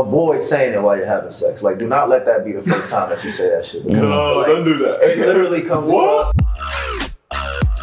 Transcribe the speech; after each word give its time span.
Avoid 0.00 0.44
saying 0.44 0.72
it 0.74 0.80
while 0.80 0.96
you're 0.96 1.04
having 1.04 1.32
sex. 1.32 1.64
Like, 1.64 1.78
do 1.78 1.88
not 1.88 2.08
let 2.08 2.24
that 2.26 2.44
be 2.44 2.52
the 2.52 2.62
first 2.62 2.90
time 2.90 3.10
that 3.10 3.24
you 3.24 3.32
say 3.32 3.50
that 3.50 3.66
shit. 3.66 3.82
Because 3.84 4.00
No, 4.00 4.38
like 4.38 4.46
don't 4.46 4.64
do 4.64 4.78
that. 4.78 5.02
It 5.02 5.18
literally 5.18 5.62
comes 5.62 5.88
What? 5.90 6.28
across. 6.28 7.80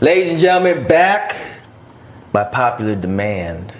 Ladies 0.00 0.32
and 0.32 0.40
gentlemen, 0.40 0.86
back 0.86 1.36
by 2.32 2.42
popular 2.44 2.96
demand. 2.96 3.72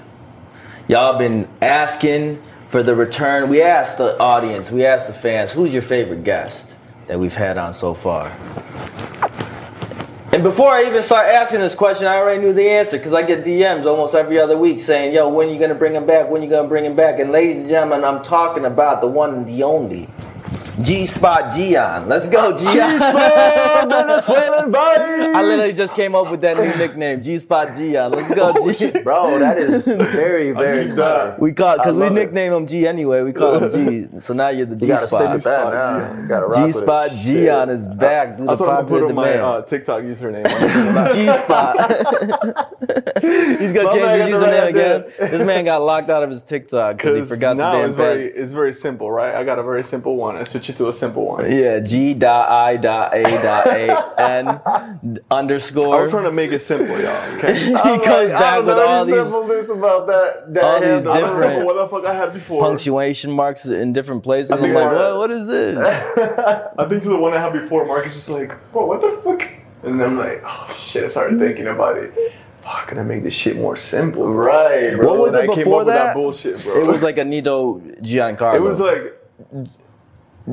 Y'all 0.86 1.18
been 1.18 1.48
asking 1.62 2.40
for 2.68 2.82
the 2.82 2.94
return. 2.94 3.48
We 3.48 3.62
asked 3.62 3.98
the 3.98 4.16
audience, 4.20 4.70
we 4.70 4.84
asked 4.84 5.08
the 5.08 5.12
fans, 5.12 5.52
who's 5.52 5.72
your 5.72 5.82
favorite 5.82 6.22
guest 6.22 6.74
that 7.08 7.18
we've 7.18 7.34
had 7.34 7.58
on 7.58 7.74
so 7.74 7.94
far? 7.94 8.30
And 10.30 10.42
before 10.42 10.70
I 10.70 10.86
even 10.86 11.02
start 11.02 11.26
asking 11.26 11.60
this 11.60 11.74
question, 11.74 12.06
I 12.06 12.16
already 12.16 12.40
knew 12.40 12.52
the 12.52 12.68
answer 12.68 12.98
because 12.98 13.14
I 13.14 13.22
get 13.22 13.44
DMs 13.44 13.86
almost 13.86 14.14
every 14.14 14.38
other 14.38 14.56
week 14.56 14.80
saying, 14.80 15.12
yo, 15.12 15.28
when 15.28 15.48
you 15.48 15.58
gonna 15.58 15.74
bring 15.74 15.94
him 15.94 16.06
back? 16.06 16.30
When 16.30 16.42
you 16.42 16.50
gonna 16.50 16.68
bring 16.68 16.84
him 16.84 16.94
back? 16.94 17.18
And 17.18 17.32
ladies 17.32 17.58
and 17.58 17.68
gentlemen, 17.68 18.04
I'm 18.04 18.22
talking 18.22 18.64
about 18.66 19.00
the 19.00 19.08
one 19.08 19.34
and 19.34 19.46
the 19.46 19.62
only. 19.62 20.06
G 20.82 21.06
Spot 21.06 21.50
Gian. 21.52 22.08
Let's 22.08 22.26
go, 22.28 22.56
Gian. 22.56 23.02
I 23.02 23.82
literally 25.42 25.72
just 25.72 25.94
came 25.96 26.14
up 26.14 26.30
with 26.30 26.40
that 26.42 26.56
new 26.56 26.72
nickname, 26.76 27.20
G 27.20 27.36
Spot 27.38 27.74
Gian. 27.74 28.12
Let's 28.12 28.32
go, 28.34 28.52
Oh, 28.54 28.72
G. 28.72 28.90
shit, 28.92 29.02
bro, 29.04 29.38
that 29.40 29.58
is 29.58 29.82
very, 29.84 30.52
very 30.52 30.86
need 30.86 30.96
that. 30.96 31.40
We 31.40 31.52
call 31.52 31.76
because 31.78 31.94
we 31.94 32.02
love 32.02 32.12
it. 32.12 32.14
nickname 32.14 32.52
him 32.52 32.66
G 32.66 32.86
anyway. 32.86 33.22
We 33.22 33.32
call 33.32 33.58
him 33.58 33.70
G. 34.12 34.12
So 34.20 34.34
now 34.34 34.48
you're 34.50 34.66
the 34.66 34.74
You 34.74 34.80
G 34.80 34.86
gotta 34.86 35.08
Spot. 35.08 35.44
now. 35.44 36.20
You 36.20 36.28
gotta 36.28 36.46
rock 36.46 36.66
G 36.66 36.72
Spot 36.78 37.10
it. 37.10 37.14
Gian 37.22 37.68
is 37.70 37.88
back. 37.88 38.36
Due 38.36 38.44
I 38.44 38.46
to 38.46 38.50
was 38.52 38.58
going 38.60 38.76
to 38.78 38.84
put 38.84 39.02
on 39.04 39.14
my 39.14 39.34
uh, 39.34 39.62
TikTok 39.62 40.02
username. 40.02 40.46
on 40.46 41.06
it. 41.10 41.14
G 41.14 41.26
Spot. 41.44 41.76
He's 43.60 43.72
gonna 43.72 43.88
My 43.88 43.94
change 43.94 44.22
his 44.22 44.30
username 44.36 44.60
right 44.60 44.68
again. 44.68 45.04
This 45.18 45.42
man 45.42 45.64
got 45.64 45.82
locked 45.82 46.10
out 46.10 46.22
of 46.22 46.30
his 46.30 46.42
TikTok 46.42 46.96
because 46.96 47.18
he 47.18 47.24
forgot 47.24 47.56
the 47.56 47.62
now 47.62 47.72
damn 47.72 47.88
it's 47.90 47.96
very, 47.96 48.24
it's 48.26 48.52
very 48.52 48.72
simple, 48.72 49.10
right? 49.10 49.34
I 49.34 49.42
got 49.44 49.58
a 49.58 49.62
very 49.62 49.82
simple 49.84 50.16
one. 50.16 50.36
I 50.36 50.44
switch 50.68 50.74
it 50.74 50.78
to 50.78 50.88
a 50.88 50.92
simple 50.92 51.24
one. 51.26 51.50
Yeah, 51.50 51.80
G 51.80 52.14
dot 52.14 52.48
I 52.48 52.76
dot 52.76 53.14
A 53.14 53.22
dot 53.22 53.66
A 53.66 54.20
N 54.20 55.18
underscore. 55.30 56.04
I'm 56.04 56.10
trying 56.10 56.24
to 56.24 56.32
make 56.32 56.52
it 56.52 56.62
simple, 56.62 57.00
y'all. 57.00 57.18
Okay. 57.38 57.66
he 57.66 57.72
comes 57.72 58.30
back 58.30 58.64
with 58.64 58.78
all 58.78 59.04
these 59.04 59.14
simpleness 59.16 59.70
about 59.70 60.06
that. 60.08 60.54
that 60.54 60.64
all 60.64 60.80
these. 60.80 61.06
I 61.06 61.20
don't 61.20 61.40
different- 61.40 61.64
what 61.66 61.74
the 61.76 61.88
fuck 61.88 62.04
I 62.04 62.14
had 62.14 62.32
before. 62.32 62.62
punctuation 62.62 63.30
marks 63.30 63.64
in 63.64 63.92
different 63.92 64.22
places. 64.22 64.50
I'm 64.50 64.60
like, 64.60 64.72
I- 64.74 64.92
what, 65.12 65.16
what 65.18 65.30
is 65.30 65.46
this? 65.46 65.78
I 66.78 66.84
think 66.88 67.02
to 67.04 67.08
the 67.10 67.16
one 67.18 67.32
I 67.34 67.40
had 67.40 67.52
before, 67.52 67.84
Mark 67.86 68.06
is 68.06 68.14
just 68.14 68.28
like, 68.28 68.50
bro, 68.72 68.86
what 68.86 69.00
the 69.00 69.20
fuck? 69.22 69.48
And 69.84 70.00
then 70.00 70.10
I'm 70.10 70.18
like, 70.18 70.42
oh 70.44 70.74
shit, 70.76 71.04
I 71.04 71.08
started 71.08 71.38
thinking 71.38 71.68
about 71.68 71.98
it. 71.98 72.12
Fuck, 72.62 72.88
can 72.88 72.98
I 72.98 73.02
make 73.02 73.22
this 73.22 73.32
shit 73.32 73.56
more 73.56 73.76
simple? 73.76 74.28
Right, 74.28 74.94
bro. 74.96 75.06
What 75.08 75.18
was 75.20 75.34
And 75.34 75.44
it 75.44 75.50
I 75.50 75.54
came 75.54 75.64
before 75.64 75.84
that? 75.84 76.06
that 76.06 76.14
bullshit, 76.14 76.62
bro. 76.64 76.82
It 76.82 76.86
was 76.88 77.02
like 77.02 77.16
a 77.18 77.24
Nito 77.24 77.78
Giancarlo. 78.02 78.56
It 78.56 78.60
was 78.62 78.80
like 78.80 79.14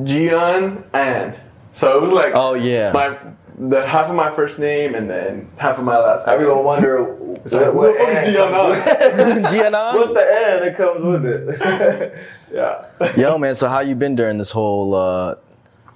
Gian 0.04 0.84
and. 0.92 1.36
So 1.72 1.98
it 1.98 2.02
was 2.02 2.12
like 2.12 2.32
oh 2.34 2.54
yeah. 2.54 2.92
my 2.92 3.16
the 3.58 3.86
half 3.86 4.08
of 4.10 4.14
my 4.16 4.34
first 4.36 4.58
name 4.58 4.94
and 4.94 5.08
then 5.08 5.50
half 5.56 5.78
of 5.78 5.84
my 5.84 5.98
last 5.98 6.26
name. 6.26 6.34
Everyone 6.34 6.64
wonder 6.64 7.16
It's 7.44 7.54
like, 7.54 7.72
what, 7.72 7.96
who 7.98 8.06
the 8.06 8.38
fuck 8.38 8.52
what 8.52 8.78
is 8.78 8.88
N 8.88 9.32
comes 9.32 9.50
Gianna? 9.50 9.50
Gianna? 9.50 9.92
What's 9.94 10.12
the 10.12 10.20
N 10.20 10.60
that 10.60 10.76
comes 10.76 11.04
with 11.04 11.26
it? 11.26 12.22
yeah. 12.52 13.16
Yo, 13.16 13.38
man. 13.38 13.56
So 13.56 13.68
how 13.68 13.80
you 13.80 13.94
been 13.94 14.14
during 14.16 14.38
this 14.38 14.50
whole? 14.50 14.94
uh 14.94 15.36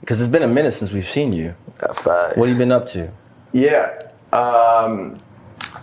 Because 0.00 0.20
it's 0.20 0.30
been 0.30 0.42
a 0.42 0.48
minute 0.48 0.72
since 0.72 0.92
we've 0.92 1.08
seen 1.08 1.32
you. 1.32 1.54
What 1.80 2.36
have 2.36 2.48
you 2.48 2.56
been 2.56 2.72
up 2.72 2.88
to? 2.90 3.10
Yeah. 3.52 3.94
Um, 4.32 5.18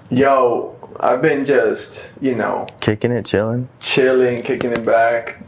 yo, 0.09 0.75
I've 0.99 1.21
been 1.21 1.43
just, 1.43 2.09
you 2.21 2.35
know, 2.35 2.67
Kicking 2.79 3.11
it, 3.11 3.25
chilling. 3.25 3.67
chilling, 3.79 4.43
kicking 4.43 4.71
it 4.71 4.85
back, 4.85 5.41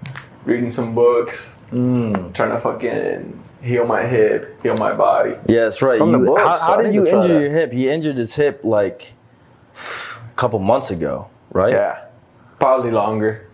reading 0.46 0.70
some 0.72 0.94
books, 0.94 1.56
Mm. 1.72 2.34
trying 2.34 2.52
to 2.52 2.60
fucking 2.60 3.44
heal 3.62 3.86
my 3.86 4.06
hip, 4.06 4.62
heal 4.64 4.78
my 4.78 4.94
body. 4.94 5.36
Yeah, 5.48 5.66
that's 5.66 5.82
right. 5.82 6.00
From 6.00 6.12
the 6.12 6.20
books, 6.20 6.42
how, 6.42 6.56
so 6.56 6.64
how 6.64 6.82
did 6.82 6.94
you 6.94 7.06
injure 7.06 7.28
that. 7.28 7.42
your 7.42 7.52
hip? 7.52 7.72
He 7.72 7.90
injured 7.90 8.18
his 8.18 8.34
hip 8.34 8.62
like 8.64 9.14
a 9.76 10.36
couple 10.36 10.60
months 10.60 10.90
ago, 10.90 11.30
right? 11.52 11.74
Yeah, 11.74 12.06
probably 12.60 12.92
longer. 12.92 13.48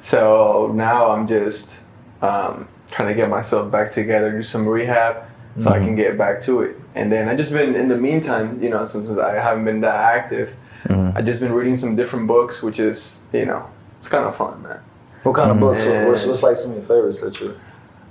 So 0.00 0.72
now 0.74 1.10
I'm 1.10 1.26
just 1.26 1.80
um, 2.22 2.68
trying 2.90 3.08
to 3.08 3.14
get 3.14 3.28
myself 3.28 3.70
back 3.70 3.92
together, 3.92 4.30
do 4.30 4.42
some 4.42 4.66
rehab, 4.66 5.24
so 5.58 5.70
I 5.70 5.78
can 5.78 5.96
get 5.96 6.16
back 6.16 6.40
to 6.42 6.62
it. 6.62 6.76
And 6.94 7.10
then 7.10 7.28
I 7.28 7.34
just 7.34 7.52
been 7.52 7.74
in 7.74 7.88
the 7.88 7.96
meantime, 7.96 8.62
you 8.62 8.70
know, 8.70 8.84
since 8.84 9.10
I 9.10 9.34
haven't 9.34 9.64
been 9.64 9.80
that 9.80 9.96
active, 9.96 10.54
I 10.88 11.22
just 11.22 11.40
been 11.40 11.52
reading 11.52 11.76
some 11.76 11.96
different 11.96 12.28
books, 12.28 12.62
which 12.62 12.78
is, 12.78 13.22
you 13.32 13.44
know, 13.44 13.68
it's 13.98 14.08
kind 14.08 14.24
of 14.24 14.36
fun, 14.36 14.62
man. 14.62 14.80
What 15.22 15.34
kind 15.34 15.50
of 15.50 15.60
books? 15.60 15.82
Yeah. 15.82 16.08
What's, 16.08 16.24
what's 16.24 16.42
like 16.42 16.56
some 16.56 16.70
of 16.72 16.76
your 16.78 16.86
favorites 16.86 17.20
that 17.20 17.38
you? 17.40 17.58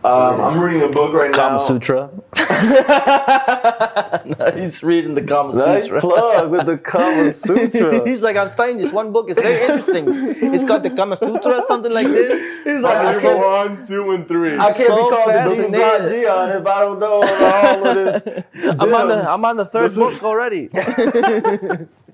Um, 0.04 0.40
I'm 0.40 0.60
reading 0.60 0.84
a 0.84 0.90
book 0.90 1.14
right 1.14 1.34
Kama 1.34 1.58
now. 1.58 1.60
Kama 1.66 1.68
Sutra. 1.68 2.10
No, 4.40 4.52
he's 4.52 4.84
reading 4.84 5.16
the 5.16 5.24
Kama 5.24 5.54
Nice 5.56 5.86
Sutra. 5.86 6.02
plug 6.02 6.52
with 6.52 6.66
the 6.66 6.78
Kama 6.78 7.34
Sutra. 7.34 8.08
he's 8.08 8.22
like, 8.22 8.36
I'm 8.38 8.50
studying 8.50 8.78
this 8.78 8.92
one 8.92 9.12
book. 9.12 9.30
It's 9.30 9.42
very 9.42 9.62
interesting. 9.62 10.06
It's 10.54 10.64
got 10.64 10.84
the 10.84 10.90
Kama 10.92 11.18
Sutra, 11.18 11.64
something 11.68 11.92
like 11.92 12.08
this. 12.08 12.64
He's 12.64 12.80
like, 12.82 12.98
I 12.98 13.04
Number 13.14 13.22
can't, 13.22 13.40
one, 13.40 13.86
two, 13.86 14.12
and 14.12 14.28
three. 14.28 14.58
I 14.58 14.72
can't 14.74 14.88
so 14.88 14.96
be 14.96 15.02
called 15.16 15.30
the 15.30 15.34
fascinated. 15.34 16.12
G 16.12 16.22
Gian 16.26 16.62
if 16.62 16.68
I 16.68 16.80
don't 16.82 17.00
know 17.00 17.24
all 17.24 17.88
of 17.88 17.96
this. 17.96 18.44
I'm 18.80 18.94
on 18.94 19.08
the 19.08 19.30
I'm 19.32 19.46
on 19.46 19.58
the 19.58 19.66
third 19.66 19.96
book 19.96 20.24
already. 20.24 20.70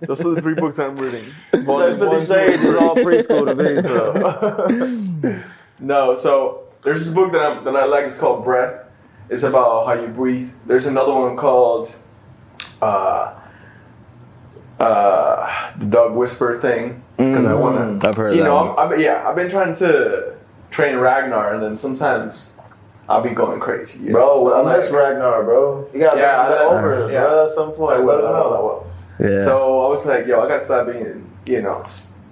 Those 0.07 0.25
are 0.25 0.35
the 0.35 0.41
three 0.41 0.53
books 0.55 0.79
I'm 0.79 0.97
reading. 0.97 1.31
Volume 1.63 1.99
one, 1.99 2.25
Fifty 2.25 2.57
two, 2.61 2.67
is 2.69 2.75
all 2.75 2.95
preschool 2.95 3.45
to 3.47 3.55
me, 3.55 3.81
so. 3.81 5.39
No, 5.79 6.15
so 6.15 6.63
there's 6.83 7.03
this 7.05 7.13
book 7.13 7.31
that 7.33 7.41
I 7.41 7.63
that 7.63 7.75
I 7.75 7.85
like. 7.85 8.05
It's 8.05 8.17
called 8.17 8.43
Breath. 8.45 8.85
It's 9.29 9.43
about 9.43 9.85
how 9.87 9.93
you 9.93 10.07
breathe. 10.07 10.51
There's 10.65 10.85
another 10.85 11.13
one 11.13 11.35
called 11.35 11.93
uh, 12.81 13.33
uh, 14.79 15.71
the 15.77 15.85
Dog 15.85 16.13
Whisper 16.15 16.59
thing. 16.59 17.03
Because 17.17 17.45
I 17.45 17.53
want 17.53 18.01
to. 18.01 18.07
I've 18.09 18.15
heard 18.15 18.33
You 18.35 18.39
that. 18.43 18.45
know. 18.45 18.75
I'm, 18.77 18.91
I'm, 18.93 18.99
yeah, 18.99 19.27
I've 19.27 19.35
been 19.35 19.49
trying 19.49 19.73
to 19.75 20.35
train 20.71 20.95
Ragnar, 20.97 21.53
and 21.53 21.61
then 21.63 21.75
sometimes 21.75 22.53
I'll 23.09 23.21
be 23.21 23.29
going 23.31 23.59
crazy. 23.59 23.99
you 23.99 24.05
know? 24.07 24.13
Bro, 24.13 24.37
So 24.49 24.59
I'm 24.67 24.77
miss 24.77 24.89
like- 24.91 24.99
Ragnar, 25.01 25.43
bro. 25.43 25.87
You 25.93 25.99
gotta 25.99 26.19
Yeah, 26.19 26.41
I- 26.41 26.63
over 26.63 27.05
it, 27.07 27.11
yeah. 27.13 27.21
bro, 27.23 27.43
at 27.45 27.49
some 27.51 27.71
point. 27.71 27.95
I 27.97 27.99
will, 27.99 28.25
I 28.25 28.29
will, 28.31 28.53
I 28.53 28.59
will. 28.59 28.87
Yeah. 29.23 29.37
So 29.37 29.85
I 29.85 29.89
was 29.89 30.05
like, 30.05 30.27
yo, 30.27 30.41
I 30.41 30.47
gotta 30.47 30.63
stop 30.65 30.87
being, 30.87 31.27
you 31.45 31.61
know, 31.61 31.85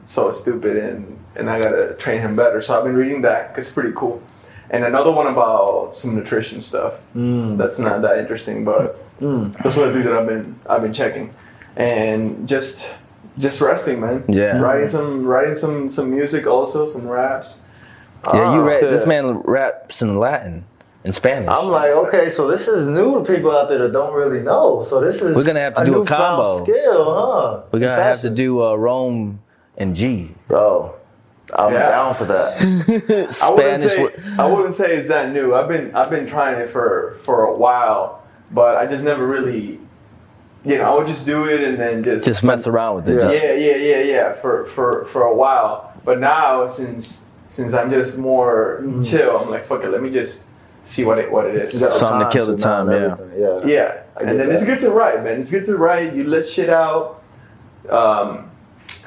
so 0.05 0.31
stupid 0.31 0.77
and 0.77 1.17
and 1.37 1.49
I 1.49 1.59
gotta 1.59 1.93
train 1.95 2.19
him 2.21 2.35
better. 2.35 2.61
So 2.61 2.77
I've 2.77 2.83
been 2.83 2.95
reading 2.95 3.21
that 3.21 3.49
because 3.49 3.67
it's 3.67 3.73
pretty 3.73 3.93
cool. 3.95 4.21
And 4.69 4.83
another 4.85 5.11
one 5.11 5.27
about 5.27 5.95
some 5.97 6.15
nutrition 6.15 6.61
stuff. 6.61 6.99
Mm. 7.15 7.57
That's 7.57 7.79
not 7.79 8.01
that 8.03 8.19
interesting, 8.19 8.63
but 8.65 8.97
those 9.19 9.77
are 9.77 9.87
the 9.87 9.91
three 9.93 10.03
that 10.03 10.13
I've 10.13 10.27
been 10.27 10.59
I've 10.69 10.81
been 10.81 10.93
checking, 10.93 11.33
and 11.77 12.47
just 12.47 12.87
just 13.37 13.61
resting, 13.61 13.99
man. 14.01 14.23
Yeah. 14.27 14.57
writing 14.59 14.89
some 14.89 15.25
writing 15.25 15.55
some 15.55 15.87
some 15.89 16.09
music 16.11 16.45
also, 16.47 16.87
some 16.87 17.07
raps. 17.07 17.59
yeah, 18.25 18.53
you 18.55 18.61
Ah, 18.61 18.65
read 18.65 18.83
okay. 18.83 18.91
this 18.95 19.05
man 19.05 19.37
raps 19.45 20.01
in 20.01 20.17
Latin, 20.17 20.65
in 21.03 21.11
Spanish. 21.11 21.49
I'm 21.49 21.67
like, 21.67 21.91
okay, 21.91 22.29
so 22.29 22.47
this 22.47 22.67
is 22.67 22.87
new 22.87 23.19
to 23.19 23.33
people 23.33 23.51
out 23.55 23.69
there 23.69 23.79
that 23.79 23.91
don't 23.91 24.13
really 24.13 24.41
know. 24.41 24.83
So 24.87 24.99
this 25.01 25.21
is 25.21 25.35
We're 25.35 25.43
gonna 25.43 25.59
have 25.61 25.73
to 25.75 25.81
a 25.81 25.85
do 25.85 26.01
a 26.01 26.05
combo. 26.05 26.63
skill, 26.63 27.05
huh? 27.15 27.61
We're 27.71 27.79
gonna 27.79 28.01
have 28.03 28.21
to 28.21 28.29
do 28.29 28.61
uh, 28.63 28.75
Rome 28.75 29.39
and 29.77 29.95
G. 29.95 30.31
bro. 30.47 30.95
I'm 31.53 31.73
Yeah. 31.73 31.89
down 31.89 32.15
for 32.15 32.25
that. 32.25 32.61
I 33.41 33.49
wouldn't 33.49 33.81
Spanish. 33.81 33.93
say 33.93 34.07
I 34.37 34.45
wouldn't 34.47 34.73
say 34.75 34.95
it's 34.95 35.07
that 35.09 35.33
new. 35.33 35.53
I've 35.53 35.67
been 35.67 35.93
I've 35.95 36.09
been 36.09 36.25
trying 36.27 36.59
it 36.59 36.69
for 36.69 37.17
for 37.23 37.43
a 37.45 37.53
while, 37.53 38.23
but 38.51 38.77
I 38.77 38.85
just 38.85 39.03
never 39.03 39.25
really, 39.27 39.77
you 40.63 40.77
know, 40.77 40.83
I 40.93 40.95
would 40.97 41.07
just 41.07 41.25
do 41.25 41.45
it 41.49 41.61
and 41.61 41.77
then 41.79 42.03
just 42.03 42.25
Just 42.25 42.43
mess 42.43 42.67
around 42.67 42.95
with 42.97 43.09
it. 43.09 43.15
Yeah. 43.15 43.21
Just- 43.21 43.43
yeah 43.43 43.53
yeah 43.53 43.75
yeah 43.75 44.01
yeah 44.03 44.33
for 44.33 44.65
for 44.67 45.05
for 45.05 45.23
a 45.23 45.33
while. 45.35 45.91
But 46.05 46.19
now 46.19 46.67
since 46.67 47.25
since 47.47 47.73
I'm 47.73 47.89
just 47.89 48.17
more 48.17 48.81
chill, 49.03 49.35
I'm 49.37 49.49
like 49.49 49.65
fuck 49.67 49.83
it, 49.83 49.89
let 49.89 50.01
me 50.01 50.09
just 50.11 50.43
see 50.83 51.05
what 51.05 51.19
it 51.19 51.31
what 51.31 51.45
it 51.45 51.55
is. 51.55 51.73
You 51.73 51.79
got 51.79 51.93
the 51.93 51.99
Something 51.99 52.27
to 52.27 52.31
kill 52.31 52.47
the 52.47 52.57
time, 52.57 52.89
yeah. 52.91 53.15
Yeah. 53.37 53.61
Yeah, 53.65 54.03
and 54.19 54.29
then 54.39 54.47
that. 54.47 54.55
it's 54.55 54.63
good 54.65 54.79
to 54.81 54.91
write, 54.91 55.23
man. 55.23 55.39
It's 55.39 55.49
good 55.51 55.65
to 55.65 55.77
write. 55.77 56.13
You 56.15 56.23
let 56.25 56.47
shit 56.47 56.69
out, 56.69 57.21
um, 57.89 58.49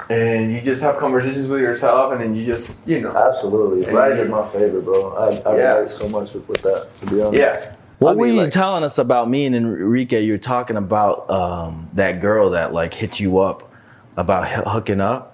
and 0.09 0.51
you 0.53 0.61
just 0.61 0.81
have 0.83 0.97
conversations 0.97 1.47
with 1.47 1.61
yourself, 1.61 2.11
and 2.11 2.21
then 2.21 2.35
you 2.35 2.45
just, 2.45 2.77
you 2.85 3.01
know, 3.01 3.11
Absolutely. 3.15 3.85
And 3.85 3.93
Writing 3.95 4.17
is 4.19 4.29
my 4.29 4.47
favorite, 4.49 4.83
bro. 4.85 5.15
I, 5.15 5.49
I 5.49 5.57
Yeah. 5.57 5.73
relate 5.75 5.91
so 5.91 6.09
much 6.09 6.33
with, 6.33 6.47
with 6.47 6.61
that, 6.63 6.89
to 7.01 7.05
be 7.07 7.21
honest. 7.21 7.37
yeah. 7.39 7.71
What 7.99 8.11
I 8.11 8.13
mean, 8.13 8.19
were 8.19 8.27
you 8.27 8.41
like- 8.41 8.51
telling 8.51 8.83
us 8.83 8.97
about 8.97 9.29
me 9.29 9.45
and 9.45 9.55
Enrique? 9.55 10.21
You 10.21 10.33
were 10.33 10.37
talking 10.37 10.75
about 10.75 11.29
um, 11.29 11.89
that 11.93 12.19
girl 12.19 12.49
that 12.51 12.73
like 12.73 12.93
hit 12.93 13.19
you 13.21 13.39
up 13.39 13.71
about 14.17 14.45
h- 14.47 14.65
hooking 14.67 14.99
up, 14.99 15.33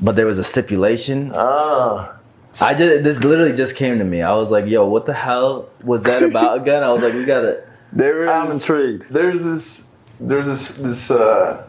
but 0.00 0.14
there 0.14 0.26
was 0.26 0.38
a 0.38 0.44
stipulation. 0.44 1.32
Ah. 1.34 2.12
I 2.60 2.74
did. 2.74 3.04
This 3.04 3.22
literally 3.22 3.56
just 3.56 3.76
came 3.76 3.98
to 3.98 4.04
me. 4.04 4.22
I 4.22 4.34
was 4.34 4.50
like, 4.50 4.70
"Yo, 4.70 4.86
what 4.86 5.06
the 5.06 5.12
hell 5.12 5.68
was 5.82 6.02
that 6.04 6.22
about 6.22 6.58
again?" 6.62 6.82
I 6.82 6.92
was 6.92 7.02
like, 7.02 7.14
"We 7.14 7.24
gotta." 7.24 7.64
There 7.92 8.24
is, 8.24 8.28
I'm 8.28 8.50
intrigued. 8.50 9.10
There's 9.10 9.44
this, 9.44 9.90
there's 10.20 10.46
this, 10.46 10.68
this, 10.68 11.10
uh, 11.10 11.66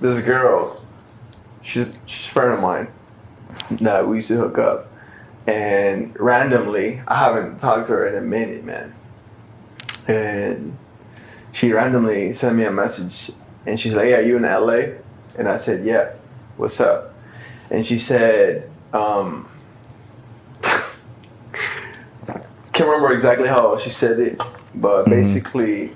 this 0.00 0.24
girl. 0.24 0.84
She's 1.62 1.92
she's 2.06 2.28
a 2.28 2.30
friend 2.30 2.52
of 2.54 2.60
mine 2.60 2.88
that 3.82 4.06
we 4.06 4.16
used 4.16 4.28
to 4.28 4.36
hook 4.36 4.58
up, 4.58 4.88
and 5.46 6.18
randomly, 6.18 7.02
I 7.06 7.16
haven't 7.16 7.58
talked 7.58 7.86
to 7.86 7.92
her 7.92 8.06
in 8.06 8.14
a 8.14 8.22
minute, 8.22 8.64
man. 8.64 8.94
And 10.08 10.76
she 11.52 11.72
randomly 11.72 12.32
sent 12.32 12.56
me 12.56 12.64
a 12.64 12.70
message, 12.70 13.34
and 13.66 13.78
she's 13.78 13.94
like, 13.94 14.08
"Yeah, 14.08 14.18
are 14.18 14.22
you 14.22 14.36
in 14.36 14.42
LA?" 14.42 14.96
And 15.36 15.48
I 15.48 15.56
said, 15.56 15.84
"Yeah, 15.84 16.12
what's 16.56 16.80
up?" 16.80 17.14
And 17.70 17.86
she 17.86 17.98
said, 17.98 18.68
um, 18.92 19.48
can't 22.80 22.90
remember 22.90 23.12
exactly 23.12 23.46
how 23.46 23.76
she 23.76 23.90
said 23.90 24.18
it, 24.18 24.38
but 24.74 25.02
mm-hmm. 25.02 25.10
basically, 25.10 25.92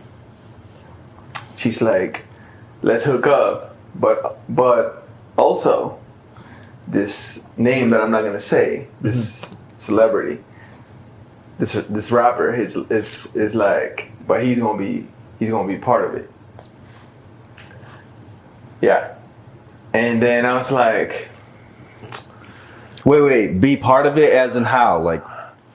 she's 1.56 1.80
like, 1.80 2.24
"Let's 2.82 3.02
hook 3.02 3.26
up," 3.26 3.74
but 3.94 4.38
but 4.54 5.08
also, 5.38 5.98
this 6.86 7.46
name 7.56 7.88
that 7.90 8.02
I'm 8.02 8.10
not 8.10 8.22
gonna 8.22 8.38
say, 8.38 8.86
this 9.00 9.46
mm-hmm. 9.46 9.54
celebrity, 9.78 10.44
this 11.58 11.72
this 11.72 12.10
rapper, 12.10 12.52
is 12.54 12.76
is 12.76 13.34
is 13.34 13.54
like, 13.54 14.10
but 14.26 14.44
he's 14.44 14.58
gonna 14.58 14.76
be 14.76 15.06
he's 15.38 15.50
gonna 15.50 15.66
be 15.66 15.78
part 15.78 16.04
of 16.04 16.14
it. 16.16 16.30
Yeah, 18.82 19.14
and 19.94 20.22
then 20.22 20.44
I 20.44 20.54
was 20.54 20.70
like, 20.70 21.30
Wait, 23.04 23.20
wait. 23.20 23.60
Be 23.60 23.76
part 23.76 24.06
of 24.06 24.16
it, 24.16 24.32
as 24.32 24.56
in 24.56 24.64
how? 24.64 25.00
Like, 25.00 25.22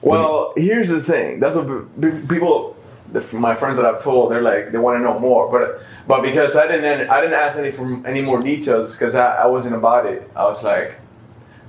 Well, 0.02 0.52
here's 0.56 0.88
the 0.88 1.02
thing. 1.02 1.40
That's 1.40 1.54
what 1.54 2.00
b- 2.00 2.26
people, 2.28 2.76
the, 3.12 3.20
my 3.36 3.54
friends 3.54 3.76
that 3.76 3.84
I've 3.84 4.02
told, 4.02 4.30
they're 4.32 4.42
like 4.42 4.72
they 4.72 4.78
want 4.78 4.98
to 4.98 5.02
know 5.02 5.18
more. 5.18 5.50
But 5.50 5.82
but 6.06 6.22
because 6.22 6.56
I 6.56 6.66
didn't 6.66 7.10
I 7.10 7.20
didn't 7.20 7.34
ask 7.34 7.58
any 7.58 7.70
from 7.70 8.04
any 8.06 8.22
more 8.22 8.42
details 8.42 8.96
because 8.96 9.14
I, 9.14 9.42
I 9.42 9.46
wasn't 9.46 9.74
about 9.74 10.06
it. 10.06 10.30
I 10.34 10.44
was 10.44 10.62
like, 10.64 10.98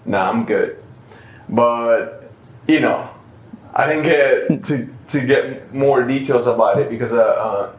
nah, 0.06 0.30
I'm 0.30 0.46
good. 0.46 0.82
But 1.50 2.32
you 2.68 2.80
know, 2.80 3.10
I 3.74 3.88
didn't 3.88 4.04
get 4.04 4.64
to 4.66 4.96
to 5.10 5.26
get 5.26 5.74
more 5.74 6.04
details 6.04 6.48
about 6.48 6.80
it 6.80 6.90
because 6.90 7.12
uh, 7.12 7.22
uh, 7.22 7.74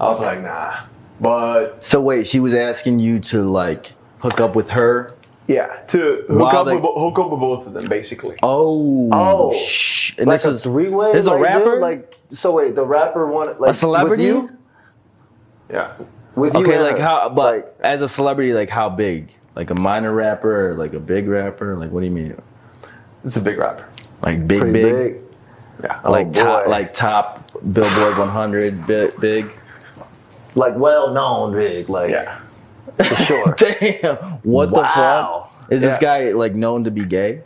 I 0.00 0.04
was 0.04 0.20
like, 0.20 0.40
nah. 0.40 0.80
But 1.20 1.84
so 1.84 2.00
wait. 2.00 2.26
She 2.26 2.40
was 2.40 2.54
asking 2.54 3.00
you 3.00 3.20
to 3.20 3.50
like 3.50 3.92
hook 4.20 4.40
up 4.40 4.54
with 4.54 4.70
her. 4.70 5.10
Yeah, 5.48 5.66
to 5.88 6.24
hook 6.28 6.38
While 6.38 6.56
up 6.58 6.66
they- 6.66 6.76
with, 6.76 6.84
hook 6.84 7.18
up 7.18 7.30
with 7.30 7.40
both 7.40 7.66
of 7.66 7.72
them 7.74 7.86
basically. 7.88 8.36
Oh, 8.44 9.08
Oh. 9.12 9.52
sh- 9.56 10.14
and 10.18 10.28
like 10.28 10.42
this 10.42 10.52
a 10.52 10.54
is 10.54 10.62
three 10.62 10.88
way? 10.90 11.12
This 11.12 11.24
is 11.24 11.28
a 11.30 11.36
rapper. 11.36 11.80
Like, 11.80 12.14
so 12.30 12.52
wait, 12.52 12.74
the 12.76 12.86
rapper 12.86 13.26
wanted, 13.26 13.58
like, 13.58 13.70
a 13.72 13.74
celebrity. 13.74 14.30
With 14.32 14.50
you? 14.50 14.58
Yeah. 15.70 15.92
With 16.36 16.54
you 16.54 16.60
Okay, 16.60 16.74
and 16.76 16.84
like 16.84 16.98
how? 16.98 17.28
But 17.30 17.54
Like, 17.54 17.74
as 17.80 18.00
a 18.02 18.08
celebrity, 18.08 18.52
like 18.52 18.68
how 18.70 18.88
big? 18.88 19.30
Like 19.56 19.70
a 19.70 19.74
minor 19.74 20.14
rapper, 20.14 20.68
or 20.70 20.74
like 20.74 20.92
a 20.92 21.00
big 21.00 21.26
rapper? 21.26 21.76
Like 21.76 21.90
what 21.90 22.00
do 22.00 22.06
you 22.06 22.12
mean? 22.12 22.40
It's 23.24 23.36
a 23.36 23.40
big 23.40 23.58
rapper. 23.58 23.86
Like 24.22 24.46
big, 24.46 24.60
pretty 24.60 24.72
big, 24.72 24.94
big. 25.14 25.22
Yeah. 25.82 26.00
like 26.04 26.28
Oh, 26.28 26.32
top, 26.32 26.66
like 26.68 26.94
top 26.94 27.50
Billboard 27.72 28.18
100, 28.18 28.86
big, 28.86 29.18
big. 29.20 29.50
Like, 30.54 30.76
well 30.76 31.12
known 31.12 31.52
big. 31.52 31.88
Like, 31.88 32.10
Yeah. 32.10 32.38
For 32.96 33.14
sure. 33.24 33.54
Damn, 33.58 34.16
what 34.42 34.70
the 34.70 34.82
fuck? 34.82 35.52
Is 35.70 35.80
this 35.82 35.98
guy 35.98 36.32
like 36.32 36.54
known 36.54 36.84
to 36.84 36.90
be 36.90 37.04
gay? 37.04 37.42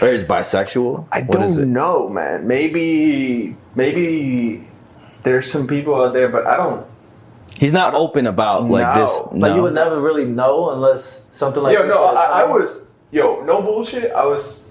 Or 0.00 0.08
is 0.08 0.22
bisexual? 0.22 1.06
I 1.10 1.22
What 1.22 1.42
is 1.42 1.56
don't 1.56 1.72
know, 1.72 2.08
man. 2.08 2.46
Maybe 2.46 3.56
maybe 3.74 4.68
there's 5.22 5.50
some 5.50 5.66
people 5.66 5.94
out 5.94 6.12
there, 6.12 6.28
but 6.28 6.46
I 6.46 6.56
don't. 6.56 6.86
He's 7.58 7.72
not 7.72 7.94
open 7.94 8.26
about 8.26 8.68
like 8.68 8.94
No. 8.94 9.00
this. 9.32 9.42
Like, 9.42 9.50
No. 9.50 9.56
you 9.56 9.62
would 9.62 9.74
never 9.74 10.00
really 10.00 10.26
know 10.26 10.70
unless 10.70 11.24
something 11.34 11.62
like 11.62 11.72
yo, 11.74 11.82
this 11.82 11.90
no, 11.94 12.04
I, 12.14 12.42
I 12.42 12.44
was 12.44 12.86
yo, 13.10 13.42
no 13.44 13.62
bullshit. 13.62 14.12
I 14.12 14.26
was 14.26 14.68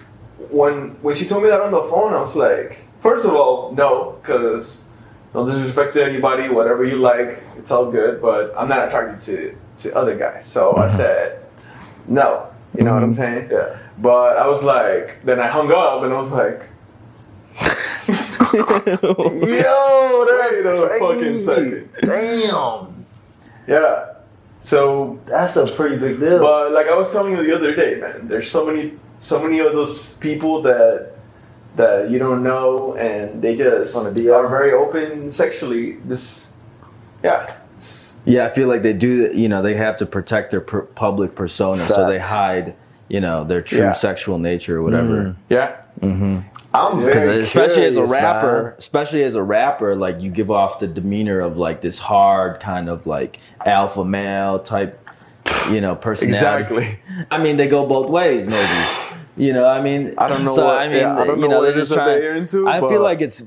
when 0.52 0.90
when 1.02 1.16
she 1.16 1.26
told 1.26 1.42
me 1.44 1.50
that 1.50 1.60
on 1.62 1.72
the 1.72 1.82
phone, 1.90 2.14
I 2.14 2.22
was 2.22 2.36
like, 2.36 2.78
first 3.02 3.26
of 3.26 3.34
all, 3.34 3.72
no, 3.74 4.18
because 4.22 4.82
no 5.36 5.46
disrespect 5.46 5.94
to 5.94 6.06
anybody, 6.06 6.50
whatever 6.50 6.86
you 6.86 6.98
like, 6.98 7.44
it's 7.58 7.72
all 7.72 7.92
good. 7.92 8.22
But 8.22 8.54
I'm 8.58 8.70
not 8.70 8.88
attracted 8.88 9.22
to 9.28 9.58
to 9.90 9.96
other 9.96 10.18
guys, 10.18 10.48
so 10.48 10.76
I 10.78 10.88
mm-hmm. 10.88 10.98
said 10.98 11.46
no. 12.08 12.50
You 12.78 12.84
know 12.84 12.94
what 12.94 13.04
I'm 13.04 13.12
mm-hmm. 13.12 13.22
saying? 13.22 13.50
Yeah. 13.52 13.78
But 13.98 14.38
I 14.38 14.48
was 14.48 14.64
like, 14.64 15.24
then 15.24 15.40
I 15.40 15.48
hung 15.48 15.72
up 15.72 16.04
and 16.04 16.14
I 16.14 16.18
was 16.18 16.32
like, 16.32 16.70
Yo, 18.54 20.26
that's 20.26 20.52
Wait 20.52 20.66
a 20.66 20.98
fucking 21.00 21.40
second. 21.40 21.90
Damn. 22.02 23.06
yeah. 23.68 24.14
So 24.58 25.20
That's 25.26 25.56
a 25.56 25.66
pretty 25.68 25.98
big 25.98 26.20
deal. 26.20 26.40
But 26.40 26.72
like 26.72 26.88
I 26.88 26.96
was 26.96 27.12
telling 27.12 27.34
you 27.34 27.44
the 27.44 27.56
other 27.56 27.76
day, 27.76 28.00
man, 28.00 28.28
there's 28.28 28.50
so 28.52 28.66
many, 28.66 28.94
so 29.18 29.42
many 29.42 29.60
of 29.60 29.74
those 29.74 30.14
people 30.16 30.62
that 30.64 31.15
that 31.76 32.10
you 32.10 32.20
don't 32.20 32.42
know, 32.44 32.96
and 32.96 33.42
they 33.42 33.56
just 33.56 33.96
On 33.96 34.12
the 34.14 34.20
DL. 34.22 34.34
are 34.36 34.48
very 34.48 34.72
open 34.74 35.30
sexually. 35.32 35.94
This, 36.06 36.52
yeah, 37.24 37.54
Yeah, 38.26 38.46
I 38.46 38.50
feel 38.50 38.68
like 38.68 38.82
they 38.82 38.94
do. 38.94 39.30
You 39.34 39.50
know, 39.50 39.62
they 39.62 39.76
have 39.76 39.98
to 39.98 40.06
protect 40.06 40.52
their 40.52 40.62
per- 40.62 40.82
public 40.82 41.36
persona, 41.36 41.88
so 41.88 42.08
they 42.08 42.20
hide. 42.20 42.76
You 43.08 43.22
know, 43.22 43.44
their 43.44 43.62
true 43.62 43.78
Yeah. 43.80 43.92
sexual 43.92 44.40
nature 44.40 44.80
or 44.80 44.84
whatever. 44.84 45.36
yeah. 45.50 45.76
Mm-hmm. 46.02 46.40
I'm 46.74 47.00
very, 47.06 47.44
especially 47.44 47.86
as 47.86 47.96
a 47.98 48.04
rapper, 48.04 48.64
man. 48.64 48.74
especially 48.80 49.24
as 49.24 49.36
a 49.36 49.44
rapper, 49.44 49.96
like 49.96 50.20
you 50.20 50.30
give 50.32 50.50
off 50.52 50.80
the 50.80 50.88
demeanor 50.88 51.40
of 51.40 51.56
like 51.56 51.80
this 51.82 52.00
hard 52.00 52.60
kind 52.60 52.90
of 52.90 53.06
like 53.06 53.40
alpha 53.66 54.04
male 54.04 54.60
type, 54.60 55.00
you 55.72 55.80
know, 55.82 55.96
personality. 55.96 56.36
exactly. 56.36 57.00
I 57.32 57.38
mean, 57.38 57.56
they 57.58 57.68
go 57.68 57.86
both 57.86 58.10
ways, 58.10 58.46
maybe. 58.48 58.84
You 59.38 59.52
know, 59.52 59.68
I 59.68 59.82
mean, 59.82 60.14
I 60.18 60.28
don't 60.30 60.46
know 60.46 60.56
So 60.56 60.66
what- 60.66 60.78
I 60.82 60.88
mean, 60.88 61.00
yeah, 61.00 61.18
I 61.18 61.26
don't 61.26 61.36
you 61.40 61.42
know 61.44 61.48
know, 61.50 61.58
what 61.60 61.64
they're 61.66 61.74
just 61.76 61.90
that 61.90 61.96
trying. 61.96 62.20
they're 62.20 62.36
into, 62.36 62.68
I 62.68 62.80
but- 62.80 62.90
feel 62.90 63.02
like 63.02 63.22
it's 63.22 63.44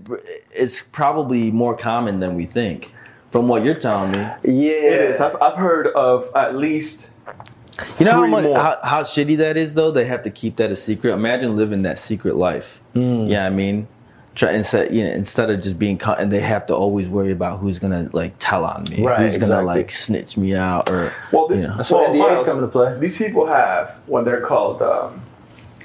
it's 0.55 0.83
probably 0.93 1.51
more 1.51 1.75
common 1.77 2.21
than 2.21 2.35
we 2.35 2.45
think, 2.45 2.93
from 3.33 3.49
what 3.49 3.65
you're 3.65 3.75
telling 3.75 4.11
me. 4.13 4.19
yeah. 4.19 4.73
It 4.73 5.01
is. 5.11 5.21
I've, 5.21 5.37
I've 5.41 5.55
heard 5.57 5.87
of 5.89 6.31
at 6.35 6.57
least. 6.57 7.11
You 7.99 8.07
know 8.07 8.13
how 8.13 8.27
much 8.27 8.43
more. 8.45 8.59
how, 8.59 8.77
how 8.83 9.03
shitty 9.05 9.37
that 9.39 9.57
is 9.57 9.75
though. 9.75 9.91
They 9.93 10.05
have 10.05 10.23
to 10.25 10.31
keep 10.31 10.57
that 10.57 10.71
a 10.73 10.77
secret. 10.77 11.13
Imagine 11.15 11.57
living 11.57 11.83
that 11.83 11.99
secret 11.99 12.37
life. 12.37 12.81
Yeah, 12.95 13.47
I 13.47 13.51
mean, 13.51 13.87
try 14.35 14.53
instead 14.53 14.93
you 14.93 15.05
know 15.05 15.11
instead 15.13 15.49
of 15.49 15.63
just 15.63 15.79
being 15.79 15.97
cut, 15.97 16.19
and 16.19 16.31
they 16.33 16.41
have 16.41 16.67
to 16.67 16.75
always 16.75 17.09
worry 17.09 17.31
about 17.33 17.61
who's 17.61 17.79
gonna 17.79 18.11
like 18.13 18.35
tell 18.41 18.65
on 18.65 18.85
me, 18.91 19.07
Right, 19.07 19.21
who's 19.21 19.39
gonna 19.39 19.63
like 19.63 19.93
snitch 19.93 20.37
me 20.37 20.55
out, 20.57 20.91
or 20.91 21.13
Well, 21.33 21.47
this 21.47 21.61
you 21.63 21.69
know. 21.69 21.77
That's 21.77 21.91
where 21.91 22.11
well, 22.11 22.13
NDAs 22.13 22.35
Miles, 22.35 22.47
come 22.49 22.59
into 22.59 22.69
play. 22.69 22.99
These 22.99 23.17
people 23.17 23.47
have 23.47 23.97
when 24.07 24.25
they're 24.25 24.41
called. 24.43 24.83
Um, 24.83 25.23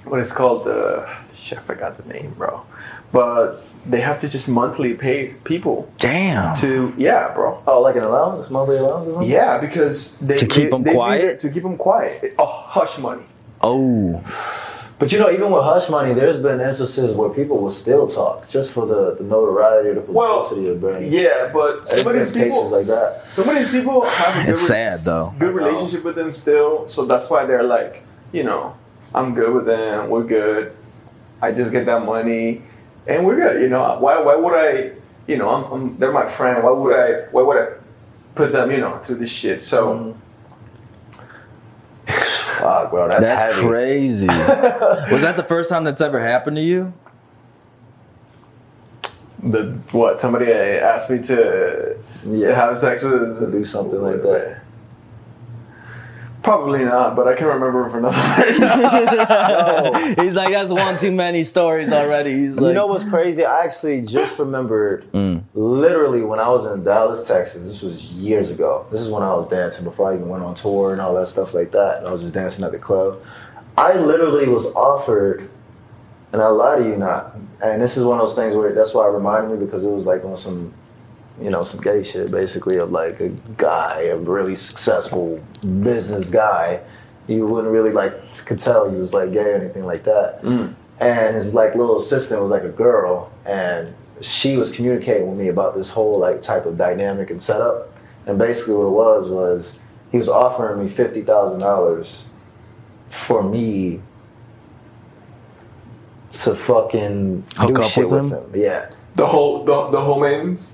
what 0.06 0.20
is 0.20 0.32
it 0.32 0.36
called 0.36 0.66
the? 0.66 1.08
shit, 1.36 1.58
I 1.58 1.62
forgot 1.62 1.98
the 1.98 2.14
name, 2.14 2.34
bro. 2.38 2.66
But 3.12 3.64
they 3.86 4.00
have 4.00 4.18
to 4.20 4.30
just 4.30 4.48
monthly 4.48 4.94
pay 4.94 5.34
people 5.44 5.92
damn. 5.98 6.56
to 6.56 6.94
yeah, 6.98 7.34
bro. 7.34 7.62
Oh, 7.68 7.82
like 7.82 7.96
an 7.98 8.04
allowance, 8.04 8.50
monthly 8.50 8.78
allowance 8.78 9.10
or? 9.10 9.24
Yeah, 9.24 9.58
because 9.58 10.18
they 10.20 10.38
To 10.38 10.48
keep 10.48 10.70
they- 10.70 10.76
'em 10.76 10.84
they 10.84 10.94
quiet? 10.94 11.40
To 11.42 11.50
keep 11.50 11.64
them 11.64 11.78
quiet. 11.78 12.34
Oh, 12.40 12.46
hush 12.46 12.98
money. 12.98 13.24
Oh, 13.62 14.22
But 15.00 15.12
you 15.12 15.20
know, 15.20 15.30
even 15.32 15.52
with 15.52 15.64
hush 15.64 15.90
money, 15.90 16.14
there's 16.14 16.40
been 16.40 16.62
instances 16.62 17.14
where 17.14 17.30
people 17.30 17.58
will 17.58 17.72
still 17.72 18.08
talk 18.08 18.48
just 18.48 18.72
for 18.72 18.86
the, 18.86 19.16
the 19.16 19.24
notoriety 19.24 19.90
or 19.90 19.96
the 19.96 20.02
Well, 20.02 20.44
publicity 20.44 20.70
of 20.70 20.80
bringing. 20.80 21.12
Yeah, 21.12 21.50
but 21.52 21.86
some 21.88 22.08
of 22.08 22.14
these 22.14 22.32
people, 22.32 22.70
like 22.70 22.88
that. 22.88 23.26
some 23.30 23.50
of 23.50 23.56
these 23.58 23.70
people 23.72 24.06
have 24.06 24.34
a 24.38 24.46
good, 24.46 24.52
It's 24.52 24.66
sad, 24.68 24.94
though. 25.04 25.30
good 25.40 25.54
relationship 25.54 26.06
with 26.06 26.16
them 26.16 26.32
still. 26.32 26.88
So 26.88 27.04
that's 27.06 27.30
why 27.30 27.44
they're 27.46 27.64
like, 27.64 28.04
you 28.32 28.44
know, 28.44 28.76
I'm 29.16 29.34
good 29.34 29.54
with 29.54 29.66
them. 29.66 30.10
We're 30.10 30.24
good. 30.24 30.76
I 31.42 31.52
just 31.52 31.72
get 31.72 31.86
that 31.86 32.06
money, 32.06 32.62
and 33.08 33.26
we're 33.26 33.36
good. 33.36 33.62
You 33.62 33.70
know, 33.70 33.98
why 34.00 34.20
why 34.22 34.36
would 34.36 34.54
I? 34.56 34.92
You 35.28 35.38
know, 35.38 35.50
I'm, 35.50 35.72
I'm 35.72 35.98
they're 36.00 36.12
my 36.12 36.28
friend. 36.30 36.64
Why 36.64 36.72
would 36.72 36.96
I? 37.00 37.22
Why 37.32 37.42
would 37.44 37.58
I 37.58 37.68
put 38.36 38.52
them? 38.52 38.72
You 38.72 38.78
know, 38.80 38.98
through 39.00 39.18
this 39.18 39.30
shit? 39.30 39.62
So. 39.62 39.96
Mhm. 39.96 40.16
Fuck, 42.60 42.92
bro, 42.92 43.08
that's, 43.10 43.22
that's 43.22 43.56
heavy. 43.56 43.68
crazy. 43.68 44.28
Was 44.28 45.22
that 45.22 45.36
the 45.38 45.44
first 45.44 45.70
time 45.70 45.84
that's 45.84 46.02
ever 46.02 46.20
happened 46.20 46.56
to 46.58 46.62
you? 46.62 46.94
The 49.44 49.72
what? 49.92 50.20
Somebody 50.20 50.52
asked 50.52 51.10
me 51.10 51.22
to 51.24 51.98
Yeah. 52.26 52.48
to 52.50 52.56
have 52.56 52.78
sex 52.78 53.04
with 53.04 53.40
To 53.40 53.52
do 53.52 53.66
something 53.66 54.02
like 54.02 54.22
that. 54.24 54.63
Probably 56.44 56.84
not, 56.84 57.16
but 57.16 57.26
I 57.28 57.36
can't 57.36 57.54
remember 57.54 57.90
for 57.90 58.02
nothing 58.02 58.22
right 58.22 58.60
now. 60.16 60.16
He's 60.24 60.34
like, 60.36 60.52
that's 60.54 60.72
one 60.72 60.98
too 60.98 61.12
many 61.12 61.46
stories 61.46 61.90
already. 61.92 62.34
He's 62.34 62.56
like, 62.56 62.68
you 62.70 62.74
know 62.74 62.88
what's 62.88 63.06
crazy? 63.06 63.46
I 63.46 63.64
actually 63.64 64.02
just 64.02 64.38
remembered 64.38 65.06
Mm. 65.14 65.44
literally 65.54 66.22
when 66.22 66.40
I 66.40 66.50
was 66.50 66.66
in 66.66 66.84
Dallas, 66.84 67.26
Texas. 67.26 67.64
This 67.64 67.82
was 67.82 68.04
years 68.14 68.50
ago. 68.50 68.86
This 68.92 69.00
is 69.00 69.10
when 69.10 69.24
I 69.24 69.34
was 69.34 69.48
dancing 69.48 69.86
before 69.86 70.12
I 70.12 70.16
even 70.16 70.28
went 70.28 70.44
on 70.44 70.54
tour 70.56 70.92
and 70.92 71.00
all 71.00 71.14
that 71.16 71.28
stuff 71.30 71.54
like 71.54 71.72
that. 71.72 72.00
And 72.00 72.08
I 72.08 72.12
was 72.12 72.22
just 72.22 72.34
dancing 72.34 72.64
at 72.66 72.72
the 72.74 72.80
club. 72.80 73.22
I 73.78 73.94
literally 73.94 74.48
was 74.50 74.66
offered, 74.76 75.50
and 76.34 76.42
I 76.42 76.48
lie 76.50 76.78
to 76.78 76.84
you 76.84 76.98
not. 76.98 77.36
And 77.64 77.82
this 77.82 77.96
is 77.96 78.04
one 78.04 78.20
of 78.20 78.28
those 78.28 78.36
things 78.36 78.54
where 78.56 78.74
that's 78.74 78.94
why 78.94 79.08
it 79.08 79.12
reminded 79.12 79.58
me 79.58 79.66
because 79.66 79.86
it 79.86 79.90
was 79.90 80.06
like 80.06 80.26
on 80.26 80.36
some, 80.36 80.74
you 81.42 81.50
know, 81.50 81.64
some 81.64 81.82
gay 81.82 82.04
shit 82.04 82.32
basically 82.32 82.78
of 82.78 82.92
like 82.92 83.20
a 83.20 83.30
guy, 83.58 84.04
a 84.04 84.18
really 84.18 84.56
successful 84.56 85.44
business 85.82 86.30
guy. 86.30 86.82
You 87.28 87.48
wouldn't 87.48 87.74
really 87.74 87.92
like 87.92 88.46
could 88.46 88.60
tell 88.60 88.90
he 88.90 88.98
was 88.98 89.14
like 89.14 89.32
gay 89.32 89.52
or 89.52 89.56
anything 89.56 89.86
like 89.86 90.04
that 90.04 90.42
mm. 90.44 90.74
and 91.00 91.36
his 91.36 91.54
like 91.54 91.74
little 91.74 91.98
assistant 91.98 92.42
was 92.42 92.52
like 92.52 92.64
a 92.64 92.70
girl 92.70 93.32
and 93.46 93.96
she 94.20 94.58
was 94.58 94.74
communicating 94.74 95.30
with 95.30 95.40
me 95.40 95.48
about 95.48 95.74
this 95.74 95.90
whole 95.90 96.20
like 96.20 96.42
type 96.42 96.66
of 96.66 96.78
dynamic 96.78 97.30
and 97.30 97.42
setup 97.42 97.96
and 98.26 98.38
basically 98.38 98.76
what 98.76 98.88
it 98.88 98.90
was 98.90 99.30
was 99.30 99.80
he 100.12 100.18
was 100.18 100.28
offering 100.28 100.86
me 100.86 100.92
$50000 100.92 102.26
for 103.10 103.42
me 103.42 104.02
to 106.32 106.56
fucking 106.56 107.44
Hook 107.56 107.70
do 107.70 107.82
up 107.82 107.90
shit 107.90 108.10
with 108.10 108.24
with 108.24 108.34
him? 108.34 108.54
him. 108.54 108.62
yeah 108.62 108.90
the 109.16 109.26
whole 109.26 109.64
the, 109.64 109.90
the 109.90 110.02
whole 110.02 110.20
mains, 110.20 110.74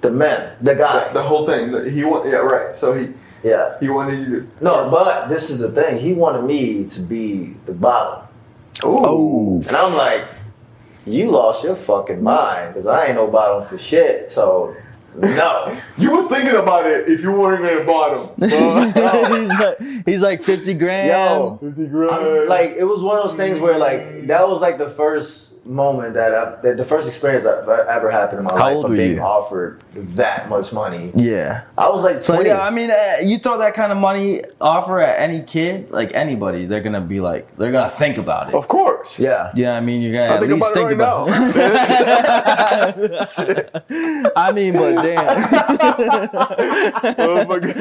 the 0.00 0.10
men 0.10 0.56
the 0.60 0.74
guy 0.74 1.08
the, 1.08 1.14
the 1.14 1.22
whole 1.22 1.46
thing. 1.46 1.92
He 1.92 2.04
want 2.04 2.28
yeah 2.28 2.36
right. 2.36 2.74
So 2.74 2.92
he 2.92 3.12
yeah 3.42 3.76
he 3.80 3.88
wanted 3.88 4.20
you 4.26 4.40
to 4.40 4.48
no 4.64 4.90
but 4.90 5.28
this 5.28 5.50
is 5.50 5.58
the 5.58 5.70
thing 5.70 5.98
he 5.98 6.12
wanted 6.12 6.42
me 6.42 6.84
to 6.90 7.00
be 7.00 7.54
the 7.66 7.72
bottom 7.72 8.28
oh, 8.84 9.62
And 9.66 9.76
I'm 9.76 9.94
like, 9.94 10.24
you 11.06 11.30
lost 11.30 11.64
your 11.64 11.76
fucking 11.76 12.22
mind 12.22 12.74
because 12.74 12.86
I 12.86 13.06
ain't 13.06 13.14
no 13.14 13.28
bottom 13.28 13.66
for 13.66 13.78
shit. 13.78 14.30
So, 14.30 14.76
no. 15.16 15.76
You 15.98 16.12
was 16.12 16.28
thinking 16.28 16.54
about 16.54 16.86
it 16.86 17.08
if 17.08 17.22
you 17.22 17.32
weren't 17.32 17.64
at 17.64 17.80
the 17.80 17.84
bottom. 17.84 18.28
he's 19.48 19.58
like, 19.58 20.06
he's 20.06 20.20
like 20.20 20.42
fifty 20.44 20.74
grand. 20.74 21.08
Yo, 21.08 21.58
50 21.60 21.82
I'm- 21.82 21.90
grand. 21.90 22.48
like 22.48 22.70
it 22.76 22.84
was 22.84 23.02
one 23.02 23.16
of 23.18 23.24
those 23.24 23.36
things 23.36 23.58
where 23.58 23.78
like 23.78 24.28
that 24.28 24.48
was 24.48 24.60
like 24.60 24.78
the 24.78 24.90
first 24.90 25.47
moment 25.68 26.14
that 26.14 26.34
I, 26.34 26.56
that 26.62 26.76
the 26.78 26.84
first 26.84 27.06
experience 27.08 27.44
that 27.44 27.68
ever 27.88 28.10
happened 28.10 28.38
in 28.40 28.44
my 28.46 28.52
How 28.52 28.64
life 28.66 28.76
old 28.76 28.84
of 28.86 28.90
were 28.92 28.96
being 28.96 29.16
you? 29.16 29.20
offered 29.20 29.82
that 30.16 30.48
much 30.48 30.72
money. 30.72 31.12
yeah. 31.14 31.62
I 31.76 31.88
was 31.90 32.02
like 32.04 32.22
So 32.22 32.34
20. 32.34 32.48
yeah, 32.48 32.62
I 32.62 32.70
mean, 32.70 32.90
uh, 32.90 33.16
you 33.22 33.38
throw 33.38 33.58
that 33.58 33.74
kind 33.74 33.92
of 33.92 33.98
money 33.98 34.42
offer 34.60 34.98
at 35.00 35.20
any 35.20 35.42
kid, 35.42 35.90
like 35.90 36.14
anybody, 36.14 36.64
they're 36.66 36.80
gonna 36.80 37.00
be 37.02 37.20
like, 37.20 37.54
they're 37.58 37.70
gonna 37.72 37.90
think 37.90 38.16
about 38.18 38.48
it. 38.48 38.54
of 38.54 38.66
course. 38.68 39.18
yeah. 39.18 39.52
Yeah, 39.54 39.76
I 39.76 39.80
mean, 39.80 40.00
you're 40.02 40.12
gonna 40.12 40.32
I 40.32 40.34
at 40.36 40.40
think 40.40 40.52
least 40.52 40.70
about 40.70 40.70
it 40.70 40.88
think 40.88 40.88
right 40.88 40.94
about. 40.94 41.28
now. 44.26 44.32
I 44.36 44.52
mean, 44.52 44.72
but 44.74 45.02
damn. 45.02 45.28
oh 47.18 47.44
my 47.46 47.58
god. 47.58 47.76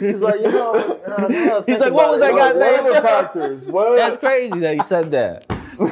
He's 0.00 0.20
like, 0.22 0.40
you 0.40 0.50
know, 0.52 0.74
uh, 1.06 1.28
yeah, 1.30 1.62
He's 1.66 1.78
like, 1.80 1.92
what 1.92 2.10
was 2.10 2.20
that 2.20 2.32
guy's 2.34 2.54
What 2.54 2.62
are 2.62 2.82
the 2.82 2.92
name? 2.94 3.02
factors? 3.02 3.64
What? 3.66 3.96
That's 3.96 4.16
crazy 4.18 4.58
that 4.60 4.74
he 4.74 4.82
said 4.82 5.10
that. 5.12 5.44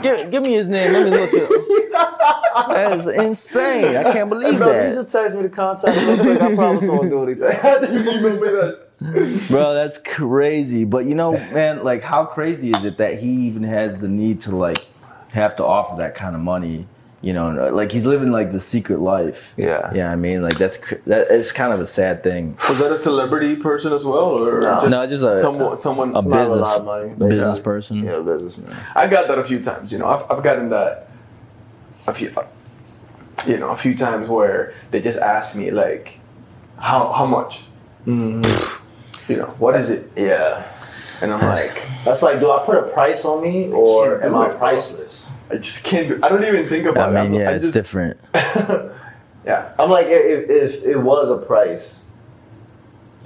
Give, 0.02 0.30
give 0.30 0.42
me 0.42 0.52
his 0.52 0.66
name. 0.66 0.92
Let 0.92 1.04
me 1.04 1.10
look 1.10 1.30
it. 1.32 1.92
That 1.92 2.98
is 2.98 3.06
insane. 3.06 3.96
I 3.96 4.12
can't 4.12 4.28
believe 4.28 4.58
Bro, 4.58 4.66
you 4.66 4.72
that, 4.72 4.94
just 4.94 5.12
text 5.12 5.36
me 5.36 5.42
the 5.42 5.48
contact 5.48 5.96
real 5.96 6.16
quick. 6.18 6.40
I 6.40 6.54
promise 6.54 6.84
I 6.84 6.88
won't 6.88 7.10
do 7.10 7.22
anything. 7.24 7.44
I 7.44 7.78
just 7.78 7.92
emailed 7.92 8.40
that. 9.00 9.48
bro. 9.48 9.74
That's 9.74 9.98
crazy. 10.04 10.84
But 10.84 11.06
you 11.06 11.14
know, 11.14 11.32
man, 11.32 11.82
like, 11.84 12.02
how 12.02 12.24
crazy 12.24 12.70
is 12.70 12.84
it 12.84 12.98
that 12.98 13.18
he 13.18 13.30
even 13.46 13.62
has 13.62 14.00
the 14.00 14.08
need 14.08 14.42
to 14.42 14.54
like 14.56 14.86
have 15.32 15.56
to 15.56 15.64
offer 15.64 15.96
that 15.96 16.14
kind 16.14 16.34
of 16.34 16.42
money? 16.42 16.86
You 17.22 17.32
know, 17.32 17.70
like 17.72 17.92
he's 17.92 18.04
living 18.04 18.32
like 18.32 18.50
the 18.50 18.58
secret 18.60 18.98
life. 19.00 19.52
Yeah. 19.56 19.92
Yeah, 19.94 20.10
I 20.10 20.16
mean, 20.16 20.42
like 20.42 20.58
that's 20.58 20.76
that 21.06 21.30
is 21.30 21.52
kind 21.52 21.72
of 21.72 21.80
a 21.80 21.86
sad 21.86 22.24
thing. 22.24 22.58
Was 22.68 22.80
that 22.80 22.90
a 22.90 22.98
celebrity 22.98 23.54
person 23.54 23.92
as 23.92 24.04
well, 24.04 24.18
or 24.44 24.60
No. 24.60 24.74
just, 24.80 24.90
No, 24.90 25.06
just 25.06 25.22
a- 25.24 25.36
someone? 25.36 25.78
Someone. 25.78 26.08
a 26.10 26.12
Not 26.14 26.26
a 26.26 26.28
business 26.28 26.60
lot 26.60 26.78
of 26.80 26.84
money. 26.84 27.08
business 27.14 27.60
person. 27.60 27.98
Yeah, 28.04 28.18
businessman. 28.18 28.76
I 28.96 29.06
got 29.06 29.28
that 29.28 29.38
a 29.38 29.44
few 29.44 29.60
times. 29.62 29.92
You 29.92 29.98
know, 29.98 30.08
I've, 30.08 30.28
I've 30.30 30.42
gotten 30.42 30.70
that 30.70 31.10
a 32.08 32.12
few, 32.12 32.34
you 33.46 33.58
know, 33.58 33.70
a 33.70 33.76
few 33.76 33.96
times 33.96 34.28
where 34.28 34.74
they 34.90 35.00
just 35.00 35.18
ask 35.20 35.54
me 35.54 35.70
like, 35.70 36.18
how 36.78 37.12
how 37.12 37.24
much? 37.26 37.60
Mm-hmm. 38.04 39.30
You 39.30 39.36
know, 39.38 39.54
what 39.60 39.76
is 39.76 39.90
it? 39.90 40.10
Yeah. 40.16 40.66
And 41.20 41.32
I'm 41.32 41.40
like, 41.40 41.80
That's 42.04 42.20
like, 42.20 42.40
do 42.40 42.50
I 42.50 42.64
put 42.66 42.76
a 42.76 42.82
price 42.82 43.24
on 43.24 43.40
me 43.44 43.70
or 43.70 44.20
am 44.24 44.34
I 44.34 44.48
priceless? 44.48 45.21
I 45.52 45.56
just 45.58 45.84
can't. 45.84 46.08
Do, 46.08 46.20
I 46.22 46.28
don't 46.30 46.44
even 46.44 46.68
think 46.68 46.86
about 46.86 47.14
I 47.14 47.24
it. 47.24 47.28
mean, 47.28 47.40
I'm- 47.40 47.40
yeah, 47.40 47.50
I 47.50 47.52
it's 47.54 47.70
different. 47.70 48.18
Yeah. 49.44 49.72
I'm 49.76 49.90
like, 49.90 50.06
if, 50.08 50.48
if 50.48 50.84
it 50.84 50.98
was 50.98 51.28
a 51.28 51.36
price 51.44 51.98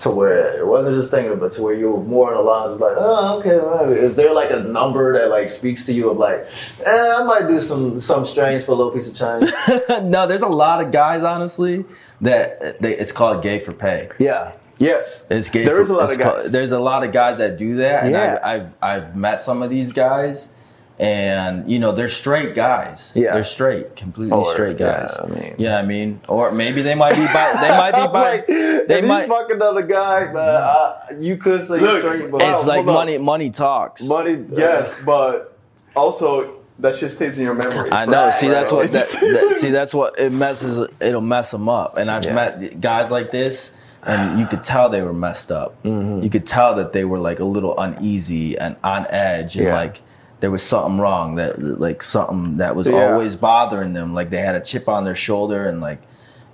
to 0.00 0.09
where 0.11 0.59
it 0.59 0.66
wasn't 0.66 0.97
just 0.97 1.11
thinking, 1.11 1.38
but 1.38 1.52
to 1.52 1.62
where 1.62 1.75
you 1.75 1.90
were 1.90 2.02
more 2.02 2.35
on 2.35 2.42
the 2.42 2.50
lines 2.50 2.71
of 2.71 2.80
like, 2.80 2.95
oh, 2.97 3.38
okay, 3.38 3.56
well, 3.59 3.92
is 3.92 4.16
there 4.16 4.33
like 4.33 4.50
a 4.50 4.61
number 4.61 5.18
that 5.18 5.28
like 5.28 5.50
speaks 5.50 5.85
to 5.87 5.92
you 5.92 6.09
of 6.11 6.16
like, 6.16 6.47
eh, 6.87 7.14
I 7.18 7.23
might 7.25 7.49
do 7.49 7.61
some 7.61 8.00
some 8.00 8.25
strange 8.25 8.62
for 8.64 8.73
a 8.73 8.75
little 8.76 8.92
piece 8.92 9.09
of 9.09 9.14
change? 9.14 9.52
no, 10.11 10.26
there's 10.26 10.40
a 10.40 10.47
lot 10.49 10.83
of 10.83 10.90
guys, 10.90 11.23
honestly, 11.23 11.85
that 12.23 12.80
they, 12.80 12.97
it's 12.97 13.12
called 13.12 13.42
gay 13.42 13.61
for 13.61 13.75
pay. 13.75 14.09
yeah. 14.18 14.52
Yes. 14.78 15.26
It's 15.30 15.49
gay. 15.50 15.64
There 15.64 15.76
for, 15.76 15.83
is 15.83 15.90
a 15.90 15.95
lot 15.95 16.12
of 16.12 16.18
called- 16.18 16.42
guys. 16.45 16.52
there's 16.52 16.73
a 16.73 16.78
lot 16.80 17.04
of 17.04 17.12
guys 17.12 17.37
that 17.38 17.59
do 17.59 17.76
that, 17.76 18.04
and 18.04 18.12
Yeah. 18.12 18.38
I've, 18.42 18.62
I've 18.83 19.02
I've 19.04 19.16
met 19.16 19.40
some 19.40 19.62
of 19.62 19.68
these 19.71 19.92
guys, 19.92 20.49
and 20.98 21.70
you 21.70 21.78
know 21.78 21.92
they're 21.92 22.08
straight 22.08 22.54
guys. 22.54 23.12
Yeah. 23.14 23.34
they're 23.34 23.44
straight, 23.44 23.96
completely 23.96 24.32
Or, 24.36 24.52
straight 24.52 24.78
yeah, 24.80 25.06
guys. 25.06 25.16
I 25.18 25.26
mean- 25.26 25.54
yeah, 25.58 25.78
I 25.78 25.82
mean, 25.82 26.20
or 26.28 26.50
maybe 26.50 26.82
they 26.82 26.94
might 26.94 27.14
be 27.14 27.26
bi- 27.26 27.58
they 27.60 27.68
might 27.70 27.92
be 27.92 28.06
bi- 28.12 28.30
like, 28.36 28.46
they 28.46 28.98
if 29.00 29.04
might. 29.04 29.28
fuck 29.28 29.50
another 29.50 29.82
guy, 29.82 30.32
man, 30.32 30.38
I, 30.62 31.14
you 31.20 31.36
could 31.36 31.66
say 31.68 31.78
Look, 31.80 32.02
straight, 32.02 32.30
but 32.30 32.40
it's 32.42 32.66
like 32.66 32.76
hold 32.78 32.88
on. 32.88 32.94
money. 32.94 33.18
Money 33.18 33.50
talks. 33.50 34.02
money. 34.02 34.44
Yes, 34.52 34.94
but 35.04 35.58
also 35.94 36.54
that 36.78 36.94
shit 36.96 37.10
stays 37.12 37.38
in 37.38 37.44
your 37.44 37.54
memory. 37.54 37.90
I 37.90 38.04
know. 38.06 38.26
Right, 38.26 38.34
see, 38.40 38.48
that's 38.48 38.70
right. 38.72 38.78
what. 38.90 38.92
That, 38.92 39.10
that, 39.20 39.58
see, 39.60 39.70
that's 39.70 39.92
what 39.94 40.18
it 40.18 40.30
messes. 40.32 40.88
It'll 41.00 41.20
mess 41.20 41.50
them 41.50 41.68
up. 41.68 41.96
And 41.96 42.10
I've 42.10 42.24
Yeah. 42.24 42.34
met 42.34 42.80
guys 42.80 43.10
like 43.10 43.30
this, 43.32 43.70
and 44.02 44.38
you 44.40 44.46
could 44.46 44.62
tell 44.64 44.88
they 44.88 45.02
were 45.02 45.12
messed 45.12 45.50
up. 45.52 45.82
Mm-hmm. 45.84 46.22
You 46.22 46.30
could 46.30 46.46
tell 46.46 46.74
that 46.76 46.92
they 46.92 47.04
were 47.04 47.18
like 47.18 47.38
a 47.40 47.44
little 47.44 47.78
uneasy 47.78 48.56
and 48.58 48.76
on 48.84 49.06
edge, 49.08 49.56
and 49.56 49.66
Yeah. 49.66 49.74
like 49.74 50.00
there 50.40 50.50
was 50.50 50.62
something 50.62 50.98
wrong. 50.98 51.36
That 51.36 51.58
like 51.58 52.02
something 52.02 52.58
that 52.58 52.76
was 52.76 52.86
Yeah. 52.86 53.12
always 53.12 53.36
bothering 53.36 53.92
them. 53.92 54.14
Like 54.14 54.30
they 54.30 54.38
had 54.38 54.54
a 54.54 54.60
chip 54.60 54.88
on 54.88 55.04
their 55.04 55.16
shoulder, 55.16 55.66
and 55.66 55.80
like 55.80 56.00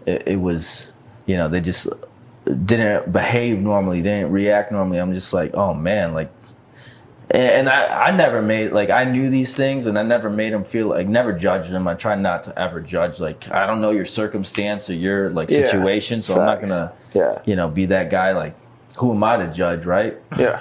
it, 0.06 0.22
it 0.26 0.40
was, 0.40 0.92
you 1.26 1.36
know, 1.36 1.48
they 1.48 1.60
just 1.60 1.86
didn't 2.64 3.12
behave 3.12 3.58
normally. 3.58 4.02
Didn't 4.02 4.32
react 4.32 4.72
normally. 4.72 4.98
I'm 4.98 5.12
just 5.14 5.32
like, 5.32 5.54
oh 5.54 5.74
man, 5.74 6.14
like 6.14 6.30
and 7.30 7.68
I, 7.68 8.08
I 8.08 8.10
never 8.10 8.42
made 8.42 8.72
like 8.72 8.90
I 8.90 9.04
knew 9.04 9.30
these 9.30 9.54
things 9.54 9.86
and 9.86 9.98
I 9.98 10.02
never 10.02 10.28
made 10.28 10.52
them 10.52 10.64
feel 10.64 10.88
like 10.88 11.08
never 11.08 11.32
judged 11.32 11.70
them. 11.70 11.88
I 11.88 11.94
try 11.94 12.14
not 12.14 12.44
to 12.44 12.58
ever 12.58 12.80
judge 12.80 13.20
like 13.20 13.50
I 13.50 13.66
don't 13.66 13.80
know 13.80 13.90
your 13.90 14.04
circumstance 14.04 14.90
or 14.90 14.94
your 14.94 15.30
like 15.30 15.50
Yeah, 15.50 15.64
situation, 15.66 16.20
so 16.20 16.34
I'm 16.38 16.44
not 16.44 16.60
gonna 16.60 16.92
Yeah. 17.14 17.38
you 17.46 17.56
know 17.56 17.68
be 17.68 17.86
that 17.86 18.10
guy. 18.10 18.32
Like 18.32 18.54
who 18.98 19.12
am 19.12 19.24
I 19.24 19.38
to 19.38 19.46
judge, 19.50 19.86
right? 19.86 20.18
Yeah. 20.38 20.60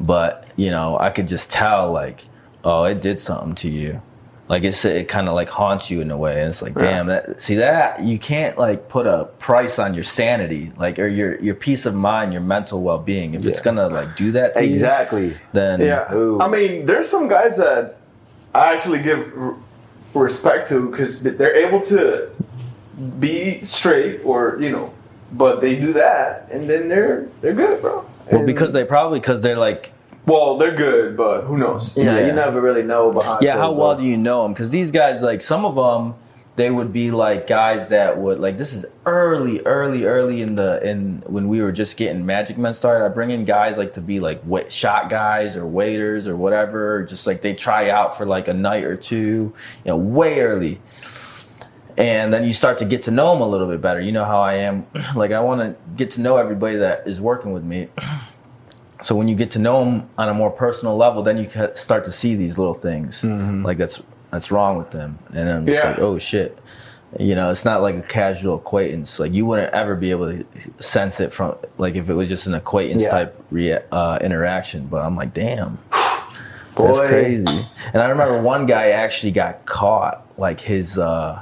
But 0.00 0.46
you 0.56 0.70
know 0.70 0.98
I 0.98 1.10
could 1.10 1.28
just 1.28 1.50
tell 1.50 1.92
like 1.92 2.24
oh 2.64 2.84
it 2.84 3.00
did 3.00 3.18
something 3.18 3.54
to 3.56 3.68
you, 3.68 4.02
like 4.48 4.62
it's 4.62 4.84
it 4.84 5.08
kind 5.08 5.28
of 5.28 5.34
like 5.34 5.48
haunts 5.48 5.90
you 5.90 6.00
in 6.00 6.10
a 6.10 6.16
way. 6.16 6.40
And 6.40 6.50
it's 6.50 6.62
like 6.62 6.74
damn 6.74 7.06
that 7.06 7.42
see 7.42 7.56
that 7.56 8.00
you 8.02 8.18
can't 8.18 8.58
like 8.58 8.88
put 8.88 9.06
a 9.06 9.24
price 9.38 9.78
on 9.78 9.94
your 9.94 10.04
sanity 10.04 10.72
like 10.76 10.98
or 10.98 11.08
your 11.08 11.40
your 11.40 11.54
peace 11.54 11.86
of 11.86 11.94
mind, 11.94 12.32
your 12.32 12.42
mental 12.42 12.82
well 12.82 12.98
being. 12.98 13.34
If 13.34 13.46
it's 13.46 13.60
gonna 13.60 13.88
like 13.88 14.16
do 14.16 14.32
that 14.32 14.54
to 14.54 14.64
you, 14.64 14.72
Exactly. 14.72 15.36
then 15.52 15.80
Yeah. 15.80 16.12
Ooh. 16.14 16.40
I 16.40 16.48
mean, 16.48 16.86
there's 16.86 17.08
some 17.08 17.28
guys 17.28 17.56
that 17.56 17.96
I 18.54 18.72
actually 18.74 19.00
give 19.00 19.32
respect 20.14 20.68
to 20.68 20.90
because 20.90 21.22
they're 21.22 21.56
able 21.56 21.80
to 21.82 22.30
be 23.18 23.64
straight 23.64 24.20
or 24.24 24.58
you 24.60 24.70
know, 24.70 24.92
but 25.32 25.60
they 25.60 25.76
do 25.76 25.92
that 25.92 26.48
and 26.50 26.68
then 26.68 26.88
they're 26.88 27.28
they're 27.40 27.54
good, 27.54 27.80
bro. 27.80 28.06
Well, 28.30 28.44
because 28.44 28.72
they 28.72 28.84
probably 28.84 29.20
because 29.20 29.40
they're 29.40 29.56
like, 29.56 29.92
well, 30.26 30.58
they're 30.58 30.74
good, 30.74 31.16
but 31.16 31.42
who 31.42 31.56
knows? 31.56 31.96
Yeah, 31.96 32.18
Yeah. 32.18 32.26
you 32.26 32.32
never 32.32 32.60
really 32.60 32.82
know 32.82 33.12
behind. 33.12 33.42
yeah, 33.42 33.56
how 33.56 33.70
well 33.72 33.96
do 33.96 34.02
you 34.02 34.16
know 34.16 34.42
them? 34.42 34.52
Because 34.52 34.70
these 34.70 34.90
guys, 34.90 35.22
like 35.22 35.42
some 35.42 35.64
of 35.64 35.76
them, 35.76 36.14
they 36.56 36.70
would 36.70 36.90
be 36.92 37.10
like 37.10 37.46
guys 37.46 37.88
that 37.88 38.16
would 38.18 38.40
like. 38.40 38.56
This 38.58 38.72
is 38.72 38.86
early, 39.04 39.60
early, 39.66 40.06
early 40.06 40.40
in 40.40 40.54
the 40.56 40.82
in 40.82 41.22
when 41.26 41.48
we 41.48 41.60
were 41.60 41.70
just 41.70 41.96
getting 41.98 42.24
Magic 42.24 42.56
Men 42.56 42.72
started. 42.72 43.04
I 43.04 43.08
bring 43.08 43.30
in 43.30 43.44
guys 43.44 43.76
like 43.76 43.92
to 43.94 44.00
be 44.00 44.20
like 44.20 44.40
wait, 44.44 44.72
shot 44.72 45.10
guys 45.10 45.54
or 45.54 45.66
waiters 45.66 46.26
or 46.26 46.34
whatever. 46.34 47.04
Just 47.04 47.26
like 47.26 47.42
they 47.42 47.52
try 47.52 47.90
out 47.90 48.16
for 48.16 48.24
like 48.24 48.48
a 48.48 48.54
night 48.54 48.84
or 48.84 48.96
two, 48.96 49.16
you 49.16 49.52
know, 49.84 49.96
way 49.98 50.40
early. 50.40 50.80
And 51.98 52.32
then 52.32 52.46
you 52.46 52.52
start 52.54 52.78
to 52.78 52.84
get 52.84 53.02
to 53.04 53.10
know 53.10 53.32
them 53.32 53.40
a 53.42 53.48
little 53.48 53.68
bit 53.68 53.80
better. 53.80 54.00
You 54.00 54.12
know 54.12 54.24
how 54.24 54.40
I 54.40 54.54
am. 54.54 54.86
Like 55.14 55.32
I 55.32 55.40
want 55.40 55.60
to 55.60 55.76
get 55.96 56.10
to 56.12 56.20
know 56.20 56.36
everybody 56.36 56.76
that 56.76 57.06
is 57.06 57.20
working 57.20 57.52
with 57.52 57.64
me. 57.64 57.88
So 59.02 59.14
when 59.14 59.28
you 59.28 59.34
get 59.36 59.50
to 59.52 59.58
know 59.58 59.84
them 59.84 60.08
on 60.18 60.28
a 60.28 60.34
more 60.34 60.50
personal 60.50 60.96
level, 60.96 61.22
then 61.22 61.36
you 61.36 61.48
start 61.74 62.04
to 62.04 62.12
see 62.12 62.34
these 62.34 62.58
little 62.58 62.74
things 62.74 63.24
like 63.24 63.78
that's 63.78 64.02
that's 64.30 64.50
wrong 64.50 64.76
with 64.76 64.90
them, 64.90 65.18
and 65.32 65.48
I'm 65.48 65.66
just 65.66 65.82
Yeah. 65.82 65.90
like, 65.90 65.98
oh 66.00 66.18
shit. 66.18 66.58
You 67.18 67.34
know, 67.36 67.50
it's 67.50 67.64
not 67.64 67.80
like 67.82 67.94
a 67.94 68.02
casual 68.02 68.56
acquaintance. 68.56 69.18
Like 69.18 69.32
you 69.32 69.46
wouldn't 69.46 69.72
ever 69.72 69.94
be 69.94 70.10
able 70.10 70.32
to 70.32 70.44
sense 70.80 71.20
it 71.20 71.32
from 71.32 71.54
like 71.78 71.94
if 71.94 72.10
it 72.10 72.14
was 72.14 72.28
just 72.28 72.46
an 72.46 72.54
acquaintance 72.54 73.02
Yeah. 73.02 73.10
type 73.10 73.44
rea- 73.50 73.82
uh, 73.92 74.18
interaction. 74.20 74.86
But 74.86 75.02
I'm 75.04 75.14
like, 75.16 75.32
damn, 75.32 75.78
Boy. 76.74 76.88
that's 76.88 76.98
crazy. 77.08 77.68
And 77.92 78.02
I 78.02 78.08
remember 78.08 78.42
one 78.42 78.66
guy 78.66 78.88
actually 78.90 79.32
got 79.32 79.64
caught, 79.66 80.26
like 80.36 80.60
his 80.60 80.98
uh, 80.98 81.40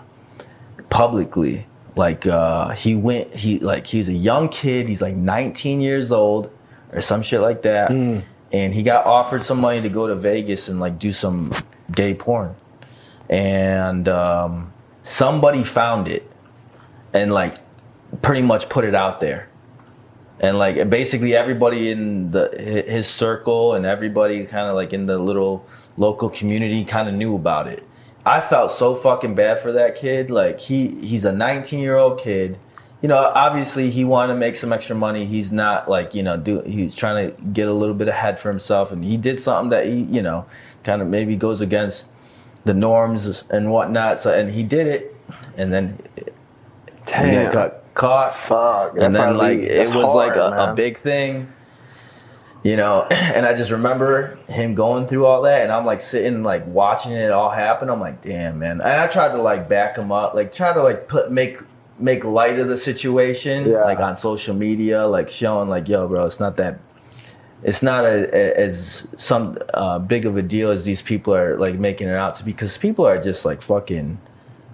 publicly. 0.91 1.67
Like 1.97 2.27
uh, 2.27 2.71
he 2.71 2.97
went, 2.97 3.35
he 3.35 3.59
like 3.61 3.87
he's 3.87 4.09
a 4.09 4.13
young 4.13 4.49
kid. 4.49 4.89
He's 4.89 5.01
like 5.01 5.15
19 5.15 5.81
years 5.81 6.11
old 6.11 6.51
or 6.93 7.01
some 7.01 7.23
shit 7.23 7.41
like 7.41 7.63
that. 7.63 7.91
And 8.53 8.75
he 8.75 8.83
got 8.83 9.07
offered 9.07 9.43
some 9.45 9.61
money 9.61 9.81
to 9.81 9.89
go 9.89 10.07
to 10.07 10.15
Vegas 10.15 10.69
and 10.69 10.81
like 10.81 10.99
do 10.99 11.13
some 11.13 11.53
gay 11.93 12.15
porn. 12.15 12.55
And 13.29 14.09
um, 14.09 14.73
somebody 15.03 15.65
found 15.65 16.09
it 16.09 16.29
and 17.13 17.33
like 17.33 17.59
pretty 18.23 18.43
much 18.43 18.69
put 18.69 18.85
it 18.85 18.95
out 18.95 19.21
there 19.21 19.49
and 20.41 20.59
like 20.59 20.91
basically 20.91 21.35
everybody 21.35 21.91
in 21.91 22.31
the 22.31 22.85
his 22.87 23.07
circle 23.07 23.75
and 23.75 23.87
everybody 23.87 24.45
kind 24.45 24.69
of 24.69 24.75
like 24.75 24.93
in 24.93 25.07
the 25.07 25.19
little 25.19 25.67
local 25.97 26.29
community 26.29 26.85
kind 26.85 27.09
of 27.09 27.15
knew 27.15 27.35
about 27.35 27.69
it 27.69 27.83
i 28.27 28.41
felt 28.41 28.73
so 28.73 28.95
fucking 28.95 29.35
bad 29.35 29.61
for 29.61 29.73
that 29.73 29.97
kid. 29.97 30.31
Like 30.31 30.61
he 30.61 31.01
he's 31.01 31.25
a 31.25 31.33
19 31.33 31.81
year 31.81 31.97
old 31.97 32.21
kid. 32.21 32.59
You 33.03 33.09
know 33.09 33.17
obviously 33.17 33.91
he 33.91 34.05
wanted 34.05 34.33
to 34.35 34.39
make 34.39 34.57
some 34.57 34.73
extra 34.73 34.97
money. 34.97 35.27
He's 35.27 35.53
not 35.53 35.89
like 35.89 36.15
you 36.15 36.23
know 36.23 36.37
do 36.37 36.61
he's 36.63 36.97
trying 36.97 37.31
to 37.31 37.43
get 37.43 37.69
a 37.69 37.73
little 37.73 37.95
bit 37.95 38.09
ahead 38.09 38.39
for 38.39 38.49
himself. 38.51 38.93
And 38.93 39.05
he 39.05 39.17
did 39.17 39.41
something 39.41 39.71
that 39.71 39.87
he 39.87 40.03
you 40.05 40.23
know 40.23 40.47
kind 40.85 41.03
of 41.03 41.09
maybe 41.09 41.37
goes 41.37 41.61
against 41.61 42.07
the 42.65 42.75
norms 42.75 43.45
and 43.51 43.71
whatnot. 43.71 44.21
So 44.21 44.33
and 44.33 44.51
he 44.51 44.63
did 44.63 44.87
it. 44.87 45.17
And 45.57 45.73
then 45.73 45.99
he 46.17 46.23
Damn. 47.07 47.53
got 47.53 47.95
caught. 47.95 48.37
Fuck. 48.39 48.97
and 48.99 49.15
then 49.15 49.35
probably- 49.35 49.61
like 49.61 49.71
it 49.71 49.89
was 49.95 50.15
like 50.15 50.37
a, 50.37 50.71
a 50.71 50.75
big 50.75 50.99
thing 50.99 51.53
you 52.65 52.77
know 52.77 53.03
and 53.11 53.47
i 53.47 53.55
just 53.55 53.71
remember 53.71 54.37
him 54.49 54.75
going 54.75 55.07
through 55.07 55.25
all 55.27 55.43
that 55.43 55.63
and 55.63 55.71
i'm 55.71 55.85
like 55.87 56.03
sitting 56.03 56.43
like 56.43 56.67
watching 56.67 57.13
it 57.13 57.31
all 57.31 57.51
happen 57.51 57.89
i'm 57.89 58.01
like 58.01 58.21
damn 58.23 58.59
man 58.59 58.81
and 58.81 58.83
i 58.83 59.07
tried 59.07 59.31
to 59.33 59.41
like 59.41 59.69
back 59.69 59.97
him 59.97 60.11
up 60.11 60.35
like 60.35 60.53
try 60.53 60.73
to 60.73 60.83
like 60.83 61.07
put 61.09 61.31
make 61.31 61.59
make 61.99 62.25
light 62.25 62.59
of 62.59 62.67
the 62.69 62.77
situation 62.79 63.69
Yeah. 63.71 63.85
like 63.85 64.01
on 64.01 64.17
social 64.17 64.55
media 64.55 65.07
like 65.07 65.31
showing 65.31 65.69
like 65.69 65.87
yo 65.89 66.09
bro 66.09 66.27
it's 66.27 66.41
not 66.41 66.57
that 66.57 66.81
it's 67.63 67.83
not 67.83 68.05
a, 68.05 68.29
a- 68.35 68.59
as 68.61 69.05
some 69.17 69.57
uh, 69.73 69.99
big 69.99 70.27
of 70.27 70.37
a 70.37 70.43
deal 70.43 70.71
as 70.71 70.85
these 70.85 71.01
people 71.01 71.35
are 71.35 71.57
like 71.59 71.77
making 71.77 72.09
it 72.09 72.15
out 72.15 72.35
to 72.37 72.43
be 72.45 72.53
because 72.53 72.77
people 72.77 73.07
are 73.07 73.23
just 73.23 73.45
like 73.45 73.63
fucking 73.63 74.19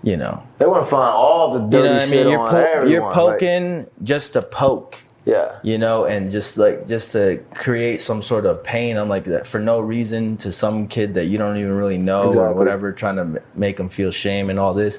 you 0.02 0.16
know 0.16 0.42
They 0.58 0.64
want 0.66 0.84
to 0.84 0.90
find 0.90 1.02
all 1.12 1.52
the 1.52 1.60
dirty 1.68 1.76
you 1.76 1.82
know 1.84 1.92
what 1.92 2.02
I 2.02 2.06
mean? 2.10 2.28
You're, 2.28 2.48
po- 2.48 2.84
you're 2.88 3.02
like- 3.02 3.12
poking 3.14 3.86
just 4.02 4.32
to 4.32 4.40
poke, 4.42 4.96
yeah. 5.30 5.58
you 5.62 5.78
know, 5.78 6.06
and 6.06 6.30
just 6.30 6.56
like 6.56 6.88
just 6.88 7.12
to 7.12 7.42
create 7.54 8.02
some 8.02 8.22
sort 8.22 8.46
of 8.46 8.64
pain. 8.64 8.96
I'm 8.96 9.08
like 9.08 9.24
that 9.26 9.46
for 9.46 9.60
no 9.60 9.78
reason 9.78 10.36
to 10.38 10.50
some 10.50 10.88
kid 10.88 11.14
that 11.14 11.26
you 11.26 11.38
don't 11.38 11.56
even 11.56 11.72
really 11.72 11.98
know 11.98 12.32
or 12.32 12.52
whatever, 12.52 12.92
trying 12.92 13.16
to 13.16 13.40
make 13.54 13.76
them 13.76 13.88
feel 13.88 14.10
shame 14.10 14.50
and 14.50 14.58
all 14.58 14.74
this. 14.74 14.98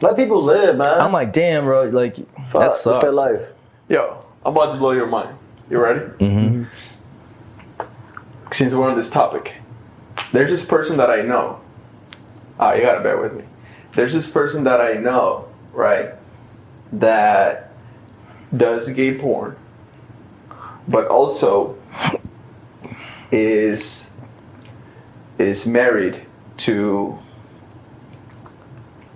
Let 0.00 0.16
people 0.16 0.42
live, 0.42 0.76
man. 0.76 1.00
I'm 1.00 1.12
like, 1.12 1.32
damn, 1.32 1.64
bro, 1.64 1.84
like 1.84 2.16
Fuck, 2.16 2.60
that 2.60 2.70
it's 2.72 2.82
sucks. 2.82 3.02
their 3.02 3.12
life. 3.12 3.42
Yo, 3.88 4.24
I'm 4.46 4.56
about 4.56 4.72
to 4.72 4.78
blow 4.78 4.92
your 4.92 5.06
mind. 5.06 5.36
You 5.68 5.78
ready? 5.78 6.00
Mm-hmm. 6.00 6.64
Since 8.52 8.72
we're 8.72 8.88
on 8.88 8.96
this 8.96 9.10
topic, 9.10 9.54
there's 10.32 10.50
this 10.50 10.64
person 10.64 10.96
that 10.96 11.10
I 11.10 11.20
know. 11.22 11.60
Ah, 12.58 12.72
you 12.72 12.82
gotta 12.82 13.02
bear 13.02 13.20
with 13.20 13.34
me. 13.34 13.44
There's 13.94 14.14
this 14.14 14.30
person 14.30 14.64
that 14.64 14.80
I 14.80 14.94
know, 14.94 15.48
right, 15.72 16.14
that 16.92 17.67
does 18.56 18.88
gay 18.90 19.16
porn, 19.18 19.56
but 20.88 21.06
also 21.08 21.76
is 23.30 24.12
is 25.38 25.66
married 25.66 26.24
to 26.58 27.18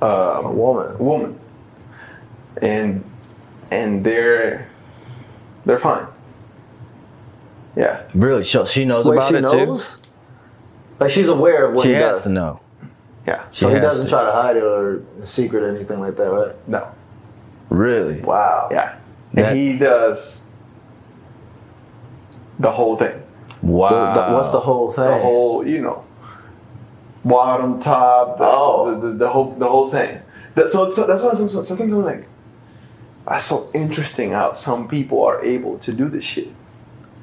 A 0.01 0.07
um, 0.45 0.57
woman. 0.57 0.99
woman, 0.99 1.40
and 2.61 3.05
and 3.71 4.05
they're 4.05 4.68
they're 5.64 5.79
fine. 5.79 6.07
Yeah, 7.75 8.03
Really, 8.14 8.45
she, 8.45 8.62
she 8.66 8.85
knows 8.85 9.07
Wait, 9.07 9.16
about 9.16 9.31
she 9.31 9.37
it 9.37 9.40
knows? 9.40 9.92
too. 9.92 9.97
Like 11.01 11.11
she's 11.11 11.29
aware 11.29 11.64
of 11.66 11.75
what 11.75 11.85
She 11.85 11.88
he 11.88 11.95
has 11.95 12.18
does. 12.18 12.23
to 12.25 12.29
know. 12.29 12.61
yeah. 13.27 13.45
She 13.51 13.61
So 13.61 13.68
he 13.68 13.75
has 13.77 13.83
doesn't 13.83 14.05
to. 14.07 14.11
try 14.11 14.25
to 14.27 14.33
hide 14.33 14.57
it 14.59 14.62
or 14.62 15.03
secret 15.25 15.62
or 15.62 15.75
anything 15.75 15.99
like 15.99 16.14
that, 16.16 16.25
right? 16.31 16.68
No. 16.68 16.87
Really? 17.71 18.21
Wow. 18.21 18.68
Yeah. 18.71 18.99
That- 19.35 19.51
and 19.51 19.59
he 19.59 19.79
does 19.79 20.47
the 22.59 22.71
whole 22.71 22.97
thing. 22.97 23.21
Wow. 23.62 24.14
The- 24.14 24.27
the- 24.29 24.35
what's 24.35 24.51
the 24.51 24.61
whole 24.61 24.92
thing? 24.92 25.05
The 25.05 25.18
whole, 25.18 25.66
you 25.66 25.81
know, 25.81 26.05
bottom, 27.25 27.81
top, 27.81 28.38
the, 28.38 28.45
Oh. 28.45 28.99
the, 29.01 29.09
the, 29.12 29.29
whole 29.29 29.55
the 29.59 29.68
whole 29.68 29.88
thing. 29.90 30.18
That, 30.55 30.68
so, 30.71 30.90
so 30.92 31.07
that's 31.07 31.23
why 31.23 31.35
some- 31.35 31.49
sometimes 31.49 31.92
I'm 31.92 32.05
like, 32.05 32.29
that's 33.27 33.45
so 33.45 33.68
interesting 33.73 34.33
how 34.33 34.53
some 34.55 34.88
people 34.88 35.23
are 35.25 35.40
able 35.42 35.79
to 35.79 35.92
do 35.92 36.09
this 36.09 36.25
shit. 36.25 36.49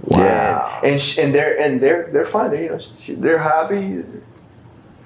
Wow. 0.06 0.80
And, 0.82 0.94
and, 0.94 1.02
sh- 1.02 1.18
and 1.20 1.36
they're 1.36 1.60
and 1.60 1.82
they're 1.82 2.10
they're 2.14 2.26
fine. 2.26 2.52
They're, 2.52 2.64
you 2.64 2.70
know, 2.70 2.78
sh- 2.80 3.12
they're 3.18 3.38
happy. 3.38 4.04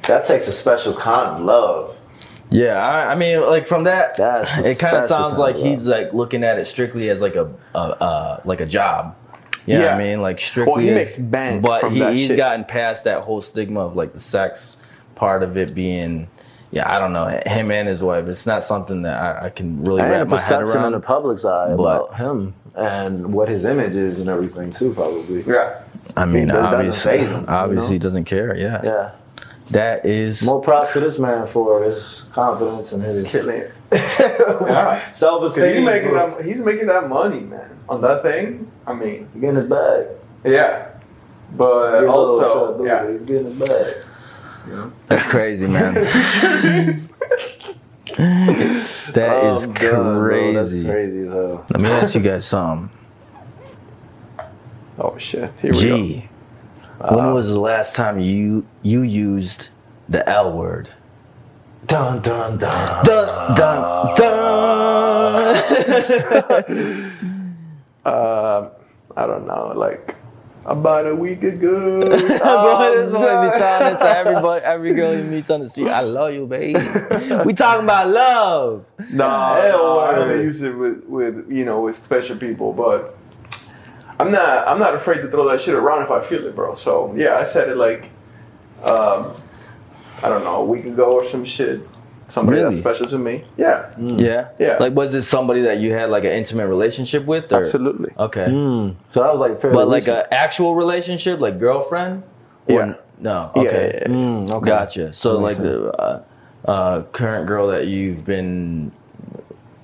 That 0.04 0.28
takes 0.28 0.48
a 0.48 0.52
special 0.52 0.94
kind 0.94 1.30
of 1.38 1.40
love. 1.42 1.96
Yeah, 2.54 2.76
I, 2.88 3.12
I 3.12 3.16
mean, 3.16 3.42
like 3.42 3.66
from 3.66 3.84
that, 3.86 4.16
That's 4.18 4.58
it 4.66 4.78
kind 4.80 4.98
of 4.98 5.08
sounds 5.08 5.38
like 5.38 5.56
of 5.56 5.62
he's 5.62 5.82
like 5.88 6.14
looking 6.14 6.44
at 6.44 6.60
it 6.60 6.68
strictly 6.68 7.10
as 7.10 7.20
like 7.20 7.36
a, 7.36 7.52
a 7.74 7.78
uh, 7.78 8.42
like 8.46 8.62
a 8.62 8.66
job. 8.66 9.16
You 9.66 9.78
know 9.80 9.86
what 9.86 9.94
I 9.94 9.98
mean? 9.98 10.22
Like 10.22 10.40
strictly. 10.40 10.72
Well, 10.72 10.82
he 10.82 10.92
makes 10.92 11.16
bank 11.18 11.64
but 11.64 11.82
from 11.82 11.94
he, 11.94 12.00
that 12.00 12.14
he's 12.14 12.28
shit. 12.30 12.38
gotten 12.38 12.66
past 12.66 13.06
that 13.06 13.22
whole 13.22 13.42
stigma 13.42 13.80
of 13.80 13.96
like 13.96 14.14
the 14.14 14.20
sex 14.20 14.78
part 15.16 15.42
of 15.42 15.58
it 15.58 15.74
being. 15.74 16.28
Yeah, 16.72 16.94
I 16.94 17.00
don't 17.00 17.14
know 17.14 17.28
him 17.46 17.72
and 17.72 17.88
his 17.88 18.02
wife. 18.04 18.28
It's 18.28 18.46
not 18.46 18.64
something 18.64 19.04
that 19.04 19.22
I, 19.22 19.46
I 19.46 19.50
can 19.50 19.84
really 19.84 20.02
I 20.02 20.10
wrap 20.10 20.28
the 20.28 20.36
my 20.36 20.42
head 20.42 20.60
perception 20.60 20.86
in 20.86 20.92
the 20.92 20.98
around. 20.98 21.02
public's 21.04 21.46
eye 21.46 21.76
But- 21.76 21.84
about 21.84 22.18
him 22.18 22.54
and 22.76 23.32
what 23.34 23.48
his 23.48 23.64
image 23.66 23.96
is 23.96 24.20
and 24.20 24.28
everything 24.28 24.72
too, 24.72 24.94
probably. 24.94 25.44
Yeah. 25.44 25.82
I 26.18 26.26
mean, 26.26 26.50
It 26.50 26.54
doesn't 26.54 26.74
obviously, 26.74 27.22
you 27.22 27.46
obviously, 27.48 27.88
know? 27.90 27.94
he 27.94 28.00
doesn't 28.00 28.24
care. 28.26 28.58
Yeah, 28.58 28.82
Yeah. 28.84 29.12
That 29.72 30.06
is. 30.06 30.42
More 30.44 30.62
props 30.62 30.94
to 30.94 31.00
this 31.00 31.18
man 31.20 31.48
for 31.48 31.84
his 31.84 32.24
confidence 32.34 32.92
and 32.92 33.02
his 33.04 33.24
Killing. 33.28 33.64
Yeah. 33.92 35.12
self-esteem. 35.12 35.76
He's 35.76 35.86
making 35.86 36.14
that, 36.14 36.44
he's 36.46 36.62
making 36.62 36.88
that 36.88 37.08
money, 37.10 37.42
man. 37.42 37.70
On 37.90 38.02
that 38.02 38.24
thing, 38.24 38.72
I 38.88 38.94
mean, 38.94 39.28
Getting 39.40 39.56
his 39.56 39.66
bag. 39.66 40.08
yeah. 40.44 40.90
But 41.56 42.00
He's 42.00 42.10
a 42.10 42.12
little 42.12 42.16
also, 42.16 42.78
chub, 42.78 42.86
yeah. 42.86 43.12
He's 43.12 43.22
getting 43.22 43.56
his 43.60 43.70
bag. 43.70 44.06
That's 45.08 45.28
crazy, 45.28 45.68
man. 45.68 45.94
That 49.14 49.44
is 49.56 49.64
I'm 49.64 49.74
done, 49.74 50.18
bro. 50.20 50.54
That's 50.54 50.70
crazy. 50.70 50.86
crazy 50.86 51.20
as 51.22 51.28
hell. 51.34 51.66
Let 51.70 51.82
me 51.82 51.90
ask 51.90 52.16
you 52.16 52.22
guys 52.22 52.46
something. 52.46 52.90
Oh 55.00 55.18
shit! 55.18 55.52
Here 55.62 55.72
we 55.74 55.84
go. 55.84 56.24
G, 57.00 57.16
when 57.16 57.34
was 57.34 57.48
the 57.48 57.60
last 57.60 57.96
time 57.96 58.20
you 58.20 58.66
you 58.82 59.02
used 59.02 59.70
the 60.10 60.28
L 60.30 60.52
word? 60.54 60.90
Dun 61.88 62.22
dun 62.22 62.58
dun. 62.58 63.04
Dun 63.06 63.56
dun 63.56 64.16
dun. 64.16 65.54
Um, 68.06 68.72
I 69.16 69.26
don't 69.26 69.48
know, 69.48 69.72
like 69.78 70.14
about 70.66 71.08
a 71.08 71.16
week 71.16 71.42
ago. 71.44 72.02
Boy, 72.02 72.10
this 72.10 73.10
boy 73.12 73.30
Um, 73.30 73.50
be 73.50 73.58
telling 73.58 73.96
it 73.96 74.00
to 74.00 74.10
everybody, 74.18 74.66
every 74.66 74.94
girl 74.94 75.16
he 75.16 75.24
meets 75.24 75.50
on 75.50 75.62
the 75.62 75.70
street. 75.70 75.88
I 75.88 76.02
love 76.02 76.34
you, 76.34 76.46
baby. 76.46 76.74
We 77.46 77.54
talking 77.54 77.86
about 77.86 78.10
love. 78.10 78.86
No, 79.10 79.30
Hell 79.30 79.78
no, 79.78 80.00
I 80.00 80.20
word. 80.20 80.28
haven't 80.28 80.44
used 80.44 80.64
it 80.64 80.74
with, 80.74 81.04
with 81.06 81.50
you 81.50 81.64
know 81.64 81.80
with 81.80 81.96
special 81.96 82.36
people, 82.36 82.74
but 82.74 83.18
I'm 84.20 84.32
not 84.32 84.68
I'm 84.68 84.80
not 84.80 84.96
afraid 84.96 85.22
to 85.22 85.30
throw 85.30 85.48
that 85.50 85.62
shit 85.62 85.76
around 85.76 86.04
if 86.04 86.12
I 86.12 86.22
feel 86.22 86.46
it, 86.46 86.56
bro. 86.56 86.76
So 86.76 87.14
yeah, 87.16 87.36
I 87.38 87.44
said 87.44 87.70
it 87.70 87.78
like 87.78 88.10
um, 88.84 89.34
I 90.22 90.30
don't 90.30 90.44
know 90.44 90.58
a 90.58 90.66
week 90.66 90.86
ago 90.86 91.14
or 91.14 91.26
some 91.26 91.46
shit. 91.46 91.82
Somebody 92.28 92.58
Really? 92.60 92.70
that's 92.72 92.82
special 92.82 93.08
to 93.08 93.18
me. 93.20 93.44
Yeah, 93.58 93.94
Yeah, 94.00 94.48
Yeah. 94.58 94.78
Like, 94.80 94.94
was 94.94 95.14
it 95.14 95.24
somebody 95.24 95.62
that 95.62 95.78
you 95.78 95.92
had 95.92 96.10
like 96.10 96.24
an 96.24 96.32
intimate 96.32 96.68
relationship 96.68 97.26
with? 97.26 97.52
Or? 97.52 97.62
absolutely. 97.62 98.12
Okay, 98.18 98.46
Mm. 98.48 98.96
So 99.12 99.22
that 99.22 99.32
was 99.32 99.40
like 99.40 99.62
fairly 99.62 99.76
but 99.76 99.88
like 99.88 100.08
an 100.08 100.24
actual 100.32 100.74
relationship, 100.76 101.40
like 101.40 101.60
girlfriend? 101.60 102.24
Or 102.68 102.80
Yeah. 102.80 102.94
No. 103.20 103.52
Okay. 103.56 103.92
yeah, 103.94 104.00
yeah. 104.02 104.16
Mm, 104.16 104.50
okay. 104.50 104.66
Gotcha. 104.66 105.14
So 105.14 105.38
like 105.38 105.60
makes 105.60 105.70
the 105.70 105.92
uh, 105.92 106.24
uh, 106.66 107.04
current 107.12 107.46
girl 107.46 107.68
that 107.68 107.88
you've 107.88 108.26
been 108.26 108.92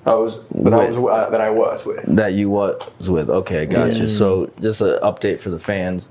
I 0.06 0.14
was 0.14 0.38
that 0.54 0.72
I 0.72 0.90
was 0.90 0.96
uh, 0.96 1.30
that 1.30 1.40
I 1.40 1.50
was 1.50 1.84
with. 1.84 2.04
that 2.16 2.32
you 2.32 2.48
was 2.50 2.80
with. 3.00 3.28
Okay, 3.28 3.66
gotcha. 3.66 4.04
Yeah. 4.06 4.16
So 4.16 4.50
just 4.60 4.80
an 4.80 4.98
update 5.02 5.40
for 5.40 5.50
the 5.50 5.58
fans. 5.58 6.08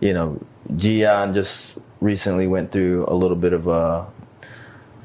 You 0.00 0.12
know, 0.14 0.40
Gian 0.76 1.32
just 1.34 1.72
recently 2.00 2.46
went 2.46 2.70
through 2.72 3.06
a 3.08 3.14
little 3.14 3.36
bit 3.36 3.52
of 3.52 3.66
a 3.66 4.06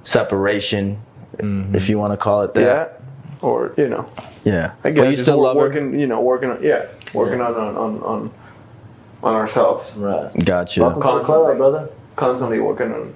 separation, 0.03 0.99
if 1.39 1.89
you 1.89 1.97
want 1.97 2.13
to 2.13 2.17
call 2.17 2.43
it 2.43 2.51
Yeah, 2.55 2.63
that. 2.63 3.01
or 3.41 3.73
you 3.77 3.87
know, 3.89 4.05
Yeah. 4.43 4.71
I 4.83 4.89
But 4.91 4.95
guess 4.95 5.17
you 5.17 5.23
still 5.23 5.37
wor- 5.37 5.45
love 5.47 5.55
her? 5.55 5.61
working. 5.63 5.99
You 5.99 6.07
know, 6.07 6.21
working 6.21 6.49
on 6.49 6.61
yeah, 6.63 6.85
working 7.13 7.41
on 7.41 7.55
on 7.55 7.75
on 7.77 8.01
on 8.03 8.31
on 9.23 9.33
ourselves. 9.33 9.93
Right. 9.97 10.31
Gotcha. 10.45 10.81
Welcome 10.81 11.01
to 11.01 11.07
the 11.19 11.23
club, 11.23 11.57
brother. 11.57 11.89
Constantly 12.15 12.59
working 12.59 12.93
on 12.93 13.13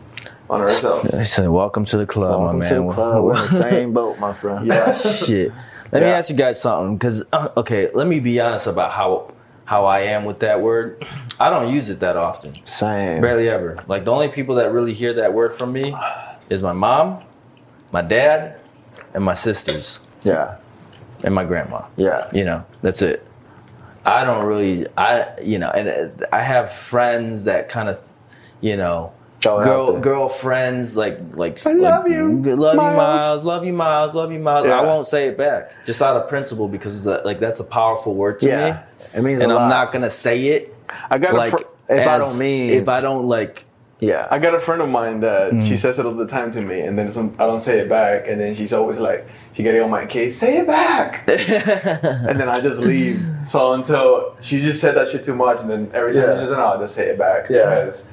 on 0.50 0.62
ourselves. 0.62 1.14
I 1.14 1.24
said, 1.24 1.50
"Welcome 1.50 1.86
to 1.86 1.98
the 1.98 2.06
club, 2.06 2.40
Welcome 2.42 2.60
my 2.60 2.68
to 2.70 2.76
man." 2.76 2.88
the 2.88 2.94
club. 2.94 3.24
We're 3.24 3.36
in 3.36 3.52
the 3.52 3.58
same 3.70 3.94
boat, 3.94 4.20
my 4.20 4.34
friend. 4.34 4.66
Yeah. 4.66 4.98
Shit. 4.98 5.52
Let 5.92 6.04
me 6.04 6.08
ask 6.10 6.30
you 6.30 6.36
guys 6.36 6.62
something, 6.62 6.98
because 6.98 7.24
uh, 7.34 7.50
okay, 7.58 7.90
let 7.94 8.06
me 8.08 8.20
be 8.20 8.40
honest 8.40 8.68
about 8.68 8.92
how 8.92 9.34
how 9.66 9.86
I 9.86 10.02
am 10.02 10.26
with 10.26 10.40
that 10.40 10.62
word. 10.62 11.06
I 11.40 11.50
don't 11.50 11.74
use 11.74 11.90
it 11.90 12.00
that 12.02 12.16
often, 12.18 12.54
Same. 12.66 13.22
barely 13.22 13.50
ever. 13.50 13.84
Like 13.88 14.06
the 14.06 14.12
only 14.12 14.28
people 14.30 14.56
that 14.56 14.72
really 14.72 14.94
hear 14.94 15.14
that 15.14 15.34
word 15.34 15.58
from 15.58 15.72
me 15.74 15.96
is 16.50 16.62
my 16.62 16.74
mom, 16.74 17.24
my 17.92 18.02
dad, 18.02 18.60
and 19.14 19.24
my 19.24 19.36
sisters, 19.36 20.00
Yeah. 20.24 20.56
and 21.24 21.34
my 21.34 21.44
grandma. 21.44 21.84
Yeah. 21.98 22.30
You 22.34 22.46
know, 22.46 22.66
that's 22.82 23.02
it. 23.02 23.26
I 24.06 24.24
don't 24.24 24.46
really, 24.46 24.88
I 24.98 25.28
you 25.44 25.60
know, 25.60 25.70
and 25.70 25.88
uh, 26.22 26.28
I 26.34 26.42
have 26.42 26.72
friends 26.74 27.44
that 27.46 27.70
kind 27.70 27.90
of, 27.90 28.00
you 28.62 28.76
know. 28.78 29.12
Throw 29.42 29.64
Girl, 29.64 30.00
girlfriends 30.00 30.98
like 30.98 31.18
like 31.34 31.66
I 31.66 31.72
love 31.74 32.04
like, 32.04 32.12
you, 32.12 32.56
love 32.56 32.74
you, 32.74 32.78
Miles. 32.82 32.98
Miles, 32.98 33.44
love 33.46 33.66
you, 33.66 33.72
Miles, 33.74 34.14
love 34.14 34.32
you, 34.34 34.40
Miles. 34.40 34.68
I 34.68 34.82
won't 34.82 35.08
say 35.08 35.28
it 35.28 35.38
back, 35.38 35.72
just 35.86 36.02
out 36.02 36.18
of 36.18 36.28
principle, 36.28 36.68
because 36.68 37.04
that, 37.06 37.26
like 37.26 37.40
that's 37.40 37.60
a 37.62 37.64
powerful 37.64 38.16
word 38.16 38.40
to 38.42 38.48
Yeah. 38.48 38.72
me, 38.72 38.80
It 39.20 39.22
means 39.22 39.42
and 39.42 39.52
I'm 39.52 39.70
not 39.70 39.94
gonna 39.94 40.10
say 40.10 40.48
it. 40.48 40.76
I 41.10 41.18
got 41.20 41.34
Like 41.36 41.54
a 41.54 41.58
fr- 41.58 41.64
if 41.90 42.06
I 42.08 42.18
don't 42.18 42.38
mean- 42.38 42.70
if 42.72 42.90
I 42.90 43.00
don't 43.00 43.28
like, 43.28 43.64
Yeah. 44.02 44.28
I 44.30 44.40
got 44.40 44.56
a 44.56 44.60
friend 44.60 44.82
of 44.82 44.90
mine 44.90 45.22
that 45.22 45.52
Mm. 45.54 45.68
she 45.68 45.78
says 45.78 46.00
it 46.00 46.06
all 46.06 46.14
the 46.14 46.28
time 46.28 46.52
to 46.52 46.62
me, 46.62 46.82
and 46.82 46.98
then 46.98 47.10
some, 47.12 47.34
I 47.40 47.46
don't 47.46 47.62
say 47.62 47.80
it 47.80 47.88
back, 47.90 48.26
and 48.28 48.42
then 48.42 48.56
she's 48.56 48.74
always 48.74 49.00
like, 49.00 49.26
she 49.54 49.64
getting 49.64 49.82
on 49.82 49.90
my 49.90 50.06
case, 50.06 50.38
say 50.38 50.58
it 50.58 50.68
back, 50.68 51.24
and 51.28 52.38
then 52.40 52.50
I 52.50 52.60
just 52.60 52.82
leave. 52.82 53.24
So 53.48 53.72
until 53.74 54.36
she 54.42 54.60
just 54.62 54.82
said 54.82 54.96
that 54.96 55.08
shit 55.10 55.24
too 55.24 55.36
much, 55.36 55.62
and 55.62 55.70
then 55.70 55.90
every 55.94 56.12
time 56.14 56.24
Yeah. 56.24 56.34
she 56.36 56.40
says 56.42 56.52
it, 56.52 56.58
I'll 56.60 56.80
just 56.80 56.94
say 56.94 57.08
it 57.08 57.18
back. 57.18 57.50
Yeah. 57.50 57.86
Because, 57.86 58.10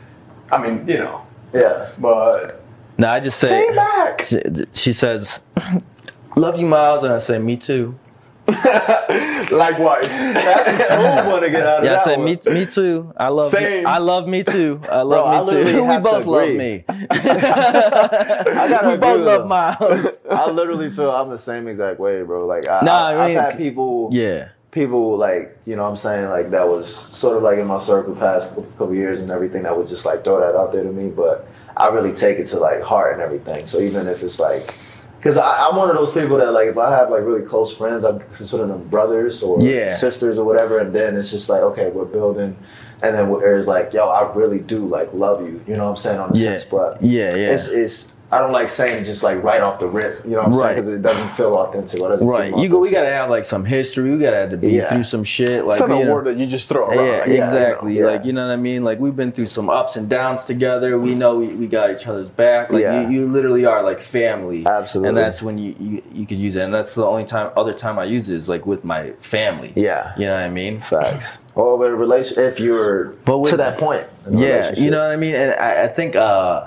I 0.51 0.59
mean, 0.63 0.87
you 0.89 0.99
know, 0.99 1.27
yeah. 1.53 1.91
but 1.99 2.63
no, 2.99 3.09
I 3.09 3.21
just 3.21 3.39
say, 3.39 3.67
say 3.69 3.75
back. 3.75 4.25
She, 4.25 4.41
she 4.75 4.93
says, 4.93 5.41
"Love 6.37 6.59
you, 6.59 6.67
Miles," 6.67 7.05
and 7.05 7.13
I 7.13 7.19
say, 7.19 7.39
"Me 7.39 7.57
too." 7.57 7.99
Likewise. 8.47 10.07
That's 10.07 10.69
a 10.69 10.95
smooth 10.95 11.27
one 11.33 11.43
to 11.43 11.51
get 11.51 11.67
out 11.67 11.79
of 11.81 11.85
Yeah, 11.85 11.91
I 11.91 11.95
that 11.95 12.05
said, 12.05 12.19
one. 12.19 12.27
"Me, 12.27 12.39
me 12.53 12.67
too." 12.67 13.13
I 13.17 13.29
love, 13.29 13.51
Same. 13.51 13.87
I 13.87 13.99
love 13.99 14.29
me 14.29 14.45
too. 14.45 14.81
I 14.85 14.99
I 14.99 15.03
love 15.03 15.47
me 15.49 15.53
literally 15.53 15.73
too. 15.73 15.79
We 15.83 15.87
have 15.89 16.03
to 16.05 16.11
both 16.11 16.27
love 16.27 16.49
me. 16.51 16.85
I 16.89 18.69
gotta 18.69 18.87
we 18.89 18.95
agree 18.95 18.97
both 19.01 19.21
love 19.21 19.43
him. 19.43 19.49
Miles. 19.49 20.17
I 20.31 20.51
literally 20.51 20.91
feel 20.91 21.11
I'm 21.11 21.29
the 21.31 21.39
same 21.39 21.67
exact 21.69 21.99
way, 21.99 22.23
bro. 22.23 22.47
Like 22.47 22.69
I, 22.69 22.83
Nah, 22.83 23.07
I, 23.09 23.15
I 23.25 23.27
mean, 23.27 23.37
have 23.37 23.51
had 23.53 23.59
people, 23.59 24.11
Yeah. 24.13 24.49
People 24.77 25.17
like 25.17 25.57
you 25.65 25.75
know 25.75 25.85
what 25.85 25.89
I'm 25.89 25.97
saying 25.97 26.29
like 26.29 26.51
that 26.51 26.69
was 26.69 26.95
sort 26.95 27.35
of 27.35 27.43
like 27.43 27.59
in 27.59 27.67
my 27.67 27.81
circle 27.81 28.15
past 28.15 28.55
couple 28.77 28.95
years 28.95 29.23
and 29.23 29.31
everything 29.31 29.63
that 29.63 29.75
would 29.77 29.89
just 29.89 30.05
like 30.05 30.23
throw 30.23 30.39
that 30.39 30.55
out 30.55 30.71
there 30.71 30.83
to 30.85 30.93
me, 30.93 31.09
but 31.09 31.49
I 31.79 31.89
really 31.89 32.13
take 32.13 32.39
it 32.39 32.47
to 32.49 32.59
like 32.59 32.83
heart 32.83 33.15
and 33.15 33.23
everything. 33.23 33.65
So 33.67 33.81
even 33.81 34.07
if 34.07 34.23
it's 34.23 34.39
like. 34.39 34.75
Because 35.19 35.39
I'm 35.39 35.75
one 35.75 35.91
of 35.91 35.97
those 35.97 36.13
people 36.13 36.37
that, 36.37 36.53
like, 36.53 36.69
if 36.69 36.79
I 36.79 36.89
have 36.91 37.11
like 37.11 37.23
really 37.25 37.45
close 37.45 37.75
friends, 37.75 38.05
I 38.05 38.17
consider 38.37 38.67
them 38.67 38.87
brothers 38.89 39.43
or 39.43 39.61
Yeah. 39.61 39.97
sisters 39.97 40.39
or 40.39 40.45
whatever, 40.45 40.79
and 40.79 40.93
then 40.95 41.17
it's 41.17 41.31
just 41.33 41.49
like, 41.49 41.63
okay, 41.63 41.91
we're 41.91 42.05
building, 42.05 42.55
and 43.03 43.15
then 43.17 43.31
where 43.31 43.57
it's 43.59 43.67
like, 43.67 43.93
yo, 43.93 44.09
I 44.09 44.31
really 44.35 44.61
do 44.61 44.87
like 44.87 45.13
love 45.15 45.41
you, 45.41 45.61
you 45.67 45.75
know 45.77 45.85
what 45.85 45.91
I'm 45.91 45.97
saying 45.97 46.21
on 46.21 46.33
the 46.33 46.39
Yeah. 46.39 46.51
sense, 46.59 46.65
but 46.71 47.03
Yeah, 47.03 47.35
yeah. 47.35 47.55
it's, 47.55 47.67
it's 47.67 48.13
I 48.33 48.41
don't 48.41 48.51
like 48.51 48.69
saying 48.69 49.05
just 49.05 49.23
like 49.23 49.41
right 49.45 49.61
off 49.61 49.79
the 49.79 49.87
rip, 49.87 50.25
you 50.25 50.33
know 50.33 50.39
what 50.39 50.47
I'm 50.47 50.53
saying? 50.53 50.65
Right. 50.65 50.75
Because 50.77 50.89
it 50.93 51.03
doesn't 51.03 51.37
feel 51.37 51.55
authentic. 51.55 52.01
Or 52.01 52.09
doesn't 52.09 52.27
Right. 52.27 52.51
seem 52.53 52.59
You 52.61 52.69
go. 52.69 52.79
We 52.79 52.91
gotta 52.91 53.09
have 53.09 53.31
like 53.31 53.45
some 53.45 53.65
history. 53.65 54.11
We 54.11 54.19
gotta 54.19 54.37
have 54.37 54.51
to 54.51 54.57
be 54.57 54.71
Yeah. 54.71 54.89
through 54.89 55.05
some 55.05 55.23
shit. 55.23 55.65
Like 55.65 55.79
it's 55.81 55.89
not 55.89 56.03
a 56.03 56.05
know- 56.05 56.13
word 56.13 56.25
that 56.25 56.37
you 56.37 56.47
just 56.47 56.69
throw 56.69 56.93
Yeah, 56.93 56.99
around. 56.99 57.19
like, 57.21 57.29
you 57.29 57.37
know. 57.39 57.45
exactly. 57.45 57.99
yeah. 57.99 58.07
Like 58.07 58.25
you 58.25 58.33
know 58.33 58.45
what 58.47 58.53
I 58.53 58.57
mean. 58.57 58.83
Like 58.83 58.99
we've 58.99 59.15
been 59.15 59.31
through 59.31 59.47
some 59.47 59.71
ups 59.71 59.95
and 59.95 60.09
downs 60.09 60.43
together. 60.45 60.99
We 60.99 61.15
know 61.15 61.37
we, 61.37 61.49
we 61.55 61.69
got 61.69 61.91
each 61.93 62.07
other's 62.09 62.27
back. 62.27 62.73
Like 62.73 62.83
Yeah. 62.83 63.09
you, 63.09 63.21
you 63.21 63.27
literally 63.27 63.65
are 63.65 63.81
like 63.85 64.01
family. 64.01 64.67
Absolutely. 64.67 65.09
And 65.11 65.17
that's 65.17 65.41
when 65.41 65.57
you, 65.59 65.77
you 65.79 66.03
you 66.13 66.27
could 66.27 66.39
use 66.39 66.57
it. 66.57 66.63
And 66.63 66.75
that's 66.75 66.95
the 66.95 67.07
only 67.07 67.25
time 67.27 67.51
other 67.57 67.73
time 67.75 67.97
I 67.97 68.05
use 68.07 68.29
it 68.29 68.35
is 68.35 68.49
like 68.49 68.67
with 68.67 68.85
my 68.85 69.13
family. 69.21 69.73
Yeah. 69.77 70.13
You 70.19 70.27
know 70.27 70.33
what 70.35 70.43
I 70.43 70.49
mean? 70.49 70.81
Facts. 70.81 71.39
Or 71.55 71.79
with 71.79 71.91
a 71.93 71.95
relation, 71.95 72.41
if 72.43 72.59
you're 72.59 73.15
But 73.25 73.39
with- 73.39 73.51
to 73.53 73.57
that 73.59 73.79
point. 73.79 74.03
in 74.27 74.37
a 74.37 74.41
Yeah, 74.41 74.75
you 74.77 74.91
know 74.91 74.99
what 74.99 75.13
I 75.13 75.17
mean. 75.17 75.35
And 75.37 75.53
I, 75.61 75.85
I 75.85 75.89
think 75.89 76.17
uh, 76.17 76.65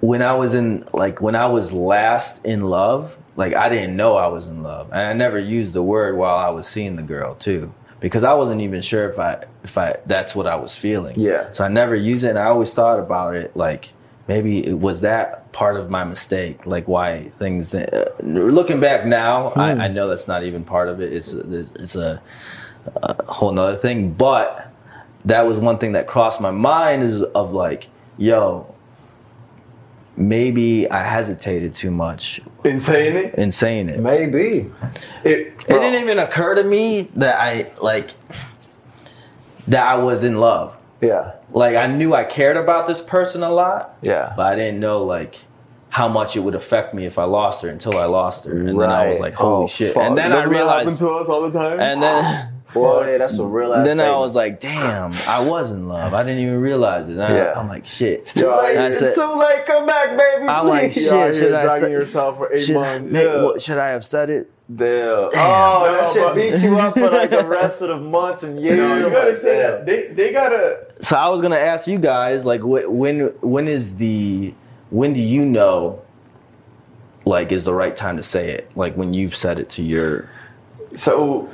when 0.00 0.22
I 0.22 0.34
was 0.34 0.54
in 0.54 0.86
like 0.92 1.20
when 1.20 1.34
I 1.34 1.46
was 1.46 1.72
last 1.72 2.44
in 2.44 2.64
love, 2.64 3.16
like 3.36 3.54
I 3.54 3.68
didn't 3.68 3.96
know 3.96 4.16
I 4.16 4.28
was 4.28 4.46
in 4.46 4.62
love, 4.62 4.90
and 4.92 5.00
I 5.00 5.12
never 5.12 5.38
used 5.38 5.72
the 5.72 5.82
word 5.82 6.16
while 6.16 6.36
I 6.36 6.50
was 6.50 6.68
seeing 6.68 6.96
the 6.96 7.02
girl 7.02 7.34
too, 7.34 7.72
because 8.00 8.24
I 8.24 8.34
wasn't 8.34 8.60
even 8.60 8.80
sure 8.80 9.10
if 9.10 9.18
I 9.18 9.44
if 9.64 9.76
I 9.76 9.96
that's 10.06 10.34
what 10.34 10.46
I 10.46 10.56
was 10.56 10.76
feeling. 10.76 11.18
Yeah. 11.18 11.50
So 11.52 11.64
I 11.64 11.68
never 11.68 11.94
used 11.94 12.24
it, 12.24 12.30
and 12.30 12.38
I 12.38 12.46
always 12.46 12.72
thought 12.72 12.98
about 12.98 13.34
it 13.34 13.56
like 13.56 13.90
maybe 14.28 14.64
it 14.64 14.78
was 14.78 15.00
that 15.00 15.50
part 15.52 15.76
of 15.76 15.90
my 15.90 16.04
mistake, 16.04 16.64
like 16.66 16.86
why 16.86 17.30
things. 17.38 17.74
Uh, 17.74 18.12
looking 18.20 18.78
back 18.78 19.04
now, 19.04 19.48
I, 19.56 19.72
I 19.72 19.88
know 19.88 20.06
that's 20.06 20.28
not 20.28 20.44
even 20.44 20.64
part 20.64 20.88
of 20.88 21.00
it. 21.00 21.12
It's 21.12 21.32
it's, 21.32 21.72
it's 21.72 21.96
a, 21.96 22.22
a 23.02 23.24
whole 23.24 23.50
nother 23.50 23.78
thing, 23.78 24.12
but 24.12 24.72
that 25.24 25.46
was 25.46 25.56
one 25.56 25.78
thing 25.78 25.92
that 25.92 26.06
crossed 26.06 26.40
my 26.40 26.52
mind 26.52 27.02
is 27.02 27.22
of 27.22 27.52
like, 27.52 27.88
yo, 28.16 28.72
maybe 30.18 30.90
I 30.90 31.02
hesitated 31.04 31.74
too 31.74 31.90
much 31.90 32.40
Insane 32.64 33.16
it. 33.16 33.34
in 33.36 33.52
saying 33.52 33.88
it. 33.88 34.00
Maybe. 34.00 34.70
It, 35.24 35.38
It 35.48 35.68
didn't 35.68 36.02
even 36.02 36.18
occur 36.18 36.54
to 36.56 36.64
me 36.64 37.08
that 37.16 37.40
I 37.40 37.70
like 37.80 38.10
that 39.68 39.86
I 39.86 39.96
was 39.96 40.24
in 40.24 40.38
love. 40.38 40.76
Yeah. 41.00 41.32
Like 41.52 41.76
I 41.76 41.86
knew 41.86 42.14
I 42.14 42.24
cared 42.24 42.56
about 42.56 42.88
this 42.88 43.00
person 43.00 43.42
a 43.42 43.50
lot, 43.50 43.96
Yeah. 44.02 44.32
but 44.36 44.46
I 44.52 44.56
didn't 44.56 44.80
know 44.80 45.04
like 45.04 45.36
how 45.90 46.08
much 46.08 46.36
it 46.36 46.40
would 46.40 46.54
affect 46.54 46.92
me 46.94 47.06
if 47.06 47.18
I 47.18 47.24
lost 47.24 47.62
her 47.62 47.68
until 47.68 47.96
I 47.96 48.04
lost 48.06 48.44
her. 48.44 48.52
And 48.58 48.78
then 48.80 48.90
I 48.90 49.06
was 49.08 49.20
like, 49.20 49.34
holy 49.34 49.64
Oh, 49.64 49.66
shit. 49.68 49.94
fuck. 49.94 50.02
And 50.02 50.18
then 50.18 50.32
I 50.32 50.36
Doesn't 50.36 50.52
happen 50.52 50.56
realized 50.68 50.98
to 50.98 51.10
us 51.10 51.28
all 51.28 51.48
the 51.48 51.58
time. 51.58 51.80
and 51.80 52.02
then 52.02 52.52
Boy, 52.74 53.16
that's 53.18 53.38
a 53.38 53.44
real 53.44 53.72
ass 53.72 53.86
then 53.86 53.98
I 53.98 54.14
was 54.18 54.34
like, 54.34 54.60
damn, 54.60 55.12
I 55.26 55.40
was 55.40 55.70
in 55.70 55.88
love. 55.88 56.12
I 56.12 56.22
didn't 56.22 56.40
even 56.42 56.60
realize 56.60 57.08
it. 57.08 57.18
I, 57.18 57.34
Yeah. 57.34 57.52
I'm 57.56 57.66
like, 57.66 57.86
shit. 57.86 58.26
too 58.26 58.46
late. 58.46 58.76
I 58.76 58.88
It's 58.88 59.16
too 59.16 59.34
late. 59.38 59.64
Come 59.66 59.86
back, 59.86 60.10
baby. 60.18 60.46
I'm 60.48 60.66
like, 60.68 60.92
shit, 60.92 61.10
out 61.10 61.34
should 61.34 61.54
I 61.54 61.64
dragging 61.64 61.90
yourself 61.92 62.36
for 62.36 62.52
eight 62.52 62.66
should, 62.66 62.74
months. 62.74 63.12
man, 63.12 63.22
Yeah. 63.24 63.42
what- 63.42 63.62
should 63.62 63.78
I 63.78 63.88
have 63.88 64.04
said 64.04 64.28
it? 64.28 64.50
Damn. 64.74 64.88
Oh, 64.88 65.30
No, 65.32 65.92
that 65.92 66.12
shit 66.12 66.34
beat 66.60 66.62
you 66.68 66.78
up 66.78 66.92
for 66.92 67.10
like 67.10 67.30
the 67.30 67.46
rest 67.46 67.80
of 67.80 67.88
the 67.88 67.96
months 67.96 68.42
and 68.42 68.60
years. 68.60 68.76
No, 68.76 68.96
you 68.98 69.08
gotta 69.10 69.34
say 69.34 69.56
that. 69.62 69.86
They 69.86 70.08
they 70.08 70.30
gotta. 70.30 70.80
So 71.00 71.16
I 71.16 71.26
was 71.30 71.40
gonna 71.40 71.56
ask 71.56 71.86
you 71.86 71.98
guys, 71.98 72.44
like, 72.44 72.60
wh- 72.60 72.84
when 72.92 73.28
when 73.40 73.66
is 73.66 73.96
the 73.96 74.52
when 74.90 75.14
do 75.14 75.20
you 75.20 75.46
know, 75.46 76.02
like, 77.24 77.50
is 77.50 77.64
the 77.64 77.72
right 77.72 77.96
time 77.96 78.18
to 78.18 78.22
say 78.22 78.50
it? 78.50 78.70
Like 78.76 78.94
when 78.94 79.14
you've 79.14 79.34
said 79.34 79.58
it 79.58 79.70
to 79.70 79.82
your 79.82 80.28
So, 80.94 81.48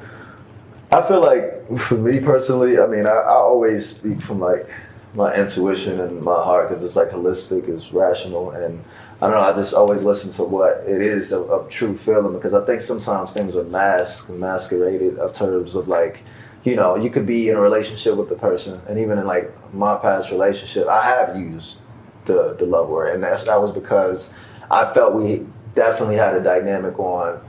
I 0.94 1.02
feel 1.02 1.20
like 1.20 1.78
for 1.78 1.96
me 1.96 2.20
personally, 2.20 2.78
I 2.78 2.86
mean, 2.86 3.04
I, 3.06 3.14
I 3.14 3.34
always 3.34 3.88
speak 3.88 4.20
from 4.20 4.38
like 4.38 4.68
my 5.14 5.34
intuition 5.34 5.98
and 5.98 6.22
my 6.22 6.34
heart 6.34 6.68
because 6.68 6.84
it's 6.84 6.94
like 6.94 7.10
holistic, 7.10 7.68
it's 7.68 7.92
rational, 7.92 8.52
and 8.52 8.84
I 9.20 9.26
don't 9.26 9.32
know. 9.32 9.40
I 9.40 9.52
just 9.54 9.74
always 9.74 10.04
listen 10.04 10.30
to 10.32 10.44
what 10.44 10.84
it 10.86 11.02
is 11.02 11.32
of, 11.32 11.50
of 11.50 11.68
true 11.68 11.98
feeling 11.98 12.34
because 12.34 12.54
I 12.54 12.64
think 12.64 12.80
sometimes 12.80 13.32
things 13.32 13.56
are 13.56 13.64
masked, 13.64 14.30
masqueraded 14.30 15.18
in 15.18 15.32
terms 15.32 15.74
of 15.74 15.88
like, 15.88 16.22
you 16.62 16.76
know, 16.76 16.94
you 16.94 17.10
could 17.10 17.26
be 17.26 17.48
in 17.48 17.56
a 17.56 17.60
relationship 17.60 18.14
with 18.14 18.28
the 18.28 18.36
person, 18.36 18.80
and 18.88 18.96
even 19.00 19.18
in 19.18 19.26
like 19.26 19.52
my 19.74 19.96
past 19.96 20.30
relationship, 20.30 20.86
I 20.86 21.04
have 21.06 21.36
used 21.36 21.78
the 22.26 22.54
the 22.54 22.66
love 22.66 22.88
word, 22.88 23.14
and 23.14 23.22
that's, 23.24 23.42
that 23.44 23.60
was 23.60 23.72
because 23.72 24.30
I 24.70 24.94
felt 24.94 25.14
we 25.14 25.44
definitely 25.74 26.16
had 26.16 26.36
a 26.36 26.40
dynamic 26.40 26.96
on. 27.00 27.40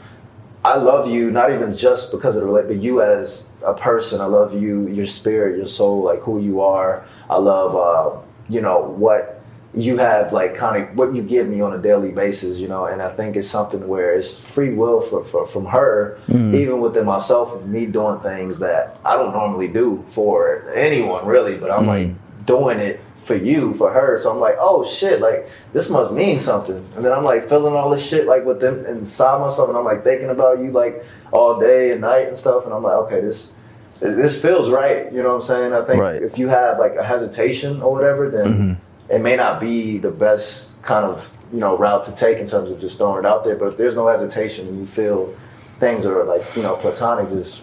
I 0.65 0.77
love 0.77 1.07
you, 1.07 1.29
not 1.29 1.53
even 1.53 1.75
just 1.75 2.11
because 2.11 2.35
of 2.35 2.41
the 2.41 2.47
relate, 2.47 2.65
but 2.65 2.77
you 2.77 2.99
as 2.99 3.45
a 3.63 3.75
person. 3.75 4.19
I 4.19 4.25
love 4.25 4.59
you, 4.59 4.87
your 4.87 5.05
spirit, 5.05 5.57
your 5.57 5.67
soul, 5.67 6.01
like 6.01 6.21
who 6.21 6.41
you 6.41 6.59
are. 6.61 7.05
I 7.29 7.37
love, 7.37 7.75
uh, 7.75 8.19
you 8.49 8.61
know, 8.61 8.81
what 8.81 9.43
you 9.75 9.97
have, 9.97 10.33
like 10.33 10.55
kind 10.55 10.81
of 10.81 10.97
what 10.97 11.13
you 11.13 11.21
give 11.21 11.47
me 11.47 11.61
on 11.61 11.73
a 11.73 11.77
daily 11.77 12.11
basis, 12.11 12.57
you 12.57 12.67
know. 12.67 12.85
And 12.85 12.99
I 12.99 13.13
think 13.13 13.35
it's 13.35 13.47
something 13.47 13.87
where 13.87 14.15
it's 14.15 14.39
free 14.39 14.73
will 14.73 15.01
for, 15.01 15.23
for 15.23 15.45
from 15.45 15.67
her, 15.67 16.17
even 16.55 16.79
within 16.79 17.05
myself, 17.05 17.53
of 17.53 17.69
me 17.69 17.85
doing 17.85 18.19
things 18.21 18.57
that 18.57 18.97
I 19.05 19.17
don't 19.17 19.33
normally 19.33 19.67
do 19.67 20.03
for 20.09 20.71
anyone, 20.73 21.27
really. 21.27 21.57
But 21.59 21.69
I'm 21.69 21.85
like 21.85 22.45
doing 22.47 22.79
it 22.79 23.01
for 23.25 23.35
you, 23.35 23.73
for 23.73 23.91
her. 23.91 24.17
So 24.21 24.31
I'm 24.31 24.39
like, 24.39 24.55
oh 24.59 24.85
shit, 24.85 25.19
like 25.19 25.49
this 25.73 25.89
must 25.89 26.13
mean 26.13 26.39
something. 26.39 26.77
And 26.95 27.03
then 27.03 27.11
I'm 27.11 27.23
like 27.25 27.49
feeling 27.49 27.73
all 27.73 27.89
this 27.89 28.05
shit 28.05 28.25
like 28.27 28.45
with 28.45 28.61
them 28.61 28.85
inside 28.85 29.39
myself, 29.41 29.67
and 29.67 29.77
I'm 29.77 29.83
like 29.83 30.03
thinking 30.03 30.29
about 30.29 30.59
you 30.59 30.69
like 30.71 31.03
all 31.33 31.59
day 31.59 31.91
and 31.91 32.01
night 32.01 32.27
and 32.27 32.37
stuff. 32.37 32.65
And 32.65 32.73
I'm 32.73 32.83
like, 32.83 32.93
okay, 33.05 33.19
this 33.21 33.51
this 33.99 34.39
feels 34.41 34.69
right. 34.69 35.11
You 35.11 35.23
know 35.23 35.29
what 35.29 35.35
I'm 35.35 35.41
saying? 35.41 35.73
I 35.73 35.83
think 35.85 36.01
Right. 36.01 36.21
if 36.21 36.37
you 36.37 36.47
have 36.49 36.79
like 36.79 36.95
a 36.95 37.03
hesitation 37.03 37.81
or 37.81 37.91
whatever, 37.93 38.29
then 38.29 38.45
Mm-hmm. 38.47 39.15
it 39.15 39.21
may 39.21 39.35
not 39.35 39.59
be 39.59 39.97
the 39.97 40.11
best 40.11 40.79
kind 40.83 41.05
of 41.05 41.33
you 41.51 41.59
know 41.59 41.77
route 41.77 42.03
to 42.03 42.11
take 42.11 42.37
in 42.37 42.47
terms 42.47 42.71
of 42.71 42.79
just 42.79 42.97
throwing 42.97 43.19
it 43.19 43.25
out 43.25 43.43
there. 43.43 43.55
But 43.55 43.67
if 43.69 43.77
there's 43.77 43.95
no 43.95 44.07
hesitation 44.07 44.67
and 44.67 44.79
you 44.79 44.85
feel 44.85 45.33
things 45.79 46.05
are 46.05 46.23
like 46.25 46.43
you 46.55 46.61
know 46.61 46.75
platonic, 46.75 47.29
just 47.29 47.61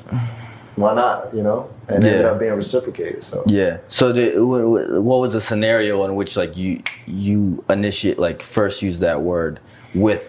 why 0.76 0.94
not? 0.94 1.32
You 1.34 1.42
know, 1.42 1.70
and 1.94 2.04
it 2.04 2.08
ended 2.08 2.24
Yeah. 2.24 2.30
up 2.30 2.38
being 2.40 2.52
reciprocated. 2.52 3.22
So 3.24 3.42
Yeah. 3.46 3.78
So 3.88 4.12
the, 4.12 4.30
wh- 4.32 4.96
wh- 4.96 5.02
what 5.04 5.20
was 5.20 5.32
the 5.34 5.40
scenario 5.40 6.04
in 6.04 6.14
which 6.14 6.36
like 6.36 6.56
you 6.56 6.82
you 7.06 7.62
initiate 7.68 8.18
like 8.18 8.42
first 8.42 8.82
use 8.82 8.98
that 9.00 9.20
word 9.22 9.60
with 9.94 10.24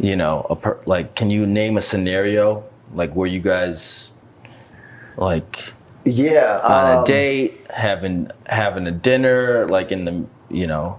you 0.00 0.16
know 0.16 0.46
a 0.50 0.56
per, 0.56 0.78
like 0.86 1.14
can 1.14 1.30
you 1.30 1.46
name 1.46 1.76
a 1.76 1.82
scenario 1.82 2.64
like 2.94 3.14
where 3.14 3.28
you 3.28 3.40
guys 3.40 4.10
like 5.16 5.72
yeah, 6.04 6.60
on 6.62 6.98
um, 6.98 7.02
a 7.02 7.06
date 7.06 7.60
having 7.70 8.30
having 8.46 8.86
a 8.86 8.92
dinner 8.92 9.66
like 9.68 9.90
in 9.90 10.04
the 10.04 10.24
you 10.50 10.66
know 10.66 10.98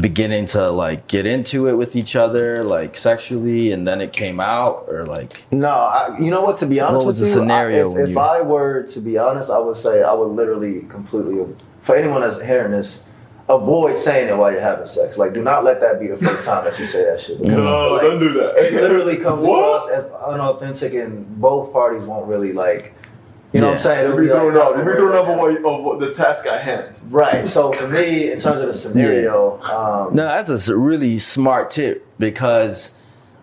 beginning 0.00 0.46
to 0.46 0.70
like 0.70 1.06
get 1.06 1.26
into 1.26 1.68
it 1.68 1.74
with 1.74 1.96
each 1.96 2.16
other 2.16 2.62
like 2.62 2.96
sexually 2.96 3.72
and 3.72 3.86
then 3.86 4.00
it 4.00 4.12
came 4.12 4.40
out 4.40 4.84
or 4.88 5.06
like 5.06 5.44
No, 5.50 5.68
I, 5.68 6.16
you 6.18 6.30
know 6.30 6.42
what? 6.42 6.58
To 6.58 6.66
be 6.66 6.80
honest 6.80 7.04
What 7.04 7.12
was 7.14 7.20
with 7.20 7.28
the 7.30 7.34
you, 7.34 7.40
scenario 7.40 7.90
I, 7.90 7.94
when 7.94 8.02
if, 8.02 8.08
if 8.08 8.14
you- 8.14 8.18
I 8.20 8.40
were 8.42 8.82
to 8.82 9.00
be 9.00 9.18
honest, 9.18 9.50
I 9.50 9.58
would 9.58 9.76
say 9.76 10.02
I 10.02 10.12
would 10.12 10.28
literally 10.32 10.82
completely. 10.82 11.44
For 11.82 11.94
anyone 11.96 12.20
that's 12.22 12.40
hearing 12.40 12.72
this, 12.72 13.04
avoid 13.48 13.96
saying 13.96 14.28
it 14.28 14.36
while 14.36 14.50
you're 14.50 14.60
having 14.60 14.86
sex. 14.86 15.16
Like, 15.16 15.32
do 15.32 15.40
not 15.42 15.62
let 15.62 15.80
that 15.80 16.00
be 16.00 16.08
the 16.08 16.16
first 16.16 16.44
time 16.44 16.64
that 16.64 16.76
you 16.80 16.86
say 16.86 17.04
that 17.04 17.20
shit. 17.20 17.40
Because 17.40 17.54
I 17.58 18.00
feel 18.00 18.10
like 18.10 18.18
do 18.20 18.32
that. 18.40 18.56
It 18.56 18.72
literally 18.74 19.16
comes 19.18 19.44
What? 19.46 19.58
across 19.60 19.88
as 19.90 20.04
unauthentic, 20.26 20.94
and 20.94 21.40
both 21.40 21.72
parties 21.72 22.02
won't 22.02 22.26
really 22.26 22.52
like. 22.52 22.92
You 23.56 23.62
know 23.62 23.68
what 23.68 23.76
I'm 23.78 23.82
saying? 23.82 24.04
It'll 24.04 24.16
You'll 24.16 24.22
be 24.24 24.28
like, 24.32 24.40
throwing 24.40 24.56
up. 24.56 24.76
You'll 24.76 24.84
be 24.86 24.92
throwing 24.92 25.38
up 25.38 25.64
like 25.64 25.78
of, 25.78 25.84
what, 25.84 26.00
the 26.00 26.14
task 26.14 26.46
at 26.46 26.62
hand. 26.62 26.94
Right. 27.10 27.48
So 27.48 27.72
for 27.72 27.88
me, 27.88 28.30
in 28.30 28.38
terms 28.38 28.60
of 28.60 28.66
the 28.68 28.74
scenario, 28.74 29.60
um, 29.62 30.14
No, 30.14 30.26
that's 30.28 30.68
a 30.68 30.76
really 30.76 31.18
smart 31.18 31.70
tip 31.70 32.06
because 32.18 32.90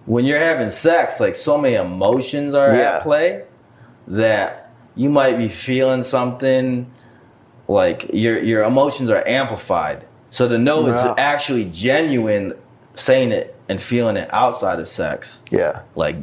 when 0.06 0.26
you're 0.26 0.40
having 0.40 0.70
sex, 0.72 1.20
like 1.20 1.36
so 1.36 1.58
many 1.58 1.76
emotions 1.76 2.54
are 2.54 2.74
Yeah. 2.76 2.98
at 2.98 3.04
play 3.04 3.44
that 4.08 4.72
you 4.96 5.10
might 5.10 5.38
be 5.38 5.50
feeling 5.50 6.04
something 6.04 6.92
like 7.68 8.10
your 8.14 8.38
your 8.40 8.64
emotions 8.64 9.10
are 9.10 9.26
amplified. 9.28 10.06
So 10.30 10.48
to 10.48 10.58
know 10.58 10.86
Yeah. 10.88 11.12
it's 11.12 11.20
actually 11.20 11.66
genuine 11.66 12.54
saying 12.96 13.32
it 13.32 13.56
and 13.70 13.82
feeling 13.82 14.18
it 14.18 14.30
outside 14.34 14.80
of 14.80 14.88
sex, 14.88 15.40
yeah. 15.50 15.80
like 15.96 16.18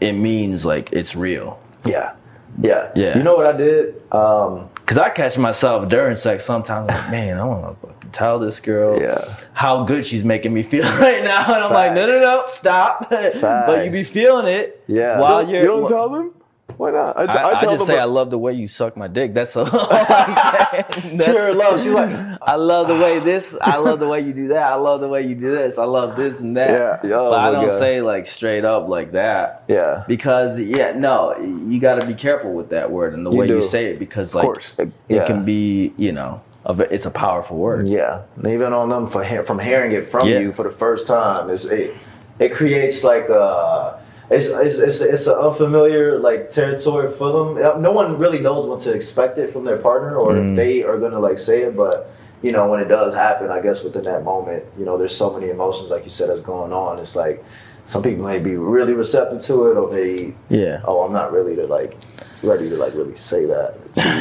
it 0.00 0.12
means 0.12 0.64
like 0.64 0.90
it's 0.92 1.16
real. 1.16 1.58
Yeah. 1.84 2.12
Yeah. 2.60 2.90
Yeah. 2.94 3.16
You 3.16 3.22
know 3.22 3.36
what 3.36 3.46
I 3.46 3.56
did? 3.56 3.94
Um, 4.12 4.68
Cause 4.86 4.96
I 4.98 5.10
catch 5.10 5.36
myself 5.36 5.88
during 5.88 6.16
sex 6.16 6.44
sometimes 6.44 6.88
like, 6.88 7.10
man, 7.10 7.38
I 7.38 7.44
want 7.44 7.80
to 7.82 8.08
tell 8.12 8.38
this 8.38 8.58
girl 8.58 9.00
Yeah. 9.00 9.36
how 9.52 9.84
good 9.84 10.06
she's 10.06 10.24
making 10.24 10.54
me 10.54 10.62
feel 10.62 10.82
right 10.98 11.22
now, 11.22 11.44
and 11.44 11.62
I'm 11.64 11.72
like, 11.72 11.92
no, 11.92 12.06
no, 12.06 12.18
no, 12.20 12.44
stop. 12.48 13.10
but 13.10 13.84
you 13.84 13.90
be 13.90 14.02
feeling 14.04 14.46
it 14.46 14.82
Yeah. 14.86 15.18
while 15.20 15.48
you're. 15.48 15.62
you're. 15.62 15.80
don't 15.80 15.88
tell 15.88 16.08
them? 16.08 16.32
Why 16.78 16.92
not? 16.92 17.18
I, 17.18 17.22
I, 17.24 17.26
t- 17.26 17.32
I 17.32 17.58
I 17.60 17.62
just 17.76 17.86
say 17.86 17.98
I 17.98 18.04
love 18.04 18.30
the 18.30 18.38
way 18.38 18.52
you 18.54 18.68
suck 18.68 18.96
my 18.96 19.08
dick. 19.08 19.34
That's 19.34 19.54
all 19.56 19.68
I'm 19.72 20.06
saying. 20.94 21.18
That's- 21.18 21.24
Sure, 21.26 21.52
love. 21.54 21.82
She's 21.82 21.92
like, 21.92 22.38
I 22.40 22.54
love 22.54 22.86
the 22.88 22.96
way 22.96 23.18
this. 23.18 23.54
I 23.60 23.76
love 23.76 23.98
the 24.00 24.08
way 24.08 24.20
you 24.20 24.32
do 24.32 24.48
that. 24.48 24.62
I 24.72 24.76
love 24.76 25.00
the 25.00 25.08
way 25.08 25.26
you 25.26 25.34
do 25.34 25.50
this. 25.50 25.76
I 25.76 25.84
love 25.84 26.16
this 26.16 26.40
and 26.40 26.56
that. 26.56 27.04
Yeah, 27.04 27.16
oh 27.16 27.30
but 27.30 27.40
I 27.40 27.50
don't 27.50 27.68
God. 27.68 27.78
say 27.80 28.00
like 28.00 28.26
straight 28.28 28.64
up 28.64 28.88
like 28.88 29.12
that. 29.12 29.64
yeah. 29.68 30.04
Because 30.08 30.58
yeah, 30.60 30.92
no, 30.92 31.36
you 31.38 31.80
got 31.80 32.00
to 32.00 32.06
be 32.06 32.14
careful 32.14 32.52
with 32.52 32.70
that 32.70 32.90
word 32.90 33.12
and 33.12 33.26
the 33.26 33.30
You 33.32 33.36
way 33.36 33.48
you 33.48 33.68
say 33.68 33.86
it 33.86 33.98
because 33.98 34.34
like 34.34 34.44
course. 34.44 34.74
it 34.78 34.90
Yeah. 35.08 35.26
can 35.26 35.44
be, 35.44 35.92
you 35.96 36.12
know, 36.12 36.40
it's 36.68 37.06
a 37.06 37.10
powerful 37.10 37.56
word. 37.56 37.88
Yeah, 37.88 38.22
and 38.36 38.46
even 38.46 38.72
on 38.72 38.88
them 38.88 39.08
for 39.08 39.24
from 39.42 39.58
hearing 39.58 39.92
it 39.92 40.06
from 40.08 40.28
Yeah. 40.28 40.38
you 40.38 40.52
for 40.52 40.62
the 40.62 40.70
first 40.70 41.06
time, 41.08 41.50
it's, 41.50 41.64
it 41.64 41.94
it 42.38 42.52
creates 42.54 43.02
like 43.02 43.28
a 43.28 43.98
it's 44.30 44.46
it's 44.46 44.78
it's, 44.78 45.00
it's 45.00 45.26
an 45.26 45.34
unfamiliar 45.34 46.18
like 46.18 46.50
territory 46.50 47.10
for 47.10 47.32
them. 47.32 47.82
No 47.82 47.92
one 47.92 48.18
really 48.18 48.40
knows 48.40 48.66
when 48.68 48.78
to 48.80 48.92
expect 48.92 49.38
it 49.38 49.52
from 49.52 49.64
their 49.64 49.78
partner 49.78 50.16
or 50.16 50.32
Mm. 50.32 50.50
if 50.52 50.56
they 50.56 50.82
are 50.82 50.98
gonna 50.98 51.20
like 51.20 51.38
say 51.38 51.62
it, 51.62 51.76
but. 51.76 52.10
You 52.40 52.52
know, 52.52 52.68
when 52.70 52.78
it 52.78 52.84
does 52.86 53.14
happen, 53.14 53.50
I 53.50 53.60
guess 53.60 53.82
within 53.82 54.04
that 54.04 54.22
moment, 54.22 54.62
you 54.78 54.84
know, 54.84 54.96
there's 54.96 55.16
so 55.16 55.36
many 55.36 55.50
emotions, 55.50 55.90
like 55.90 56.04
you 56.04 56.10
said, 56.10 56.28
that's 56.30 56.40
going 56.40 56.72
on. 56.72 57.00
It's 57.00 57.16
like 57.16 57.44
some 57.86 58.00
people 58.00 58.24
may 58.24 58.38
be 58.38 58.54
really 58.54 58.92
receptive 58.92 59.42
to 59.46 59.72
it, 59.72 59.76
or 59.76 59.90
they, 59.92 60.34
Yeah. 60.48 60.80
oh, 60.84 61.00
I'm 61.02 61.12
not 61.12 61.32
really 61.32 61.56
to 61.56 61.66
like 61.66 61.96
ready 62.44 62.68
to 62.70 62.76
like 62.76 62.94
really 62.94 63.16
say 63.16 63.44
that 63.46 63.74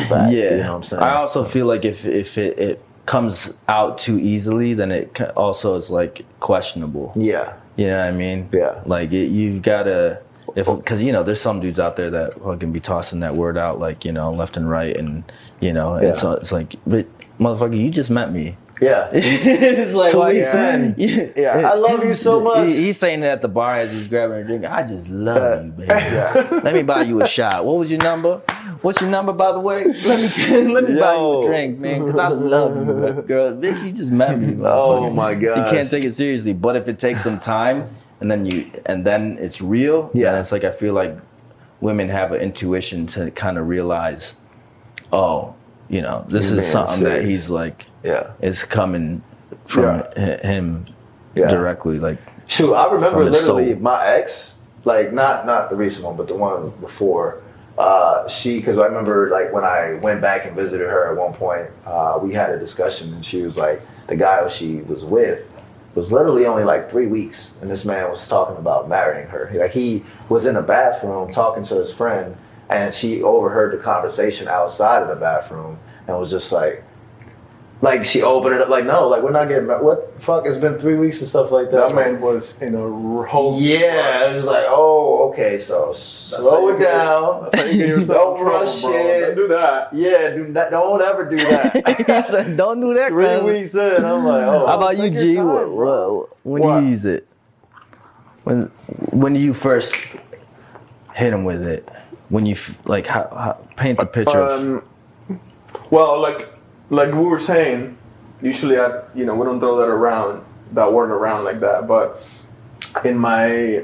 back. 0.10 0.32
Yeah, 0.32 0.50
you 0.56 0.58
know 0.64 0.70
what 0.72 0.76
I'm 0.78 0.84
saying? 0.84 1.04
I 1.04 1.14
also 1.14 1.44
feel 1.44 1.68
like 1.68 1.86
if 1.86 2.08
if 2.08 2.40
it, 2.40 2.58
it 2.58 2.82
comes 3.06 3.54
out 3.68 4.00
too 4.00 4.18
easily, 4.18 4.74
then 4.74 4.92
it 4.92 5.22
also 5.38 5.76
is 5.76 5.92
like 5.92 6.26
questionable. 6.40 7.14
yeah, 7.16 7.54
You 7.78 7.88
know 7.88 7.98
what 7.98 8.06
I 8.08 8.12
mean? 8.12 8.50
Yeah. 8.52 8.82
Like 8.86 9.12
it, 9.14 9.30
you've 9.32 9.62
got 9.62 9.84
to, 9.84 10.22
if 10.56 10.66
because 10.66 11.02
you 11.02 11.12
know 11.12 11.24
there's 11.24 11.42
some 11.42 11.60
dudes 11.60 11.80
out 11.80 11.96
there 11.96 12.10
that 12.10 12.34
fucking 12.42 12.72
be 12.72 12.80
tossing 12.80 13.20
that 13.22 13.36
word 13.36 13.58
out 13.58 13.80
like 13.80 14.04
you 14.04 14.12
know 14.12 14.32
left 14.32 14.58
and 14.58 14.70
right, 14.70 14.96
and 14.98 15.24
you 15.62 15.72
know, 15.74 16.00
Yeah. 16.02 16.16
so 16.16 16.32
it's 16.34 16.52
like, 16.52 16.76
but 16.86 17.06
motherfucker, 17.40 17.78
you 17.80 17.90
just 17.92 18.10
met 18.10 18.32
me. 18.34 18.58
Yeah. 18.82 19.10
it's 19.14 19.94
like 19.94 20.14
why 20.14 20.34
weeks 20.34 20.54
in. 20.54 20.96
Yeah. 20.98 21.28
Yeah, 21.36 21.72
I 21.72 21.76
love 21.76 22.04
you 22.04 22.14
so 22.14 22.40
much. 22.42 22.68
He- 22.70 22.76
he's 22.86 22.98
saying 22.98 23.24
it 23.24 23.28
at 23.28 23.42
the 23.42 23.48
bar 23.48 23.76
as 23.76 23.92
he's 23.92 24.08
grabbing 24.08 24.38
a 24.38 24.44
drink. 24.44 24.66
I 24.66 24.84
just 24.84 25.10
love 25.10 25.38
Uh, 25.60 25.64
you, 25.64 25.72
baby. 25.72 25.88
yeah. 25.90 26.62
Let 26.64 26.74
me 26.74 26.84
buy 26.84 27.02
you 27.04 27.22
a 27.22 27.28
shot. 27.28 27.66
What 27.66 27.78
was 27.78 27.90
your 27.92 28.02
number? 28.02 28.42
What's 28.82 29.02
your 29.02 29.10
number, 29.10 29.34
by 29.34 29.52
the 29.54 29.60
way? 29.60 29.86
Let 29.86 30.20
me 30.20 30.72
let 30.72 30.88
me 30.90 31.00
buy 31.00 31.16
you 31.16 31.42
a 31.44 31.46
drink, 31.48 31.80
man, 31.80 32.06
because 32.06 32.20
I 32.20 32.28
love 32.28 32.76
you, 32.76 33.22
girl. 33.24 33.54
Bitch, 33.54 33.84
you 33.84 33.92
just 33.92 34.12
met 34.12 34.40
me. 34.40 34.56
Oh 34.64 35.10
my 35.10 35.34
god. 35.34 35.58
You 35.66 35.72
can't 35.78 35.90
take 35.90 36.04
it 36.04 36.14
seriously. 36.16 36.54
But 36.54 36.76
if 36.76 36.88
it 36.88 37.00
takes 37.00 37.24
some 37.24 37.40
time, 37.40 37.90
and 38.20 38.30
then 38.30 38.46
you 38.46 38.70
and 38.86 39.04
then 39.06 39.38
it's 39.40 39.62
real, 39.62 40.12
Yeah. 40.14 40.32
then 40.32 40.42
it's 40.42 40.52
like 40.52 40.64
I 40.64 40.72
feel 40.72 40.94
like 40.94 41.18
women 41.82 42.10
have 42.10 42.32
an 42.32 42.42
intuition 42.42 43.08
to 43.08 43.32
kind 43.32 43.58
of 43.58 43.68
realize, 43.68 44.34
oh, 45.12 45.54
you 45.90 46.02
know, 46.02 46.26
this 46.28 46.50
You're 46.50 46.60
is 46.60 46.68
something 46.68 47.04
that 47.04 47.24
he's 47.24 47.50
like 47.50 47.86
Yeah. 48.04 48.28
it's 48.42 48.64
coming 48.64 49.22
from 49.66 50.04
Yeah. 50.16 50.46
him 50.46 50.86
Yeah. 51.36 51.48
directly. 51.50 52.00
Like, 52.00 52.18
Shoot, 52.48 52.74
I 52.74 52.92
remember 52.92 53.26
literally 53.26 53.72
soul. 53.74 53.82
my 53.82 54.06
ex, 54.08 54.56
like 54.86 55.14
not 55.14 55.46
not 55.46 55.70
the 55.70 55.76
recent 55.76 56.06
one, 56.06 56.16
but 56.16 56.28
the 56.28 56.36
one 56.36 56.72
before. 56.82 57.40
Uh, 57.78 58.28
she, 58.28 58.58
because 58.58 58.80
I 58.80 58.88
remember 58.88 59.30
like 59.30 59.54
when 59.54 59.64
I 59.64 60.00
went 60.02 60.20
back 60.20 60.46
and 60.46 60.56
visited 60.56 60.90
her 60.90 61.12
at 61.12 61.18
one 61.18 61.34
point, 61.34 61.68
uh, 61.86 62.18
we 62.22 62.34
had 62.34 62.50
a 62.50 62.58
discussion, 62.60 63.14
and 63.14 63.24
she 63.24 63.44
was 63.44 63.56
like, 63.56 63.82
the 64.08 64.16
guy 64.16 64.44
who 64.44 64.50
she 64.50 64.78
was 64.78 65.06
with 65.06 65.52
was 65.94 66.12
literally 66.12 66.46
only 66.48 66.64
like 66.64 66.90
three 66.90 67.06
weeks, 67.08 67.52
and 67.62 67.70
this 67.70 67.86
man 67.86 68.10
was 68.10 68.28
talking 68.28 68.56
about 68.58 68.90
marrying 68.90 69.28
her. 69.28 69.52
Like 69.54 69.72
he 69.72 70.04
was 70.30 70.46
in 70.48 70.56
the 70.56 70.62
bathroom 70.64 71.32
talking 71.32 71.64
to 71.64 71.76
his 71.76 71.92
friend, 71.94 72.36
and 72.70 72.94
she 72.94 73.22
overheard 73.24 73.74
the 73.74 73.78
conversation 73.84 74.48
outside 74.48 75.02
of 75.04 75.10
the 75.10 75.16
bathroom, 75.16 75.80
and 76.08 76.18
was 76.18 76.30
just 76.32 76.52
like. 76.52 76.84
Like 77.80 78.06
she 78.06 78.24
opened 78.24 78.56
it 78.56 78.62
up, 78.62 78.70
like 78.70 78.86
no, 78.86 79.08
like 79.08 79.22
we're 79.22 79.30
not 79.30 79.48
getting 79.48 79.68
married. 79.68 79.84
What 79.84 80.16
the 80.16 80.20
fuck? 80.26 80.48
It's 80.48 80.58
been 80.58 80.80
three 80.80 80.96
weeks 80.96 81.20
and 81.20 81.30
stuff 81.30 81.52
like 81.52 81.70
that. 81.70 81.90
That 81.90 81.96
man 81.96 82.20
was 82.20 82.60
in 82.60 82.74
a 82.74 83.24
whole. 83.28 83.62
Yeah, 83.62 84.32
it 84.32 84.36
was 84.36 84.46
like, 84.46 84.66
oh, 84.68 85.30
okay, 85.30 85.60
so 85.60 85.94
slow 85.94 86.70
it 86.70 86.80
down. 86.80 87.44
That's 87.44 87.56
how 87.56 87.64
you 87.70 87.78
get 87.78 87.88
yourself 87.90 88.18
Don't 88.18 88.38
in 88.40 88.44
trouble, 88.48 88.66
rush 88.66 88.82
bro. 88.82 88.92
it. 88.98 89.22
Don't 89.22 89.36
do 89.36 89.48
that. 89.50 89.94
Yeah, 89.94 90.30
do 90.32 90.48
not, 90.48 90.72
don't 90.72 91.02
ever 91.04 91.26
do 91.30 91.38
that. 91.38 92.56
don't 92.58 92.82
do 92.82 92.96
that. 92.96 93.10
Three 93.10 93.26
man. 93.26 93.46
weeks 93.46 93.76
in, 93.76 94.04
I'm 94.04 94.26
like, 94.26 94.48
oh. 94.48 94.66
How 94.66 94.78
about 94.78 94.98
you, 94.98 95.12
G? 95.12 95.36
time, 95.36 95.46
What- 95.48 95.70
what- 95.70 96.30
when 96.46 96.62
What? 96.64 96.80
do 96.80 96.86
you 96.88 96.92
use 96.94 97.06
it? 97.06 97.28
When 98.44 98.72
when 99.12 99.34
do 99.36 99.40
you 99.40 99.54
first 99.54 99.96
hit 101.14 101.32
him 101.32 101.44
with 101.44 101.62
it? 101.62 101.88
When 102.30 102.46
you 102.46 102.54
f- 102.54 102.78
like 102.86 103.08
how, 103.08 103.28
how 103.32 103.54
paint 103.78 104.00
the 104.00 104.06
picture 104.06 104.40
of 104.40 104.62
Um, 104.62 104.84
well, 105.90 106.20
like 106.20 106.50
like 106.90 107.14
we 107.14 107.20
were 107.22 107.40
saying, 107.40 107.98
usually 108.42 108.78
I 108.80 109.04
you 109.16 109.26
know 109.26 109.36
we 109.36 109.46
don't 109.46 109.60
throw 109.60 109.78
that 109.78 109.88
around 109.88 110.44
that 110.74 110.92
word 110.92 111.12
around 111.12 111.46
like 111.46 111.60
that, 111.62 111.88
but 111.88 112.24
in 113.06 113.18
my 113.18 113.84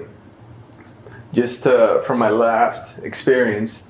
just 1.33 1.65
uh, 1.65 1.99
from 2.01 2.19
my 2.19 2.29
last 2.29 2.99
experience, 2.99 3.89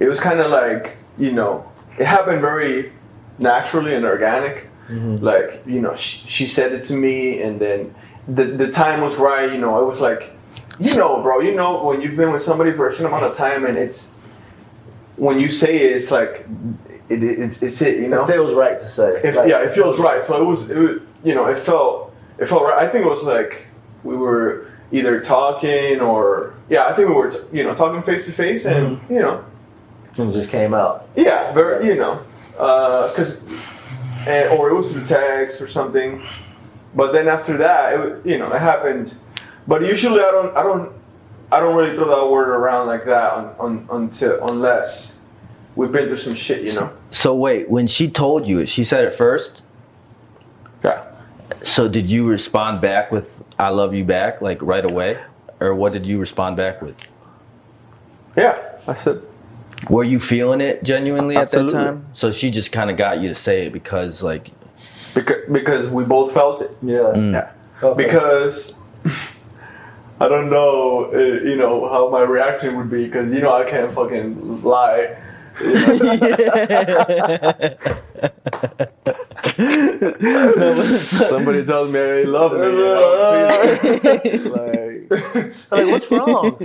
it 0.00 0.08
was 0.08 0.18
kind 0.20 0.40
of 0.40 0.50
like 0.50 0.96
you 1.18 1.32
know 1.32 1.70
it 1.98 2.06
happened 2.06 2.40
very 2.40 2.92
naturally 3.38 3.94
and 3.94 4.04
organic. 4.04 4.68
Like 4.88 5.62
you 5.66 5.80
know 5.80 5.94
she, 5.96 6.26
she 6.28 6.46
said 6.46 6.72
it 6.72 6.84
to 6.86 6.94
me, 6.94 7.42
and 7.42 7.60
then 7.60 7.94
the 8.28 8.44
the 8.44 8.70
time 8.70 9.00
was 9.02 9.16
right. 9.16 9.52
You 9.52 9.58
know 9.58 9.80
it 9.82 9.84
was 9.86 10.00
like. 10.00 10.32
You 10.78 10.96
know, 10.96 11.22
bro. 11.22 11.40
You 11.40 11.54
know 11.54 11.84
when 11.84 12.00
you've 12.02 12.16
been 12.16 12.32
with 12.32 12.42
somebody 12.42 12.72
for 12.72 12.88
a 12.88 12.92
certain 12.92 13.06
amount 13.06 13.24
of 13.24 13.36
time, 13.36 13.64
and 13.64 13.76
it's 13.78 14.12
when 15.16 15.40
you 15.40 15.48
say 15.48 15.76
it, 15.76 15.96
it's 15.96 16.10
like 16.10 16.46
it, 17.08 17.22
it, 17.22 17.38
it's, 17.38 17.62
it's 17.62 17.80
it, 17.82 18.00
you 18.00 18.08
know. 18.08 18.24
It 18.24 18.28
feels 18.32 18.52
right 18.52 18.78
to 18.78 18.84
say. 18.86 19.20
If, 19.24 19.36
Like, 19.36 19.48
yeah, 19.48 19.60
it 19.62 19.74
feels 19.74 19.98
right. 19.98 20.22
So 20.22 20.40
it 20.40 20.44
was, 20.44 20.70
it 20.70 20.76
was, 20.78 21.00
you 21.24 21.34
know, 21.34 21.46
it 21.46 21.58
felt, 21.58 22.14
it 22.38 22.46
felt 22.46 22.62
right. 22.62 22.78
I 22.86 22.88
think 22.90 23.06
it 23.06 23.08
was 23.08 23.22
like 23.22 23.66
we 24.04 24.16
were 24.16 24.66
either 24.92 25.20
talking 25.20 26.00
or, 26.00 26.54
yeah, 26.68 26.84
I 26.86 26.94
think 26.94 27.08
we 27.08 27.14
were, 27.14 27.30
t- 27.30 27.38
you 27.52 27.64
know, 27.64 27.74
talking 27.74 28.02
face 28.02 28.26
to 28.26 28.32
face, 28.32 28.64
and 28.66 28.98
Mm-hmm. 28.98 29.14
you 29.14 29.20
know, 29.20 29.44
it 30.18 30.32
just 30.32 30.50
came 30.50 30.74
out. 30.74 31.08
yeah, 31.16 31.52
very, 31.52 31.86
you 31.86 31.94
know, 31.96 32.22
because, 32.52 33.42
and 34.26 34.50
or 34.50 34.70
it 34.70 34.74
was 34.74 34.92
through 34.92 35.06
text 35.06 35.60
or 35.60 35.68
something. 35.68 36.22
But 36.94 37.12
then 37.12 37.28
after 37.28 37.56
that, 37.58 37.98
it, 38.00 38.26
you 38.26 38.38
know, 38.38 38.50
it 38.52 38.60
happened. 38.60 39.14
But 39.68 39.82
usually, 39.82 40.20
I 40.20 40.30
don't, 40.30 40.56
I 40.56 40.62
don't, 40.62 40.92
I 41.50 41.60
don't 41.60 41.76
really 41.76 41.96
throw 41.96 42.08
that 42.08 42.30
word 42.30 42.48
around 42.48 42.86
like 42.86 43.04
that 43.04 43.32
on, 43.32 43.54
on, 43.58 43.88
until 43.90 44.46
unless 44.48 45.20
we've 45.74 45.92
been 45.92 46.08
through 46.08 46.18
some 46.18 46.34
shit, 46.34 46.62
you 46.62 46.72
know. 46.72 46.92
So 47.10 47.34
wait, 47.34 47.68
when 47.68 47.86
she 47.86 48.08
told 48.08 48.46
you 48.46 48.60
it, 48.60 48.68
she 48.68 48.84
said 48.84 49.04
it 49.04 49.16
first. 49.16 49.62
Yeah. 50.84 51.04
So 51.64 51.88
did 51.88 52.08
you 52.10 52.28
respond 52.28 52.80
back 52.80 53.10
with 53.10 53.42
"I 53.58 53.70
love 53.70 53.94
you" 53.94 54.04
back 54.04 54.40
like 54.40 54.60
right 54.62 54.84
away, 54.84 55.18
or 55.60 55.74
what 55.74 55.92
did 55.92 56.06
you 56.06 56.18
respond 56.18 56.56
back 56.56 56.82
with? 56.82 56.98
Yeah, 58.36 58.60
I 58.86 58.94
said. 58.94 59.22
Were 59.90 60.04
you 60.04 60.20
feeling 60.20 60.60
it 60.60 60.82
genuinely 60.82 61.36
Absolutely. 61.36 61.74
at 61.74 61.84
that 61.84 61.86
time? 61.86 62.06
So 62.14 62.32
she 62.32 62.50
just 62.50 62.72
kind 62.72 62.90
of 62.90 62.96
got 62.96 63.20
you 63.20 63.28
to 63.28 63.34
say 63.34 63.66
it 63.66 63.72
because 63.72 64.22
like 64.22 64.50
Because, 65.14 65.50
because 65.50 65.88
we 65.88 66.04
both 66.04 66.32
felt 66.32 66.62
it. 66.62 66.76
Yeah. 66.82 67.14
Yeah. 67.14 67.50
Okay. 67.82 68.04
Because 68.04 68.74
I 70.18 70.28
don't 70.28 70.48
know, 70.50 71.10
uh, 71.12 71.18
you 71.18 71.56
know, 71.56 71.88
how 71.88 72.08
my 72.10 72.22
reaction 72.22 72.76
would 72.76 72.90
be. 72.90 73.04
Because 73.06 73.32
you 73.32 73.40
know, 73.40 73.54
I 73.54 73.68
can't 73.68 73.92
fucking 73.92 74.62
lie. 74.62 75.16
You 75.60 75.72
know? 79.58 80.98
Somebody 81.00 81.64
tells 81.64 81.88
me 81.88 81.98
they 81.98 82.24
love 82.24 82.52
me. 82.52 82.58
You 82.58 82.72
know, 84.44 84.50
like, 84.50 85.12
Like, 85.70 85.86
what's 85.86 86.10
wrong? 86.10 86.56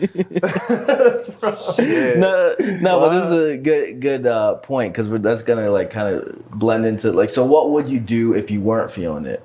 yeah. 1.80 2.14
no, 2.18 2.56
no, 2.60 3.00
but 3.00 3.20
this 3.20 3.32
is 3.32 3.50
a 3.54 3.58
good 3.58 4.00
good 4.02 4.28
uh, 4.28 4.56
point 4.56 4.94
because 4.94 5.10
that's 5.22 5.44
gonna 5.44 5.70
like 5.70 5.90
kind 5.92 6.16
of 6.16 6.50
blend 6.52 6.86
into 6.86 7.12
like. 7.12 7.30
So 7.30 7.46
what 7.46 7.72
would 7.72 7.88
you 7.90 8.00
do 8.00 8.34
if 8.34 8.50
you 8.52 8.62
weren't 8.62 8.92
feeling 8.92 9.26
it? 9.26 9.44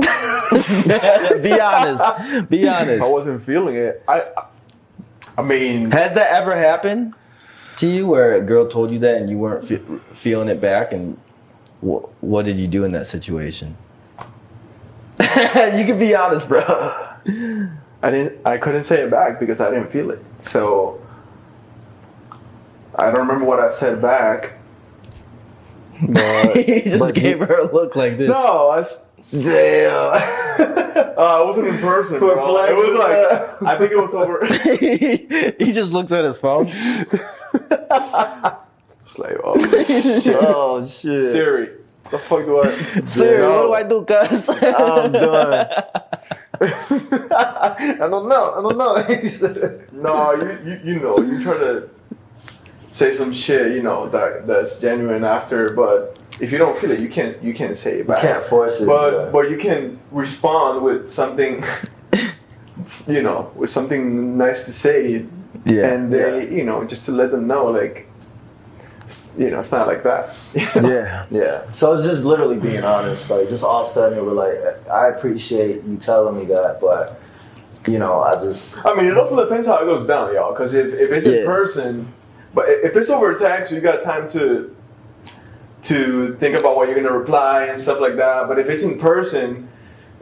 Be 1.42 1.60
honest. 1.60 2.48
Be 2.50 2.68
honest. 2.68 3.02
I 3.02 3.08
wasn't 3.08 3.42
feeling 3.44 3.76
it. 3.76 4.02
I, 4.08 4.24
I 5.38 5.42
mean, 5.42 5.90
Has 5.90 6.14
that 6.14 6.32
ever 6.32 6.56
happened 6.56 7.14
to 7.78 7.86
you 7.86 8.06
where 8.06 8.34
a 8.34 8.40
girl 8.40 8.66
told 8.68 8.90
you 8.90 8.98
that 9.00 9.16
and 9.16 9.30
you 9.30 9.38
weren't 9.38 9.66
fe- 9.66 9.80
feeling 10.14 10.48
it 10.48 10.60
back? 10.60 10.92
And 10.92 11.16
wh- 11.80 12.04
what 12.22 12.44
did 12.44 12.56
you 12.58 12.66
do 12.66 12.84
in 12.84 12.92
that 12.92 13.06
situation? 13.06 13.76
you 15.20 15.26
can 15.84 15.98
be 15.98 16.14
honest, 16.14 16.48
bro. 16.48 16.60
I 18.02 18.10
didn't. 18.10 18.46
I 18.46 18.56
couldn't 18.58 18.84
say 18.84 19.02
it 19.02 19.10
back 19.10 19.38
because 19.38 19.60
I 19.60 19.70
didn't 19.70 19.90
feel 19.90 20.10
it. 20.10 20.24
So 20.38 21.00
I 22.94 23.10
don't 23.10 23.20
remember 23.20 23.44
what 23.44 23.60
I 23.60 23.70
said 23.70 24.00
back. 24.02 24.54
But 26.02 26.56
he 26.56 26.80
just 26.80 26.98
but 26.98 27.14
gave 27.14 27.40
you- 27.40 27.44
her 27.46 27.58
a 27.58 27.70
look 27.72 27.94
like 27.94 28.16
this. 28.16 28.28
no, 28.28 28.70
I. 28.70 28.86
s- 29.32 29.44
Damn. 29.44 30.20
Uh, 31.20 31.42
it 31.42 31.46
wasn't 31.46 31.66
in 31.68 31.76
person, 31.78 32.18
bro. 32.18 32.56
It 32.64 32.74
was 32.74 32.98
like 32.98 33.62
I 33.68 33.76
think 33.78 33.92
it 33.92 33.98
was 33.98 34.14
over. 34.14 34.44
he 35.64 35.72
just 35.72 35.92
looks 35.92 36.12
at 36.12 36.24
his 36.24 36.38
phone. 36.38 36.66
It's 36.68 37.12
like, 39.18 39.36
oh, 39.44 39.58
shit. 40.20 40.36
oh 40.40 40.86
shit. 40.86 41.32
Siri, 41.32 41.70
the 42.10 42.18
fuck 42.18 42.44
do 42.46 42.60
I? 42.62 42.70
Siri, 43.06 43.38
No. 43.38 43.68
what 43.68 43.68
do 43.68 43.74
I 43.74 43.82
do, 43.82 44.04
cuz? 44.04 44.48
I'm 44.62 45.12
done. 45.12 45.66
I 46.62 48.06
don't 48.08 48.28
know. 48.28 48.54
I 48.56 48.60
don't 48.62 48.78
know. 48.78 48.96
No, 49.92 50.32
you, 50.34 50.58
you 50.64 50.80
you 50.84 51.00
know 51.00 51.18
you 51.18 51.42
try 51.42 51.58
to 51.58 51.88
say 52.90 53.14
some 53.14 53.32
shit, 53.32 53.74
you 53.76 53.82
know 53.82 54.08
that 54.10 54.46
that's 54.46 54.80
genuine 54.80 55.24
after, 55.24 55.72
but 55.74 56.18
if 56.40 56.50
you 56.52 56.58
don't 56.58 56.76
feel 56.78 56.90
it, 56.90 57.00
you 57.00 57.08
can't 57.08 57.40
you 57.42 57.54
can't 57.54 57.76
say 57.76 58.00
it 58.00 58.06
back. 58.06 58.20
can't 58.22 58.44
force 58.44 58.80
it, 58.80 58.86
But 58.86 59.12
yeah. 59.12 59.30
but 59.32 59.50
you 59.50 59.56
can 59.56 59.98
respond 60.10 60.82
with 60.82 61.08
something, 61.10 61.64
you 63.06 63.22
know, 63.22 63.50
with 63.54 63.70
something 63.70 64.36
nice 64.36 64.64
to 64.66 64.72
say, 64.72 65.26
Yeah. 65.64 65.92
and 65.92 66.12
they 66.12 66.50
you 66.54 66.64
know 66.64 66.84
just 66.84 67.04
to 67.06 67.12
let 67.12 67.30
them 67.30 67.46
know 67.46 67.66
like, 67.66 68.08
you 69.38 69.50
know, 69.50 69.58
it's 69.60 69.72
not 69.72 69.86
like 69.86 70.02
that. 70.04 70.34
yeah. 70.54 71.26
Yeah. 71.30 71.70
So 71.72 71.94
it's 71.94 72.06
just 72.08 72.24
literally 72.24 72.58
being 72.58 72.84
honest, 72.84 73.30
like 73.30 73.48
just 73.48 73.64
all 73.64 73.82
of 73.82 73.88
a 73.88 73.92
sudden, 73.92 74.18
it 74.18 74.24
with 74.24 74.34
like, 74.34 74.88
I 74.88 75.08
appreciate 75.08 75.84
you 75.84 75.96
telling 75.96 76.38
me 76.38 76.44
that, 76.54 76.78
but 76.80 77.20
you 77.86 77.98
know, 77.98 78.22
I 78.22 78.34
just 78.34 78.84
I 78.84 78.94
mean, 78.94 79.06
it 79.06 79.16
also 79.16 79.42
depends 79.44 79.66
how 79.66 79.78
it 79.78 79.84
goes 79.86 80.06
down, 80.06 80.32
y'all. 80.34 80.52
Because 80.52 80.74
if, 80.74 80.86
if 80.94 81.10
it's 81.12 81.26
Yeah. 81.26 81.40
in 81.40 81.46
person, 81.46 82.12
but 82.54 82.68
if 82.68 82.96
it's 82.96 83.10
over 83.10 83.34
text, 83.34 83.72
you 83.72 83.80
got 83.80 84.02
time 84.02 84.28
to 84.30 84.74
to 85.82 86.36
think 86.36 86.56
about 86.58 86.76
what 86.76 86.88
you're 86.88 86.96
gonna 87.00 87.16
reply 87.16 87.64
and 87.64 87.80
stuff 87.80 88.00
like 88.00 88.16
that. 88.16 88.48
But 88.48 88.58
if 88.58 88.68
it's 88.68 88.84
in 88.84 88.98
person, 88.98 89.68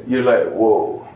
you're 0.06 0.22
like, 0.22 0.48
whoa. 0.52 1.06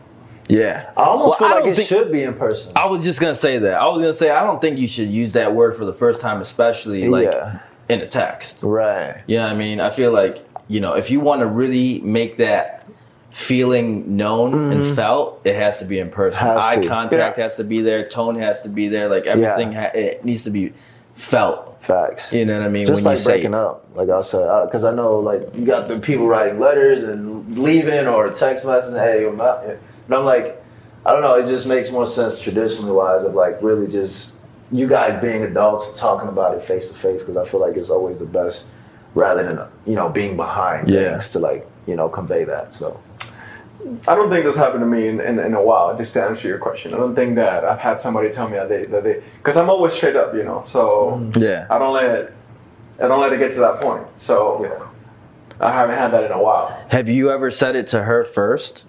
Yeah. 0.48 0.90
I 0.96 1.05
almost 1.05 1.40
Well, 1.40 1.51
I 1.51 1.53
feel 1.55 1.62
like 1.62 1.72
it 1.72 1.77
think- 1.77 1.88
should 1.88 2.11
be 2.12 2.22
in 2.22 2.35
person. 2.35 2.72
I 2.75 2.87
was 2.87 3.05
just 3.05 3.20
gonna 3.20 3.35
say 3.37 3.59
that. 3.59 3.75
I 3.81 3.88
was 3.88 4.01
gonna 4.01 4.14
say 4.14 4.31
I 4.31 4.44
don't 4.44 4.61
think 4.61 4.79
you 4.79 4.88
should 4.88 5.09
use 5.09 5.33
that 5.33 5.55
word 5.55 5.77
for 5.77 5.85
the 5.85 5.92
first 5.94 6.20
time, 6.20 6.40
especially 6.42 7.09
like 7.09 7.31
Yeah. 7.31 7.59
in 7.88 8.01
a 8.01 8.07
text. 8.07 8.59
Right. 8.62 9.18
Yeah, 9.27 9.46
I 9.46 9.55
mean, 9.55 9.81
I 9.81 9.90
feel 9.90 10.11
like 10.12 10.44
you 10.68 10.81
know, 10.81 10.94
if 10.94 11.11
you 11.11 11.20
want 11.20 11.40
to 11.40 11.46
really 11.46 12.01
make 12.01 12.38
that 12.38 12.85
feeling 13.33 14.16
known 14.16 14.72
and 14.72 14.94
felt, 14.94 15.40
it 15.44 15.55
has 15.57 15.79
to 15.79 15.85
be 15.85 15.98
in 15.98 16.11
person. 16.11 16.40
Mm-hmm. 16.40 16.85
Eye 16.85 16.87
contact 16.87 17.38
Yeah. 17.38 17.44
has 17.44 17.57
to 17.57 17.64
be 17.64 17.81
there. 17.81 18.09
Tone 18.09 18.37
has 18.37 18.61
to 18.62 18.68
be 18.68 18.88
there. 18.88 19.09
Like 19.09 19.27
everything, 19.27 19.72
ha- 19.72 19.90
it 19.94 20.25
needs 20.25 20.42
to 20.44 20.51
be 20.51 20.72
felt. 21.14 21.68
Facts. 21.83 22.33
You 22.33 22.44
know 22.44 22.59
what 22.61 22.66
I 22.66 22.68
mean? 22.68 22.87
Just 22.87 22.96
when 22.96 23.05
like 23.05 23.18
you 23.18 23.25
say 23.25 23.31
breaking 23.33 23.55
up, 23.55 23.88
like 23.96 24.09
I 24.09 24.20
said, 24.22 24.66
because 24.66 24.85
I 24.85 24.94
know 24.94 25.18
like 25.18 25.42
you 25.53 25.66
got 25.66 25.88
the 25.88 25.98
people 25.98 26.29
writing 26.29 26.61
letters 26.61 27.03
and 27.03 27.59
leaving 27.59 28.07
or 28.07 28.31
text 28.31 28.64
messaging, 28.64 29.01
hey, 29.03 29.27
I'm 29.27 29.37
not. 29.37 29.64
here." 29.64 29.81
And 30.07 30.14
I'm 30.14 30.25
like, 30.25 30.62
I 31.05 31.11
don't 31.12 31.22
know. 31.22 31.35
It 31.35 31.48
just 31.48 31.66
makes 31.66 31.90
more 31.90 32.07
sense 32.07 32.40
traditionally 32.40 32.92
wise 32.92 33.25
of 33.25 33.35
like 33.35 33.61
really 33.62 33.88
just 33.90 34.33
you 34.70 34.87
guys 34.88 35.20
being 35.20 35.42
adults 35.42 35.88
and 35.88 35.96
talking 35.96 36.29
about 36.29 36.55
it 36.57 36.62
face 36.62 36.88
to 36.88 36.94
face 36.94 37.22
because 37.22 37.37
I 37.37 37.44
feel 37.46 37.61
like 37.61 37.77
it's 37.77 37.90
always 37.90 38.18
the 38.18 38.27
best 38.27 38.66
rather 39.14 39.42
than 39.42 39.66
you 39.85 39.94
know 39.96 40.09
being 40.09 40.37
behind 40.37 40.88
Yeah. 40.88 41.11
things 41.11 41.31
to 41.31 41.40
like 41.40 41.68
you 41.88 41.96
know 41.96 42.09
convey 42.09 42.44
that. 42.44 42.75
So 42.75 43.01
I 44.06 44.14
don't 44.14 44.30
think 44.30 44.44
this 44.44 44.56
happened 44.56 44.80
to 44.80 44.87
me 44.87 45.08
in, 45.08 45.20
in, 45.20 45.38
in 45.38 45.54
a 45.54 45.62
while. 45.62 45.96
Just 45.96 46.12
to 46.14 46.22
answer 46.22 46.46
your 46.46 46.58
question, 46.58 46.94
I 46.94 46.98
don't 46.98 47.14
think 47.14 47.35
that 47.37 47.64
I've 47.64 47.78
had 47.78 48.00
somebody 48.00 48.30
tell 48.30 48.48
me 48.48 48.56
that 48.56 48.68
they 48.68 48.85
that 48.85 49.04
they 49.04 49.22
because 49.38 49.56
I'm 49.56 49.68
always 49.68 49.92
straight 49.92 50.16
up, 50.16 50.35
you 50.35 50.44
know. 50.44 50.62
So 50.64 51.18
mm. 51.20 51.37
Yeah. 51.37 51.66
I 51.68 51.78
don't 51.78 51.92
let 51.92 52.04
it, 52.04 52.35
I 53.00 53.08
don't 53.08 53.20
let 53.20 53.32
it 53.32 53.38
get 53.38 53.52
to 53.52 53.61
that 53.61 53.80
point. 53.80 54.06
So 54.16 54.64
yeah. 54.64 54.87
I 55.61 55.72
haven't 55.72 55.96
had 55.96 56.12
that 56.12 56.24
in 56.24 56.32
a 56.32 56.40
while. 56.40 56.68
Have 56.88 57.08
you 57.08 57.30
ever 57.30 57.50
said 57.50 57.76
it 57.76 57.87
to 57.88 58.02
her 58.02 58.24
first? 58.24 58.85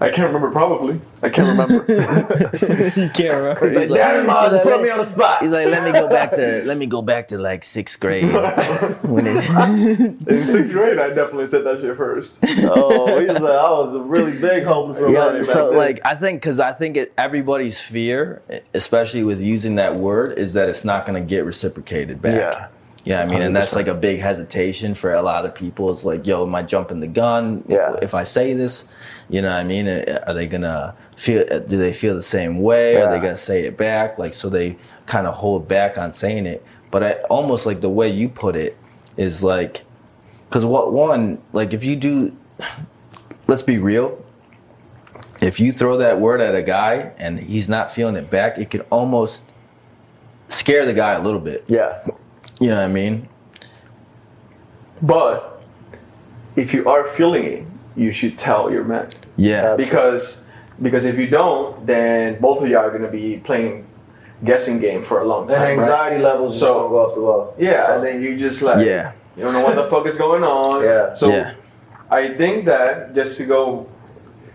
I 0.00 0.10
can't 0.10 0.32
remember. 0.32 0.50
Probably. 0.50 0.98
I 1.22 1.28
can't 1.28 1.48
remember. 1.48 1.84
you 2.96 3.10
can't 3.10 3.36
remember. 3.36 3.68
He's 3.68 3.90
like, 3.90 4.00
"Daddy, 4.00 4.26
just 4.26 4.62
put 4.62 4.82
me 4.82 4.88
on 4.88 4.98
the 4.98 5.06
spot." 5.06 5.42
He's 5.42 5.50
like, 5.50 5.66
let 5.66 5.84
me 5.84 5.92
go 5.92 6.08
back 6.08 6.30
to 6.32 6.62
let 6.64 6.78
me 6.78 6.86
go 6.86 7.02
back 7.02 7.28
to 7.28 7.38
like 7.38 7.64
sixth 7.64 8.00
grade. 8.00 8.24
when 9.02 9.26
in 9.26 10.46
sixth 10.46 10.72
grade, 10.72 10.98
I 10.98 11.08
definitely 11.10 11.48
said 11.48 11.64
that 11.64 11.80
shit 11.80 11.96
first. 11.98 12.38
oh, 12.42 13.20
he's 13.20 13.28
like, 13.28 13.42
I 13.42 13.70
was 13.70 13.94
a 13.94 14.00
really 14.00 14.38
big 14.38 14.64
homeless 14.64 14.98
yeah, 15.10 15.42
so 15.42 15.70
like 15.70 16.00
I 16.04 16.14
think 16.14 16.40
because 16.40 16.60
I 16.60 16.72
think 16.72 16.96
it, 16.96 17.12
everybody's 17.18 17.80
fear, 17.80 18.42
especially 18.72 19.24
with 19.24 19.40
using 19.40 19.74
that 19.74 19.96
word, 19.96 20.38
is 20.38 20.54
that 20.54 20.68
it's 20.68 20.84
not 20.84 21.04
going 21.06 21.20
to 21.20 21.26
get 21.26 21.44
reciprocated 21.44 22.22
back. 22.22 22.34
Yeah. 22.34 22.68
Yeah, 23.04 23.22
I 23.22 23.26
mean, 23.26 23.40
and 23.40 23.56
that's 23.56 23.72
like 23.72 23.86
a 23.86 23.94
big 23.94 24.20
hesitation 24.20 24.94
for 24.94 25.14
a 25.14 25.22
lot 25.22 25.46
of 25.46 25.54
people. 25.54 25.90
It's 25.90 26.04
like, 26.04 26.26
yo, 26.26 26.46
am 26.46 26.54
I 26.54 26.62
jumping 26.62 27.00
the 27.00 27.08
gun? 27.08 27.64
Yeah. 27.66 27.96
If 28.02 28.12
I 28.12 28.24
say 28.24 28.52
this, 28.52 28.84
you 29.30 29.40
know 29.42 29.48
what 29.48 29.58
I 29.58 29.64
mean? 29.64 29.86
Uh, 29.88 30.24
Are 30.26 30.34
they 30.34 30.46
gonna 30.46 30.94
feel, 31.16 31.44
uh, 31.50 31.60
do 31.60 31.78
they 31.78 31.92
feel 31.92 32.14
the 32.14 32.22
same 32.22 32.60
way? 32.60 33.00
Are 33.00 33.10
they 33.10 33.18
gonna 33.18 33.36
say 33.36 33.62
it 33.62 33.76
back? 33.76 34.18
Like, 34.18 34.34
so 34.34 34.48
they 34.48 34.76
kind 35.06 35.26
of 35.26 35.34
hold 35.34 35.68
back 35.68 35.96
on 35.98 36.12
saying 36.12 36.46
it. 36.46 36.64
But 36.90 37.02
I 37.04 37.12
almost 37.30 37.66
like 37.66 37.80
the 37.80 37.88
way 37.88 38.08
you 38.10 38.28
put 38.28 38.56
it 38.56 38.76
is 39.16 39.42
like, 39.42 39.84
because 40.48 40.64
what 40.64 40.92
one, 40.92 41.40
like 41.52 41.72
if 41.72 41.84
you 41.84 41.94
do, 41.96 42.36
let's 43.46 43.62
be 43.62 43.78
real, 43.78 44.22
if 45.40 45.60
you 45.60 45.72
throw 45.72 45.96
that 45.98 46.20
word 46.20 46.40
at 46.40 46.54
a 46.54 46.62
guy 46.62 47.12
and 47.16 47.38
he's 47.38 47.68
not 47.68 47.92
feeling 47.94 48.16
it 48.16 48.28
back, 48.30 48.58
it 48.58 48.70
could 48.70 48.84
almost 48.90 49.42
scare 50.48 50.84
the 50.84 50.92
guy 50.92 51.12
a 51.12 51.20
little 51.22 51.40
bit. 51.40 51.64
yeah, 51.68 52.04
You 52.58 52.68
know 52.70 52.76
what 52.76 52.84
I 52.84 52.88
mean? 52.88 53.28
But 55.02 55.62
if 56.56 56.74
you 56.74 56.86
are 56.88 57.04
feeling 57.08 57.44
it, 57.44 57.66
you 57.96 58.12
should 58.12 58.38
tell 58.38 58.70
your 58.70 58.84
man 58.84 59.08
Yeah. 59.36 59.76
because 59.76 60.46
Because 60.82 61.04
if 61.04 61.18
you 61.18 61.26
don't, 61.26 61.86
then 61.86 62.40
both 62.40 62.62
of 62.62 62.68
y'all 62.68 62.80
are 62.86 62.90
gonna 62.90 63.06
be 63.22 63.36
playing 63.44 63.84
guessing 64.42 64.80
game 64.80 65.02
for 65.02 65.20
a 65.20 65.24
long 65.24 65.46
time. 65.46 65.60
right? 65.60 65.78
anxiety 65.78 66.22
levels 66.22 66.52
just 66.54 66.60
So- 66.64 66.74
gonna 66.74 66.88
go 66.88 67.04
off 67.06 67.14
the 67.14 67.20
wall. 67.20 67.54
Yeah, 67.58 67.86
So- 67.86 67.92
and 67.96 68.04
then 68.06 68.22
you 68.22 68.38
just 68.38 68.62
like 68.62 68.86
Yeah. 68.86 69.12
you 69.36 69.44
don't 69.44 69.52
know 69.52 69.60
what 69.62 69.74
the 69.76 69.84
fuck 69.92 70.06
is 70.06 70.16
going 70.16 70.42
on. 70.42 70.82
Yeah. 70.90 71.12
So 71.14 71.28
Yeah. 71.28 71.50
I 72.10 72.28
think 72.28 72.64
that 72.64 73.14
just 73.14 73.36
to 73.38 73.44
go, 73.44 73.86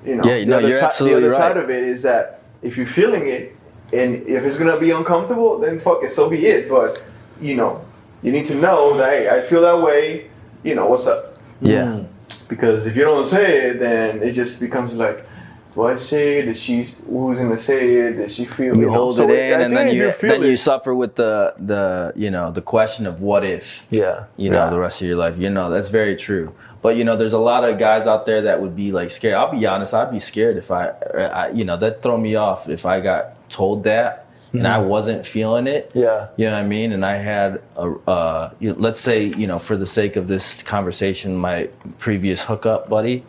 you 0.03 0.15
know, 0.15 0.23
Yeah, 0.25 0.39
the 0.39 0.45
no, 0.47 0.57
other 0.57 0.67
you're 0.69 0.79
si- 0.79 0.85
absolutely 0.85 1.21
the 1.21 1.27
other 1.27 1.37
right. 1.39 1.53
side 1.53 1.57
of 1.63 1.69
it 1.69 1.83
is 1.83 2.01
that 2.01 2.39
if 2.63 2.75
you're 2.77 2.87
feeling 2.87 3.27
it, 3.27 3.55
and 3.93 4.15
if 4.27 4.43
it's 4.45 4.57
gonna 4.57 4.79
be 4.79 4.89
uncomfortable, 4.89 5.59
then 5.59 5.77
fuck 5.77 6.03
it, 6.03 6.09
so 6.09 6.27
be 6.27 6.47
it. 6.47 6.67
But 6.67 7.01
you 7.39 7.55
know, 7.55 7.81
you 8.23 8.31
need 8.31 8.47
to 8.47 8.55
know 8.55 8.97
that 8.97 9.09
hey, 9.13 9.29
I 9.29 9.41
feel 9.41 9.61
that 9.61 9.79
way. 9.79 10.25
You 10.63 10.73
know 10.73 10.87
what's 10.87 11.05
up? 11.05 11.37
Yeah. 11.61 11.83
Mm. 11.83 12.05
Because 12.47 12.85
if 12.85 12.95
you 12.95 13.03
don't 13.03 13.25
say 13.25 13.69
it, 13.69 13.79
then 13.79 14.21
it 14.21 14.33
just 14.33 14.59
becomes 14.59 14.93
like, 14.93 15.25
well, 15.73 15.87
I 15.89 15.95
say 15.97 16.39
it. 16.39 16.45
Did 16.45 16.55
she? 16.57 16.83
Who's 17.07 17.37
gonna 17.37 17.57
say 17.57 17.95
it? 17.95 18.13
Did 18.13 18.31
she 18.31 18.45
feel? 18.45 18.77
You 18.77 18.85
know? 18.85 18.91
hold 18.93 19.15
So 19.17 19.23
it 19.29 19.31
in, 19.31 19.59
I 19.59 19.63
and 19.63 19.75
then 19.75 19.87
if 19.89 19.95
you 19.95 20.11
feel 20.13 20.29
then 20.39 20.43
you 20.49 20.55
suffer 20.57 20.95
with 20.95 21.15
the 21.15 21.53
the 21.57 22.13
you 22.15 22.31
know 22.31 22.51
the 22.51 22.61
question 22.61 23.05
of 23.05 23.19
what 23.19 23.43
if. 23.43 23.85
Yeah. 23.89 24.25
you 24.37 24.49
know 24.49 24.65
Yeah. 24.65 24.69
the 24.69 24.79
rest 24.79 25.01
of 25.01 25.07
your 25.07 25.17
life 25.17 25.37
you 25.37 25.49
know 25.49 25.69
that's 25.69 25.89
very 25.89 26.15
true 26.15 26.53
but 26.81 26.95
you 26.95 27.03
know 27.03 27.15
there's 27.17 27.33
a 27.33 27.37
lot 27.39 27.63
of 27.67 27.77
guys 27.77 28.05
out 28.07 28.25
there 28.25 28.41
that 28.43 28.61
would 28.61 28.75
be 28.75 28.91
like 28.91 29.11
scared 29.11 29.33
i'll 29.33 29.51
be 29.51 29.65
honest 29.65 29.93
i'd 29.93 30.11
be 30.11 30.19
scared 30.19 30.55
if 30.57 30.71
i, 30.71 30.89
I 30.89 31.49
you 31.51 31.65
know 31.65 31.77
that 31.77 32.01
throw 32.03 32.17
me 32.17 32.35
off 32.35 32.69
if 32.69 32.85
i 32.85 32.99
got 33.01 33.49
told 33.49 33.83
that 33.85 34.24
and 34.57 34.67
i 34.67 34.77
wasn't 34.77 35.25
feeling 35.25 35.67
it 35.67 35.91
Yeah. 35.93 36.27
you 36.37 36.45
know 36.45 36.53
what 36.53 36.59
i 36.63 36.67
mean 36.67 36.91
and 36.91 37.05
i 37.05 37.15
had 37.15 37.61
a 37.77 37.91
uh 38.07 38.51
let's 38.61 38.99
say 38.99 39.23
you 39.23 39.47
know 39.47 39.59
for 39.59 39.75
the 39.77 39.85
sake 39.85 40.15
of 40.15 40.27
this 40.27 40.61
conversation 40.63 41.35
my 41.35 41.69
previous 41.99 42.41
hookup 42.43 42.89
buddy 42.89 43.23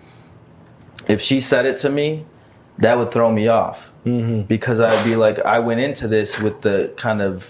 if 1.09 1.20
she 1.20 1.41
said 1.41 1.66
it 1.66 1.79
to 1.81 1.91
me 1.91 2.24
that 2.79 2.97
would 2.99 3.11
throw 3.12 3.31
me 3.33 3.49
off 3.49 3.91
because 4.47 4.79
i'd 4.81 5.05
be 5.05 5.16
like 5.16 5.39
i 5.41 5.59
went 5.59 5.81
into 5.81 6.07
this 6.07 6.39
with 6.39 6.61
the 6.62 6.93
kind 6.97 7.20
of 7.20 7.45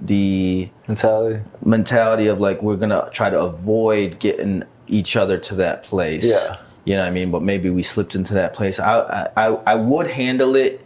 the 0.00 0.68
Mentality. 0.88 1.40
mentality 1.64 2.26
of 2.26 2.40
like 2.40 2.60
we're 2.60 2.76
gonna 2.76 3.08
try 3.12 3.30
to 3.30 3.38
avoid 3.40 4.18
getting 4.18 4.64
each 4.88 5.14
other 5.14 5.38
to 5.38 5.54
that 5.54 5.84
place. 5.84 6.24
Yeah. 6.24 6.56
You 6.84 6.96
know 6.96 7.02
what 7.02 7.06
I 7.06 7.10
mean? 7.12 7.30
But 7.30 7.42
maybe 7.42 7.70
we 7.70 7.84
slipped 7.84 8.16
into 8.16 8.34
that 8.34 8.52
place. 8.52 8.80
I 8.80 9.30
I, 9.36 9.46
I 9.72 9.74
would 9.76 10.08
handle 10.10 10.56
it 10.56 10.84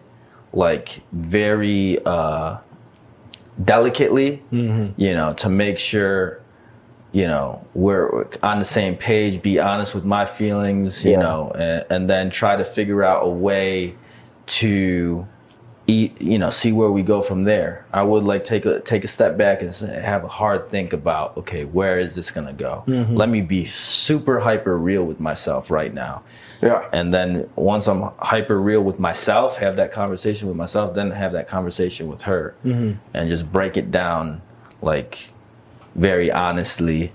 like 0.57 1.03
very 1.13 1.99
uh 2.07 2.57
delicately, 3.65 4.43
you 4.51 5.15
know, 5.15 5.33
to 5.35 5.49
make 5.49 5.79
sure 5.79 6.41
you 7.13 7.27
know 7.27 7.65
we're 7.75 8.27
on 8.43 8.59
the 8.59 8.65
same 8.65 8.97
page 8.97 9.41
be 9.41 9.59
honest 9.61 9.95
with 9.95 10.05
my 10.05 10.27
feelings 10.27 11.05
you 11.05 11.13
Yeah. 11.13 11.19
know 11.21 11.53
and, 11.55 11.85
and 11.89 12.11
then 12.11 12.31
try 12.31 12.57
to 12.57 12.65
figure 12.65 13.05
out 13.05 13.25
a 13.25 13.29
way 13.29 13.95
to 14.59 15.27
eat 15.89 16.21
you 16.21 16.39
know 16.39 16.51
see 16.51 16.73
where 16.73 16.91
we 16.91 17.03
go 17.03 17.23
from 17.23 17.45
there. 17.45 17.87
I 17.93 18.03
would 18.03 18.25
like 18.25 18.45
take 18.45 18.67
a 18.67 18.81
take 18.81 19.05
a 19.05 19.09
step 19.09 19.37
back 19.37 19.63
and 19.63 19.73
have 19.75 20.25
a 20.25 20.29
hard 20.29 20.69
think 20.71 20.93
about 20.93 21.37
okay 21.37 21.65
where 21.65 21.97
is 21.99 22.15
this 22.15 22.31
going 22.31 22.47
to 22.47 22.53
go 22.53 22.83
mm-hmm. 22.87 23.15
let 23.15 23.29
me 23.29 23.41
be 23.41 23.67
super 23.67 24.41
hyper 24.41 24.77
real 24.77 25.05
with 25.05 25.21
myself 25.21 25.71
right 25.71 25.93
now. 25.93 26.23
Yeah. 26.63 26.89
and 26.93 27.13
then 27.13 27.49
once 27.55 27.87
i'm 27.87 28.03
hyper 28.19 28.59
real 28.59 28.83
with 28.83 28.99
myself 28.99 29.59
have 29.59 29.77
that 29.77 29.93
conversation 29.93 30.49
with 30.49 30.57
myself 30.57 30.95
then 30.95 31.11
have 31.11 31.33
that 31.33 31.49
conversation 31.49 32.09
with 32.09 32.23
her. 32.23 32.55
Mm-hmm. 32.65 32.99
And 33.15 33.29
just 33.29 33.51
break 33.53 33.77
it 33.77 33.91
down 33.91 34.43
like 34.83 35.29
very 35.95 36.31
honestly 36.33 37.13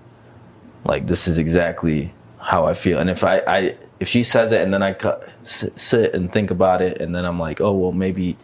like 0.86 1.08
this 1.08 1.28
is 1.28 1.38
exactly 1.38 2.14
how 2.40 2.66
i 2.66 2.74
feel. 2.74 3.00
And 3.00 3.10
if 3.10 3.24
i, 3.24 3.40
I 3.40 3.76
if 4.00 4.08
she 4.08 4.24
says 4.24 4.52
it 4.52 4.62
and 4.62 4.74
then 4.74 4.82
i 4.82 4.94
cut, 4.94 5.28
sit 5.44 6.14
and 6.14 6.32
think 6.32 6.52
about 6.52 6.82
it 6.82 7.02
and 7.02 7.14
then 7.14 7.26
i'm 7.26 7.40
like 7.40 7.60
oh 7.60 7.74
well 7.74 7.92
maybe 7.92 8.38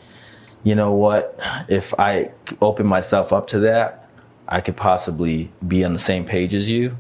you 0.68 0.76
know 0.76 0.92
what 0.92 1.24
if 1.70 1.88
i 2.00 2.30
open 2.62 2.86
myself 2.86 3.28
up 3.38 3.46
to 3.48 3.60
that 3.60 3.90
i 4.56 4.60
could 4.66 4.76
possibly 4.76 5.50
be 5.68 5.84
on 5.88 5.94
the 5.94 6.00
same 6.12 6.24
page 6.26 6.54
as 6.54 6.68
you 6.68 6.96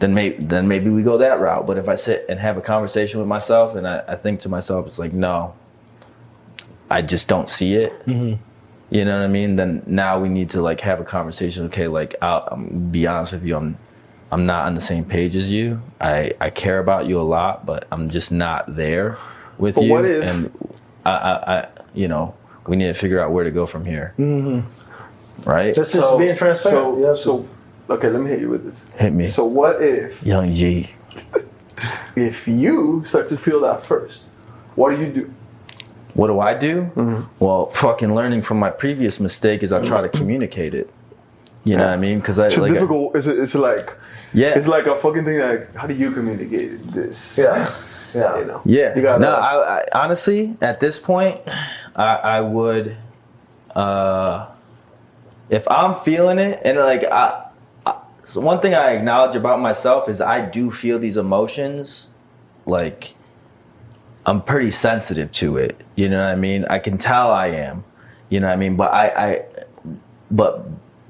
then 0.00 0.12
maybe 0.12 0.36
then 0.44 0.68
maybe 0.68 0.90
we 0.90 1.02
go 1.02 1.16
that 1.16 1.40
route 1.40 1.66
but 1.66 1.76
if 1.78 1.88
i 1.88 1.94
sit 1.94 2.26
and 2.28 2.38
have 2.38 2.56
a 2.58 2.60
conversation 2.60 3.18
with 3.20 3.28
myself 3.36 3.74
and 3.74 3.86
i, 3.88 4.02
I 4.06 4.16
think 4.16 4.40
to 4.40 4.48
myself 4.48 4.86
it's 4.86 4.98
like 4.98 5.14
no 5.14 5.54
i 6.90 7.00
just 7.12 7.26
don't 7.26 7.48
see 7.48 7.74
it 7.74 7.92
mm-hmm. 8.06 8.34
you 8.90 9.04
know 9.04 9.18
what 9.18 9.24
I 9.24 9.28
mean? 9.38 9.56
Then 9.56 9.82
now 9.86 10.20
we 10.20 10.28
need 10.28 10.48
to 10.50 10.60
like 10.62 10.80
have 10.80 11.00
a 11.00 11.04
conversation. 11.04 11.64
Okay, 11.66 11.88
like 11.88 12.14
I'll, 12.22 12.46
I'm 12.52 12.90
be 12.92 13.02
honest 13.12 13.32
with 13.32 13.44
you, 13.44 13.56
I'm 13.56 13.76
I'm 14.30 14.46
not 14.46 14.66
on 14.66 14.74
the 14.76 14.80
same 14.80 15.04
page 15.04 15.34
as 15.34 15.50
you. 15.50 15.80
I 16.00 16.30
I 16.40 16.50
care 16.50 16.78
about 16.78 17.06
you 17.08 17.20
a 17.20 17.26
lot, 17.36 17.66
but 17.66 17.80
I'm 17.90 18.08
just 18.10 18.30
not 18.30 18.62
there 18.76 19.18
with 19.58 19.74
But 19.74 19.84
you. 19.84 19.90
what 19.92 20.04
if- 20.04 20.22
and 20.22 20.38
I, 21.04 21.10
I 21.32 21.32
I 21.54 21.68
you 21.94 22.06
know 22.06 22.34
we 22.68 22.76
need 22.76 22.86
to 22.86 22.94
figure 22.94 23.20
out 23.20 23.30
where 23.32 23.44
to 23.44 23.50
go 23.50 23.66
from 23.66 23.84
here. 23.84 24.14
Mm-hmm. 24.18 25.48
Right? 25.48 25.74
Just, 25.74 25.92
just 25.92 26.18
being 26.18 26.34
transparent. 26.36 26.62
So, 26.62 26.98
yeah, 26.98 27.14
so 27.14 27.48
okay, 27.90 28.08
let 28.08 28.20
me 28.22 28.30
hit 28.30 28.40
you 28.40 28.48
with 28.48 28.64
this. 28.64 28.86
Hit 28.96 29.12
me, 29.12 29.26
So 29.28 29.44
what 29.44 29.82
if 29.82 30.22
young 30.22 30.52
G. 30.52 30.90
if 32.16 32.48
you 32.48 33.02
start 33.04 33.28
to 33.28 33.36
feel 33.36 33.60
that 33.60 33.84
first? 33.84 34.22
What 34.74 34.90
do 34.94 35.00
you 35.00 35.12
do? 35.12 35.34
What 36.14 36.28
do 36.28 36.40
I 36.40 36.54
do? 36.54 36.90
Mm-hmm. 36.96 37.44
Well, 37.44 37.66
fucking 37.72 38.14
learning 38.14 38.42
from 38.42 38.58
my 38.58 38.70
previous 38.70 39.20
mistake 39.20 39.62
is 39.62 39.72
I 39.72 39.82
try 39.84 40.00
to 40.00 40.08
communicate 40.08 40.72
it. 40.74 40.90
You 41.64 41.76
know 41.76 41.84
what 41.84 41.92
I 41.92 41.96
mean? 41.96 42.20
Because 42.20 42.38
I 42.38 42.46
It's 42.46 42.56
like 42.56 42.70
I- 42.70 42.74
difficult. 42.74 43.16
It's, 43.16 43.26
it's 43.26 43.54
like 43.54 43.92
yeah. 44.32 44.56
it's 44.56 44.68
like 44.68 44.86
a 44.86 44.96
fucking 44.96 45.24
thing. 45.24 45.40
Like 45.40 45.74
how 45.74 45.86
do 45.86 45.94
you 45.94 46.10
communicate 46.12 46.92
this? 46.92 47.36
Yeah. 47.36 47.74
Yeah. 48.14 48.38
You 48.38 48.44
know. 48.46 48.62
Yeah. 48.64 48.96
You 48.96 49.02
gotta. 49.02 49.20
no, 49.20 49.34
I, 49.34 49.80
I 49.80 49.84
honestly 49.92 50.56
at 50.62 50.78
this 50.80 50.98
point, 50.98 51.40
I, 51.96 52.14
I 52.16 52.40
would, 52.42 52.96
uh, 53.74 54.48
if 55.48 55.66
I'm 55.68 56.00
feeling 56.04 56.38
it 56.38 56.60
and 56.64 56.78
like 56.78 57.04
I, 57.04 57.48
I, 57.86 57.96
so 58.24 58.40
one 58.40 58.60
thing 58.60 58.74
I 58.74 58.92
acknowledge 58.92 59.34
about 59.34 59.60
myself 59.60 60.08
is 60.08 60.20
I 60.20 60.42
do 60.42 60.70
feel 60.70 60.98
these 60.98 61.16
emotions, 61.16 62.08
like 62.66 63.14
I'm 64.26 64.42
pretty 64.42 64.72
sensitive 64.72 65.32
to 65.32 65.56
it. 65.56 65.82
You 65.94 66.08
know 66.08 66.18
what 66.18 66.30
I 66.30 66.36
mean? 66.36 66.66
I 66.68 66.78
can 66.78 66.98
tell 66.98 67.30
I 67.30 67.48
am. 67.48 67.84
You 68.28 68.40
know 68.40 68.48
what 68.48 68.54
I 68.54 68.56
mean? 68.56 68.76
But 68.76 68.92
I, 68.92 69.06
I, 69.08 69.44
but 70.30 70.66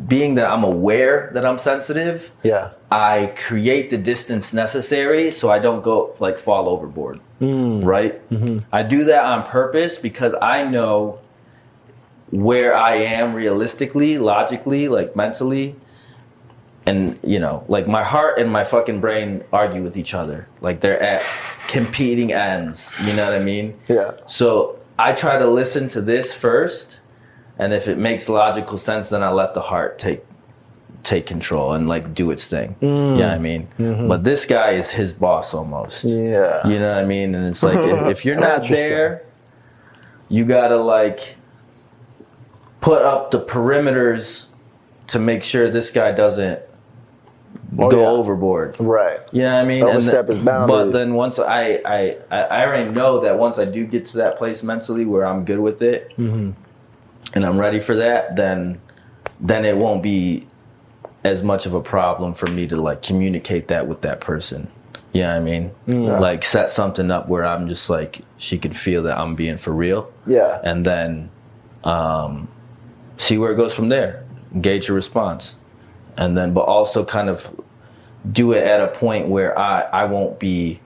being 0.07 0.35
that 0.35 0.51
I'm 0.51 0.63
aware 0.63 1.31
that 1.33 1.47
I'm 1.47 1.59
sensitive, 1.59 2.31
Yeah. 2.43 2.73
I 2.91 3.33
create 3.37 3.89
the 3.91 3.97
distance 3.99 4.53
necessary 4.53 5.31
so 5.31 5.51
I 5.51 5.59
don't 5.59 5.83
go 5.83 6.15
like 6.19 6.39
fall 6.39 6.69
overboard. 6.69 7.21
Mm. 7.41 7.85
Right? 7.85 8.29
Mm-hmm. 8.31 8.59
I 8.73 8.83
do 8.83 9.05
that 9.05 9.25
on 9.25 9.45
purpose 9.47 9.97
because 9.97 10.35
I 10.41 10.65
know 10.65 11.19
where 12.31 12.75
I 12.75 12.97
am 12.97 13.35
realistically, 13.35 14.19
logically, 14.19 14.89
like 14.89 15.17
mentally. 15.17 15.77
And 16.87 17.19
you 17.25 17.41
know, 17.41 17.65
like 17.69 17.89
my 17.89 18.05
heart 18.05 18.39
and 18.39 18.51
my 18.51 18.65
fucking 18.65 19.01
brain 19.01 19.43
argue 19.53 19.83
with 19.83 19.97
each 19.97 20.15
other. 20.15 20.49
Like 20.61 20.81
they're 20.81 21.03
at 21.03 21.23
competing 21.69 22.33
ends. 22.33 22.93
You 23.05 23.13
know 23.13 23.25
what 23.25 23.41
I 23.41 23.43
mean? 23.43 23.79
Yeah. 23.89 24.13
So 24.27 24.79
I 24.99 25.13
try 25.13 25.39
to 25.39 25.47
listen 25.47 25.89
to 25.91 26.01
this 26.01 26.33
first, 26.33 26.99
and 27.59 27.73
if 27.73 27.89
it 27.89 27.99
makes 27.99 28.29
logical 28.29 28.79
sense, 28.79 29.09
then 29.09 29.23
I 29.23 29.31
let 29.31 29.55
the 29.55 29.61
heart 29.61 29.99
take 29.99 30.25
take 31.05 31.25
control 31.27 31.73
and 31.75 31.89
like 31.89 32.15
do 32.15 32.31
its 32.33 32.45
thing. 32.47 32.75
You 32.81 32.89
know 32.89 33.15
what 33.15 33.23
I 33.23 33.39
mean? 33.39 33.69
But 33.79 34.25
this 34.25 34.45
guy 34.45 34.73
is 34.73 34.91
his 34.91 35.13
boss 35.15 35.55
almost. 35.55 36.03
Yeah. 36.05 36.67
You 36.67 36.79
know 36.81 36.95
what 36.95 37.03
I 37.03 37.05
mean? 37.07 37.35
And 37.35 37.47
it's 37.47 37.63
like 37.63 37.79
if, 37.79 38.19
if 38.19 38.25
you're 38.25 38.41
not 38.41 38.69
there, 38.69 39.23
you 40.29 40.45
gotta 40.45 40.77
like 40.77 41.37
put 42.81 43.03
up 43.03 43.31
the 43.31 43.41
perimeters 43.41 44.47
to 45.09 45.19
make 45.21 45.45
sure 45.45 45.71
this 45.71 45.91
guy 45.91 46.13
doesn't 46.13 46.61
Oh, 47.79 47.91
go 47.91 48.01
yeah. 48.03 48.09
overboard. 48.09 48.77
Right. 48.79 49.19
You 49.33 49.43
know 49.43 49.55
what 49.55 49.61
I 49.63 49.65
mean? 49.65 49.83
And 49.83 49.91
Overstep 49.91 50.27
th- 50.29 50.39
his. 50.39 50.45
But 50.47 50.91
then 50.93 51.15
once 51.15 51.39
I, 51.39 51.81
I, 51.85 52.17
I 52.31 52.39
I 52.43 52.67
already 52.67 52.91
know 52.91 53.21
that 53.21 53.39
once 53.39 53.59
I 53.59 53.65
do 53.65 53.85
get 53.87 54.07
to 54.07 54.17
that 54.19 54.39
place 54.39 54.63
mentally 54.63 55.05
where 55.05 55.27
I'm 55.27 55.45
good 55.45 55.59
with 55.59 55.83
it 55.83 56.11
Mm-hmm. 56.17 56.51
And 57.35 57.45
I'm 57.45 57.59
ready 57.59 57.81
for 57.81 57.95
that, 57.97 58.37
then 58.37 58.81
then 59.41 59.65
it 59.65 59.77
won't 59.77 60.03
be 60.03 60.47
as 61.25 61.43
much 61.43 61.67
of 61.67 61.75
a 61.75 61.81
problem 61.81 62.33
for 62.35 62.47
me 62.47 62.67
to 62.69 62.77
like 62.77 63.03
communicate 63.03 63.69
that 63.69 63.87
with 63.87 64.01
that 64.03 64.21
person. 64.21 64.69
You 65.13 65.23
know 65.23 65.29
what 65.31 65.37
I 65.37 65.41
mean? 65.41 65.71
Mm. 65.89 66.21
Like 66.21 66.45
set 66.45 66.71
something 66.71 67.11
up 67.11 67.29
where 67.29 67.45
I'm 67.45 67.69
just 67.69 67.89
like 67.91 68.21
she 68.39 68.59
could 68.59 68.77
feel 68.77 69.03
that 69.05 69.19
I'm 69.19 69.35
being 69.35 69.57
for 69.59 69.73
real 69.73 70.13
Yeah. 70.27 70.61
and 70.63 70.85
then 70.85 71.31
um, 71.85 72.49
see 73.19 73.39
where 73.39 73.53
it 73.53 73.57
goes 73.57 73.73
from 73.73 73.89
there. 73.89 74.25
Gauge 74.61 74.89
your 74.89 74.95
response, 74.95 75.55
and 76.17 76.37
then 76.37 76.53
but 76.55 76.63
also 76.63 77.05
kind 77.05 77.29
of 77.29 77.47
do 78.33 78.53
it 78.53 78.65
at 78.65 78.81
a 78.81 78.89
point 78.89 79.29
where 79.29 79.59
I 79.59 79.83
I 79.83 80.05
won't 80.05 80.39
be 80.39 80.81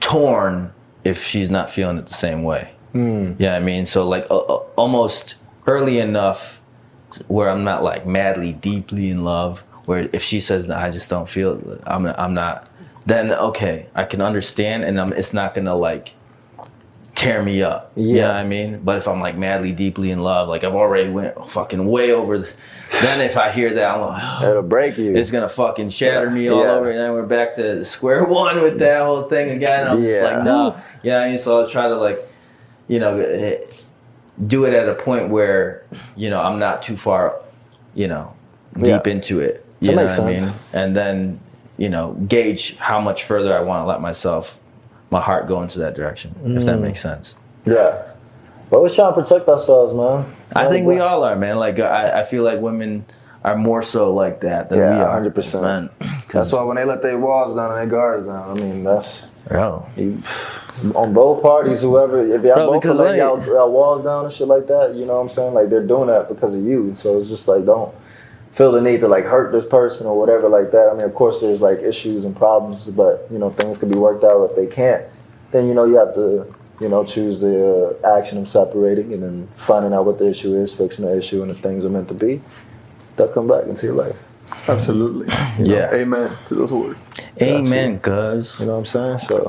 torn 0.00 0.72
if 1.04 1.22
she's 1.22 1.50
not 1.50 1.70
feeling 1.70 1.98
it 1.98 2.06
the 2.06 2.14
same 2.14 2.42
way. 2.42 2.70
Hmm. 2.92 3.32
Yeah, 3.38 3.54
I 3.54 3.60
mean, 3.60 3.86
so 3.86 4.06
like 4.06 4.26
uh, 4.30 4.38
almost 4.76 5.34
early 5.66 5.98
enough 6.00 6.58
where 7.28 7.50
I'm 7.50 7.64
not 7.64 7.82
like 7.82 8.06
madly 8.06 8.52
deeply 8.52 9.10
in 9.10 9.24
love. 9.24 9.60
Where 9.86 10.08
if 10.12 10.22
she 10.22 10.40
says 10.40 10.66
that 10.68 10.78
I 10.78 10.90
just 10.90 11.10
don't 11.10 11.28
feel, 11.28 11.58
it, 11.72 11.80
I'm 11.86 12.06
I'm 12.06 12.34
not. 12.34 12.68
Then 13.06 13.32
okay, 13.32 13.86
I 13.94 14.04
can 14.04 14.20
understand, 14.20 14.84
and 14.84 15.00
I'm, 15.00 15.12
it's 15.12 15.32
not 15.32 15.54
gonna 15.54 15.74
like 15.74 16.12
tear 17.14 17.42
me 17.42 17.62
up. 17.62 17.90
You 17.96 18.16
Yeah. 18.16 18.22
know 18.22 18.28
what 18.28 18.36
I 18.36 18.44
mean? 18.44 18.80
But 18.84 18.98
if 18.98 19.08
I'm 19.08 19.20
like 19.20 19.36
madly, 19.36 19.72
deeply 19.72 20.10
in 20.10 20.20
love, 20.20 20.48
like 20.48 20.64
I've 20.64 20.74
already 20.74 21.10
went 21.10 21.34
fucking 21.48 21.86
way 21.86 22.12
over. 22.12 22.38
The, 22.38 22.48
then 23.02 23.20
if 23.20 23.36
I 23.36 23.50
hear 23.50 23.70
that, 23.74 23.94
I'm 23.94 24.00
like, 24.00 24.42
It'll 24.42 24.62
break 24.62 24.96
you. 24.98 25.16
it's 25.16 25.30
gonna 25.30 25.48
fucking 25.48 25.90
shatter 25.90 26.30
me 26.30 26.48
all 26.48 26.60
Yeah. 26.62 26.72
over, 26.72 26.90
and 26.90 26.98
then 26.98 27.12
we're 27.12 27.26
back 27.26 27.54
to 27.56 27.84
square 27.84 28.24
one 28.42 28.62
with 28.62 28.78
that 28.78 29.02
whole 29.02 29.24
thing 29.24 29.50
again. 29.50 29.88
I'm 29.88 30.04
just 30.04 30.22
like, 30.22 30.44
no, 30.44 30.80
you 31.02 31.10
know 31.10 31.20
I 31.20 31.28
mean? 31.30 31.38
So 31.38 31.58
I'll 31.60 31.68
try 31.68 31.88
to 31.88 31.96
like, 31.96 32.20
you 32.86 33.00
know, 33.00 33.18
do 34.46 34.64
it 34.64 34.72
at 34.74 34.88
a 34.88 34.94
point 34.94 35.28
where 35.28 35.84
you 36.16 36.30
know 36.30 36.40
I'm 36.40 36.58
not 36.58 36.82
too 36.82 36.96
far, 36.96 37.36
you 37.94 38.08
know, 38.08 38.32
deep 38.74 38.84
Yeah. 38.86 39.00
into 39.12 39.40
it. 39.40 39.64
You 39.80 39.88
That 39.88 39.96
know 39.96 40.02
makes 40.04 40.18
what 40.18 40.28
I 40.28 40.34
sense. 40.36 40.46
mean? 40.52 40.60
And 40.72 40.96
then 40.96 41.40
you 41.78 41.88
know, 41.88 42.12
gauge 42.28 42.76
how 42.76 43.00
much 43.00 43.24
further 43.24 43.56
I 43.56 43.60
want 43.62 43.82
to 43.84 43.86
let 43.88 44.02
myself, 44.02 44.54
my 45.10 45.20
heart 45.20 45.48
go 45.48 45.62
into 45.62 45.78
that 45.78 45.94
direction. 45.94 46.34
If 46.44 46.62
Mm. 46.62 46.66
that 46.66 46.78
makes 46.78 47.00
sense. 47.00 47.36
yeah. 47.64 48.02
But 48.70 48.82
we're 48.82 48.88
trying 48.90 49.14
to 49.14 49.20
protect 49.22 49.48
ourselves, 49.48 49.92
man. 49.94 50.26
I 50.54 50.68
think 50.68 50.86
we 50.86 51.00
all 51.00 51.24
are, 51.24 51.34
man. 51.34 51.56
Like 51.56 51.80
I, 51.80 52.20
I 52.20 52.24
feel 52.24 52.44
like 52.44 52.60
women 52.60 53.04
are 53.42 53.56
more 53.56 53.82
so 53.82 54.12
like 54.14 54.42
that 54.42 54.68
than 54.68 54.78
Yeah, 54.78 54.94
we 54.94 55.00
are. 55.00 55.20
100%. 55.22 55.62
Man, 55.62 55.90
That's 56.32 56.52
why 56.52 56.62
when 56.62 56.76
they 56.76 56.84
let 56.84 57.02
their 57.02 57.18
walls 57.18 57.56
down 57.56 57.70
and 57.72 57.78
their 57.78 57.86
guards 57.98 58.26
down, 58.26 58.50
I 58.50 58.54
mean, 58.54 58.84
that's 58.84 59.26
Bro. 59.48 59.86
you, 59.96 60.22
on 60.94 61.12
both 61.12 61.42
parties, 61.42 61.80
whoever, 61.80 62.24
if 62.24 62.42
y'all 62.42 62.54
Bro, 62.54 62.80
both 62.80 63.00
are 63.00 63.16
y'all, 63.16 63.44
y'all 63.44 63.70
walls 63.70 64.02
down 64.02 64.24
and 64.24 64.32
shit 64.32 64.48
like 64.48 64.66
that, 64.66 64.94
you 64.94 65.04
know 65.04 65.14
what 65.14 65.22
I'm 65.22 65.28
saying? 65.28 65.54
Like 65.54 65.68
they're 65.68 65.86
doing 65.86 66.08
that 66.08 66.28
because 66.28 66.54
of 66.54 66.62
you. 66.62 66.94
So 66.96 67.18
it's 67.18 67.28
just 67.28 67.46
like, 67.48 67.64
don't 67.66 67.94
feel 68.54 68.72
the 68.72 68.80
need 68.80 69.00
to 69.00 69.08
like 69.08 69.24
hurt 69.24 69.52
this 69.52 69.64
person 69.64 70.06
or 70.06 70.18
whatever 70.18 70.48
like 70.48 70.70
that. 70.72 70.88
I 70.88 70.94
mean, 70.94 71.04
of 71.04 71.14
course, 71.14 71.40
there's 71.40 71.60
like 71.60 71.80
issues 71.80 72.24
and 72.24 72.36
problems, 72.36 72.86
but 72.86 73.26
you 73.30 73.38
know, 73.38 73.50
things 73.50 73.78
can 73.78 73.90
be 73.90 73.98
worked 73.98 74.24
out. 74.24 74.50
If 74.50 74.56
they 74.56 74.66
can't, 74.66 75.04
then 75.52 75.68
you 75.68 75.74
know, 75.74 75.84
you 75.84 75.96
have 75.96 76.14
to, 76.14 76.52
you 76.80 76.88
know, 76.88 77.04
choose 77.04 77.40
the 77.40 77.98
uh, 78.02 78.18
action 78.18 78.38
of 78.38 78.48
separating 78.48 79.12
and 79.12 79.22
then 79.22 79.48
finding 79.56 79.92
out 79.92 80.06
what 80.06 80.18
the 80.18 80.28
issue 80.28 80.56
is, 80.56 80.72
fixing 80.72 81.04
the 81.04 81.16
issue, 81.16 81.42
and 81.42 81.50
if 81.50 81.58
things 81.58 81.84
are 81.84 81.90
meant 81.90 82.08
to 82.08 82.14
be, 82.14 82.40
they'll 83.16 83.28
come 83.28 83.46
back 83.46 83.66
into 83.66 83.86
your 83.86 83.94
life. 83.94 84.16
Absolutely. 84.68 85.26
Yeah. 85.58 85.92
Amen 85.92 86.36
to 86.46 86.54
those 86.54 86.72
words. 86.72 87.10
Amen, 87.42 87.98
cuz. 88.00 88.60
You 88.60 88.66
know 88.66 88.78
what 88.78 88.94
I'm 88.94 89.18
saying? 89.18 89.18
So 89.20 89.48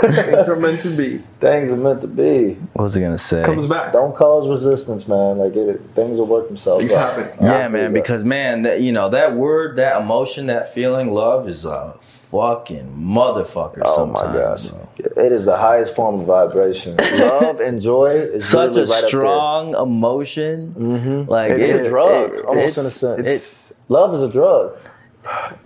Things 0.00 0.48
are 0.48 0.56
meant 0.56 0.80
to 0.80 0.90
be. 0.90 1.18
things 1.40 1.70
are 1.70 1.76
meant 1.76 2.00
to 2.02 2.08
be. 2.08 2.54
What 2.72 2.84
was 2.84 2.94
he 2.94 3.00
gonna 3.00 3.18
say? 3.18 3.44
Comes 3.44 3.66
back. 3.66 3.92
Don't 3.92 4.14
cause 4.14 4.48
resistance, 4.48 5.06
man. 5.08 5.38
Like 5.38 5.54
it, 5.56 5.80
things 5.94 6.18
will 6.18 6.26
work 6.26 6.48
themselves 6.48 6.80
Things 6.82 6.92
out. 6.94 7.16
happen. 7.18 7.44
Yeah, 7.44 7.66
I 7.66 7.68
man. 7.68 7.92
Because 7.92 8.24
man, 8.24 8.62
that, 8.62 8.80
you 8.80 8.92
know 8.92 9.08
that 9.10 9.34
word, 9.36 9.76
that 9.76 10.00
emotion, 10.00 10.46
that 10.46 10.74
feeling, 10.74 11.12
love 11.12 11.48
is 11.48 11.64
a 11.64 11.94
fucking 12.30 12.94
motherfucker. 12.98 13.80
Oh 13.84 14.06
my 14.06 14.20
gosh, 14.22 14.62
sometimes, 14.62 14.70
bro. 15.14 15.24
it 15.24 15.32
is 15.32 15.44
the 15.44 15.56
highest 15.56 15.94
form 15.94 16.20
of 16.20 16.26
vibration. 16.26 16.96
Love 17.18 17.60
and 17.60 17.80
joy 17.80 18.10
is 18.10 18.46
Such 18.48 18.76
a 18.76 18.86
right 18.86 19.04
strong 19.04 19.74
emotion. 19.74 20.74
Mhm. 20.78 21.28
Like 21.28 21.52
It's 21.52 21.70
it- 21.70 21.86
a 21.86 21.88
drug, 21.88 22.34
it- 22.34 22.44
almost 22.44 22.78
it's- 22.78 22.78
in 22.78 22.86
a 22.86 22.90
sense. 22.90 23.26
It's 23.28 23.72
Love 23.88 24.12
is 24.14 24.20
a 24.22 24.28
drug. 24.28 24.76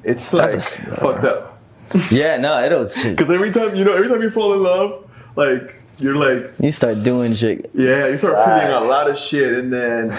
it's 0.05 0.33
like 0.33 0.53
That's- 0.53 0.77
fucked 1.01 1.25
up. 1.25 1.59
Yeah, 2.11 2.39
no, 2.39 2.63
it'll. 2.65 2.85
Because 2.87 3.31
every 3.39 3.51
time 3.51 3.75
you 3.77 3.85
know, 3.85 3.93
every 3.95 4.09
time 4.09 4.23
you 4.23 4.31
fall 4.31 4.55
in 4.55 4.63
love, 4.63 5.05
like 5.37 5.75
you're 5.99 6.17
like, 6.17 6.53
You 6.61 6.73
start 6.73 7.03
doing 7.03 7.35
shit. 7.35 7.71
yeah, 7.75 8.07
you 8.09 8.17
start 8.17 8.37
feeling 8.47 8.73
a 8.73 8.81
lot 8.89 9.11
of 9.11 9.19
shit, 9.19 9.53
and 9.53 9.71
then 9.73 10.17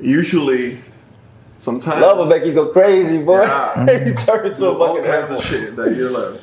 usually, 0.00 0.78
sometimes 1.58 2.00
Love 2.02 2.18
will 2.18 2.26
make 2.26 2.44
you 2.44 2.52
go 2.54 2.68
crazy, 2.68 3.22
boy. 3.22 3.42
Yeah. 3.42 4.04
you 4.06 4.14
turn 4.14 4.46
into 4.46 4.66
a 4.66 4.72
all 4.78 4.86
fucking 4.96 5.04
kinds 5.10 5.30
animal. 5.30 5.38
of 5.38 5.44
shit 5.44 5.76
that 5.76 5.96
you're 5.96 6.10
like. 6.10 6.40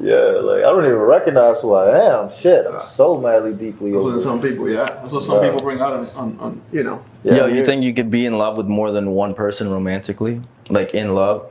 Yeah, 0.00 0.16
like 0.40 0.58
I 0.60 0.62
don't 0.72 0.84
even 0.86 0.96
recognize 0.96 1.60
who 1.60 1.74
I 1.74 2.22
am. 2.22 2.30
Shit, 2.30 2.66
I'm 2.66 2.82
so 2.82 3.18
madly 3.20 3.52
deeply 3.52 3.92
That's 3.92 4.02
what 4.02 4.12
over. 4.14 4.20
some 4.20 4.40
people, 4.40 4.68
yeah. 4.68 4.84
That's 4.86 5.12
what 5.12 5.22
some 5.22 5.36
Yeah. 5.44 5.50
people 5.50 5.62
bring 5.64 5.80
out 5.80 5.92
on, 5.92 6.06
on, 6.16 6.38
on 6.40 6.62
you 6.72 6.82
know. 6.82 7.02
Yeah, 7.22 7.34
Yo, 7.36 7.46
you 7.46 7.54
you're- 7.56 7.66
think 7.66 7.84
you 7.84 7.92
could 7.92 8.10
be 8.10 8.24
in 8.26 8.38
love 8.38 8.56
with 8.56 8.66
more 8.66 8.90
than 8.90 9.10
one 9.10 9.34
person 9.34 9.70
romantically? 9.70 10.40
Like 10.70 10.94
in 10.94 11.14
love? 11.14 11.46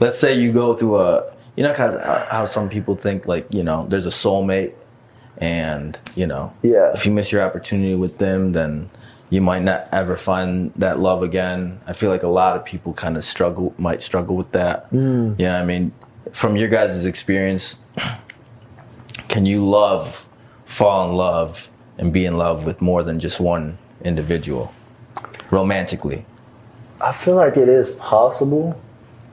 Let's 0.00 0.18
say 0.18 0.38
you 0.38 0.52
go 0.52 0.74
through 0.74 0.96
a, 0.98 1.32
you 1.56 1.62
know, 1.64 1.74
cause 1.74 2.00
how 2.00 2.26
how 2.30 2.46
some 2.46 2.68
people 2.68 2.96
think 2.96 3.26
like, 3.26 3.46
you 3.50 3.62
know, 3.64 3.86
there's 3.88 4.06
a 4.06 4.10
soulmate 4.10 4.72
and, 5.38 5.98
you 6.14 6.26
know, 6.26 6.52
Yeah. 6.62 6.92
if 6.94 7.04
you 7.06 7.12
miss 7.12 7.32
your 7.32 7.42
opportunity 7.42 7.94
with 7.94 8.18
them, 8.18 8.52
then 8.52 8.88
you 9.30 9.40
might 9.40 9.62
not 9.62 9.88
ever 9.92 10.16
find 10.16 10.72
that 10.76 10.98
love 11.00 11.22
again. 11.22 11.80
I 11.86 11.92
feel 11.92 12.10
like 12.10 12.22
a 12.22 12.28
lot 12.28 12.56
of 12.56 12.64
people 12.64 12.92
kind 12.92 13.16
of 13.16 13.24
struggle, 13.24 13.74
might 13.78 14.02
struggle 14.02 14.36
with 14.36 14.52
that. 14.52 14.90
Mm. 14.92 15.34
Yeah, 15.38 15.60
I 15.60 15.64
mean, 15.64 15.92
from 16.32 16.56
your 16.56 16.68
guys' 16.68 17.04
experience, 17.04 17.76
can 19.28 19.46
you 19.46 19.64
love, 19.64 20.24
fall 20.64 21.08
in 21.08 21.16
love, 21.16 21.68
and 21.98 22.12
be 22.12 22.24
in 22.26 22.36
love 22.38 22.64
with 22.64 22.80
more 22.80 23.02
than 23.02 23.18
just 23.18 23.40
one 23.40 23.78
individual 24.04 24.72
romantically? 25.50 26.24
I 27.00 27.12
feel 27.12 27.34
like 27.34 27.56
it 27.56 27.68
is 27.68 27.90
possible. 27.92 28.80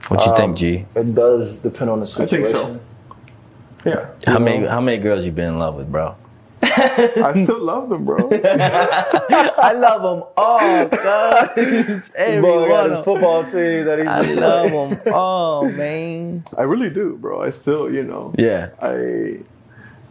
What 0.08 0.24
you 0.26 0.32
Um, 0.32 0.36
think, 0.36 0.56
G? 0.56 0.86
It 0.94 1.14
does 1.14 1.56
depend 1.56 1.88
on 1.90 2.00
the 2.00 2.06
situation. 2.06 2.42
I 2.42 2.44
situation. 2.48 2.68
think 2.74 2.82
so. 3.84 3.90
Yeah. 3.90 4.06
How 4.26 4.38
you 4.38 4.44
many 4.44 4.58
know- 4.60 4.68
how 4.70 4.80
many 4.80 4.98
girls 4.98 5.24
you 5.24 5.30
been 5.32 5.48
in 5.48 5.58
love 5.58 5.76
with, 5.76 5.90
bro? 5.90 6.14
I 6.64 7.42
still 7.44 7.62
love 7.62 7.88
them, 7.88 8.04
bro. 8.04 8.16
I 8.32 9.72
love 9.72 10.02
them 10.02 10.28
all, 10.36 10.88
guys. 10.88 12.08
Boy 12.08 12.68
got 12.68 12.90
his 12.90 13.04
football 13.04 13.44
team 13.44 13.84
that 13.84 13.98
he's 13.98 14.08
I 14.08 14.20
love 14.22 14.70
them 14.70 15.14
all, 15.14 15.68
man. 15.68 16.44
I 16.56 16.62
really 16.62 16.90
do, 16.90 17.16
bro. 17.20 17.42
I 17.42 17.50
still, 17.50 17.92
you 17.92 18.04
know. 18.04 18.34
Yeah, 18.38 18.70
I 18.80 19.40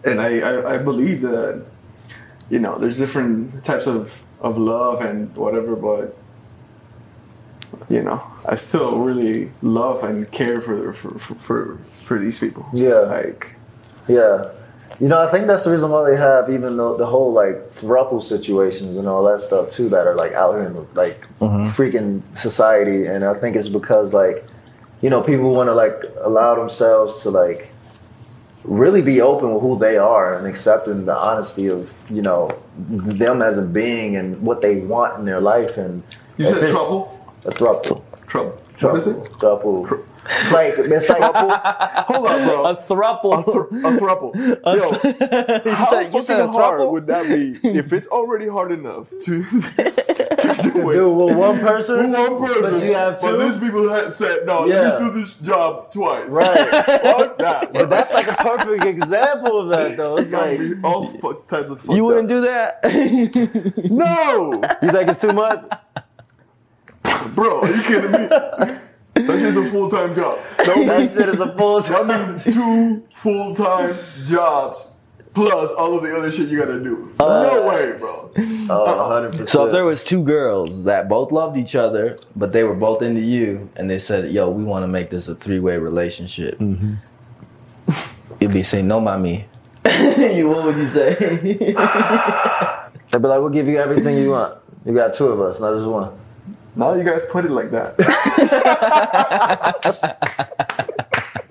and 0.04 0.22
I, 0.22 0.39
I, 0.39 0.76
I 0.76 0.78
believe 0.78 1.22
that 1.22 1.66
you 2.49 2.60
know 2.60 2.78
there's 2.78 2.97
different 2.97 3.64
types 3.64 3.88
of, 3.88 4.24
of 4.41 4.58
love 4.58 5.01
and 5.01 5.36
whatever, 5.36 5.76
but 5.76 6.18
you 7.89 8.01
know 8.01 8.24
I 8.45 8.56
still 8.56 8.99
really 8.99 9.51
love 9.62 10.04
and 10.04 10.30
care 10.32 10.62
for 10.62 10.93
for 10.93 11.20
for, 11.20 11.36
for, 11.36 11.80
for 12.06 12.20
these 12.20 12.39
people. 12.39 12.66
Yeah. 12.74 12.99
like 12.99 13.56
Yeah. 14.08 14.51
You 14.99 15.07
know, 15.07 15.19
I 15.19 15.31
think 15.31 15.47
that's 15.47 15.63
the 15.63 15.71
reason 15.71 15.89
why 15.89 16.09
they 16.09 16.15
have 16.15 16.49
even 16.49 16.77
the, 16.77 16.97
the 16.97 17.05
whole 17.05 17.33
like 17.33 17.55
thruple 17.75 18.21
situations 18.21 18.95
and 18.95 19.07
all 19.07 19.23
that 19.23 19.41
stuff 19.41 19.69
too 19.71 19.89
that 19.89 20.05
are 20.07 20.15
like 20.15 20.33
out 20.33 20.55
here 20.55 20.63
in 20.63 20.73
the, 20.73 20.85
like 20.93 21.27
mm-hmm. 21.39 21.65
freaking 21.69 22.21
society. 22.37 23.07
And 23.07 23.25
I 23.25 23.33
think 23.33 23.55
it's 23.55 23.69
because 23.69 24.13
like, 24.13 24.45
you 25.01 25.09
know, 25.09 25.21
people 25.21 25.53
want 25.53 25.67
to 25.67 25.73
like 25.73 26.03
allow 26.21 26.55
themselves 26.55 27.23
to 27.23 27.31
like 27.31 27.69
really 28.63 29.01
be 29.01 29.19
open 29.19 29.53
with 29.53 29.61
who 29.61 29.77
they 29.77 29.97
are 29.97 30.37
and 30.37 30.47
accepting 30.47 31.05
the 31.05 31.15
honesty 31.15 31.67
of, 31.67 31.93
you 32.09 32.21
know, 32.21 32.57
them 32.77 33.41
as 33.41 33.57
a 33.57 33.61
being 33.61 34.15
and 34.15 34.41
what 34.41 34.61
they 34.61 34.77
want 34.77 35.19
in 35.19 35.25
their 35.25 35.41
life. 35.41 35.77
And 35.77 36.03
you 36.37 36.45
said 36.45 36.63
it's 36.63 36.71
trouble, 36.71 37.35
A 37.45 37.51
thruple. 37.51 38.03
trouble. 38.27 38.62
What 38.80 38.95
is 38.97 39.07
it? 39.07 39.17
Thruple. 39.34 40.03
It's 40.26 40.51
like, 40.53 40.74
it's 40.78 41.09
like, 41.09 41.21
Hold 41.21 42.28
on, 42.28 42.47
bro. 42.47 42.63
a 42.65 42.76
thruple. 42.76 43.39
A, 43.39 43.43
thr- 43.43 43.76
a 43.88 43.91
throuple. 43.99 44.34
Yo, 45.65 45.71
how 45.76 45.89
said- 45.89 46.07
a 46.07 46.11
fucking 46.11 46.53
hard 46.53 46.80
throuple? 46.80 46.91
would 46.91 47.07
that 47.07 47.28
be 47.28 47.59
if 47.67 47.91
it's 47.93 48.07
already 48.07 48.47
hard 48.47 48.71
enough 48.71 49.07
to, 49.21 49.43
to 49.43 50.69
do 50.74 50.89
it? 50.91 50.97
it 50.97 51.05
with 51.07 51.36
one 51.38 51.59
person, 51.59 52.11
One 52.11 52.39
person, 52.39 52.61
but 52.61 52.84
you 52.84 52.93
have 52.93 53.19
But 53.21 53.38
these 53.38 53.59
two. 53.59 53.65
people 53.65 53.89
had 53.89 54.13
said, 54.13 54.45
"No, 54.45 54.65
Yeah. 54.65 54.82
let 54.82 55.01
me 55.01 55.07
do 55.09 55.19
this 55.19 55.36
job 55.36 55.91
twice." 55.91 56.26
Right. 56.30 56.69
Fuck 57.01 57.38
that. 57.39 57.74
But 57.74 57.89
that's 57.89 58.13
like 58.13 58.28
a 58.28 58.36
perfect 58.36 58.86
example 58.86 59.59
of 59.59 59.69
that, 59.69 59.97
though. 59.97 60.17
It's 60.17 60.32
like, 60.32 60.59
all 60.84 61.07
fuck 61.19 61.47
types 61.47 61.69
of 61.69 61.82
fucked 61.82 61.93
You 61.95 62.05
wouldn't 62.05 62.32
up. 62.32 62.38
do 62.38 62.41
that? 62.41 63.89
No, 63.91 64.61
you 64.82 64.89
think 64.89 65.09
it's 65.09 65.19
too 65.21 65.34
much? 65.34 65.63
Bro, 67.30 67.61
are 67.61 67.71
you 67.74 67.84
kidding 67.84 68.11
me? 68.11 68.28
That 68.28 68.82
is 69.15 69.53
just 69.53 69.67
a 69.67 69.71
full 69.71 69.89
time 69.89 70.15
job. 70.15 70.39
That 70.57 70.86
That 70.86 71.13
shit 71.13 71.30
is 71.30 71.39
a 71.39 71.55
full 71.57 71.80
means, 71.80 71.89
that 71.89 72.07
means 72.07 72.43
two 72.43 73.03
full 73.21 73.55
time 73.55 73.97
jobs 74.26 74.93
plus 75.34 75.71
all 75.71 75.97
of 75.97 76.03
the 76.03 76.15
other 76.15 76.32
shit 76.32 76.49
you 76.49 76.59
gotta 76.59 76.80
do. 76.80 77.13
no 77.19 77.26
uh, 77.26 77.69
way, 77.69 77.97
bro. 77.97 78.32
Uh, 78.38 78.74
uh-uh. 78.74 79.30
Oh, 79.30 79.32
100%. 79.32 79.49
So 79.49 79.65
if 79.65 79.71
there 79.71 79.86
was 79.86 80.03
two 80.03 80.24
girls 80.24 80.84
that 80.84 81.09
both 81.09 81.32
loved 81.32 81.57
each 81.57 81.76
other, 81.76 82.17
but 82.36 82.51
they 82.53 82.63
were 82.63 82.76
both 82.76 83.01
into 83.01 83.21
you, 83.21 83.69
and 83.76 83.89
they 83.89 83.99
said, 83.99 84.32
"Yo, 84.32 84.49
we 84.49 84.63
want 84.63 84.84
to 84.84 84.88
make 84.88 85.09
this 85.09 85.28
a 85.28 85.36
three-way 85.36 85.78
relationship," 85.78 86.59
mm-hmm. 86.59 86.93
you'd 88.39 88.53
be 88.53 88.63
saying, 88.63 88.88
"No, 88.88 88.99
mommy." 88.99 89.47
you, 90.17 90.49
what 90.49 90.63
would 90.65 90.78
you 90.78 90.88
say? 90.88 91.15
They'd 93.13 93.21
be 93.21 93.28
like, 93.28 93.41
we'll 93.41 93.49
give 93.49 93.67
you 93.67 93.78
everything 93.78 94.17
you 94.17 94.32
want. 94.32 94.57
You 94.86 94.93
got 94.93 95.13
two 95.13 95.28
of 95.28 95.41
us, 95.41 95.59
not 95.59 95.76
just 95.76 95.88
one. 95.88 96.17
Now 96.76 96.91
that 96.93 96.97
you 96.97 97.03
guys 97.09 97.21
put 97.32 97.45
it 97.45 97.51
like 97.51 97.71
that. 97.71 97.95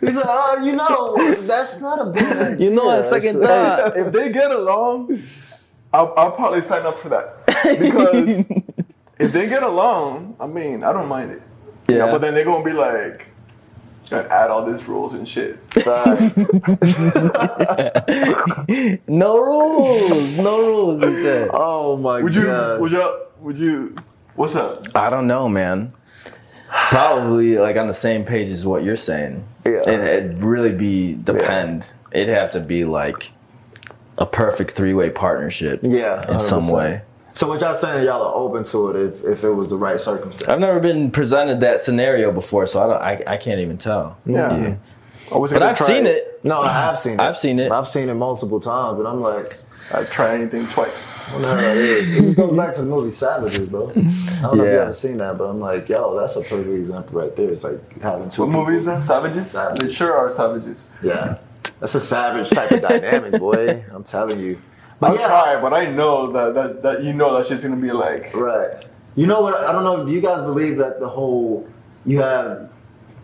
He's 0.00 0.16
like, 0.16 0.26
oh, 0.28 0.58
you 0.62 0.72
know, 0.72 1.16
that's 1.42 1.80
not 1.80 2.00
a 2.00 2.06
bad 2.10 2.60
you 2.60 2.70
know, 2.70 2.90
a 2.90 3.08
second 3.08 3.42
actually. 3.42 3.46
thought. 3.46 3.96
if 3.96 4.12
they 4.12 4.32
get 4.32 4.50
along, 4.50 5.22
I'll, 5.92 6.12
I'll 6.16 6.32
probably 6.32 6.62
sign 6.62 6.82
up 6.84 6.98
for 6.98 7.08
that 7.10 7.46
because 7.78 8.44
if 9.18 9.32
they 9.32 9.46
get 9.48 9.62
along, 9.62 10.36
I 10.40 10.46
mean, 10.46 10.82
I 10.84 10.92
don't 10.92 11.08
mind 11.08 11.30
it. 11.32 11.42
You 11.88 11.98
know, 11.98 12.06
Yeah. 12.06 12.12
but 12.12 12.20
then 12.20 12.34
they're 12.34 12.44
gonna 12.44 12.64
be 12.64 12.72
like, 12.72 13.30
and 14.10 14.26
add 14.28 14.50
all 14.50 14.70
these 14.70 14.86
rules 14.86 15.14
and 15.14 15.26
shit. 15.26 15.58
No 19.08 19.38
rules. 19.42 20.36
No 20.38 20.60
rules. 20.66 21.00
He 21.02 21.22
said. 21.22 21.48
oh 21.52 21.96
my 21.96 22.20
Would 22.20 22.34
you? 22.34 22.44
god. 22.44 22.80
Would 22.80 22.92
you? 22.92 23.20
Would 23.40 23.58
you? 23.58 23.96
What's 24.36 24.56
up? 24.56 24.86
I 24.96 25.10
don't 25.10 25.26
know, 25.26 25.48
man. 25.48 25.92
Probably 26.68 27.56
like 27.56 27.76
on 27.76 27.86
the 27.86 27.94
same 27.94 28.24
page 28.24 28.50
as 28.50 28.66
what 28.66 28.82
you're 28.82 28.96
saying. 28.96 29.46
Yeah. 29.64 29.88
It, 29.88 30.00
it'd 30.00 30.42
really 30.42 30.72
be 30.72 31.14
depend. 31.14 31.90
It'd 32.10 32.28
have 32.28 32.50
to 32.52 32.60
be 32.60 32.84
like 32.84 33.30
a 34.18 34.26
perfect 34.26 34.72
three 34.72 34.92
way 34.92 35.10
partnership. 35.10 35.80
Yeah, 35.82 36.32
In 36.32 36.40
some 36.40 36.68
way. 36.68 37.02
So 37.34 37.48
what 37.48 37.60
y'all 37.60 37.74
saying? 37.74 38.04
Y'all 38.04 38.22
are 38.22 38.34
open 38.34 38.64
to 38.64 38.90
it 38.90 38.96
if, 38.96 39.24
if 39.24 39.44
it 39.44 39.50
was 39.50 39.68
the 39.68 39.76
right 39.76 39.98
circumstance. 39.98 40.48
I've 40.48 40.60
never 40.60 40.78
been 40.78 41.10
presented 41.10 41.60
that 41.60 41.80
scenario 41.80 42.30
before, 42.30 42.66
so 42.66 42.80
I 42.80 42.86
don't. 42.86 43.26
I, 43.28 43.34
I 43.34 43.36
can't 43.36 43.60
even 43.60 43.76
tell. 43.78 44.16
Yeah. 44.24 44.76
I 45.32 45.38
but 45.38 45.62
I've 45.62 45.76
try 45.76 45.86
seen 45.86 46.06
it. 46.06 46.40
No, 46.44 46.60
I 46.60 46.72
have 46.72 46.98
seen 46.98 47.14
it. 47.14 47.20
I've 47.20 47.38
seen 47.38 47.58
it. 47.58 47.72
I've 47.72 47.88
seen 47.88 48.08
it 48.08 48.14
multiple 48.14 48.60
times, 48.60 48.98
but 48.98 49.06
I'm 49.06 49.20
like, 49.20 49.56
I'd 49.92 50.10
try 50.10 50.34
anything 50.34 50.66
twice. 50.68 51.08
I 51.28 51.32
don't 51.32 51.42
know 51.42 51.48
how 51.48 51.54
that 51.56 51.76
is. 51.76 52.12
It 52.16 52.20
just 52.20 52.36
goes 52.36 52.56
back 52.56 52.74
to 52.74 52.80
the 52.82 52.86
movie 52.86 53.10
Savages, 53.10 53.68
bro. 53.68 53.90
I 53.90 53.92
don't 53.94 54.04
know 54.58 54.64
if 54.64 54.68
you 54.70 54.76
Yeah. 54.76 54.82
ever 54.82 54.92
seen 54.92 55.16
that, 55.18 55.38
but 55.38 55.44
I'm 55.44 55.60
like, 55.60 55.88
yo, 55.88 56.18
that's 56.18 56.36
a 56.36 56.42
perfect 56.42 56.68
example 56.68 57.20
right 57.20 57.34
there. 57.36 57.50
It's 57.50 57.64
like 57.64 58.00
having 58.02 58.28
two. 58.30 58.42
What 58.42 58.50
movie 58.50 58.76
is 58.76 58.84
that? 58.86 59.02
Savages? 59.02 59.50
Savages. 59.50 59.88
They 59.88 59.94
sure 59.94 60.16
are 60.16 60.30
savages. 60.30 60.84
Yeah, 61.02 61.38
that's 61.80 61.94
a 61.94 62.00
savage 62.00 62.50
type 62.50 62.70
of 62.70 62.80
dynamic, 62.82 63.38
boy. 63.40 63.84
I'm 63.92 64.04
telling 64.04 64.40
you. 64.40 64.58
But 65.00 65.12
I'll 65.12 65.18
yeah, 65.18 65.26
try, 65.28 65.60
but 65.60 65.72
I 65.74 65.86
know 65.86 66.30
that, 66.32 66.54
that 66.54 66.82
that 66.82 67.02
you 67.04 67.12
know 67.12 67.36
that 67.36 67.46
shit's 67.46 67.62
gonna 67.62 67.76
be 67.76 67.90
like. 67.92 68.34
Right. 68.34 68.84
You 69.16 69.26
know 69.26 69.40
what? 69.42 69.54
I 69.54 69.72
don't 69.72 69.84
know. 69.84 70.04
Do 70.04 70.12
you 70.12 70.20
guys 70.20 70.40
believe 70.42 70.76
that 70.78 70.98
the 71.00 71.08
whole 71.08 71.68
you 72.04 72.20
have 72.20 72.70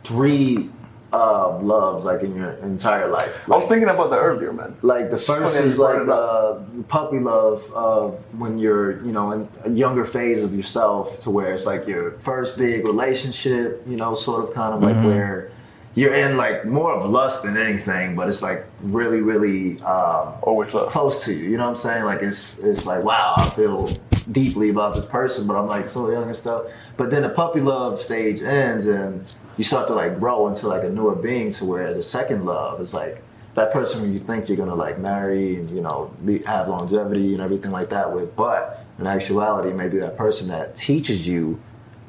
three 0.04 0.70
uh, 1.12 1.58
loves 1.58 2.04
like 2.04 2.22
in 2.22 2.34
your 2.36 2.52
entire 2.62 3.08
life? 3.08 3.48
I 3.50 3.56
was 3.56 3.66
thinking 3.66 3.88
about 3.88 4.10
that 4.10 4.18
earlier, 4.18 4.52
man. 4.52 4.76
like 4.82 5.10
the 5.10 5.18
first 5.18 5.56
is 5.56 5.78
like 5.78 6.02
it 6.02 6.08
up. 6.08 6.60
uh, 6.68 6.82
puppy 6.88 7.18
love 7.18 7.70
of 7.72 8.22
when 8.38 8.58
you're 8.58 9.04
you 9.04 9.12
know 9.12 9.32
in 9.32 9.48
a 9.64 9.70
younger 9.70 10.04
phase 10.04 10.42
of 10.42 10.54
yourself 10.54 11.18
to 11.20 11.30
where 11.30 11.52
it's 11.54 11.66
like 11.66 11.86
your 11.86 12.12
first 12.20 12.56
big 12.56 12.84
relationship. 12.84 13.82
You 13.86 13.96
know, 13.96 14.14
sort 14.14 14.48
of 14.48 14.54
kind 14.54 14.74
of 14.74 14.82
like 14.82 14.96
where 15.04 15.50
you're 15.96 16.14
in 16.14 16.36
like 16.36 16.64
more 16.64 16.92
of 16.94 17.10
lust 17.10 17.42
than 17.42 17.56
anything, 17.56 18.14
but 18.14 18.28
it's 18.28 18.42
like 18.42 18.64
really 18.82 19.20
really. 19.20 19.80
Um, 19.82 20.34
Always 20.42 20.72
love. 20.72 20.90
close 20.90 21.24
to 21.24 21.32
you. 21.32 21.50
You 21.50 21.56
know 21.56 21.64
what 21.64 21.70
I'm 21.70 21.76
saying? 21.76 22.04
Like 22.04 22.22
it's 22.22 22.56
it's 22.60 22.86
like 22.86 23.02
wow, 23.02 23.34
I 23.36 23.50
feel 23.50 23.88
deeply 24.30 24.68
about 24.68 24.94
this 24.94 25.04
person, 25.06 25.46
but 25.46 25.56
I'm 25.56 25.66
like 25.66 25.88
so 25.88 26.08
young 26.10 26.24
and 26.24 26.36
stuff. 26.36 26.66
But 26.96 27.10
then 27.10 27.22
the 27.22 27.30
puppy 27.30 27.60
love 27.60 28.00
stage 28.00 28.42
ends, 28.42 28.86
and 28.86 29.24
you 29.56 29.64
start 29.64 29.88
to 29.88 29.94
like 29.94 30.18
grow 30.18 30.48
into 30.48 30.68
like 30.68 30.84
a 30.84 30.88
newer 30.88 31.14
being 31.14 31.52
to 31.52 31.64
where 31.64 31.92
the 31.94 32.02
second 32.02 32.44
love 32.44 32.80
is 32.80 32.94
like 32.94 33.22
that 33.54 33.72
person 33.72 34.04
who 34.04 34.12
you 34.12 34.18
think 34.18 34.48
you're 34.48 34.56
gonna 34.56 34.74
like 34.74 34.98
marry 34.98 35.56
and 35.56 35.70
you 35.70 35.80
know 35.80 36.14
be, 36.24 36.38
have 36.40 36.68
longevity 36.68 37.32
and 37.32 37.42
everything 37.42 37.70
like 37.70 37.90
that 37.90 38.12
with, 38.14 38.34
but 38.36 38.84
in 38.98 39.06
actuality, 39.06 39.72
maybe 39.72 39.98
that 39.98 40.16
person 40.16 40.48
that 40.48 40.76
teaches 40.76 41.26
you 41.26 41.60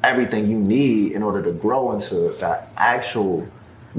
everything 0.03 0.49
you 0.49 0.57
need 0.57 1.13
in 1.13 1.23
order 1.23 1.41
to 1.41 1.51
grow 1.51 1.93
into 1.93 2.35
that 2.39 2.69
actual 2.75 3.47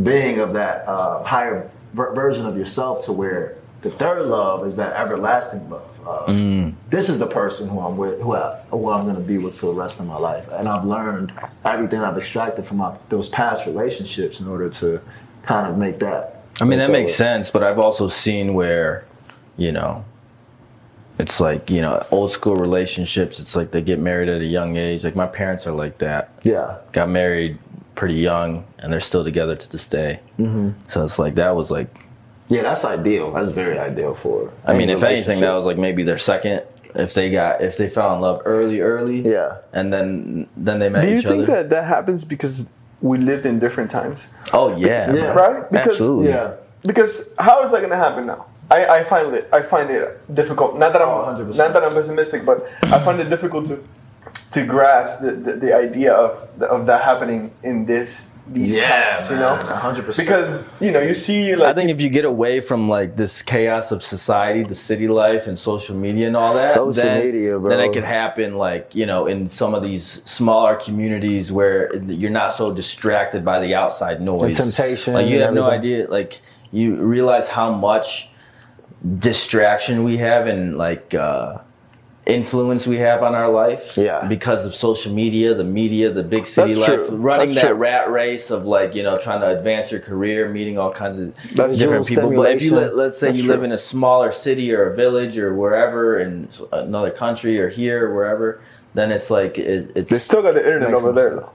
being 0.03 0.39
of 0.39 0.53
that 0.53 0.87
uh, 0.87 1.23
higher 1.23 1.71
ver- 1.95 2.15
version 2.15 2.45
of 2.45 2.57
yourself 2.57 3.05
to 3.07 3.13
where 3.13 3.57
the 3.83 3.91
third 3.91 4.27
love 4.27 4.67
is 4.67 4.77
that 4.77 4.95
everlasting 4.95 5.69
love. 5.71 5.89
Of, 6.05 6.91
This 6.91 7.09
is 7.09 7.19
the 7.19 7.27
person 7.27 7.69
who 7.69 7.81
I'm 7.81 7.97
with, 7.97 8.21
who, 8.21 8.35
I, 8.35 8.61
who 8.71 8.91
I'm 8.91 9.05
going 9.05 9.17
to 9.17 9.23
be 9.23 9.39
with 9.39 9.55
for 9.55 9.67
the 9.67 9.75
rest 9.75 10.01
of 10.01 10.07
my 10.07 10.17
life, 10.17 10.49
and 10.53 10.69
I've 10.69 10.85
learned 10.85 11.33
everything 11.65 12.01
I've 12.01 12.19
extracted 12.19 12.67
from 12.67 12.79
my, 12.79 12.97
those 13.09 13.29
past 13.29 13.67
relationships 13.67 14.41
in 14.41 14.49
order 14.49 14.69
to 14.71 15.01
kind 15.43 15.67
of 15.67 15.79
make 15.79 15.99
that. 16.01 16.45
I 16.61 16.65
mean, 16.65 16.79
that 16.79 16.91
make 16.91 17.07
makes 17.07 17.17
sense, 17.17 17.51
but 17.51 17.63
I've 17.63 17.79
also 17.79 18.09
seen 18.09 18.55
where, 18.55 19.05
you 19.57 19.73
know, 19.73 20.05
it's 21.19 21.41
like, 21.41 21.71
you 21.71 21.81
know, 21.83 22.05
old 22.11 22.33
school 22.33 22.57
relationships, 22.57 23.39
it's 23.39 23.55
like 23.55 23.71
they 23.71 23.83
get 23.83 23.99
married 23.99 24.29
at 24.29 24.41
a 24.41 24.47
young 24.47 24.77
age. 24.77 25.05
Like 25.05 25.17
my 25.17 25.27
parents 25.27 25.67
are 25.67 25.73
like 25.73 25.99
that. 25.99 26.31
Yeah, 26.43 26.79
Got 26.93 27.11
married 27.11 27.59
pretty 27.95 28.15
young 28.15 28.65
and 28.79 28.93
they're 28.93 29.01
still 29.01 29.23
together 29.23 29.55
to 29.55 29.71
this 29.71 29.87
day. 29.87 30.21
Mm-hmm. 30.39 30.71
So 30.91 31.05
it's 31.05 31.19
like, 31.19 31.35
that 31.37 31.55
was 31.55 31.71
like, 31.71 31.89
yeah, 32.53 32.63
that's 32.63 32.85
ideal. 32.85 33.33
That's 33.33 33.51
very 33.51 33.79
ideal 33.79 34.15
for. 34.15 34.53
I 34.65 34.73
mean, 34.79 34.91
if 34.91 35.03
anything, 35.03 35.41
that 35.41 35.53
was 35.59 35.67
like 35.71 35.79
maybe 35.79 36.03
their 36.03 36.19
second. 36.19 36.63
If 36.95 37.15
they 37.15 37.31
got, 37.31 37.63
if 37.63 37.75
they 37.79 37.89
fell 37.89 38.15
in 38.15 38.21
love 38.21 38.43
early, 38.45 38.81
early, 38.81 39.21
Yeah. 39.37 39.51
and 39.73 39.87
then 39.93 40.47
then 40.67 40.77
they 40.81 40.91
met 40.91 41.03
Do 41.07 41.11
you 41.15 41.23
think 41.23 41.45
other. 41.45 41.55
that 41.55 41.71
that 41.71 41.85
happens 41.87 42.21
because 42.35 42.67
we 43.01 43.17
lived 43.19 43.47
in 43.47 43.59
different 43.59 43.91
times, 43.91 44.19
oh 44.53 44.77
yeah, 44.77 45.11
Yeah. 45.13 45.33
right? 45.43 45.71
Because 45.71 45.89
Absolutely. 45.97 46.29
Yeah. 46.29 46.53
Because 46.85 47.15
how 47.39 47.57
is 47.65 47.73
that 47.73 47.81
gonna 47.81 47.97
happen 48.09 48.27
now? 48.27 48.45
I, 48.71 48.81
I 48.99 49.05
find 49.05 49.35
it 49.35 49.49
I 49.59 49.63
find 49.63 49.89
it 49.91 50.05
difficult. 50.41 50.79
Not 50.79 50.93
that 50.93 51.01
I'm 51.03 51.09
Oh, 51.09 51.25
100%. 51.35 51.57
not 51.57 51.73
that 51.73 51.83
I'm 51.83 51.95
pessimistic, 51.95 52.45
but 52.45 52.59
I 52.83 52.99
find 53.07 53.19
it 53.21 53.31
difficult 53.31 53.65
to 53.71 53.77
to 54.53 54.61
grasp 54.67 55.23
the, 55.25 55.33
the, 55.33 55.53
the 55.65 55.73
idea 55.87 56.13
of 56.13 56.31
of 56.63 56.85
that 56.91 57.01
happening 57.11 57.51
in 57.63 57.87
this 57.87 58.27
these 58.55 58.75
Yeah, 58.75 59.19
times, 59.19 59.31
you 59.31 59.37
know, 59.37 59.57
100%. 59.57 60.17
Because 60.17 60.65
you 60.81 60.91
know 60.91 61.01
you 61.01 61.15
see 61.15 61.55
like 61.57 61.71
I 61.71 61.75
think 61.75 61.91
if 61.91 62.01
you 62.01 62.09
get 62.09 62.25
away 62.25 62.61
from 62.61 62.89
like 62.89 63.17
this 63.17 63.43
chaos 63.43 63.91
of 63.93 64.03
society, 64.03 64.63
the 64.63 64.75
city 64.75 65.09
life, 65.09 65.47
and 65.47 65.59
social 65.59 65.97
media 65.97 66.27
and 66.27 66.37
all 66.37 66.55
that, 66.55 66.75
Social 66.75 66.93
then, 66.93 67.21
media, 67.33 67.59
bro. 67.59 67.71
then 67.71 67.81
it 67.81 67.93
could 67.93 68.05
happen 68.05 68.57
like 68.59 68.95
you 68.95 69.07
know 69.07 69.27
in 69.27 69.49
some 69.49 69.75
of 69.75 69.83
these 69.83 70.23
smaller 70.25 70.77
communities 70.77 71.51
where 71.51 71.95
you're 71.97 72.31
not 72.31 72.53
so 72.55 72.73
distracted 72.73 73.45
by 73.45 73.59
the 73.61 73.75
outside 73.75 74.21
noise, 74.21 74.59
And 74.59 74.69
temptation 74.69 75.15
Like 75.15 75.27
you 75.27 75.35
and 75.35 75.43
have 75.45 75.55
no 75.55 75.65
idea. 75.65 76.09
Like 76.09 76.41
you 76.73 76.97
realize 76.97 77.49
how 77.49 77.73
much 77.73 78.29
distraction 79.19 80.05
we 80.05 80.17
have 80.19 80.47
and 80.47 80.79
like 80.79 81.15
uh, 81.15 81.59
influence 82.25 82.87
we 82.87 82.99
have 82.99 83.23
on 83.23 83.35
our 83.35 83.49
life. 83.51 83.97
Yeah. 83.97 84.27
because 84.29 84.65
of 84.65 84.75
social 84.75 85.13
media, 85.13 85.55
the 85.55 85.65
media, 85.65 86.11
the 86.11 86.23
big 86.23 86.47
city 86.47 86.75
That's 86.75 86.89
life, 86.89 87.09
true. 87.09 87.17
running 87.17 87.49
That's 87.49 87.63
that 87.63 87.69
true. 87.71 87.77
rat 87.79 88.11
race 88.11 88.51
of 88.51 88.65
like 88.65 88.95
you 88.95 89.03
know 89.03 89.19
trying 89.19 89.41
to 89.41 89.59
advance 89.59 89.91
your 89.91 90.01
career, 90.01 90.49
meeting 90.49 90.79
all 90.79 90.93
kinds 90.93 91.21
of 91.21 91.35
That's 91.55 91.77
different 91.77 92.07
people. 92.07 92.31
But 92.31 92.53
if 92.53 92.63
you 92.63 92.77
let, 92.77 92.95
let's 92.97 93.19
say 93.19 93.33
you 93.33 93.43
true. 93.43 93.53
live 93.53 93.63
in 93.65 93.73
a 93.73 93.79
smaller 93.79 94.31
city 94.33 94.73
or 94.73 94.91
a 94.93 94.95
village 94.97 95.37
or 95.37 95.55
wherever 95.55 96.21
in 96.21 96.49
another 96.73 97.11
country 97.11 97.59
or 97.59 97.69
here 97.69 98.09
or 98.09 98.15
wherever, 98.15 98.63
then 98.95 99.11
it's 99.11 99.29
like 99.31 99.59
it, 99.59 99.91
it's 99.97 100.11
they 100.11 100.19
still 100.19 100.43
got 100.43 100.55
the 100.55 100.65
internet 100.65 100.95
over 100.95 101.11
there 101.13 101.31
though. 101.37 101.51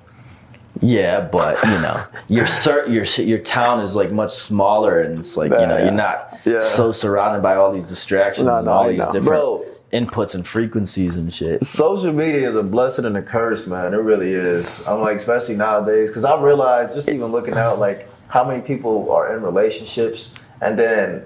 yeah, 0.81 1.21
but 1.21 1.63
you 1.63 1.69
know 1.79 2.03
your 2.27 2.45
cer- 2.45 2.87
your 2.89 3.05
your 3.05 3.39
town 3.39 3.79
is 3.79 3.95
like 3.95 4.11
much 4.11 4.33
smaller 4.35 4.99
and 4.99 5.17
it's 5.19 5.37
like 5.37 5.51
you 5.51 5.57
know 5.65 5.77
Yeah, 5.77 5.83
you're 5.85 5.91
not 5.93 6.37
Yeah. 6.45 6.61
so 6.61 6.91
surrounded 6.91 7.41
by 7.41 7.55
all 7.55 7.71
these 7.71 7.87
distractions 7.87 8.47
No, 8.47 8.57
and 8.57 8.67
all 8.67 8.83
I 8.83 8.89
these 8.89 8.97
different 8.99 9.23
Bro. 9.25 9.65
Inputs 9.93 10.35
and 10.35 10.45
frequencies 10.45 11.15
and 11.15 11.33
shit. 11.33 11.65
Social 11.65 12.11
media 12.13 12.49
is 12.49 12.55
a 12.55 12.63
blessing 12.63 13.05
and 13.05 13.15
a 13.17 13.21
curse, 13.21 13.67
man. 13.67 13.93
It 13.93 13.97
really 13.97 14.33
is. 14.33 14.67
I'm 14.85 15.01
like, 15.01 15.17
especially 15.17 15.55
nowadays, 15.55 16.09
because 16.09 16.23
I 16.23 16.39
realized 16.41 16.93
just 16.93 17.09
even 17.09 17.27
looking 17.27 17.55
out, 17.55 17.79
like 17.79 18.09
how 18.27 18.43
many 18.43 18.61
people 18.61 19.09
are 19.11 19.35
in 19.35 19.41
relationships 19.43 20.33
and 20.61 20.77
then 20.77 21.25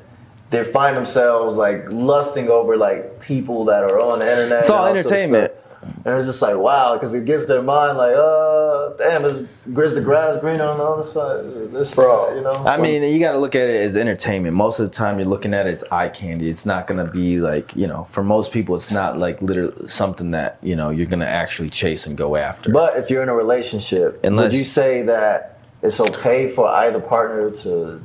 they 0.51 0.63
find 0.63 0.95
themselves 0.95 1.55
like 1.55 1.85
lusting 1.89 2.49
over 2.49 2.77
like 2.77 3.19
people 3.19 3.65
that 3.65 3.83
are 3.83 3.99
on 3.99 4.19
the 4.19 4.29
internet. 4.29 4.61
It's 4.61 4.69
all 4.69 4.85
and 4.85 4.97
sort 4.97 5.05
of 5.05 5.11
entertainment. 5.11 5.53
stuff. 5.53 5.70
And 5.83 6.17
it's 6.17 6.27
just 6.27 6.41
like 6.41 6.57
wow, 6.57 6.93
because 6.93 7.13
it 7.13 7.25
gets 7.25 7.45
their 7.45 7.61
mind 7.61 7.97
like, 7.97 8.13
uh, 8.15 8.89
damn, 8.97 9.25
is, 9.25 9.37
is 9.37 9.95
the 9.95 10.01
grass 10.01 10.39
greener 10.39 10.65
on 10.65 10.77
the 10.77 10.83
other 10.83 11.03
side? 11.03 11.71
This, 11.71 11.93
Bro, 11.93 12.35
you 12.35 12.41
know. 12.41 12.51
I 12.51 12.77
mean, 12.77 13.03
you 13.03 13.19
got 13.19 13.31
to 13.31 13.39
look 13.39 13.55
at 13.55 13.67
it 13.67 13.75
as 13.75 13.95
entertainment. 13.95 14.55
Most 14.55 14.79
of 14.79 14.89
the 14.89 14.95
time, 14.95 15.17
you're 15.19 15.27
looking 15.27 15.53
at 15.53 15.67
it, 15.67 15.73
it's 15.73 15.83
eye 15.91 16.09
candy. 16.09 16.49
It's 16.49 16.65
not 16.65 16.87
going 16.87 17.03
to 17.03 17.11
be 17.11 17.39
like, 17.39 17.75
you 17.75 17.87
know, 17.87 18.05
for 18.11 18.23
most 18.23 18.51
people, 18.51 18.75
it's 18.75 18.91
not 18.91 19.17
like 19.17 19.41
literally 19.41 19.87
something 19.87 20.31
that, 20.31 20.59
you 20.61 20.75
know, 20.75 20.89
you're 20.89 21.07
going 21.07 21.19
to 21.19 21.27
actually 21.27 21.69
chase 21.69 22.05
and 22.05 22.17
go 22.17 22.35
after. 22.35 22.71
But 22.71 22.97
if 22.97 23.09
you're 23.09 23.23
in 23.23 23.29
a 23.29 23.35
relationship, 23.35 24.23
Unless- 24.23 24.51
would 24.51 24.59
you 24.59 24.65
say 24.65 25.03
that 25.03 25.59
it's 25.81 25.99
okay 25.99 26.49
for 26.49 26.67
either 26.67 26.99
partner 26.99 27.49
to 27.49 28.01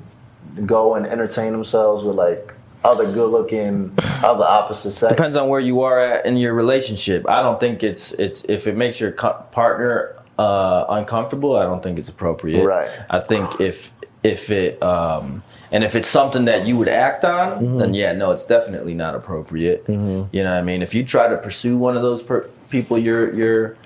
go 0.65 0.95
and 0.95 1.07
entertain 1.07 1.53
themselves 1.53 2.03
with 2.03 2.17
like 2.17 2.55
other 2.85 3.11
good-looking, 3.13 3.93
other 4.23 4.45
opposite 4.45 4.93
sex? 4.93 5.13
Depends 5.13 5.37
on 5.37 5.49
where 5.49 5.61
you 5.61 5.81
are 5.83 5.99
at 5.99 6.27
in 6.27 6.37
your 6.37 6.55
relationship. 6.55 7.29
I 7.29 7.43
don't 7.43 7.59
think 7.61 7.83
it's, 7.83 8.13
it's 8.13 8.45
if 8.45 8.67
it 8.67 8.77
makes 8.77 9.01
your 9.01 9.13
co- 9.13 9.45
partner 9.53 10.17
uh, 10.39 10.85
uncomfortable, 10.91 11.57
I 11.57 11.65
don't 11.65 11.83
think 11.83 11.99
it's 11.99 12.09
appropriate. 12.09 12.65
Right. 12.65 12.91
I 13.11 13.21
think 13.21 13.61
if, 13.61 13.93
if 14.23 14.51
it, 14.51 14.83
um, 14.83 15.43
and 15.73 15.83
if 15.83 15.95
it's 15.97 16.09
something 16.09 16.45
that 16.45 16.67
you 16.67 16.77
would 16.77 16.89
act 16.89 17.25
on, 17.25 17.37
Mm-hmm. 17.65 17.79
then 17.79 17.95
yeah, 17.95 18.13
no, 18.13 18.31
it's 18.31 18.45
definitely 18.45 18.95
not 18.95 19.15
appropriate. 19.15 19.85
You 19.89 19.95
know 19.97 20.29
what 20.33 20.47
I 20.47 20.63
mean? 20.63 20.83
If 20.83 20.95
you 20.95 21.05
try 21.05 21.27
to 21.29 21.37
pursue 21.37 21.77
one 21.77 21.97
of 21.97 22.03
those 22.03 22.23
per- 22.23 22.49
people 22.71 22.99
you're 22.99 23.33
you're 23.35 23.77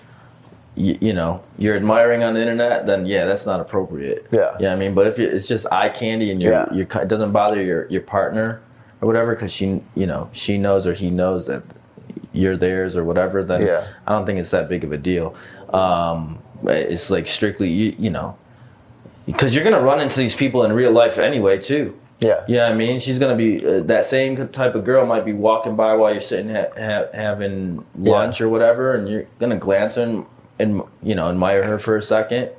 you, 0.76 0.96
you 1.00 1.12
know 1.12 1.42
you're 1.58 1.76
admiring 1.76 2.22
on 2.22 2.34
the 2.34 2.40
internet, 2.40 2.86
then 2.86 3.06
yeah, 3.06 3.24
that's 3.24 3.46
not 3.46 3.60
appropriate. 3.60 4.26
Yeah. 4.30 4.56
Yeah, 4.60 4.72
I 4.72 4.76
mean, 4.76 4.94
but 4.94 5.06
if 5.06 5.18
it's 5.18 5.46
just 5.48 5.66
eye 5.72 5.88
candy 5.88 6.30
and 6.30 6.40
you're, 6.40 6.52
Yeah. 6.52 6.66
you're 6.72 6.86
it 7.02 7.08
doesn't 7.08 7.32
bother 7.32 7.62
your 7.62 7.86
your 7.88 8.02
partner 8.02 8.60
or 9.00 9.06
whatever 9.06 9.34
because 9.34 9.52
she 9.52 9.80
you 9.94 10.06
know 10.06 10.28
she 10.32 10.58
knows 10.58 10.86
or 10.86 10.94
he 10.94 11.10
knows 11.10 11.46
that 11.46 11.62
you're 12.32 12.56
theirs 12.56 12.96
or 12.96 13.04
whatever, 13.04 13.42
then 13.42 13.66
Yeah. 13.66 13.86
I 14.06 14.12
don't 14.12 14.24
think 14.26 14.38
it's 14.38 14.50
that 14.50 14.68
big 14.68 14.84
of 14.84 14.92
a 14.92 14.98
deal. 14.98 15.34
Um, 15.70 16.38
it's 16.64 17.10
like 17.10 17.26
strictly 17.26 17.68
you 17.68 17.94
you 17.98 18.10
know 18.10 18.36
because 19.26 19.54
you're 19.54 19.64
gonna 19.64 19.80
run 19.80 20.00
into 20.00 20.18
these 20.18 20.34
people 20.34 20.64
in 20.64 20.72
real 20.72 20.92
life 20.92 21.18
anyway 21.18 21.58
too. 21.58 21.96
Yeah. 22.20 22.44
Yeah, 22.46 22.66
I 22.66 22.74
mean, 22.74 23.00
she's 23.00 23.18
gonna 23.18 23.36
be 23.36 23.64
uh, 23.66 23.80
that 23.80 24.04
same 24.04 24.48
type 24.48 24.74
of 24.74 24.84
girl 24.84 25.06
might 25.06 25.24
be 25.24 25.32
walking 25.32 25.74
by 25.74 25.94
while 25.94 26.12
you're 26.12 26.20
sitting 26.20 26.54
ha- 26.54 26.66
ha- 26.76 27.06
having 27.14 27.84
lunch 27.96 28.40
or 28.42 28.48
whatever, 28.50 28.94
and 28.94 29.08
you're 29.08 29.24
gonna 29.38 29.56
glance 29.56 29.96
and 29.96 30.26
and 30.58 30.82
you 31.02 31.14
know 31.14 31.30
admire 31.30 31.62
her 31.64 31.78
for 31.78 31.96
a 31.96 32.02
second, 32.02 32.50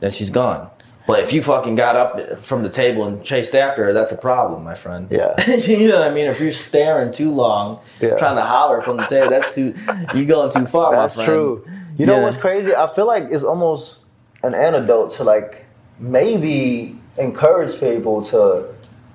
then 0.00 0.10
she's 0.10 0.30
gone. 0.30 0.70
But 1.10 1.24
if 1.24 1.32
you 1.32 1.42
fucking 1.42 1.74
got 1.74 1.96
up 1.96 2.40
from 2.40 2.62
the 2.62 2.68
table 2.68 3.04
and 3.04 3.24
chased 3.24 3.54
after 3.56 3.84
her, 3.84 3.92
that's 3.92 4.12
a 4.12 4.16
problem, 4.16 4.62
my 4.62 4.76
friend. 4.76 5.08
Yeah. 5.10 5.34
you 5.56 5.88
know 5.88 5.98
what 5.98 6.08
I 6.08 6.14
mean? 6.14 6.26
If 6.26 6.40
you're 6.40 6.52
staring 6.52 7.12
too 7.12 7.32
long, 7.32 7.80
Yeah. 8.00 8.16
trying 8.16 8.36
to 8.36 8.42
holler 8.42 8.80
from 8.80 8.96
the 8.96 9.06
table, 9.06 9.28
that's 9.28 9.52
too 9.52 9.74
you're 10.14 10.24
going 10.26 10.52
too 10.52 10.66
far, 10.66 10.94
That's 10.94 11.16
my 11.16 11.24
friend. 11.24 11.36
true. 11.36 11.64
You 11.98 12.06
know 12.06 12.20
what's 12.20 12.36
crazy? 12.36 12.74
I 12.74 12.86
feel 12.94 13.06
like 13.06 13.24
it's 13.30 13.42
almost 13.42 14.02
an 14.44 14.54
antidote 14.54 15.10
to 15.14 15.24
like 15.24 15.64
maybe 15.98 16.96
encourage 17.18 17.78
people 17.80 18.22
to 18.26 18.66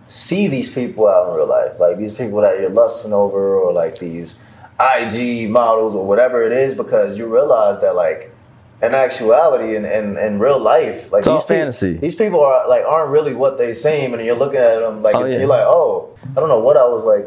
see 0.08 0.48
these 0.48 0.70
people 0.70 1.08
out 1.08 1.30
in 1.30 1.36
real 1.36 1.48
life, 1.48 1.80
like 1.80 1.98
these 1.98 2.12
people 2.14 2.42
that 2.42 2.60
you're 2.60 2.70
lusting 2.70 3.14
over, 3.14 3.56
or 3.56 3.72
like 3.72 3.98
these 4.00 4.36
IG 4.80 5.50
models 5.50 5.96
or 5.96 6.06
whatever 6.06 6.44
it 6.44 6.52
is, 6.52 6.74
because 6.76 7.18
you 7.18 7.26
realize 7.26 7.80
that 7.80 7.96
like 7.96 8.35
in 8.82 8.94
actuality 8.94 9.76
in, 9.76 9.86
in, 9.86 10.18
in 10.18 10.40
real 10.40 10.60
life, 10.60 11.12
like 11.12 11.20
It's 11.20 11.28
these 11.28 11.44
fantasy. 11.44 11.94
these 11.94 12.16
people 12.16 12.42
are 12.42 12.68
like 12.68 12.84
aren't 12.86 13.10
really 13.12 13.34
what 13.34 13.58
they 13.58 13.74
seem, 13.74 14.14
and 14.14 14.24
you're 14.26 14.36
looking 14.36 14.60
at 14.60 14.80
them 14.80 15.02
like 15.02 15.16
Oh, 15.16 15.26
yeah. 15.26 15.40
you're 15.40 15.48
like, 15.48 15.64
oh, 15.66 16.10
I 16.32 16.40
don't 16.40 16.50
know 16.50 16.60
what 16.60 16.78
I 16.78 16.86
was 16.86 17.04
like 17.06 17.26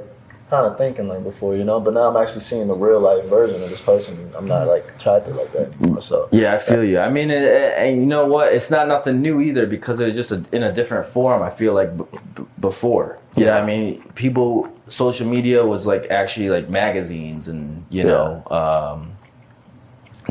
kind 0.50 0.64
of 0.64 0.78
thinking 0.78 1.08
like 1.08 1.22
before, 1.24 1.54
you 1.56 1.64
know. 1.64 1.78
But 1.80 1.94
now 1.94 2.08
I'm 2.08 2.16
actually 2.16 2.40
seeing 2.40 2.68
the 2.68 2.74
real 2.74 3.00
life 3.00 3.24
version 3.26 3.62
of 3.62 3.68
this 3.70 3.80
person. 3.80 4.30
I'm 4.36 4.46
not 4.46 4.66
like 4.66 4.86
attracted 4.96 5.36
like 5.36 5.52
that. 5.52 6.02
So 6.02 6.28
Yeah, 6.32 6.54
I 6.54 6.58
feel 6.58 6.84
you. 6.84 6.98
I 7.00 7.10
mean, 7.10 7.30
and, 7.30 7.44
and 7.44 8.00
you 8.00 8.06
know 8.06 8.26
what? 8.26 8.52
It's 8.52 8.70
not 8.70 8.88
nothing 8.88 9.20
new 9.20 9.40
either 9.40 9.66
because 9.66 10.00
it's 10.00 10.16
just 10.16 10.30
a, 10.30 10.42
in 10.52 10.62
a 10.62 10.72
different 10.72 11.06
form. 11.08 11.42
I 11.42 11.50
feel 11.50 11.74
like 11.74 11.96
b- 11.96 12.04
b- 12.34 12.44
before. 12.60 13.18
You 13.36 13.44
know, 13.44 13.52
I 13.58 13.64
mean, 13.64 14.02
people, 14.14 14.68
social 14.88 15.26
media 15.26 15.64
was 15.64 15.86
like 15.86 16.06
actually 16.10 16.48
like 16.50 16.68
magazines 16.70 17.46
and 17.48 17.84
you 17.90 18.02
Yeah. 18.04 18.08
know, 18.08 18.42
um, 18.50 19.12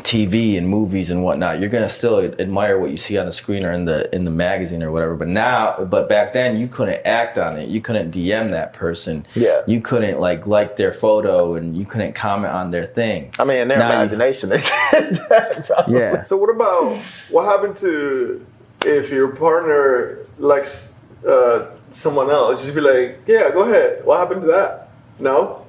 TV 0.08 0.58
and 0.58 0.66
movies 0.70 1.10
and 1.10 1.22
whatnot. 1.22 1.60
You're 1.60 1.70
gonna 1.70 1.90
still 1.90 2.20
admire 2.22 2.80
what 2.80 2.92
you 2.92 2.96
see 2.98 3.18
on 3.18 3.26
the 3.26 3.34
screen 3.34 3.66
or 3.66 3.74
in 3.74 3.84
the 3.84 4.14
in 4.16 4.24
the 4.24 4.32
magazine 4.32 4.82
or 4.82 4.90
whatever. 4.90 5.16
But 5.18 5.28
now, 5.28 5.84
but 5.84 6.08
back 6.08 6.32
then, 6.32 6.58
you 6.58 6.70
couldn't 6.70 7.06
act 7.06 7.38
on 7.38 7.58
it. 7.58 7.68
You 7.68 7.82
couldn't 7.82 8.12
DM 8.12 8.52
that 8.52 8.72
person. 8.72 9.26
Yeah. 9.36 9.64
You 9.68 9.82
couldn't 9.82 10.22
like 10.22 10.48
like 10.48 10.78
their 10.78 10.94
photo 10.94 11.56
and 11.56 11.76
you 11.76 11.86
couldn't 11.86 12.14
comment 12.14 12.54
on 12.54 12.72
their 12.72 12.86
thing. 12.86 13.32
I 13.38 13.44
mean, 13.44 13.58
in 13.58 13.68
their 13.68 13.80
Now 13.80 13.90
you- 13.90 13.96
imagination, 14.04 14.48
they 14.50 14.58
did 14.92 15.16
that. 15.28 15.66
probably. 15.68 16.00
Yeah. 16.00 16.24
So 16.24 16.38
what 16.38 16.52
about 16.52 16.96
what 17.30 17.44
happened 17.44 17.76
to 17.78 18.46
if 18.86 19.10
your 19.10 19.28
partner 19.36 20.20
likes 20.40 20.94
uh, 21.28 21.68
someone 21.92 22.30
else? 22.30 22.64
Just 22.64 22.76
be 22.76 22.80
like, 22.82 23.20
yeah, 23.28 23.52
go 23.52 23.64
ahead. 23.64 24.06
What 24.06 24.20
happened 24.20 24.40
to 24.44 24.48
that? 24.48 24.90
No. 25.20 25.67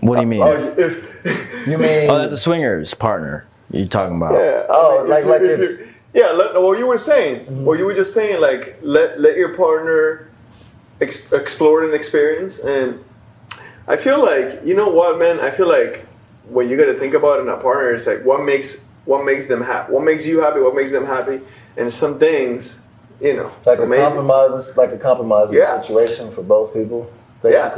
What 0.00 0.16
do 0.16 0.20
you 0.22 0.26
mean? 0.26 0.42
Oh, 0.42 0.52
if, 0.76 0.78
if 1.24 1.66
You 1.66 1.78
mean? 1.78 2.08
Oh, 2.10 2.18
that's 2.18 2.32
a 2.32 2.38
swingers 2.38 2.94
partner 2.94 3.46
you're 3.70 3.86
talking 3.86 4.16
about. 4.16 4.32
yeah. 4.34 4.64
Oh, 4.68 5.04
like- 5.06 5.24
like 5.26 5.42
if- 5.42 5.58
you- 5.60 5.88
yeah. 6.14 6.30
Let, 6.32 6.60
what 6.60 6.78
you 6.78 6.86
were 6.86 6.98
saying, 6.98 7.44
mm-hmm. 7.46 7.68
or 7.68 7.76
you 7.76 7.84
were 7.84 7.94
just 7.94 8.14
saying, 8.14 8.40
like 8.40 8.78
let 8.82 9.20
let 9.20 9.36
your 9.36 9.54
partner 9.56 10.30
ex- 11.00 11.30
explore 11.32 11.84
an 11.84 11.94
experience, 11.94 12.58
and 12.60 13.04
I 13.86 13.96
feel 13.96 14.24
like 14.24 14.62
you 14.64 14.74
know 14.74 14.88
what, 14.88 15.18
man. 15.18 15.38
I 15.40 15.50
feel 15.50 15.68
like 15.68 16.06
when 16.48 16.70
you 16.70 16.76
got 16.78 16.86
to 16.86 16.98
think 16.98 17.12
about 17.14 17.38
it 17.38 17.42
in 17.42 17.48
a 17.50 17.58
partner, 17.58 17.92
it's 17.92 18.06
like 18.06 18.24
what 18.24 18.42
makes 18.42 18.82
what 19.04 19.24
makes 19.24 19.48
them 19.48 19.62
happy, 19.62 19.92
what 19.92 20.02
makes 20.02 20.24
you 20.24 20.40
happy, 20.40 20.60
what 20.60 20.74
makes 20.74 20.92
them 20.92 21.04
happy, 21.06 21.40
and 21.76 21.92
some 21.92 22.18
things, 22.18 22.80
you 23.20 23.34
know, 23.34 23.52
like 23.66 23.76
so 23.78 23.84
a 23.84 23.86
maybe- 23.86 24.02
compromise, 24.02 24.76
like 24.78 24.92
a 24.92 24.98
compromising 24.98 25.56
Yeah. 25.56 25.80
situation 25.80 26.30
for 26.30 26.42
both 26.42 26.72
people, 26.72 27.10
Yeah. 27.44 27.74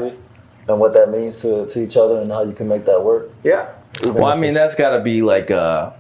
Basically, 0.67 0.73
and 0.73 0.81
what 0.81 0.93
that 0.93 1.11
means 1.11 1.41
to, 1.43 1.67
to 1.67 1.83
each 1.83 1.97
other 1.97 2.21
and 2.21 2.31
how 2.31 2.43
you 2.43 2.53
can 2.53 2.69
make 2.69 2.85
that 2.87 3.03
work. 3.03 3.31
Yeah. 3.45 3.69
Well, 4.05 4.27
I 4.27 4.37
mean, 4.37 4.55
that's 4.55 4.75
got 4.75 4.97
to 4.97 5.03
be 5.03 5.23
like 5.23 5.51
a, 5.51 5.95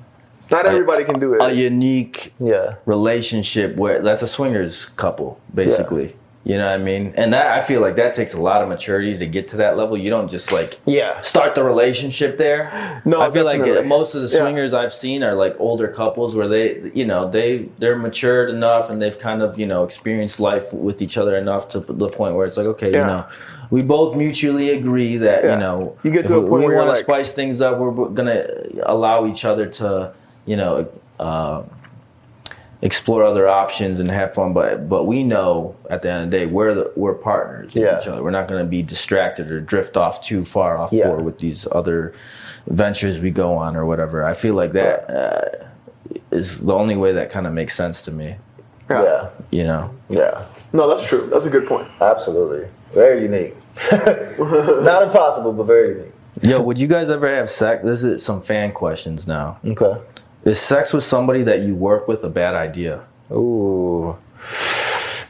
Not 0.50 0.66
everybody 0.66 1.04
can 1.04 1.18
do 1.18 1.34
it. 1.34 1.42
a 1.42 1.52
unique 1.52 2.32
yeah, 2.38 2.76
relationship 2.86 3.76
where 3.76 4.00
that's 4.00 4.22
a 4.22 4.28
swingers 4.28 4.86
couple, 4.96 5.40
basically. 5.54 6.14
You 6.42 6.56
know 6.56 6.64
what 6.70 6.72
I 6.74 6.78
mean? 6.78 7.12
And 7.18 7.34
that 7.34 7.58
I 7.58 7.62
feel 7.62 7.82
like 7.82 7.96
that 7.96 8.14
takes 8.16 8.32
a 8.32 8.40
lot 8.40 8.62
of 8.62 8.68
maturity 8.70 9.18
to 9.18 9.26
get 9.26 9.50
to 9.50 9.56
that 9.58 9.76
level. 9.76 9.98
You 9.98 10.08
don't 10.08 10.28
just 10.30 10.52
like 10.52 10.80
yeah, 10.86 11.20
start 11.20 11.54
the 11.54 11.62
relationship 11.62 12.38
there. 12.38 13.02
No, 13.04 13.20
I 13.20 13.30
feel 13.30 13.44
like 13.44 13.58
definitely. 13.58 13.82
uh, 13.84 13.88
most 13.88 14.14
of 14.14 14.22
the 14.22 14.28
Yeah. 14.28 14.40
swingers 14.40 14.72
I've 14.72 14.94
seen 14.94 15.22
are 15.22 15.34
like 15.34 15.54
older 15.58 15.86
couples 15.88 16.34
where 16.34 16.48
they, 16.48 16.90
you 16.94 17.04
know, 17.04 17.30
they 17.30 17.68
they're 17.78 17.98
matured 17.98 18.48
enough 18.48 18.88
and 18.88 19.02
they've 19.02 19.18
kind 19.18 19.42
of 19.42 19.58
you 19.58 19.66
know 19.66 19.84
experienced 19.84 20.40
life 20.40 20.72
with 20.72 21.02
each 21.02 21.18
other 21.18 21.36
enough 21.36 21.68
to 21.70 21.80
the 21.80 22.08
point 22.08 22.36
where 22.36 22.46
it's 22.46 22.56
like, 22.56 22.66
okay, 22.66 22.90
Yeah. 22.90 23.00
you 23.00 23.06
know, 23.06 23.24
we 23.70 23.82
both 23.82 24.16
mutually 24.16 24.70
agree 24.70 25.16
that 25.18 25.44
Yeah. 25.44 25.54
you 25.54 25.60
know 25.60 25.96
You 26.02 26.10
get 26.10 26.26
to 26.26 26.34
a 26.36 26.40
we- 26.40 26.48
point 26.48 26.60
we 26.62 26.66
where 26.66 26.76
you're 26.76 26.84
want 26.84 26.88
to 26.88 26.94
like- 26.96 27.04
spice 27.04 27.32
things 27.32 27.60
up. 27.60 27.78
We're 27.78 28.08
gonna 28.08 28.46
allow 28.84 29.26
each 29.26 29.44
other 29.44 29.66
to, 29.66 30.12
you 30.46 30.56
know. 30.56 30.86
Uh, 31.18 31.62
explore 32.82 33.22
other 33.22 33.46
options 33.46 34.00
and 34.00 34.10
have 34.10 34.32
fun 34.32 34.54
but 34.54 34.88
but 34.88 35.04
we 35.04 35.22
know 35.22 35.74
at 35.90 36.00
the 36.00 36.10
end 36.10 36.24
of 36.24 36.30
the 36.30 36.38
day 36.38 36.46
we're 36.46 36.72
the, 36.72 36.90
we're 36.96 37.12
partners 37.12 37.74
with 37.74 37.84
Yeah. 37.84 38.00
each 38.00 38.06
other 38.06 38.22
we're 38.22 38.30
not 38.30 38.48
going 38.48 38.64
to 38.64 38.66
be 38.68 38.80
distracted 38.80 39.50
or 39.50 39.60
drift 39.60 39.98
off 39.98 40.24
too 40.24 40.46
far 40.46 40.78
off 40.78 40.90
Yeah. 40.90 41.08
board 41.08 41.22
with 41.26 41.38
these 41.40 41.68
other 41.72 42.14
ventures 42.68 43.18
we 43.20 43.30
go 43.32 43.52
on 43.54 43.76
or 43.76 43.84
whatever 43.84 44.24
i 44.24 44.32
feel 44.32 44.54
like 44.54 44.72
that 44.72 45.10
uh, 45.10 45.66
is 46.30 46.58
the 46.60 46.72
only 46.72 46.96
way 46.96 47.12
that 47.12 47.28
kind 47.30 47.46
of 47.46 47.52
makes 47.52 47.74
sense 47.76 48.00
to 48.02 48.10
me 48.10 48.36
Yeah. 48.88 49.02
yeah, 49.02 49.28
you 49.50 49.64
know 49.64 49.90
yeah, 50.08 50.44
No, 50.72 50.88
that's 50.88 51.06
true. 51.06 51.28
That's 51.30 51.44
a 51.44 51.50
good 51.50 51.66
point. 51.68 51.86
absolutely, 52.00 52.66
very 52.94 53.22
unique. 53.22 53.56
Not 53.90 55.02
impossible, 55.04 55.52
but 55.52 55.64
very 55.64 55.88
unique. 55.96 56.12
yo 56.42 56.60
would 56.62 56.78
you 56.78 56.86
guys 56.86 57.10
ever 57.10 57.28
have 57.28 57.50
sex 57.50 57.82
this 57.84 58.02
is 58.02 58.22
some 58.24 58.40
fan 58.42 58.72
questions 58.72 59.26
now 59.26 59.58
Okay. 59.66 60.00
is 60.44 60.60
sex 60.60 60.92
with 60.92 61.04
somebody 61.04 61.42
that 61.42 61.60
you 61.62 61.74
work 61.74 62.06
with 62.08 62.22
a 62.24 62.28
bad 62.30 62.54
idea 62.54 63.02
Ooh. 63.32 64.16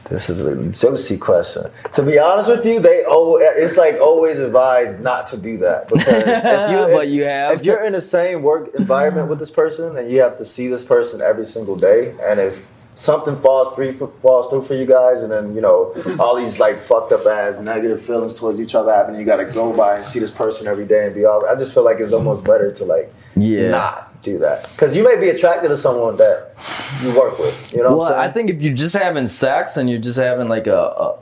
This 0.09 0.29
is 0.29 0.41
a 0.41 0.55
juicy 0.71 1.17
question. 1.17 1.71
To 1.93 2.03
be 2.03 2.19
honest 2.19 2.49
with 2.49 2.65
you, 2.65 2.81
they 2.81 3.03
oh, 3.07 3.37
it's 3.41 3.77
like 3.77 3.95
always 4.01 4.39
advised 4.39 4.99
not 4.99 5.27
to 5.27 5.37
do 5.37 5.57
that 5.59 5.87
because 5.87 6.05
if 6.25 6.71
you, 6.89 6.93
But 6.95 7.07
you 7.07 7.23
have. 7.23 7.55
if 7.57 7.63
you're 7.63 7.83
in 7.85 7.93
the 7.93 8.01
same 8.01 8.41
work 8.43 8.75
environment 8.75 9.29
with 9.29 9.39
this 9.39 9.49
person 9.51 9.97
and 9.97 10.11
you 10.11 10.19
have 10.19 10.37
to 10.39 10.45
see 10.45 10.67
this 10.67 10.83
person 10.83 11.21
every 11.21 11.45
single 11.45 11.77
day, 11.77 12.13
and 12.23 12.41
if 12.41 12.65
something 13.01 13.35
falls 13.35 13.73
through 13.75 13.93
falls 14.21 14.47
through 14.49 14.61
for 14.63 14.75
you 14.75 14.85
guys, 14.85 15.23
and 15.23 15.31
then 15.31 15.55
you 15.55 15.61
know 15.61 15.93
all 16.19 16.35
these 16.35 16.59
like 16.59 16.79
fucked 16.79 17.11
up 17.11 17.25
ass 17.25 17.59
negative 17.59 18.01
feelings 18.05 18.35
towards 18.35 18.59
each 18.59 18.75
other 18.75 18.93
happen, 18.93 19.15
you 19.15 19.25
got 19.25 19.37
to 19.37 19.45
go 19.45 19.73
by 19.73 19.97
and 19.97 20.05
see 20.05 20.19
this 20.19 20.31
person 20.31 20.67
every 20.67 20.85
day 20.85 21.05
and 21.07 21.15
be 21.15 21.25
all. 21.25 21.45
I 21.45 21.55
just 21.55 21.73
feel 21.73 21.83
like 21.83 21.99
it's 21.99 22.13
almost 22.13 22.43
better 22.43 22.71
to 22.73 22.85
like 22.85 23.11
Yeah. 23.35 23.69
not 23.71 24.21
do 24.21 24.37
that 24.37 24.69
because 24.75 24.95
you 24.95 25.03
may 25.03 25.15
be 25.19 25.29
attracted 25.29 25.69
to 25.69 25.77
someone 25.77 26.15
that 26.17 26.53
you 27.01 27.11
work 27.19 27.39
with. 27.39 27.55
You 27.73 27.79
know 27.79 27.89
well 27.89 27.97
what 27.97 28.11
I'm 28.13 28.19
saying? 28.19 28.29
i 28.29 28.33
think 28.33 28.49
if 28.51 28.61
you're 28.61 28.75
just 28.75 28.95
having 28.95 29.27
sex 29.27 29.77
and 29.77 29.89
you're 29.89 29.99
just 29.99 30.17
having 30.19 30.47
like 30.47 30.67
a, 30.67 30.77
a 30.77 31.17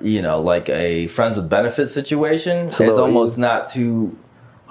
you 0.00 0.22
know 0.22 0.40
like 0.40 0.68
a 0.68 1.08
friends 1.08 1.36
with 1.36 1.48
benefits 1.50 1.92
situation 1.92 2.68
it's, 2.68 2.78
little 2.78 3.00
almost 3.00 3.32
easy. 3.32 3.40
not 3.40 3.70
too 3.72 4.16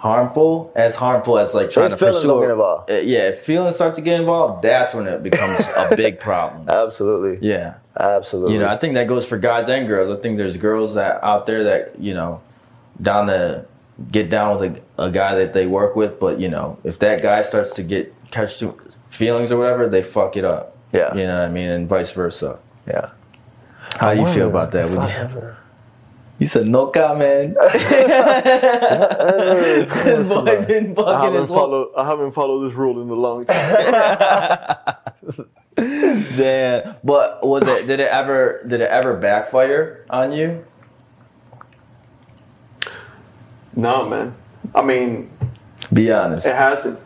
harmful 0.04 0.70
as 0.76 0.96
harmful 0.96 1.40
as 1.40 1.54
like 1.54 1.72
trying 1.72 1.90
to 1.90 1.96
feelings 1.96 2.18
pursue 2.18 2.28
don't 2.28 2.52
involved. 2.52 2.90
Yeah 2.90 3.30
if 3.30 3.44
feelings 3.46 3.76
start 3.76 3.96
to 3.96 4.02
get 4.02 4.20
involved 4.20 4.62
that's 4.62 4.94
when 4.94 5.08
it 5.08 5.24
becomes 5.24 5.62
a 5.78 5.96
big 5.96 6.20
problem 6.20 6.68
Absolutely. 6.68 7.40
yeah 7.48 7.76
Absolutely. 7.98 8.52
you 8.54 8.60
know 8.60 8.68
i 8.68 8.76
think 8.76 8.96
that 8.96 9.08
goes 9.08 9.26
for 9.26 9.38
guys 9.38 9.70
and 9.70 9.88
girls 9.88 10.12
i 10.12 10.22
think 10.22 10.38
there's 10.38 10.58
girls 10.58 10.96
that 10.96 11.24
out 11.24 11.46
there 11.46 11.64
that 11.64 11.98
you 12.02 12.14
know 12.14 12.42
down 13.02 13.28
to 13.28 13.66
get 14.12 14.30
down 14.30 14.60
with 14.60 14.76
a, 14.98 15.04
a 15.06 15.10
guy 15.10 15.36
that 15.36 15.54
they 15.54 15.68
work 15.68 15.96
with 15.96 16.20
but 16.20 16.38
you 16.38 16.50
know 16.50 16.78
if 16.84 17.00
that 17.00 17.22
guy 17.22 17.42
starts 17.42 17.74
to 17.76 17.82
get 17.82 18.14
catch 18.30 18.60
to 18.60 18.78
feelings 19.10 19.52
or 19.52 19.58
whatever 19.58 19.88
they 19.88 20.04
fuck 20.04 20.36
it 20.36 20.44
up 20.44 20.76
Yeah. 20.92 21.16
you 21.16 21.24
know 21.26 21.38
what 21.40 21.48
i 21.48 21.50
mean 21.50 21.70
and 21.70 21.88
vice 21.88 22.12
versa 22.12 22.60
yeah. 22.86 23.12
how 24.02 24.14
do 24.14 24.20
you 24.20 24.28
feel 24.34 24.50
about 24.50 24.74
that 24.74 24.90
Would 24.90 25.08
you, 25.42 25.56
you 26.40 26.48
said 26.48 26.68
no 26.68 26.88
comment 26.88 27.56
this 27.74 27.84
boy 30.28 30.66
been 30.66 30.96
I 31.00 31.24
haven't 31.26 31.40
his 31.42 31.50
followed. 31.50 31.90
I 31.96 32.06
haven't 32.06 32.32
followed 32.34 32.68
this 32.70 32.76
rule 32.78 33.02
in 33.02 33.10
a 33.10 33.14
long 33.14 33.46
time. 33.46 34.96
Damn. 36.36 36.96
But 37.04 37.46
was 37.46 37.64
it 37.68 37.88
did 37.88 38.00
it 38.00 38.10
ever 38.10 38.64
did 38.68 38.82
it 38.82 38.90
ever 38.90 39.16
backfire 39.18 40.06
on 40.10 40.32
you? 40.32 40.64
no, 43.76 44.08
man. 44.08 44.36
I 44.76 44.82
mean, 44.82 45.30
Be 45.92 46.12
honest. 46.12 46.46
it 46.46 46.56
hasn't. 46.56 47.00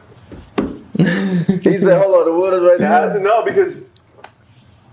He 0.97 1.77
said, 1.77 2.01
"Hold 2.01 2.15
on, 2.15 2.25
the 2.25 2.33
water's 2.33 2.63
right 2.63 2.77
there." 2.79 2.87
It 2.87 3.03
hasn't. 3.03 3.23
No, 3.23 3.43
because 3.43 3.83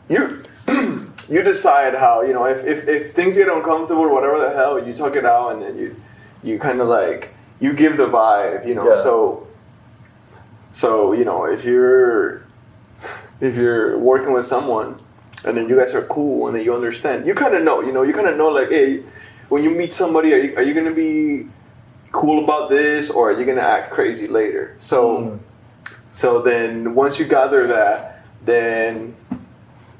you 0.08 0.43
you 1.28 1.42
decide 1.42 1.94
how 1.94 2.22
you 2.22 2.32
know 2.32 2.44
if, 2.44 2.64
if 2.64 2.88
if 2.88 3.14
things 3.14 3.36
get 3.36 3.48
uncomfortable 3.48 4.02
or 4.02 4.12
whatever 4.12 4.38
the 4.38 4.50
hell, 4.54 4.84
you 4.84 4.94
talk 4.94 5.16
it 5.16 5.24
out 5.24 5.52
and 5.52 5.62
then 5.62 5.78
you 5.78 5.96
you 6.42 6.58
kind 6.58 6.80
of 6.80 6.88
like 6.88 7.34
you 7.60 7.72
give 7.72 7.96
the 7.96 8.06
vibe, 8.06 8.66
you 8.66 8.74
know. 8.74 8.88
Yeah. 8.88 9.02
So 9.02 9.46
so 10.72 11.12
you 11.12 11.24
know 11.24 11.44
if 11.44 11.64
you're 11.64 12.46
if 13.40 13.56
you're 13.56 13.98
working 13.98 14.32
with 14.32 14.46
someone 14.46 15.00
and 15.44 15.56
then 15.56 15.68
you 15.68 15.76
guys 15.76 15.94
are 15.94 16.02
cool, 16.06 16.46
and 16.46 16.56
then 16.56 16.64
you 16.64 16.74
understand. 16.74 17.26
You 17.26 17.34
kind 17.34 17.54
of 17.54 17.62
know, 17.62 17.82
you 17.82 17.92
know, 17.92 18.02
you 18.02 18.14
kind 18.14 18.26
of 18.26 18.36
know, 18.36 18.48
like, 18.48 18.70
hey, 18.70 19.02
when 19.50 19.62
you 19.62 19.70
meet 19.70 19.92
somebody, 19.92 20.32
are 20.32 20.38
you, 20.38 20.56
are 20.56 20.62
you 20.62 20.72
gonna 20.72 20.94
be 20.94 21.46
cool 22.12 22.42
about 22.42 22.70
this, 22.70 23.10
or 23.10 23.30
are 23.30 23.38
you 23.38 23.44
gonna 23.44 23.60
act 23.60 23.92
crazy 23.92 24.26
later? 24.26 24.74
So, 24.78 25.18
mm-hmm. 25.18 25.94
so 26.10 26.40
then 26.40 26.94
once 26.94 27.18
you 27.18 27.26
gather 27.26 27.66
that, 27.66 28.24
then 28.44 29.14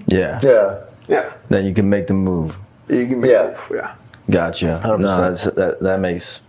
Yeah. 0.06 0.40
Yeah. 0.42 0.80
Yeah, 1.08 1.32
Then 1.48 1.64
you 1.66 1.74
can 1.74 1.88
make 1.88 2.06
the 2.06 2.14
move. 2.14 2.56
you 2.88 3.06
can 3.06 3.20
make 3.20 3.30
Yeah. 3.30 3.46
move, 3.46 3.58
yeah. 3.74 3.94
Gotcha. 4.30 4.80
100%. 4.84 5.00
No, 5.00 5.20
that's, 5.30 5.44
that 5.44 5.80
that 5.80 6.00
makes 6.00 6.40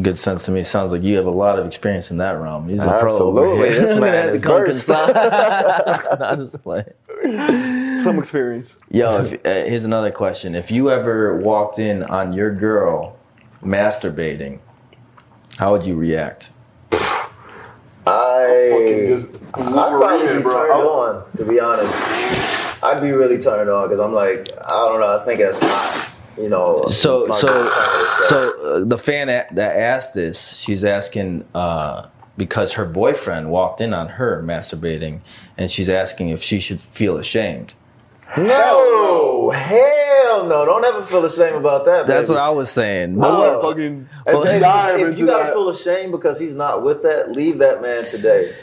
good 0.00 0.18
sense 0.18 0.44
to 0.44 0.50
me. 0.52 0.62
Sounds 0.64 0.92
like 0.92 1.02
you 1.02 1.16
have 1.16 1.26
a 1.26 1.30
lot 1.30 1.58
of 1.58 1.66
experience 1.66 2.10
in 2.12 2.18
that 2.18 2.32
realm. 2.32 2.68
He's 2.68 2.80
a 2.82 2.86
pro. 2.98 3.12
over 3.16 3.44
Absolutely. 3.44 3.68
here. 3.70 3.80
This 3.86 4.00
man 4.00 4.28
is 4.34 4.40
to 4.40 4.46
come 4.46 4.64
versed. 4.66 4.88
Not 6.20 6.38
just 6.38 6.62
play. 6.62 6.84
Some 8.04 8.18
experience. 8.18 8.76
Yo, 8.90 9.24
if, 9.24 9.32
uh, 9.46 9.64
here's 9.68 9.84
another 9.84 10.10
question. 10.12 10.54
If 10.54 10.70
you 10.70 10.90
ever 10.90 11.36
walked 11.38 11.78
in 11.78 12.02
on 12.04 12.32
your 12.32 12.54
girl 12.54 13.16
masturbating, 13.64 14.58
how 15.56 15.72
would 15.72 15.82
you 15.84 15.96
react? 15.96 16.50
I 18.06 18.68
Fucking 18.70 19.06
just 19.08 19.34
I'd 19.54 19.72
probably 19.72 20.26
be 20.36 20.42
turned 20.42 20.46
I'll- 20.72 20.88
on, 20.88 21.36
to 21.36 21.44
be 21.44 21.58
honest. 21.60 22.63
I'd 22.84 23.00
be 23.00 23.10
really 23.12 23.40
turned 23.40 23.68
on 23.70 23.88
because 23.88 24.00
I'm 24.00 24.12
like, 24.12 24.48
I 24.62 24.70
don't 24.88 25.00
know, 25.00 25.18
I 25.20 25.24
think 25.24 25.40
it's 25.40 25.58
hot, 25.58 26.10
you 26.36 26.48
know. 26.48 26.84
So, 26.88 27.26
my 27.26 27.38
so, 27.40 27.48
so 28.28 28.60
uh, 28.62 28.84
the 28.84 28.98
fan 28.98 29.28
a- 29.28 29.46
that 29.52 29.76
asked 29.76 30.14
this, 30.14 30.54
she's 30.56 30.84
asking 30.84 31.44
uh, 31.54 32.06
because 32.36 32.72
her 32.74 32.84
boyfriend 32.84 33.50
walked 33.50 33.80
in 33.80 33.94
on 33.94 34.08
her 34.08 34.42
masturbating, 34.42 35.20
and 35.56 35.70
she's 35.70 35.88
asking 35.88 36.28
if 36.28 36.42
she 36.42 36.60
should 36.60 36.80
feel 36.80 37.16
ashamed. 37.16 37.72
No, 38.36 39.50
hell 39.50 40.46
no! 40.46 40.64
Don't 40.64 40.84
ever 40.84 41.02
feel 41.04 41.24
ashamed 41.24 41.54
about 41.56 41.84
that. 41.86 42.06
That's 42.06 42.28
baby. 42.28 42.34
what 42.36 42.42
I 42.42 42.50
was 42.50 42.70
saying. 42.70 43.14
No. 43.14 43.20
But 43.20 43.38
what- 43.38 43.62
fucking 43.62 44.08
If, 44.26 44.34
if- 44.34 45.12
if 45.12 45.18
you 45.18 45.26
gotta 45.26 45.44
that. 45.44 45.52
feel 45.52 45.68
ashamed 45.68 46.12
because 46.12 46.38
he's 46.38 46.54
not 46.54 46.82
with 46.82 47.02
that, 47.04 47.32
leave 47.32 47.58
that 47.58 47.80
man 47.80 48.04
today. 48.06 48.54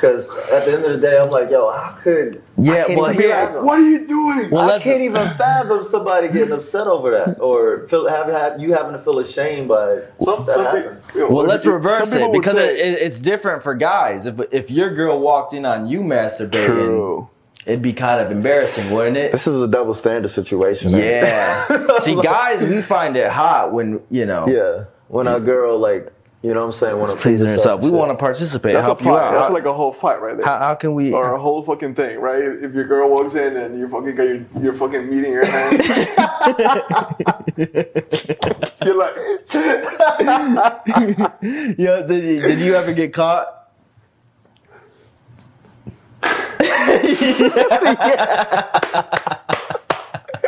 Because 0.00 0.30
at 0.52 0.64
the 0.66 0.72
end 0.72 0.84
of 0.84 0.92
the 0.92 0.98
day, 0.98 1.18
I'm 1.18 1.30
like, 1.30 1.50
yo, 1.50 1.70
how 1.72 1.92
could? 1.92 2.42
Yeah, 2.58 2.72
I 2.72 2.86
can't 2.86 2.98
well, 3.00 3.10
even 3.12 3.22
here- 3.22 3.60
What 3.62 3.78
are 3.80 3.82
you 3.88 4.06
doing? 4.06 4.50
Well, 4.50 4.70
I 4.70 4.78
can't 4.78 5.00
even 5.02 5.28
fathom 5.30 5.82
somebody 5.84 6.28
getting 6.28 6.52
upset 6.52 6.86
over 6.86 7.10
that, 7.10 7.40
or 7.40 7.86
feel, 7.88 8.08
have, 8.08 8.28
have 8.28 8.60
you 8.60 8.72
having 8.72 8.92
to 8.92 8.98
feel 8.98 9.18
ashamed 9.18 9.68
by 9.68 10.00
some, 10.22 10.46
that 10.46 10.54
some 10.54 10.64
happened. 10.64 11.00
yo, 11.14 11.28
Well, 11.30 11.46
let's 11.46 11.64
some 11.64 11.72
reverse 11.72 12.12
it 12.12 12.32
because 12.32 12.54
say- 12.54 12.78
it, 12.78 12.86
it, 12.94 13.02
it's 13.02 13.18
different 13.20 13.62
for 13.62 13.74
guys. 13.74 14.26
If 14.26 14.40
if 14.52 14.70
your 14.70 14.94
girl 14.94 15.18
walked 15.20 15.52
in 15.54 15.64
on 15.64 15.86
you 15.86 16.00
masturbating, 16.00 16.66
True. 16.66 17.28
it'd 17.66 17.82
be 17.82 17.92
kind 17.92 18.20
of 18.20 18.30
embarrassing, 18.30 18.90
wouldn't 18.90 19.16
it? 19.16 19.32
This 19.32 19.46
is 19.46 19.60
a 19.60 19.68
double 19.68 19.94
standard 19.94 20.30
situation. 20.30 20.90
Yeah. 20.90 21.98
See, 22.00 22.14
guys, 22.20 22.62
we 22.62 22.82
find 22.82 23.16
it 23.16 23.30
hot 23.30 23.72
when 23.72 24.00
you 24.10 24.26
know. 24.26 24.46
yeah. 24.48 24.84
When 25.08 25.26
a 25.28 25.38
girl 25.38 25.78
like, 25.78 26.12
you 26.46 26.54
know, 26.54 26.60
what 26.60 26.66
I'm 26.66 26.72
saying, 26.72 26.96
want 26.96 27.10
to 27.10 27.16
please 27.16 27.40
Pleasing 27.40 27.48
herself. 27.48 27.80
herself, 27.80 27.82
We 27.82 27.90
want 27.90 28.12
to 28.12 28.16
participate. 28.16 28.74
That's 28.74 28.84
a 28.84 28.86
help 28.86 29.00
you 29.00 29.06
fight. 29.06 29.32
That's 29.32 29.50
like 29.52 29.64
a 29.64 29.74
whole 29.74 29.92
fight 29.92 30.20
right 30.22 30.36
there. 30.36 30.46
how, 30.46 30.58
how 30.58 30.74
can 30.76 30.94
we? 30.94 31.12
or 31.12 31.32
a 31.34 31.40
whole 31.40 31.64
fucking 31.64 31.96
thing, 31.96 32.20
right? 32.20 32.40
If 32.40 32.72
your 32.72 32.84
girl 32.84 33.10
walks 33.10 33.34
in 33.34 33.56
and 33.56 33.76
you 33.76 33.88
fucking 33.88 34.14
got 34.14 34.28
your, 34.28 34.44
your 34.62 34.72
fucking 34.72 35.10
meat 35.10 35.24
in 35.24 35.32
your 35.32 35.44
hand, 35.44 35.82
you're 38.84 38.94
like, 38.94 39.16
Yeah, 41.76 42.02
did 42.06 42.22
you, 42.24 42.40
did 42.42 42.60
you 42.60 42.76
ever 42.76 42.92
get 42.92 43.12
caught? 43.12 43.54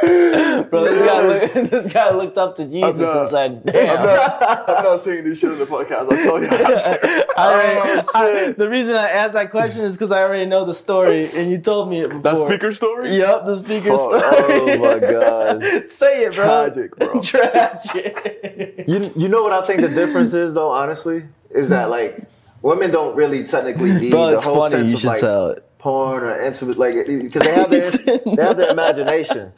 Bro, 0.71 0.85
this 0.85 1.07
guy, 1.07 1.23
look, 1.27 1.71
this 1.71 1.93
guy 1.93 2.11
looked 2.15 2.39
up 2.39 2.57
to 2.57 2.65
Jesus 2.65 2.99
not- 2.99 3.17
and 3.21 3.29
said, 3.29 3.51
I'm 3.53 3.59
"Damn." 3.61 4.05
not, 4.05 4.69
I'm 4.69 4.85
not 4.85 5.01
saying 5.01 5.25
this 5.25 5.39
shit 5.39 5.51
on 5.51 5.59
the 5.59 5.67
podcast. 5.67 6.13
I'll 6.13 6.23
tell 6.23 6.41
you. 6.41 6.49
after. 6.49 7.25
I 7.37 7.53
already- 7.53 8.09
Oh, 8.15 8.49
I- 8.49 8.53
the 8.53 8.69
reason 8.69 8.95
I 8.97 9.09
asked 9.09 9.33
that 9.35 9.51
question 9.51 9.83
is 9.83 9.93
because 9.93 10.11
I 10.13 10.23
already 10.23 10.47
know 10.47 10.65
the 10.65 10.75
story, 10.75 11.31
and 11.35 11.51
you 11.51 11.59
told 11.59 11.89
me 11.91 12.01
it 12.01 12.09
before. 12.09 12.23
That 12.23 12.47
speaker 12.49 12.73
story? 12.73 13.09
Yep, 13.11 13.47
the 13.47 13.59
speaker 13.59 13.89
Fuck. 13.97 14.01
story. 14.01 14.23
Oh 14.71 14.79
my 14.79 14.99
god. 14.99 15.91
Say 15.93 16.25
it, 16.25 16.35
bro. 16.35 16.45
Tragic, 16.71 16.97
bro. 16.97 17.21
Tragic. 17.23 18.85
You 18.89 19.13
you 19.17 19.29
know 19.29 19.43
what 19.43 19.53
I 19.53 19.67
think 19.67 19.81
the 19.81 19.89
difference 19.89 20.33
is 20.35 20.55
though, 20.55 20.71
honestly, 20.71 21.25
is 21.51 21.69
that 21.69 21.91
like 21.91 22.23
women 22.63 22.91
don't 22.91 23.15
really 23.17 23.45
technically 23.45 23.93
need 23.93 24.11
Bro, 24.11 24.33
the 24.33 24.41
whole 24.41 24.61
funny. 24.61 24.73
sense 24.77 24.89
You 24.89 24.95
of 24.97 25.01
should 25.01 25.07
like 25.09 25.21
tell 25.21 25.49
it. 25.49 25.65
porn 25.79 26.25
or 26.25 26.41
intimate, 26.41 26.79
like 26.79 26.95
because 27.07 27.43
they 27.43 27.55
have 27.55 27.71
their 27.71 27.91
they 27.91 28.43
have 28.43 28.57
their 28.57 28.71
imagination. 28.71 29.53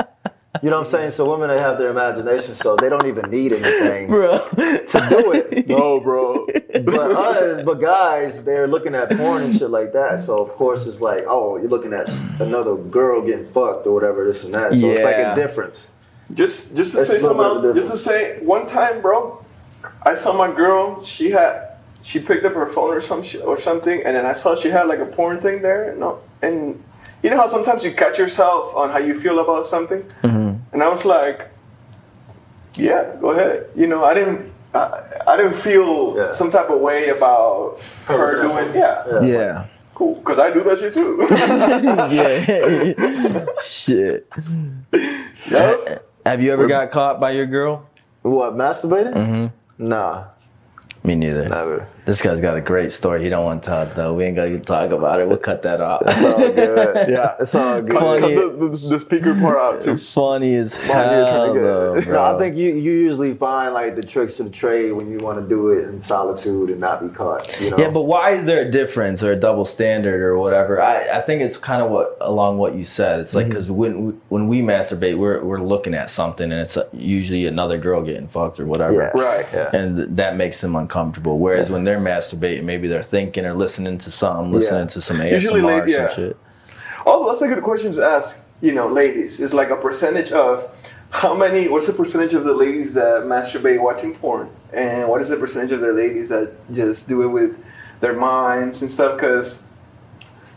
You 0.62 0.68
know 0.68 0.78
what 0.78 0.86
I'm 0.86 0.90
saying? 0.90 1.11
So 1.12 1.30
women 1.30 1.48
they 1.48 1.61
have 1.61 1.78
their 1.78 1.90
imagination, 1.90 2.54
so 2.54 2.76
they 2.76 2.88
don't 2.88 3.06
even 3.06 3.30
need 3.30 3.52
anything 3.52 4.08
Bro. 4.08 4.46
to 4.50 5.06
do 5.08 5.32
it. 5.32 5.66
No, 5.70 6.00
bro. 6.00 6.46
But 6.46 7.12
us, 7.12 7.64
but 7.64 7.80
guys, 7.80 8.42
they're 8.42 8.66
looking 8.66 8.94
at 8.94 9.08
porn 9.16 9.42
and 9.42 9.56
shit 9.56 9.70
like 9.70 9.92
that. 9.92 10.20
So 10.20 10.38
of 10.38 10.50
course 10.50 10.86
it's 10.86 11.00
like, 11.00 11.24
oh, 11.28 11.56
you're 11.58 11.68
looking 11.68 11.92
at 11.92 12.08
another 12.40 12.74
girl 12.74 13.22
getting 13.22 13.50
fucked 13.52 13.86
or 13.86 13.94
whatever, 13.94 14.24
this 14.24 14.42
and 14.42 14.52
that. 14.54 14.74
So 14.74 14.90
it's 14.90 15.04
like 15.04 15.16
a 15.16 15.34
difference. 15.34 15.90
Just 16.34 16.76
just 16.76 16.92
to 16.92 16.98
That's 16.98 17.11
say 17.11 17.18
a 17.18 17.22
little 17.22 17.62
bit 17.62 17.70
of 17.70 17.76
something, 17.76 17.82
just 17.82 17.92
to 17.92 17.98
say 17.98 18.40
one 18.40 18.66
time, 18.66 19.00
bro, 19.00 19.44
I 20.02 20.14
saw 20.14 20.32
my 20.32 20.52
girl. 20.52 21.02
She 21.04 21.30
had 21.30 21.70
she 22.02 22.18
picked 22.18 22.44
up 22.44 22.54
her 22.54 22.66
phone 22.66 22.90
or 22.90 23.00
some 23.00 23.22
shit 23.22 23.42
or 23.42 23.61
something, 23.61 24.02
and 24.04 24.16
then 24.16 24.26
I 24.26 24.32
saw 24.32 24.56
she 24.56 24.68
had 24.68 24.84
like 24.84 25.00
a 25.00 25.06
porn 25.06 25.40
thing 25.40 25.62
there. 25.62 25.94
No, 25.96 26.12
uh, 26.14 26.46
and 26.46 26.82
you 27.22 27.30
know 27.30 27.36
how 27.36 27.46
sometimes 27.46 27.84
you 27.84 27.92
catch 27.92 28.18
yourself 28.18 28.74
on 28.74 28.90
how 28.90 28.98
you 28.98 29.18
feel 29.18 29.40
about 29.40 29.66
something, 29.66 30.02
mm-hmm. 30.22 30.49
And 30.73 30.83
I 30.83 30.89
was 30.89 31.05
like, 31.05 31.49
yeah, 32.75 33.16
go 33.21 33.31
ahead. 33.31 33.68
You 33.75 33.87
know, 33.87 34.05
I 34.05 34.14
didn't. 34.14 34.53
I, 34.73 35.03
I 35.27 35.37
didn't 35.37 35.55
feel 35.55 36.14
Yeah. 36.16 36.31
some 36.31 36.51
type 36.51 36.71
of 36.71 36.81
way 36.81 37.09
about 37.09 37.81
her 38.07 38.41
doing, 38.43 38.73
yeah, 38.73 39.21
Yeah. 39.21 39.64
cool, 39.97 40.14
because 40.16 40.39
I 40.39 40.53
do 40.53 40.62
that 40.62 40.79
shit 40.79 40.95
too. 40.95 41.27
yeah. 42.14 43.47
Shit. 43.64 44.29
Yup. 45.51 46.05
Have 46.25 46.41
you 46.43 46.53
ever 46.53 46.66
got 46.68 46.91
caught 46.93 47.18
by 47.18 47.33
your 47.33 47.47
girl? 47.47 47.87
What 48.23 48.55
masturbating? 48.55 49.14
Mm-hmm. 49.14 49.89
Nah, 49.89 50.25
Me 51.03 51.14
neither. 51.16 51.49
never. 51.49 51.89
This 52.11 52.20
guy's 52.22 52.40
got 52.40 52.56
a 52.56 52.61
great 52.61 52.90
story. 52.90 53.22
He 53.22 53.28
don't 53.28 53.44
want 53.44 53.62
to 53.62 53.68
talk 53.68 53.94
though. 53.94 54.14
We 54.14 54.24
ain't 54.24 54.34
gonna 54.34 54.58
talk 54.58 54.90
about 54.90 55.20
it. 55.20 55.28
We'll 55.28 55.38
cut 55.38 55.62
that 55.62 55.80
off. 55.80 56.02
It's 56.06 56.24
all 56.24 56.38
good. 56.38 57.08
Yeah. 57.08 57.36
it's 57.38 57.54
all 57.54 57.80
good. 57.82 57.98
Funny. 58.00 58.34
cut 58.34 58.58
the, 58.58 58.68
the, 58.68 58.88
the 58.88 58.98
speaker 58.98 59.32
part 59.36 59.56
out 59.56 59.80
too. 59.80 59.96
Funny 59.96 60.56
as 60.56 60.74
hell, 60.74 61.54
though, 61.54 61.94
No. 62.08 62.34
I 62.34 62.36
think 62.36 62.56
you, 62.56 62.74
you 62.74 62.90
usually 62.94 63.34
find 63.34 63.74
like 63.74 63.94
the 63.94 64.02
tricks 64.02 64.40
of 64.40 64.46
the 64.46 64.50
trade 64.50 64.90
when 64.90 65.08
you 65.08 65.18
want 65.18 65.38
to 65.38 65.48
do 65.48 65.68
it 65.68 65.84
in 65.88 66.02
solitude 66.02 66.70
and 66.70 66.80
not 66.80 67.00
be 67.00 67.14
caught. 67.14 67.61
You 67.61 67.70
know? 67.70 67.78
Yeah, 67.78 67.90
but 67.90 68.02
why 68.02 68.30
is 68.30 68.44
there 68.44 68.61
a 68.66 68.68
difference 68.68 69.22
or 69.22 69.30
a 69.30 69.36
double 69.36 69.64
standard 69.64 70.20
or 70.20 70.36
whatever? 70.36 70.82
I, 70.82 71.18
I 71.18 71.20
think 71.20 71.42
it's 71.42 71.58
kind 71.58 71.80
of 71.80 71.92
what 71.92 72.16
along 72.20 72.58
what 72.58 72.74
you 72.74 72.82
said. 72.82 73.20
It's 73.20 73.34
like 73.34 73.40
Mm-hmm. 73.46 73.50
because 73.50 73.70
when 73.70 74.06
we, 74.06 74.12
when 74.30 74.48
we 74.48 74.62
masturbate, 74.62 75.16
we're 75.16 75.44
we're 75.44 75.61
looking 75.62 75.94
at 75.94 76.11
something 76.11 76.50
and 76.50 76.61
it's 76.61 76.76
uh, 76.76 76.88
usually 76.92 77.46
another 77.46 77.78
girl 77.78 78.02
getting 78.02 78.26
fucked 78.26 78.58
or 78.58 78.66
whatever. 78.66 79.12
Yeah. 79.14 79.22
Right. 79.22 79.46
Yeah. 79.54 79.70
And 79.76 80.16
that 80.16 80.34
makes 80.36 80.61
them 80.61 80.74
uncomfortable. 80.74 81.38
Whereas 81.38 81.70
when 81.70 81.84
they're 81.84 81.99
masturbating, 82.01 82.64
maybe 82.64 82.88
they're 82.88 83.03
thinking 83.03 83.44
or 83.44 83.55
listening 83.55 83.98
to 83.98 84.11
something, 84.11 84.53
listening 84.53 84.80
Yeah. 84.80 84.86
to 84.86 85.01
some 85.01 85.18
ASMR 85.20 85.32
Usually 85.32 85.61
or 85.61 85.64
lady- 85.80 85.92
some 85.92 86.09
shit. 86.14 86.36
Oh, 87.07 87.28
that's 87.28 87.40
a 87.42 87.48
good 87.48 87.62
question 87.62 87.92
to 87.94 88.05
ask. 88.05 88.46
You 88.61 88.74
know, 88.74 88.88
ladies, 88.88 89.40
it's 89.40 89.55
like 89.55 89.70
a 89.70 89.76
percentage 89.76 90.32
of 90.32 90.68
how 91.11 91.34
many. 91.34 91.66
What's 91.68 91.86
the 91.86 91.92
percentage 91.94 92.34
of 92.34 92.44
the 92.44 92.53
ladies 92.55 92.92
that 92.94 93.22
masturbate 93.24 93.80
watching 93.80 94.14
porn, 94.14 94.48
and 94.72 95.09
what 95.09 95.20
is 95.20 95.28
the 95.28 95.36
percentage 95.36 95.72
of 95.72 95.80
the 95.80 95.92
ladies 95.92 96.28
that 96.28 96.53
just 96.74 97.09
do 97.09 97.22
it 97.22 97.28
with 97.28 97.57
their 98.01 98.12
minds 98.12 98.82
and 98.82 98.90
stuff? 98.90 99.16
Because 99.16 99.62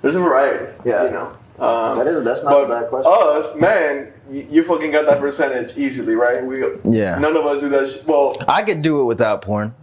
there's 0.02 0.16
a 0.16 0.20
variety. 0.20 0.66
Yeah. 0.86 1.06
You 1.06 1.12
know. 1.12 1.30
Um, 1.60 1.98
That 2.00 2.08
is- 2.08 2.24
that's 2.24 2.44
not 2.44 2.64
a 2.64 2.68
bad 2.68 2.88
question. 2.90 3.12
Us, 3.16 3.56
man, 3.56 4.12
you, 4.30 4.46
you 4.50 4.64
fucking 4.64 4.92
got 4.92 5.06
that 5.06 5.20
percentage 5.22 5.78
easily, 5.78 6.16
right? 6.16 6.44
We. 6.44 6.62
Yeah. 6.84 7.18
None 7.20 7.38
of 7.38 7.46
us 7.46 7.62
do 7.62 7.70
that. 7.70 7.90
Sh- 7.90 8.06
well, 8.06 8.36
I 8.48 8.64
could 8.64 8.82
do 8.82 9.00
it 9.02 9.06
without 9.06 9.44
porn, 9.44 9.74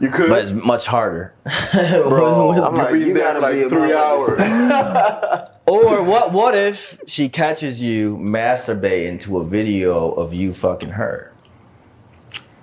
you 0.00 0.10
could. 0.10 0.28
but 0.28 0.44
it's 0.44 0.64
much 0.64 0.86
harder. 0.86 1.34
Bro, 1.72 2.52
I'm 2.52 2.74
like, 2.74 2.90
You've 2.94 3.00
been 3.00 3.08
you 3.08 3.14
there 3.14 3.40
gotta 3.40 3.40
for 3.40 3.52
be 3.52 3.62
like 3.62 3.70
three 3.70 3.94
hours. 3.94 5.46
Or 5.66 6.02
what? 6.02 6.32
What 6.32 6.56
if 6.56 6.98
she 7.06 7.28
catches 7.28 7.80
you 7.80 8.16
masturbating 8.16 9.20
to 9.22 9.38
a 9.38 9.44
video 9.44 10.10
of 10.10 10.34
you 10.34 10.52
fucking 10.52 10.90
her? 10.90 11.32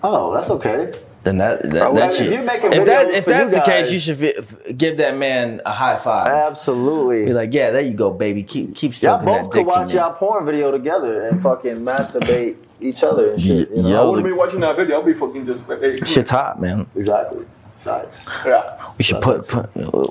Oh, 0.04 0.34
that's 0.34 0.50
okay. 0.50 0.92
Then 1.28 1.40
that 1.40 1.62
that, 1.64 1.94
well, 1.94 2.10
that 2.10 2.22
if 2.22 2.32
you're 2.32 2.42
making 2.42 2.72
if 2.72 2.86
that 2.86 3.10
if 3.10 3.26
that's 3.26 3.52
you 3.52 3.60
the 3.60 3.66
case, 3.66 3.92
you 3.92 4.00
should 4.00 4.78
give 4.78 4.96
that 4.96 5.18
man 5.18 5.62
a 5.66 5.74
high 5.74 5.98
five. 5.98 6.28
Absolutely. 6.32 7.26
Be 7.26 7.34
like, 7.34 7.54
yeah, 7.54 7.70
there 7.72 7.82
you 7.82 7.96
go, 7.96 8.12
baby. 8.12 8.44
Keep 8.44 8.76
keep 8.76 9.02
y'all 9.02 9.18
both 9.18 9.26
that 9.26 9.52
could 9.52 9.66
watch 9.66 9.92
y'all 9.92 10.14
porn 10.14 10.46
video 10.46 10.72
together 10.72 11.28
and 11.28 11.42
fucking 11.44 11.84
masturbate 11.84 12.56
each 12.80 13.04
other 13.04 13.32
and 13.34 13.42
shit. 13.42 13.70
You 13.72 13.84
know? 13.84 13.90
Yo. 13.90 14.02
I 14.02 14.06
wouldn't 14.06 14.26
be 14.26 14.32
watching 14.32 14.62
that 14.62 14.78
video. 14.78 14.96
I'll 15.00 15.04
be 15.04 15.14
fucking 15.14 15.46
just 15.46 15.68
like, 15.68 15.82
hey, 15.82 16.00
Shit's 16.06 16.30
hot, 16.30 16.62
man. 16.62 16.88
Exactly. 16.96 17.46
Facts. 17.84 18.26
Yeah. 18.46 18.92
We 18.98 19.04
should 19.04 19.22
put, 19.22 19.50
put 19.50 19.66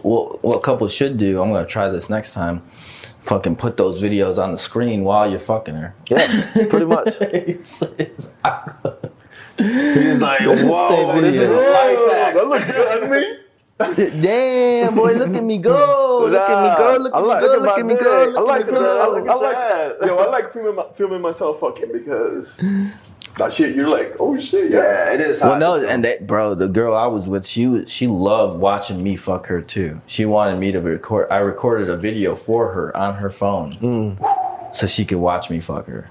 what 0.04 0.44
what 0.44 0.62
couples 0.62 0.92
should 0.92 1.16
do. 1.16 1.40
I'm 1.40 1.50
gonna 1.50 1.64
try 1.66 1.88
this 1.88 2.10
next 2.10 2.34
time. 2.34 2.60
fucking 3.22 3.56
put 3.56 3.78
those 3.78 4.02
videos 4.02 4.36
on 4.36 4.52
the 4.52 4.58
screen 4.58 5.02
while 5.02 5.30
you're 5.30 5.40
fucking 5.40 5.76
her. 5.76 5.94
Yeah, 6.10 6.50
pretty 6.68 6.84
much. 6.84 7.06
It's- 7.22 7.82
it's 7.98 8.28
awkward. 8.44 9.12
He's 9.58 10.20
like, 10.20 10.38
Same 10.40 10.68
whoa, 10.68 11.20
this 11.20 11.34
is 11.36 11.42
a 11.42 11.46
video. 11.46 11.56
life 11.72 12.12
hack. 12.16 12.34
that 12.34 12.46
looks 12.48 12.66
good 12.70 13.00
to 13.00 13.08
me. 13.08 14.20
Damn, 14.22 14.94
boy, 14.94 15.12
look 15.14 15.34
at 15.34 15.44
me 15.44 15.58
go. 15.58 16.26
Look 16.30 16.40
at 16.48 16.62
me 16.62 16.78
go. 16.78 16.96
Look 16.98 17.14
I 17.14 17.18
at 17.18 17.22
me 17.22 17.28
go. 17.28 17.46
look 17.46 17.56
at 17.56 17.62
Look 17.62 17.78
at 17.78 17.86
me 17.86 17.94
dick. 17.94 18.02
go. 18.02 18.34
I 18.36 18.40
like 18.40 18.60
at 18.62 18.66
me 18.68 18.72
the- 18.72 18.80
I 18.80 19.04
I 19.04 19.06
like 19.06 19.26
like, 20.00 20.08
yo, 20.08 20.16
I 20.16 20.26
like 20.28 20.52
filming, 20.52 20.74
my, 20.76 20.84
filming 20.94 21.20
myself 21.20 21.60
fucking 21.60 21.92
because 21.92 22.56
that 23.36 23.52
shit. 23.52 23.76
You're 23.76 23.88
like, 23.90 24.16
oh 24.18 24.38
shit, 24.38 24.70
yeah. 24.70 24.78
Yeah, 24.78 25.12
it 25.14 25.20
is. 25.20 25.40
Well, 25.42 25.50
hot. 25.52 25.58
no, 25.60 25.74
and 25.74 26.02
that 26.04 26.26
bro, 26.26 26.54
the 26.54 26.68
girl 26.68 26.94
I 26.94 27.06
was 27.06 27.28
with, 27.28 27.46
she 27.46 27.66
was 27.66 27.90
she 27.90 28.06
loved 28.06 28.58
watching 28.58 29.02
me 29.02 29.14
fuck 29.16 29.46
her 29.48 29.60
too. 29.60 30.00
She 30.06 30.24
wanted 30.24 30.58
me 30.58 30.72
to 30.72 30.80
record. 30.80 31.28
I 31.30 31.38
recorded 31.38 31.90
a 31.90 31.96
video 31.98 32.34
for 32.34 32.72
her 32.72 32.96
on 32.96 33.16
her 33.16 33.28
phone, 33.30 33.72
Mm. 33.72 34.74
so 34.74 34.86
she 34.86 35.04
could 35.04 35.18
watch 35.18 35.50
me 35.50 35.60
fuck 35.60 35.86
her. 35.86 36.08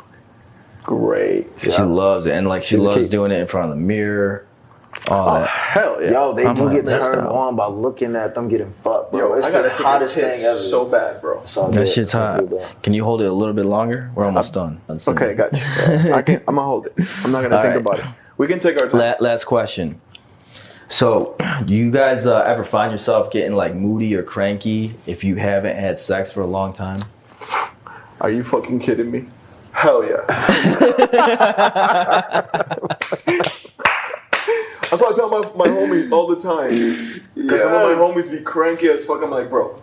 Great. 0.86 1.48
She 1.60 1.72
loves 1.72 2.26
it, 2.26 2.34
and 2.34 2.48
like 2.48 2.64
she 2.64 2.76
She's 2.76 2.80
loves 2.80 3.10
doing 3.10 3.32
it 3.32 3.40
in 3.40 3.48
front 3.48 3.72
of 3.72 3.76
the 3.78 3.82
mirror. 3.82 4.46
All 5.10 5.36
that. 5.40 5.48
Hell 5.50 6.02
yeah. 6.02 6.12
Yo, 6.12 6.34
they 6.34 6.46
I'm 6.46 6.56
do 6.56 6.66
like, 6.66 6.76
get 6.78 6.86
turned 6.86 7.24
dope. 7.24 7.34
on 7.34 7.56
by 7.56 7.68
looking 7.68 8.16
at 8.16 8.34
them 8.34 8.48
getting 8.48 8.74
fucked, 8.84 9.12
bro. 9.12 9.20
Yo, 9.20 9.34
it's 9.36 9.48
I 9.48 9.52
gotta 9.52 9.70
the 9.70 9.76
take 9.76 9.86
hottest 9.86 10.18
a 10.18 10.22
thing 10.32 10.44
ever. 10.46 10.60
so 10.60 10.86
bad, 10.86 11.22
bro. 11.22 11.42
It's 11.42 11.58
all 11.58 11.70
That 11.70 11.82
good. 11.86 11.90
shit's 11.90 12.12
hot. 12.14 12.44
Can 12.82 12.94
you 12.94 13.04
hold 13.04 13.22
it 13.22 13.26
a 13.26 13.32
little 13.34 13.54
bit 13.54 13.66
longer? 13.66 14.10
We're 14.16 14.26
almost 14.26 14.54
done. 14.54 14.80
That's 14.88 15.08
Okay, 15.08 15.32
it. 15.32 15.36
got 15.38 15.54
you. 15.54 16.14
I 16.14 16.22
can. 16.22 16.36
I'm 16.48 16.56
gonna 16.56 16.62
hold 16.64 16.86
it. 16.88 16.94
I'm 17.24 17.32
not 17.32 17.42
gonna 17.42 17.56
All 17.58 17.62
think 17.62 17.74
right. 17.74 17.82
about 17.82 18.00
it. 18.00 18.06
We 18.38 18.48
can 18.48 18.60
take 18.60 18.80
our 18.80 18.88
time. 18.88 19.00
La- 19.00 19.16
last 19.20 19.44
question. 19.46 20.00
So, 20.88 21.36
do 21.66 21.74
you 21.74 21.92
guys 21.92 22.26
uh, 22.26 22.44
ever 22.46 22.64
find 22.64 22.92
yourself 22.92 23.32
getting 23.32 23.54
like 23.56 23.74
moody 23.76 24.16
or 24.16 24.24
cranky 24.24 24.96
if 25.08 25.24
you 25.24 25.36
haven't 25.36 25.76
had 25.76 26.00
sex 26.00 26.32
for 26.32 26.42
a 26.42 26.48
long 26.48 26.74
time? 26.74 27.02
Are 28.22 28.30
you 28.30 28.44
fucking 28.44 28.80
kidding 28.80 29.12
me? 29.12 29.26
Hell 29.76 30.06
yeah. 30.06 30.22
That's 34.90 35.02
what 35.02 35.14
I 35.14 35.16
tell 35.16 35.30
my, 35.30 35.40
my 35.56 35.68
homies 35.68 36.12
all 36.12 36.28
the 36.28 36.40
time. 36.40 36.70
Because 37.36 37.62
some 37.62 37.74
of 37.74 37.82
my 37.82 37.94
homies 37.96 38.30
be 38.32 38.40
cranky 38.40 38.88
as 38.88 39.04
fuck. 39.06 39.22
I'm 39.22 39.32
like, 39.32 39.50
bro, 39.50 39.82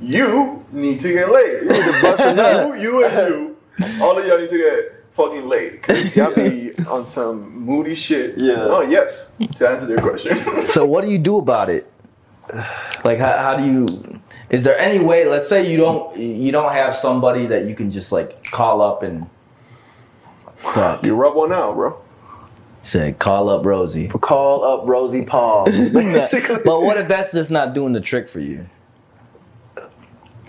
you 0.00 0.64
need 0.72 1.00
to 1.00 1.12
get 1.12 1.30
laid. 1.32 1.62
You 1.62 1.68
need 1.70 1.84
to 1.84 1.98
bust 2.02 2.20
a 2.22 2.34
nut. 2.34 2.78
You, 2.80 2.82
you 3.00 3.04
and 3.06 3.28
you, 3.28 3.56
all 4.02 4.18
of 4.18 4.26
y'all 4.26 4.38
need 4.38 4.50
to 4.50 4.58
get 4.58 5.04
fucking 5.14 5.48
laid. 5.48 5.82
'Cause 5.82 6.14
y'all 6.14 6.34
be 6.34 6.74
on 6.86 7.06
some 7.06 7.58
moody 7.64 7.94
shit. 7.94 8.36
Yeah. 8.36 8.64
Oh, 8.68 8.82
yes. 8.82 9.32
To 9.56 9.68
answer 9.68 9.88
your 9.88 10.00
question. 10.02 10.66
So, 10.66 10.84
what 10.84 11.02
do 11.04 11.10
you 11.10 11.18
do 11.18 11.38
about 11.38 11.70
it? 11.70 11.90
Like, 13.04 13.18
how, 13.18 13.34
how 13.38 13.54
do 13.56 13.64
you? 13.64 14.19
Is 14.48 14.64
there 14.64 14.78
any 14.78 14.98
way? 14.98 15.26
Let's 15.26 15.48
say 15.48 15.70
you 15.70 15.76
don't 15.76 16.16
you 16.16 16.52
don't 16.52 16.72
have 16.72 16.96
somebody 16.96 17.46
that 17.46 17.66
you 17.66 17.74
can 17.74 17.90
just 17.90 18.12
like 18.12 18.44
call 18.50 18.80
up 18.80 19.02
and 19.02 19.28
fuck. 20.56 21.04
you 21.04 21.14
rub 21.14 21.34
one 21.34 21.52
out, 21.52 21.74
bro. 21.74 22.00
Say, 22.82 23.12
call 23.18 23.50
up 23.50 23.64
Rosie. 23.64 24.08
Call 24.08 24.64
up 24.64 24.88
Rosie 24.88 25.24
Palm. 25.24 25.64
but 25.92 26.82
what 26.82 26.96
if 26.96 27.08
that's 27.08 27.32
just 27.32 27.50
not 27.50 27.74
doing 27.74 27.92
the 27.92 28.00
trick 28.00 28.28
for 28.28 28.40
you? 28.40 28.66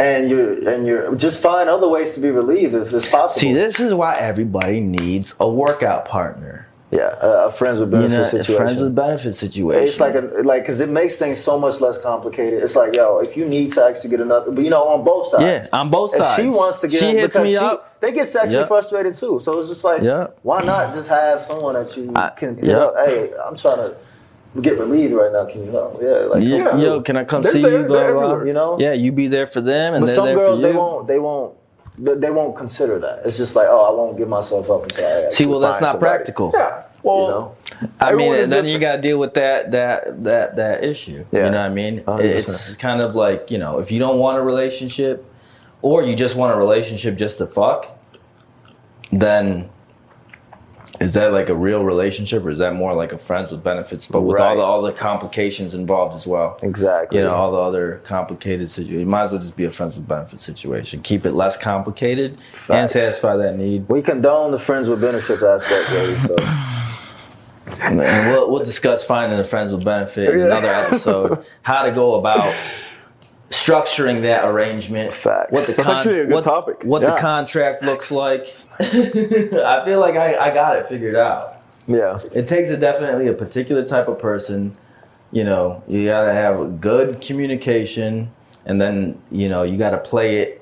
and 0.02 0.30
you're 0.30 0.70
and 0.70 0.88
you're 0.88 1.16
just 1.16 1.42
find 1.42 1.70
other 1.70 1.88
ways 1.88 2.14
to 2.16 2.20
be 2.20 2.32
relieved 2.32 2.74
if 2.74 2.92
it's 2.94 3.08
possible. 3.08 3.40
See, 3.40 3.54
this 3.54 3.80
is 3.80 3.94
why 3.94 4.18
everybody 4.18 4.80
needs 4.80 5.36
a 5.40 5.48
workout 5.48 6.06
partner. 6.06 6.68
Yeah, 6.92 7.16
a, 7.22 7.48
a 7.48 7.52
friends 7.52 7.80
with 7.80 7.90
You 7.94 8.00
benefit 8.02 8.18
know, 8.18 8.24
a 8.24 8.28
situation. 8.30 8.56
friends 8.58 8.80
with 8.80 8.94
benefit 8.96 9.36
situation. 9.36 9.88
It's 9.88 10.00
like 10.00 10.14
a 10.16 10.22
like 10.44 10.64
because 10.64 10.80
it 10.82 10.90
makes 10.90 11.16
things 11.16 11.40
so 11.40 11.58
much 11.58 11.80
less 11.82 12.00
complicated. 12.02 12.62
It's 12.62 12.76
like 12.76 12.96
yo, 12.96 13.20
if 13.20 13.36
you 13.38 13.46
need 13.46 13.74
sex 13.74 14.02
to 14.02 14.08
get 14.10 14.20
another, 14.20 14.52
but 14.52 14.64
you 14.64 14.70
know, 14.70 14.84
on 14.88 15.04
both 15.04 15.30
sides. 15.30 15.68
Yeah, 15.72 15.80
on 15.80 15.90
both 15.90 16.14
If 16.14 16.20
sides. 16.20 16.42
she 16.44 16.50
wants 16.50 16.80
to 16.82 16.88
get, 16.88 17.00
She 17.00 17.12
hits 17.16 17.36
me 17.38 17.52
she- 17.52 17.58
up. 17.58 18.00
They 18.02 18.12
get 18.12 18.28
sexually 18.28 18.56
Yep. 18.58 18.68
frustrated 18.68 19.14
too. 19.14 19.40
So 19.42 19.60
it's 19.60 19.70
just 19.70 19.84
like, 19.84 20.02
Yep. 20.02 20.40
why 20.42 20.64
not 20.64 20.94
just 20.94 21.08
have 21.10 21.44
someone 21.44 21.76
that 21.76 21.96
you 21.96 22.12
I- 22.16 22.30
can? 22.30 22.56
yep. 22.58 22.66
You 22.66 22.72
know, 22.74 22.94
hey, 23.06 23.30
I'm 23.46 23.56
trying 23.56 23.78
to 23.78 23.96
get 24.60 24.78
relieved 24.80 25.14
right 25.14 25.32
now. 25.32 25.46
Can 25.46 25.64
you 25.66 25.72
help? 25.72 26.00
Yeah, 26.02 26.10
like 26.32 26.44
Yeah, 26.44 26.76
yo, 26.78 27.02
can 27.02 27.16
I 27.16 27.24
come 27.24 27.42
They're 27.44 27.52
see 27.54 27.60
you? 27.62 27.84
Blah, 27.84 27.96
they're 28.00 28.14
blah, 28.14 28.44
you 28.44 28.54
know? 28.54 28.76
Yeah, 28.80 28.94
you 28.94 29.12
be 29.12 29.28
there 29.28 29.48
for 29.48 29.62
them, 29.62 29.94
and 29.94 30.02
But 30.02 30.08
they're 30.08 30.16
some 30.16 30.26
there 30.26 30.36
girls 30.36 30.60
for 30.60 30.66
you. 30.68 30.74
they 30.74 30.78
won't 30.78 31.08
they 31.08 31.20
won't 31.20 31.54
they 32.02 32.16
they 32.16 32.32
won't 32.32 32.56
consider 32.56 33.00
that. 33.00 33.22
It's 33.26 33.38
just 33.38 33.56
like, 33.56 33.68
oh, 33.70 33.84
I 33.86 33.92
won't 33.92 34.18
give 34.18 34.28
myself 34.28 34.70
up 34.70 34.84
until 34.84 35.06
I 35.06 35.10
See, 35.10 35.26
actually 35.26 35.46
well, 35.48 35.60
that's 35.60 35.82
not 35.82 35.94
somebody. 35.94 36.10
practical. 36.18 36.52
Yeah. 36.54 36.84
Well, 37.04 37.18
You 37.26 37.28
know? 37.32 37.56
I 38.00 38.12
mean, 38.12 38.22
Everyone 38.22 38.36
is 38.38 38.44
and 38.44 38.52
then 38.52 38.66
you 38.66 38.78
got 38.80 38.98
to 38.98 39.02
deal 39.02 39.20
with 39.20 39.34
that 39.36 39.72
that 39.72 40.24
that 40.24 40.56
that 40.56 40.84
issue. 40.84 41.26
Yeah. 41.32 41.46
You 41.46 41.52
know 41.52 41.58
what 41.58 41.66
I 41.66 41.70
mean? 41.70 42.02
100%. 42.02 42.20
It's 42.24 42.76
kind 42.76 43.02
of 43.02 43.16
like 43.16 43.50
you 43.50 43.58
know, 43.58 43.80
if 43.80 43.92
you 43.92 44.00
don't 44.00 44.20
want 44.20 44.38
a 44.38 44.42
relationship, 44.42 45.26
or 45.82 46.04
you 46.04 46.16
just 46.16 46.36
want 46.36 46.54
a 46.54 46.58
relationship 46.58 47.16
just 47.18 47.38
to 47.40 47.48
fuck, 47.48 47.88
then 49.12 49.70
is 51.02 51.14
that 51.16 51.34
like 51.34 51.50
a 51.50 51.56
real 51.56 51.84
relationship, 51.84 52.46
or 52.46 52.50
is 52.52 52.60
that 52.60 52.74
more 52.76 52.94
like 52.94 53.12
a 53.12 53.18
friends 53.18 53.52
with 53.52 53.64
benefits, 53.64 54.08
but 54.08 54.22
with 54.22 54.40
all 54.40 54.46
Right. 54.48 54.56
the 54.56 54.62
all 54.62 54.82
the 54.82 54.94
complications 54.94 55.74
involved 55.74 56.16
as 56.16 56.26
well? 56.28 56.58
Exactly. 56.62 57.18
You 57.18 57.26
know, 57.26 57.34
all 57.34 57.52
the 57.52 57.58
other 57.60 58.00
complicated 58.06 58.70
situations. 58.70 59.02
It 59.02 59.08
might 59.08 59.26
as 59.26 59.32
well 59.32 59.42
just 59.42 59.56
be 59.56 59.66
a 59.66 59.72
friends 59.72 59.96
with 59.96 60.08
benefits 60.08 60.46
situation. 60.46 61.02
Keep 61.02 61.26
it 61.26 61.32
less 61.34 61.58
complicated 61.58 62.38
and 62.70 62.90
satisfy 62.90 63.36
that 63.38 63.58
need. 63.58 63.90
we 63.90 64.02
condone 64.02 64.52
the 64.52 64.60
friends 64.60 64.88
with 64.88 65.02
benefits 65.02 65.44
aspect, 65.44 65.90
really. 65.90 66.18
So 66.20 66.36
And 67.82 67.98
we'll, 68.00 68.52
we'll 68.52 68.64
discuss 68.64 69.04
finding 69.04 69.40
a 69.40 69.44
friends 69.46 69.74
with 69.74 69.84
benefit 69.84 70.30
in 70.30 70.42
another 70.42 70.70
episode. 70.70 71.46
How 71.62 71.84
to 71.84 71.92
go 71.92 72.16
about 72.16 72.54
structuring 73.52 74.22
that 74.22 74.46
arrangement. 74.46 75.14
Facts. 75.14 75.52
What 75.52 75.68
the 75.68 75.74
That's 75.74 75.88
actually 75.90 76.22
a 76.22 76.26
good 76.26 76.34
what, 76.34 76.44
topic. 76.44 76.84
What 76.84 77.02
the 77.02 77.16
contract 77.18 77.84
looks 77.84 78.12
like. 78.12 78.56
I 78.80 79.84
feel 79.86 80.00
like 80.00 80.16
I, 80.16 80.38
I 80.38 80.54
got 80.54 80.78
it 80.78 80.88
figured 80.88 81.16
out. 81.16 81.64
yeah, 81.88 82.20
It 82.34 82.48
takes 82.48 82.70
a 82.70 82.78
definitely 82.78 83.28
a 83.28 83.34
particular 83.34 83.86
type 83.88 84.08
of 84.08 84.20
person. 84.20 84.76
You 85.32 85.44
know, 85.44 85.84
you 85.88 86.06
gotta 86.06 86.34
have 86.34 86.82
good 86.82 87.22
communication, 87.22 88.32
and 88.66 88.82
then 88.82 89.22
you 89.32 89.48
know 89.48 89.64
you 89.64 89.78
gotta 89.78 89.98
play 89.98 90.40
it. 90.40 90.61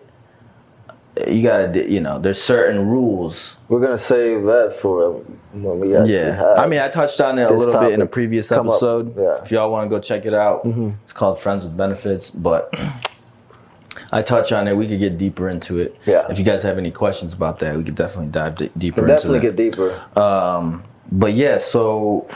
You 1.27 1.43
gotta, 1.43 1.89
you 1.89 1.99
know, 1.99 2.19
there's 2.19 2.41
certain 2.41 2.87
rules 2.87 3.57
we're 3.69 3.79
gonna 3.79 3.99
save 3.99 4.43
that 4.45 4.75
for 4.79 5.23
when 5.53 5.79
we 5.79 5.95
actually 5.95 6.13
yeah, 6.13 6.35
have. 6.35 6.57
I 6.57 6.65
mean, 6.65 6.79
I 6.79 6.89
touched 6.89 7.21
on 7.21 7.37
it 7.37 7.43
a 7.43 7.53
little 7.53 7.79
bit 7.79 7.93
in 7.93 8.01
a 8.01 8.07
previous 8.07 8.51
episode. 8.51 9.15
yeah. 9.15 9.23
Mm-hmm. 9.23 9.45
If 9.45 9.51
y'all 9.51 9.71
want 9.71 9.89
to 9.89 9.95
go 9.95 10.01
check 10.01 10.25
it 10.25 10.33
out, 10.33 10.65
it's 11.03 11.13
called 11.13 11.39
Friends 11.39 11.63
with 11.63 11.77
Benefits. 11.77 12.31
But 12.31 12.73
I 14.11 14.23
touch 14.23 14.51
on 14.51 14.67
it. 14.67 14.75
We 14.75 14.87
could 14.87 14.99
get 14.99 15.19
deeper 15.19 15.49
into 15.49 15.77
it. 15.77 15.95
Yeah. 16.07 16.25
If 16.31 16.39
you 16.39 16.43
guys 16.43 16.63
have 16.63 16.79
any 16.79 16.89
questions 16.89 17.31
about 17.31 17.59
that, 17.59 17.77
we 17.77 17.83
could 17.83 17.93
definitely 17.93 18.31
dive 18.31 18.55
d- 18.55 18.71
deeper 18.75 19.01
We'll 19.01 19.15
definitely 19.15 19.47
into 19.47 19.51
get 19.51 19.55
deeper. 19.55 20.19
Um, 20.19 20.83
but 21.11 21.33
yeah, 21.35 21.59
so 21.59 22.27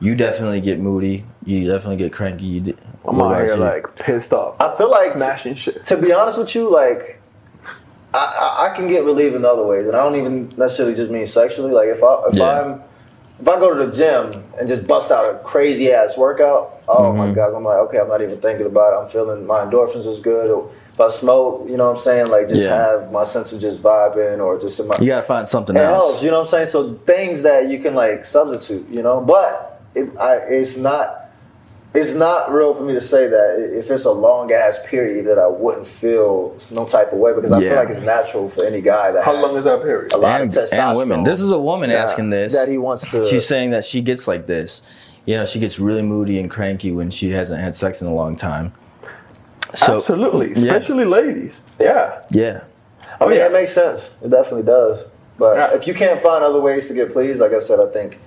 you 0.00 0.16
definitely 0.16 0.60
get 0.60 0.80
moody. 0.80 1.24
You 1.44 1.70
definitely 1.70 1.98
get 1.98 2.12
cranky. 2.12 2.46
You 2.46 2.60
d- 2.60 2.76
I'm 3.06 3.20
out 3.22 3.38
here 3.44 3.54
like 3.54 3.94
pissed 3.94 4.32
off. 4.32 4.60
I 4.60 4.76
feel 4.76 4.90
like 4.90 5.12
smashing 5.12 5.54
shit. 5.54 5.84
to 5.86 5.96
be 5.96 6.12
honest 6.12 6.36
with 6.36 6.52
you, 6.56 6.68
like 6.68 7.20
I, 8.14 8.66
I, 8.70 8.76
can 8.76 8.86
get 8.88 9.04
relieved 9.04 9.34
in 9.34 9.44
other 9.44 9.64
ways, 9.64 9.86
and 9.86 9.96
I 9.96 10.02
don't 10.04 10.16
even 10.16 10.54
necessarily 10.56 10.94
just 10.94 11.10
mean 11.10 11.26
sexually. 11.26 11.72
Like 11.72 11.88
if 11.88 12.02
I 12.02 12.22
if 12.28 12.36
Yeah. 12.36 12.60
I'm 12.62 12.82
if 13.40 13.48
I 13.48 13.58
go 13.58 13.76
to 13.76 13.86
the 13.86 13.92
gym 13.92 14.44
and 14.58 14.68
just 14.68 14.86
bust 14.86 15.10
out 15.10 15.28
a 15.34 15.38
crazy 15.38 15.90
ass 15.92 16.16
workout, 16.16 16.82
oh 16.88 17.12
my 17.12 17.24
Mm-hmm. 17.26 17.34
gosh, 17.34 17.52
I'm 17.56 17.64
like, 17.64 17.78
okay, 17.88 17.98
I'm 17.98 18.08
not 18.08 18.22
even 18.22 18.40
thinking 18.40 18.66
about 18.66 18.92
it. 18.92 19.02
I'm 19.04 19.08
feeling 19.10 19.44
my 19.46 19.64
endorphins 19.64 20.06
is 20.06 20.20
good. 20.20 20.50
Or 20.50 20.70
if 20.92 21.00
I 21.00 21.10
smoke, 21.10 21.68
you 21.68 21.76
know 21.76 21.86
what 21.90 21.98
I'm 21.98 22.02
saying? 22.02 22.28
Like 22.28 22.48
just 22.48 22.62
Yeah. 22.62 22.76
have 22.76 23.10
my 23.10 23.24
sense 23.24 23.52
of 23.52 23.60
just 23.60 23.82
vibing 23.82 24.38
or 24.38 24.60
just 24.60 24.78
in 24.78 24.86
my 24.86 24.96
you 25.00 25.08
gotta 25.08 25.26
find 25.26 25.48
something 25.48 25.76
else. 25.76 26.04
helps, 26.12 26.22
you 26.22 26.30
know 26.30 26.38
what 26.38 26.46
I'm 26.46 26.50
saying? 26.50 26.66
So 26.68 26.94
things 27.06 27.42
that 27.42 27.68
you 27.68 27.80
can 27.80 27.94
like 27.96 28.24
substitute, 28.24 28.88
you 28.88 29.02
know. 29.02 29.20
But 29.20 29.82
it, 29.96 30.16
I, 30.18 30.36
it's 30.36 30.76
not 30.76 31.23
it's 31.94 32.12
not 32.12 32.52
real 32.52 32.74
for 32.74 32.82
me 32.82 32.92
to 32.94 33.00
say 33.00 33.28
that 33.28 33.70
if 33.78 33.88
it's 33.90 34.04
a 34.04 34.10
long 34.10 34.52
ass 34.52 34.78
period 34.84 35.26
that 35.26 35.38
I 35.38 35.46
wouldn't 35.46 35.86
feel 35.86 36.56
no 36.72 36.84
type 36.86 37.12
of 37.12 37.18
way 37.18 37.32
because 37.32 37.52
I 37.52 37.60
feel 37.60 37.76
like 37.76 37.88
it's 37.88 38.00
natural 38.00 38.48
for 38.48 38.64
any 38.64 38.80
guy 38.80 39.12
that 39.12 39.24
How 39.24 39.34
has 39.36 39.42
long 39.42 39.56
is 39.56 39.64
that 39.64 39.80
period? 39.82 40.12
a 40.12 40.16
lot 40.16 40.40
and, 40.40 40.56
of 40.56 40.64
testosterone. 40.64 40.88
and 40.90 40.98
women. 40.98 41.24
This 41.24 41.40
is 41.40 41.50
a 41.52 41.58
woman 41.60 41.90
Yeah. 41.90 42.02
asking 42.04 42.30
this. 42.30 42.52
that 42.52 42.68
he 42.68 42.78
wants 42.78 43.08
to. 43.10 43.24
She's 43.28 43.46
saying 43.46 43.70
that 43.70 43.84
she 43.84 44.00
gets 44.02 44.26
like 44.26 44.46
this. 44.46 44.82
You 45.24 45.36
know, 45.36 45.46
she 45.46 45.60
gets 45.60 45.78
really 45.78 46.02
moody 46.02 46.38
and 46.40 46.50
cranky 46.50 46.90
when 46.90 47.10
she 47.10 47.30
hasn't 47.30 47.60
had 47.60 47.76
sex 47.76 48.00
in 48.02 48.08
a 48.08 48.14
long 48.14 48.36
time. 48.36 48.72
So 49.76 49.96
Absolutely, 49.96 50.48
Yeah. 50.48 50.74
especially 50.74 51.04
ladies. 51.04 51.60
Yeah. 51.80 52.22
yeah, 52.30 52.60
oh, 53.20 53.26
I 53.26 53.28
mean, 53.28 53.38
yeah. 53.38 53.46
it 53.46 53.52
makes 53.52 53.72
sense. 53.72 54.02
It 54.22 54.30
definitely 54.30 54.62
does. 54.64 55.00
But 55.38 55.56
Yeah. 55.56 55.74
if 55.74 55.86
you 55.86 55.94
can't 55.94 56.20
find 56.22 56.44
other 56.44 56.60
ways 56.60 56.88
to 56.88 56.94
get 56.94 57.12
pleased, 57.12 57.40
like 57.40 57.52
I 57.52 57.58
said, 57.60 57.80
I 57.80 57.86
think 57.86 58.18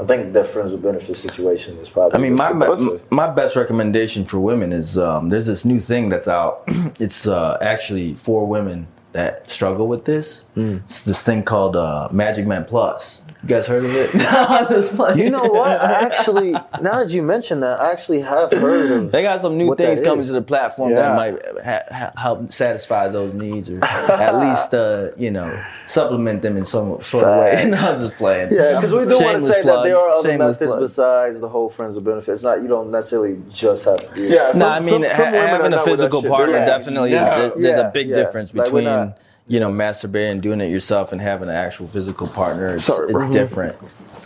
I 0.00 0.04
think 0.04 0.32
the 0.32 0.44
friends 0.44 0.72
with 0.72 0.82
benefits 0.82 1.18
situation 1.18 1.76
is 1.78 1.88
probably. 1.88 2.16
I 2.16 2.22
mean, 2.22 2.34
my 2.34 2.52
best. 2.52 3.10
My 3.10 3.28
best 3.28 3.56
recommendation 3.56 4.24
for 4.24 4.38
women 4.38 4.72
is 4.72 4.96
um, 4.96 5.28
there's 5.28 5.46
this 5.46 5.64
new 5.64 5.80
thing 5.80 6.08
that's 6.08 6.28
out. 6.28 6.62
it's 7.00 7.26
uh, 7.26 7.58
actually 7.60 8.14
for 8.14 8.46
women 8.46 8.86
that 9.12 9.50
struggle 9.50 9.88
with 9.88 10.04
this. 10.04 10.42
Hmm. 10.54 10.78
It's 10.84 11.02
this 11.02 11.22
thing 11.22 11.42
called 11.42 11.74
uh, 11.76 12.08
Magic 12.12 12.46
Man 12.46 12.64
Plus. 12.64 13.22
You 13.42 13.48
guys 13.50 13.66
heard 13.66 13.84
of 13.84 13.94
it? 13.94 14.10
I'm 14.16 14.68
just 14.68 14.94
playing. 14.96 15.20
You 15.20 15.30
know 15.30 15.44
what? 15.44 15.80
I 15.80 15.92
actually, 16.06 16.50
now 16.52 17.04
that 17.04 17.10
you 17.10 17.22
mention 17.22 17.60
that, 17.60 17.78
I 17.80 17.92
actually 17.92 18.20
have 18.22 18.52
heard 18.52 18.90
of. 18.90 19.12
They 19.12 19.22
got 19.22 19.40
some 19.40 19.56
new 19.56 19.76
things 19.76 20.00
coming 20.00 20.22
is. 20.24 20.30
to 20.30 20.32
the 20.32 20.42
platform 20.42 20.90
Yeah. 20.90 20.96
that 21.02 21.16
might 21.16 21.64
ha- 21.64 21.82
ha- 21.88 22.12
help 22.20 22.50
satisfy 22.52 23.06
those 23.06 23.34
needs, 23.34 23.70
or 23.70 23.84
at 23.84 24.36
least 24.40 24.74
uh, 24.74 25.10
you 25.16 25.30
know 25.30 25.62
supplement 25.86 26.42
them 26.42 26.56
in 26.56 26.64
some 26.64 27.00
sort 27.04 27.24
of 27.26 27.38
way. 27.40 27.52
Facts. 27.52 27.66
no, 27.68 27.76
I'm 27.78 27.96
just 27.98 28.16
playing. 28.16 28.52
Yeah, 28.52 28.80
because 28.80 28.92
we 28.92 29.08
do 29.08 29.20
want 29.24 29.40
to 29.46 29.52
say 29.52 29.62
plug. 29.62 29.76
that 29.76 29.82
there 29.84 29.98
are 29.98 30.10
other 30.10 30.28
Shameless 30.28 30.52
methods 30.60 30.68
plug. 30.70 30.80
besides 30.80 31.40
the 31.40 31.48
whole 31.48 31.70
friends 31.70 31.94
with 31.94 32.04
benefits. 32.04 32.42
Not 32.42 32.60
you 32.60 32.66
don't 32.68 32.90
necessarily 32.90 33.40
just 33.50 33.84
have 33.84 34.00
to. 34.00 34.14
Do 34.14 34.22
Yeah, 34.24 34.46
No, 34.46 34.52
some- 34.52 34.62
I 34.72 34.80
mean 34.80 34.88
some- 34.88 35.10
some 35.10 35.24
ha- 35.26 35.30
women 35.30 35.48
having 35.48 35.66
a 35.66 35.68
not 35.70 35.86
with 35.86 35.98
that 35.98 36.10
physical 36.10 36.22
partner 36.24 36.52
They're 36.56 36.66
definitely 36.66 37.12
yeah. 37.12 37.44
is, 37.44 37.52
there's 37.54 37.64
Yeah, 37.80 37.88
a 37.88 37.92
big 37.92 38.08
yeah. 38.08 38.16
difference 38.16 38.52
Like, 38.52 38.64
between 38.64 38.84
not- 38.84 39.16
you 39.48 39.58
know 39.60 39.70
masturbating 39.70 40.40
doing 40.40 40.60
it 40.60 40.70
yourself 40.70 41.10
and 41.12 41.20
having 41.20 41.48
an 41.48 41.54
actual 41.54 41.88
physical 41.88 42.28
partner. 42.28 42.74
It's, 42.76 42.84
Sorry, 42.84 43.12
it's 43.12 43.28
different. 43.32 43.76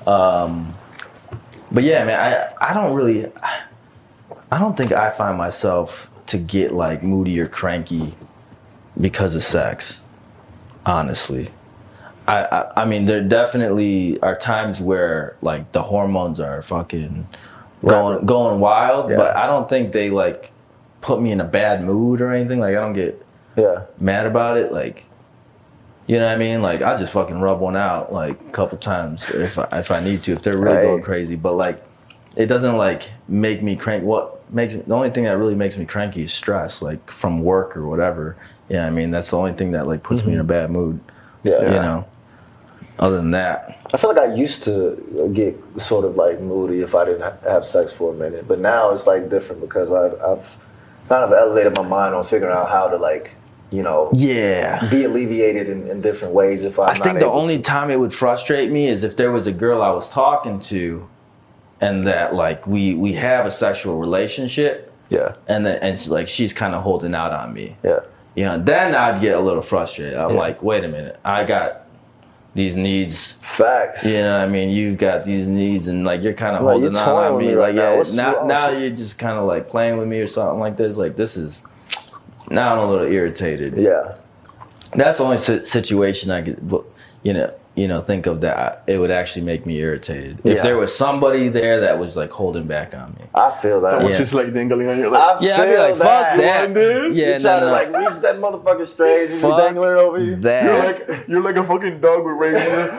Um, 0.07 0.75
but 1.71 1.85
yeah, 1.85 2.05
man, 2.05 2.19
I 2.61 2.71
I 2.71 2.75
don't 2.75 2.95
really, 2.95 3.31
I 4.51 4.59
don't 4.59 4.77
think 4.77 4.93
I 4.93 5.11
find 5.11 5.39
myself 5.39 6.09
to 6.27 6.39
get 6.39 6.73
like 6.75 7.03
moody 7.03 7.39
or 7.41 7.49
cranky 7.49 8.15
because 9.01 9.35
of 9.35 9.45
sex. 9.45 10.03
Honestly, 10.85 11.49
I, 12.27 12.43
I 12.45 12.83
I 12.83 12.85
mean 12.85 13.07
there 13.07 13.23
definitely 13.23 14.21
are 14.23 14.37
times 14.37 14.81
where 14.81 15.37
like 15.41 15.71
the 15.73 15.83
hormones 15.83 16.41
are 16.41 16.63
fucking 16.63 17.27
going 17.85 18.27
going 18.27 18.59
wild, 18.61 19.11
Yeah. 19.11 19.17
but 19.17 19.37
I 19.37 19.47
don't 19.47 19.69
think 19.69 19.93
they 19.93 20.11
like 20.11 20.51
put 21.01 21.23
me 21.23 21.31
in 21.33 21.41
a 21.41 21.45
bad 21.45 21.85
mood 21.85 22.21
or 22.21 22.33
anything. 22.33 22.59
Like 22.59 22.77
I 22.77 22.81
don't 22.81 22.93
get 22.95 23.25
Yeah. 23.57 23.83
mad 23.99 24.27
about 24.27 24.57
it. 24.59 24.73
Like 24.73 25.05
you 26.07 26.19
know 26.19 26.27
what 26.27 26.35
I 26.35 26.37
mean? 26.37 26.63
Like 26.63 26.83
I 26.83 26.99
just 26.99 27.13
fucking 27.13 27.41
rub 27.41 27.61
one 27.61 27.77
out 27.77 28.13
like 28.13 28.41
a 28.41 28.51
couple 28.51 28.79
times 28.79 29.25
if 29.31 29.59
I, 29.59 29.69
if 29.73 29.91
I 29.91 30.01
need 30.01 30.23
to 30.23 30.33
if 30.33 30.43
they're 30.43 30.59
really 30.59 30.77
Right. 30.77 30.83
going 30.83 31.03
crazy. 31.03 31.37
But 31.37 31.55
like 31.55 31.83
it 32.37 32.47
doesn't 32.47 32.77
like 32.77 33.05
make 33.29 33.63
me 33.63 33.77
crank. 33.77 34.05
What 34.05 34.53
makes 34.53 34.75
the 34.75 34.95
only 34.95 35.11
thing 35.11 35.25
that 35.25 35.39
really 35.39 35.55
makes 35.55 35.77
me 35.77 35.85
cranky 35.85 36.25
is 36.25 36.33
stress, 36.33 36.83
like 36.83 37.11
from 37.11 37.43
work 37.43 37.77
or 37.77 37.87
whatever. 37.87 38.37
Yeah, 38.69 38.87
I 38.87 38.91
mean 38.91 39.11
that's 39.11 39.31
the 39.31 39.39
only 39.39 39.53
thing 39.53 39.73
that 39.73 39.87
like 39.87 40.03
puts 40.03 40.25
me 40.25 40.33
in 40.33 40.39
a 40.39 40.43
mm-hmm. 40.43 40.49
bad 40.49 40.71
mood. 40.71 41.01
Yeah. 41.43 41.63
You 41.63 41.69
know. 41.69 42.07
Other 42.99 43.17
than 43.17 43.31
that, 43.33 43.79
I 43.93 43.97
feel 43.97 44.15
like 44.15 44.31
I 44.31 44.35
used 44.35 44.65
to 44.65 45.31
get 45.35 45.59
sort 45.79 46.05
of 46.05 46.15
like 46.17 46.41
moody 46.41 46.83
if 46.83 46.95
I 46.95 47.05
didn't 47.05 47.35
have 47.43 47.67
sex 47.67 47.91
for 47.93 48.13
a 48.13 48.17
minute, 48.17 48.47
but 48.47 48.59
now 48.61 48.91
it's 48.91 49.07
like 49.07 49.29
different 49.29 49.61
because 49.61 49.91
I've, 49.91 50.21
I've 50.21 50.57
kind 51.09 51.25
of 51.25 51.33
elevated 51.33 51.77
my 51.77 51.87
mind 51.87 52.15
on 52.15 52.23
figuring 52.23 52.55
out 52.55 52.69
how 52.69 52.89
to 52.89 52.97
like, 52.97 53.33
you 53.73 53.83
know, 53.83 54.11
yeah. 54.13 54.87
be 54.91 55.05
alleviated 55.05 55.69
in, 55.69 55.89
in 55.89 56.01
different 56.03 56.35
ways. 56.35 56.63
If 56.63 56.79
I'm 56.79 56.91
I 56.91 56.99
think 56.99 57.19
the 57.21 57.27
only 57.27 57.57
to. 57.57 57.63
time 57.63 57.91
it 57.91 57.99
would 57.99 58.13
frustrate 58.13 58.71
me 58.71 58.87
is 58.87 59.03
if 59.03 59.17
there 59.17 59.33
was 59.33 59.47
a 59.47 59.53
girl 59.53 59.83
I 59.83 59.91
was 59.91 60.11
talking 60.11 60.61
to, 60.61 61.09
and 61.81 62.07
that 62.07 62.35
like 62.35 62.67
we 62.67 62.95
we 62.95 63.13
have 63.15 63.47
a 63.47 63.51
sexual 63.51 63.99
relationship, 63.99 64.93
yeah, 65.09 65.35
and 65.49 65.65
then 65.67 65.79
and 65.83 66.07
like 66.09 66.29
she's 66.29 66.53
kind 66.53 66.75
of 66.75 66.83
holding 66.83 67.15
out 67.15 67.33
on 67.33 67.53
me. 67.55 67.77
yeah, 67.83 68.01
You 68.37 68.45
know, 68.45 68.59
then 68.59 68.95
I'd 68.95 69.21
get 69.21 69.35
a 69.37 69.41
little 69.41 69.63
frustrated. 69.63 70.15
I'm 70.19 70.31
Yeah. 70.33 70.37
like, 70.39 70.63
wait 70.63 70.85
a 70.85 70.89
minute, 70.89 71.19
I 71.25 71.45
got 71.45 71.79
these 72.55 72.77
needs. 72.77 73.33
facts. 73.43 74.05
You 74.05 74.21
know, 74.21 74.39
what 74.39 74.47
I 74.47 74.49
mean, 74.49 74.69
you've 74.69 74.99
got 74.99 75.25
these 75.25 75.49
needs, 75.49 75.89
and 75.89 76.05
like 76.05 76.23
you're 76.23 76.35
kind 76.35 76.55
of 76.57 76.63
Like, 76.63 76.75
holding 76.75 76.97
out 76.97 77.09
on 77.09 77.39
me. 77.39 77.47
me 77.49 77.55
right 77.55 77.69
Like, 77.69 77.75
now. 77.77 77.93
yeah, 77.93 77.97
What's 77.97 78.13
now 78.13 78.45
now 78.45 78.69
you're 78.69 78.91
just 78.91 79.17
kind 79.19 79.39
of 79.39 79.47
like 79.47 79.69
playing 79.71 79.97
with 79.97 80.07
me 80.09 80.21
or 80.21 80.27
something 80.27 80.61
like 80.61 80.77
this. 80.77 80.97
Like 80.99 81.17
this 81.17 81.37
is 81.39 81.63
now 82.53 82.73
I'm 82.75 82.79
a 82.79 82.87
little 82.91 83.07
irritated. 83.07 83.77
Yeah, 83.77 84.15
That's 84.95 85.19
the 85.19 85.25
only 85.25 85.39
situation 85.39 86.31
I 86.31 86.43
could, 86.43 86.59
you 87.23 87.33
know, 87.33 87.51
you 87.75 87.89
know, 87.89 88.03
think 88.03 88.27
of 88.27 88.43
that 88.43 88.83
it 88.87 88.99
would 88.99 89.11
actually 89.11 89.47
make 89.47 89.65
me 89.65 89.79
irritated. 89.79 90.41
If 90.45 90.57
Yeah. 90.59 90.63
there 90.63 90.77
was 90.77 90.95
somebody 90.95 91.49
there 91.49 91.81
that 91.81 91.99
was 91.99 92.15
like 92.17 92.29
holding 92.31 92.67
back 92.67 92.95
on 92.95 93.13
me. 93.19 93.25
I 93.35 93.51
feel 93.63 93.81
that. 93.81 93.93
That 93.93 94.03
was 94.03 94.13
Yeah. 94.13 94.19
just 94.19 94.35
like 94.35 94.53
dangling 94.53 94.89
on 94.91 94.99
your 94.99 95.09
I 95.17 95.33
leg. 95.35 95.43
Yeah, 95.43 95.57
I'd 95.59 95.65
be 95.65 95.71
feel 95.73 95.81
like, 95.81 95.97
fuck 95.97 96.07
that. 96.07 96.37
that. 96.37 96.75
this? 96.75 97.17
Yeah, 97.17 97.39
you 97.39 97.43
no, 97.43 97.49
try 97.49 97.61
to 97.61 97.67
no. 97.67 97.73
like 97.73 97.91
reach 97.97 98.19
that 98.21 98.37
motherfucking 98.39 98.87
straight 98.87 99.25
and 99.31 99.37
you 99.37 99.41
Fuck 99.41 99.57
dangling 99.59 99.93
it 99.93 99.97
over 100.01 100.19
you. 100.19 100.37
that. 100.37 100.65
You're 100.65 100.85
like 100.85 101.09
you're 101.29 101.41
like 101.41 101.57
a 101.57 101.65
fucking 101.65 102.01
dog 102.03 102.25
with 102.27 102.37
razor. 102.37 102.91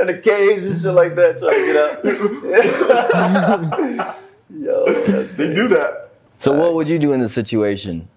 in 0.00 0.04
the 0.08 0.14
cage 0.24 0.64
and 0.64 0.80
shit 0.80 0.92
like 0.94 1.14
that, 1.14 1.38
trying 1.38 1.54
to 1.54 1.66
get 1.72 1.76
out. 1.76 2.04
Yo, 4.58 4.84
they 5.36 5.54
do 5.54 5.68
that. 5.68 6.08
So 6.42 6.52
what 6.52 6.74
would 6.74 6.88
you 6.88 6.98
do 6.98 7.12
in 7.12 7.20
the 7.20 7.28
situation? 7.28 8.08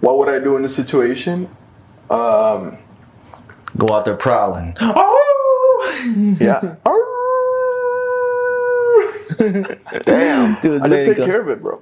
What 0.00 0.18
would 0.18 0.28
I 0.28 0.38
do 0.38 0.54
in 0.56 0.62
the 0.62 0.68
situation? 0.68 1.48
Um, 2.10 2.76
Go 3.78 3.88
out 3.94 4.04
there 4.04 4.16
prowling. 4.16 4.76
Oh! 4.80 6.36
yeah. 6.38 6.60
damn. 10.04 10.60
Do 10.60 10.72
his 10.72 10.82
I 10.82 10.88
just 10.88 11.06
take 11.06 11.16
go- 11.16 11.24
care 11.24 11.40
of 11.40 11.48
it, 11.48 11.62
bro. 11.62 11.80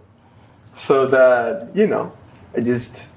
So 0.77 1.09
that 1.09 1.71
you 1.75 1.89
know, 1.89 2.13
I 2.57 2.61
just 2.61 3.09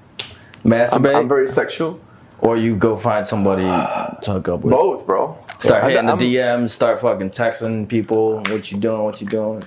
I'm, 0.64 0.72
Masturbate, 0.72 1.14
I'm 1.14 1.28
very 1.28 1.46
sexual. 1.46 2.00
or 2.40 2.56
you 2.56 2.74
go 2.74 2.98
find 2.98 3.24
somebody 3.24 3.62
to 3.62 4.32
hook 4.32 4.48
up 4.48 4.62
with. 4.62 4.72
Both, 4.72 5.06
bro. 5.06 5.38
Start 5.60 5.84
I- 5.84 5.90
hitting 5.90 6.06
the 6.06 6.12
I'm- 6.12 6.18
DMs. 6.18 6.70
Start 6.70 7.00
fucking 7.00 7.30
texting 7.30 7.86
people. 7.88 8.38
What 8.48 8.72
you 8.72 8.78
doing? 8.78 9.04
What 9.04 9.20
you 9.20 9.28
doing? 9.28 9.62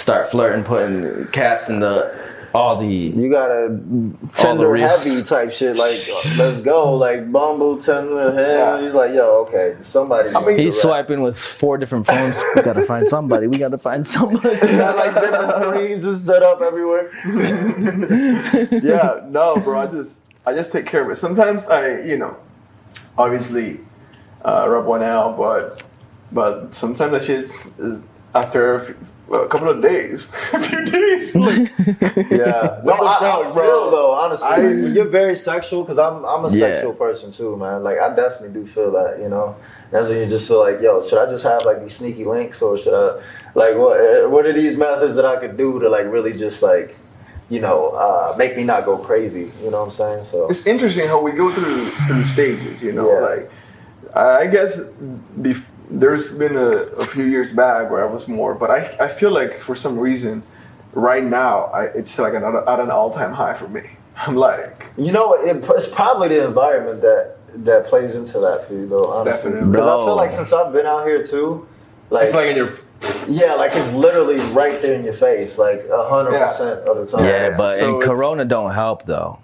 Start 0.00 0.30
flirting, 0.30 0.64
putting, 0.64 1.26
casting 1.26 1.78
the 1.78 2.18
all 2.54 2.78
the. 2.78 2.86
You 2.86 3.30
gotta 3.30 3.64
All 3.66 4.30
Tinder 4.34 4.74
heavy 4.76 5.22
type 5.22 5.52
shit. 5.52 5.76
Like, 5.76 5.98
let's 6.38 6.62
go. 6.62 6.96
Like, 6.96 7.30
Bumble, 7.30 7.76
Tinder, 7.76 8.32
hell. 8.32 8.78
Yeah. 8.78 8.82
He's 8.82 8.94
like, 8.94 9.12
yo, 9.12 9.46
okay, 9.46 9.76
somebody. 9.80 10.34
I 10.34 10.42
mean, 10.42 10.58
He's 10.58 10.72
right. 10.76 10.82
swiping 10.82 11.20
with 11.20 11.38
four 11.38 11.76
different 11.76 12.06
phones. 12.06 12.38
we 12.56 12.62
gotta 12.62 12.82
find 12.82 13.06
somebody. 13.06 13.46
We 13.46 13.58
gotta 13.58 13.76
find 13.76 14.06
somebody. 14.06 14.56
Got 14.60 14.96
like 14.96 15.14
different 15.14 15.64
screens 15.64 16.02
just 16.02 16.24
set 16.24 16.42
up 16.42 16.62
everywhere. 16.62 17.10
yeah, 18.82 19.26
no, 19.28 19.56
bro. 19.56 19.80
I 19.80 19.86
just 19.86 20.20
I 20.46 20.54
just 20.54 20.72
take 20.72 20.86
care 20.86 21.04
of 21.04 21.10
it. 21.10 21.16
Sometimes 21.16 21.66
I, 21.66 22.00
you 22.00 22.16
know, 22.16 22.38
obviously 23.18 23.80
uh, 24.46 24.66
rub 24.66 24.86
one 24.86 25.02
out, 25.02 25.36
but 25.36 25.82
but 26.32 26.74
sometimes 26.74 27.12
that 27.12 27.24
shit's 27.24 27.66
is 27.78 28.00
after 28.34 28.74
a, 28.76 28.84
few, 28.84 28.96
a 29.32 29.48
couple 29.48 29.68
of 29.68 29.82
days, 29.82 30.28
a 30.52 30.60
few 30.60 30.84
days. 30.84 31.34
Like, 31.34 31.70
Yeah. 32.30 32.80
What 32.82 32.98
no, 32.98 33.04
the 33.04 33.10
I, 33.10 33.18
fuck, 33.20 33.46
I 33.46 33.52
bro? 33.52 33.62
feel 33.62 33.90
though, 33.90 34.10
honestly, 34.12 34.46
I- 34.46 34.56
like, 34.58 34.94
you're 34.94 35.08
very 35.08 35.36
sexual 35.36 35.82
because 35.82 35.98
I'm 35.98 36.24
I'm 36.24 36.44
a 36.44 36.48
Yeah. 36.50 36.66
sexual 36.74 36.94
person 36.94 37.32
too, 37.32 37.56
man. 37.56 37.82
Like 37.82 37.98
I 37.98 38.14
definitely 38.14 38.60
do 38.60 38.66
feel 38.66 38.90
that, 38.92 39.18
you 39.20 39.28
know. 39.28 39.56
That's 39.90 40.08
when 40.08 40.18
you 40.18 40.26
just 40.26 40.46
feel 40.46 40.60
like, 40.60 40.80
yo, 40.80 41.02
should 41.02 41.18
I 41.18 41.26
just 41.28 41.42
have 41.42 41.64
like 41.64 41.80
these 41.82 41.96
sneaky 41.96 42.24
links 42.24 42.62
or 42.62 42.78
should 42.78 42.94
I 42.94 43.20
like 43.56 43.76
what 43.76 43.98
uh, 44.00 44.28
what 44.28 44.46
are 44.46 44.52
these 44.52 44.76
methods 44.76 45.16
that 45.16 45.24
I 45.26 45.36
could 45.40 45.56
do 45.56 45.80
to 45.80 45.88
like 45.88 46.06
really 46.06 46.32
just 46.32 46.62
like, 46.62 46.96
you 47.48 47.58
know, 47.60 47.88
uh, 47.90 48.36
make 48.38 48.56
me 48.56 48.62
not 48.62 48.84
go 48.84 48.96
crazy? 48.96 49.50
You 49.64 49.70
know 49.72 49.78
what 49.78 49.86
I'm 49.86 49.90
saying? 49.90 50.22
So 50.24 50.48
it's 50.48 50.64
interesting 50.66 51.08
how 51.08 51.20
we 51.20 51.32
go 51.32 51.52
through 51.52 51.90
through 52.06 52.24
stages. 52.26 52.80
You 52.80 52.92
know, 52.92 53.10
Yeah. 53.10 53.26
like 53.30 53.50
I 54.14 54.46
guess 54.46 54.78
bef- 55.40 55.69
there's 55.90 56.36
been 56.36 56.56
a, 56.56 56.70
a 57.02 57.06
few 57.06 57.24
years 57.24 57.52
back 57.52 57.90
where 57.90 58.06
I 58.06 58.10
was 58.10 58.28
more, 58.28 58.54
but 58.54 58.70
I 58.70 58.96
I 59.00 59.08
feel 59.08 59.30
like 59.30 59.60
for 59.60 59.74
some 59.74 59.98
reason, 59.98 60.42
right 60.92 61.24
now 61.24 61.64
I, 61.64 61.84
it's 61.86 62.18
like 62.18 62.34
an, 62.34 62.44
at 62.44 62.80
an 62.80 62.90
all 62.90 63.10
time 63.10 63.32
high 63.32 63.54
for 63.54 63.68
me. 63.68 63.82
I'm 64.16 64.36
like. 64.36 64.86
You 64.96 65.12
know, 65.12 65.34
it, 65.34 65.64
it's 65.76 65.88
probably 65.88 66.28
the 66.28 66.44
environment 66.46 67.00
that 67.02 67.36
that 67.64 67.86
plays 67.86 68.14
into 68.14 68.38
that 68.40 68.66
for 68.66 68.74
you, 68.74 68.88
though. 68.88 69.10
Honestly, 69.10 69.50
Definitely. 69.50 69.72
because 69.72 69.86
I 69.86 70.06
feel 70.06 70.16
like 70.16 70.30
since 70.30 70.52
I've 70.52 70.72
been 70.72 70.86
out 70.86 71.04
here 71.04 71.22
too, 71.22 71.66
like, 72.10 72.24
It's 72.24 72.34
like 72.34 72.48
in 72.48 72.56
your 72.56 72.78
yeah, 73.28 73.54
like 73.54 73.72
it's 73.74 73.90
literally 73.92 74.36
right 74.52 74.80
there 74.82 74.94
in 74.94 75.04
your 75.04 75.14
face, 75.14 75.56
like 75.58 75.84
a 75.90 76.08
hundred 76.08 76.32
percent 76.32 76.80
of 76.80 76.96
the 76.98 77.06
time. 77.06 77.24
Yeah, 77.24 77.56
but 77.56 77.78
So 77.78 77.94
and 77.94 78.02
Corona 78.02 78.44
don't 78.44 78.72
help 78.72 79.06
though. 79.06 79.38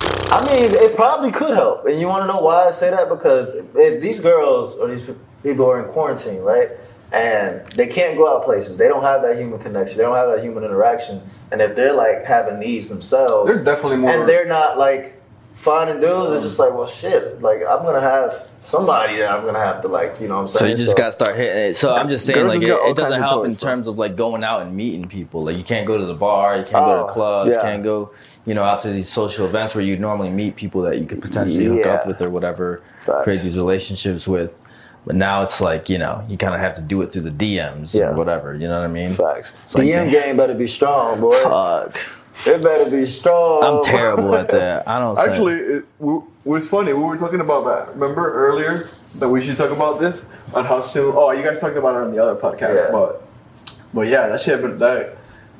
I 0.00 0.44
mean, 0.46 0.70
it 0.72 0.94
probably 0.94 1.32
could 1.32 1.54
help, 1.54 1.86
and 1.86 2.00
you 2.00 2.06
want 2.06 2.22
to 2.22 2.26
know 2.32 2.40
why 2.40 2.68
I 2.68 2.70
say 2.70 2.90
that? 2.90 3.08
Because 3.08 3.52
if 3.74 4.00
these 4.00 4.20
girls 4.20 4.76
or 4.76 4.88
these 4.94 5.02
pe- 5.04 5.14
people 5.42 5.68
are 5.70 5.82
in 5.84 5.92
quarantine, 5.92 6.40
right, 6.42 6.70
and 7.12 7.60
they 7.72 7.86
can't 7.86 8.16
go 8.16 8.32
out 8.36 8.44
places, 8.44 8.76
they 8.76 8.88
don't 8.88 9.02
have 9.02 9.22
that 9.22 9.36
human 9.38 9.58
connection, 9.58 9.96
they 9.98 10.04
don't 10.04 10.16
have 10.16 10.28
that 10.34 10.42
human 10.44 10.64
interaction, 10.64 11.22
and 11.52 11.60
if 11.60 11.74
they're 11.74 11.92
like 11.94 12.24
having 12.24 12.58
needs 12.58 12.88
themselves, 12.88 13.52
There's 13.52 13.64
definitely 13.64 13.98
more. 13.98 14.10
and 14.10 14.28
they're 14.28 14.46
not 14.46 14.78
like 14.78 15.16
finding 15.54 16.00
dudes, 16.00 16.32
it's 16.32 16.42
just 16.44 16.58
like, 16.58 16.72
well, 16.72 16.86
shit, 16.86 17.42
like 17.42 17.58
I'm 17.68 17.82
gonna 17.84 18.00
have 18.00 18.48
somebody 18.62 19.18
that 19.18 19.30
I'm 19.30 19.44
gonna 19.44 19.58
have 19.58 19.82
to 19.82 19.88
like, 19.88 20.18
you 20.20 20.28
know 20.28 20.36
what 20.36 20.40
I'm 20.42 20.48
saying? 20.48 20.58
So 20.58 20.64
saying? 20.66 20.78
you 20.78 20.84
just 20.84 20.96
gotta 20.96 21.12
start 21.12 21.36
hitting 21.36 21.56
it. 21.56 21.70
Eh, 21.70 21.72
so 21.74 21.94
I'm 21.94 22.08
just 22.08 22.24
saying, 22.24 22.46
like, 22.46 22.58
it, 22.62 22.66
just 22.66 22.68
got 22.78 22.80
all 22.82 22.90
it 22.90 22.96
doesn't 22.96 23.20
help 23.20 23.44
in 23.44 23.52
choice, 23.52 23.60
bro. 23.60 23.70
terms 23.70 23.88
of 23.88 23.98
like 23.98 24.16
going 24.16 24.42
out 24.44 24.62
and 24.62 24.74
meeting 24.76 25.06
people. 25.08 25.44
Like, 25.44 25.56
you 25.56 25.64
can't 25.64 25.86
go 25.86 25.98
to 25.98 26.04
the 26.06 26.14
bar, 26.14 26.56
you 26.56 26.62
can't 26.62 26.84
go 26.84 27.02
Oh, 27.02 27.06
to 27.06 27.12
clubs, 27.12 27.50
yeah. 27.50 27.56
you 27.56 27.62
can't 27.62 27.82
go, 27.82 28.10
you 28.46 28.54
know, 28.54 28.62
out 28.62 28.80
to 28.82 28.90
these 28.90 29.08
social 29.10 29.44
events 29.46 29.74
where 29.74 29.84
you 29.84 29.98
normally 29.98 30.30
meet 30.30 30.56
people 30.56 30.80
that 30.82 30.98
you 30.98 31.04
could 31.06 31.20
potentially 31.20 31.64
hook 31.66 31.86
up 31.86 32.06
with 32.06 32.22
or 32.22 32.30
whatever, 32.30 32.82
Facts. 33.04 33.24
create 33.24 33.42
these 33.42 33.56
relationships 33.56 34.26
with. 34.28 34.54
But 35.06 35.16
now 35.16 35.42
it's 35.42 35.60
like, 35.60 35.88
you 35.88 35.98
know, 35.98 36.24
you 36.28 36.36
kind 36.36 36.54
of 36.54 36.60
have 36.60 36.74
to 36.76 36.82
do 36.82 37.00
it 37.02 37.12
through 37.12 37.22
the 37.22 37.30
DMs 37.30 37.94
Yeah. 37.94 38.10
or 38.10 38.14
whatever. 38.16 38.54
You 38.54 38.68
know 38.68 38.78
what 38.78 38.84
I 38.84 38.92
mean? 38.92 39.14
facts. 39.14 39.52
It's 39.64 39.74
like, 39.74 39.84
DM 39.86 40.10
yeah. 40.12 40.24
game 40.24 40.36
better 40.36 40.54
be 40.54 40.66
strong, 40.66 41.20
boy. 41.20 41.42
Fuck. 41.42 41.98
It 42.46 42.62
better 42.62 42.90
be 42.90 43.06
strong. 43.06 43.62
I'm 43.64 43.82
terrible 43.84 44.34
at 44.34 44.48
that. 44.48 44.86
I 44.88 44.98
don't. 44.98 45.16
say- 45.16 45.22
Actually, 45.24 45.54
it, 45.54 45.98
w- 45.98 46.24
was 46.44 46.66
funny. 46.68 46.92
We 46.92 47.02
were 47.02 47.16
talking 47.18 47.40
about 47.40 47.64
that. 47.66 47.94
Remember 47.94 48.32
earlier 48.32 48.88
that 49.16 49.28
we 49.28 49.44
should 49.44 49.56
talk 49.58 49.70
about 49.70 50.00
this 50.00 50.24
on 50.54 50.64
how 50.64 50.80
soon. 50.80 51.12
Oh, 51.16 51.30
you 51.32 51.42
guys 51.42 51.60
talked 51.60 51.76
about 51.76 51.96
it 51.96 52.02
on 52.02 52.12
the 52.12 52.18
other 52.22 52.34
podcast, 52.40 52.76
Yeah. 52.76 52.88
but 52.92 53.22
but 53.92 54.06
yeah, 54.06 54.28
that 54.28 54.40
shit. 54.40 54.62
But 54.62 54.78
that 54.78 55.16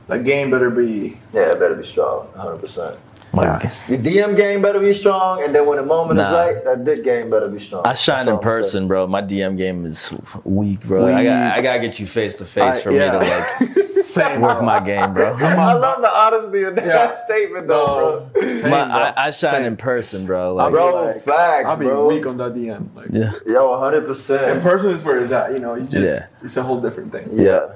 that 0.06 0.24
game 0.24 0.50
better 0.50 0.70
be. 0.70 1.18
Yeah, 1.34 1.52
it 1.52 1.58
better 1.60 1.74
be 1.74 1.84
strong. 1.84 2.26
100. 2.34 2.56
percent 2.58 2.96
Like, 3.32 3.62
The 3.86 3.96
DM 3.96 4.36
game 4.36 4.60
better 4.60 4.80
be 4.80 4.92
strong, 4.92 5.42
and 5.44 5.54
then 5.54 5.66
when 5.66 5.76
the 5.78 5.84
moment 5.84 6.18
is 6.20 6.28
right, 6.30 6.64
that 6.64 6.84
dick 6.84 7.04
game 7.04 7.30
better 7.30 7.48
be 7.48 7.60
strong. 7.60 7.82
I 7.86 7.94
shine 7.94 8.22
in 8.22 8.28
all 8.28 8.38
I'm 8.38 8.42
saying. 8.42 8.62
person, 8.62 8.88
bro. 8.88 9.06
My 9.06 9.22
DM 9.22 9.56
game 9.56 9.86
is 9.86 10.12
weak, 10.44 10.80
bro. 10.84 11.06
I 11.06 11.22
got 11.24 11.58
I 11.58 11.62
gotta 11.62 11.78
get 11.80 12.00
you 12.00 12.06
face 12.06 12.34
to 12.36 12.44
face 12.44 12.76
I- 12.76 12.80
for 12.80 12.90
me 12.90 12.98
to 12.98 13.18
like 13.18 13.86
Same. 14.04 14.40
work 14.40 14.62
my 14.64 14.80
game, 14.80 15.12
bro. 15.12 15.34
I 15.38 15.74
love 15.74 16.00
the 16.00 16.10
honesty 16.10 16.62
of 16.62 16.74
that 16.74 16.86
Yeah. 16.86 17.24
statement, 17.26 17.68
though, 17.68 18.30
No. 18.34 18.40
bro. 18.40 18.42
Same, 18.60 18.70
My, 18.70 18.84
bro. 18.86 18.94
I, 18.94 19.14
I 19.26 19.30
shine 19.30 19.52
Same. 19.52 19.64
in 19.64 19.76
person, 19.76 20.24
bro. 20.26 20.40
I'll 20.48 20.54
Like, 20.54 20.68
be 20.68 20.72
Bro, 20.72 21.04
like- 21.04 21.22
facts, 21.22 21.66
I'll 21.66 21.76
be 21.76 21.84
bro. 21.84 22.06
weak 22.08 22.26
on 22.26 22.36
that 22.38 22.54
DM. 22.54 22.88
Like, 22.96 23.08
yeah, 23.12 23.32
Yo, 23.46 23.78
hundred 23.78 24.06
percent. 24.06 24.42
in 24.42 24.48
percent 24.48 24.62
person 24.64 24.90
is 24.90 25.04
where 25.04 25.22
it's 25.22 25.30
at. 25.32 25.52
You 25.52 25.58
know, 25.58 25.74
you 25.74 25.82
just 25.82 26.02
Yeah. 26.02 26.26
it's 26.42 26.56
a 26.56 26.62
whole 26.62 26.80
different 26.80 27.12
thing. 27.12 27.28
Yeah, 27.32 27.66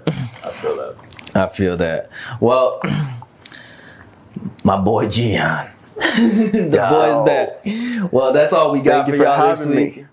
I 0.43 0.51
feel 0.51 0.76
that. 0.76 0.97
I 1.36 1.48
feel 1.48 1.76
that. 1.76 2.09
Well, 2.40 2.81
my 4.65 4.77
boy 4.77 5.09
Gian, 5.09 5.70
the 5.97 6.70
Yo. 6.73 6.91
boy's 6.91 7.27
back. 7.27 8.12
Well, 8.12 8.32
that's 8.32 8.53
all 8.53 8.73
we 8.73 8.81
got 8.81 9.07
Thank 9.07 9.09
you 9.09 9.12
for 9.15 9.19
for 9.19 9.24
y'all 9.24 9.49
this 9.51 9.61
having 9.61 9.77
me. 9.77 9.85
week. 9.85 10.07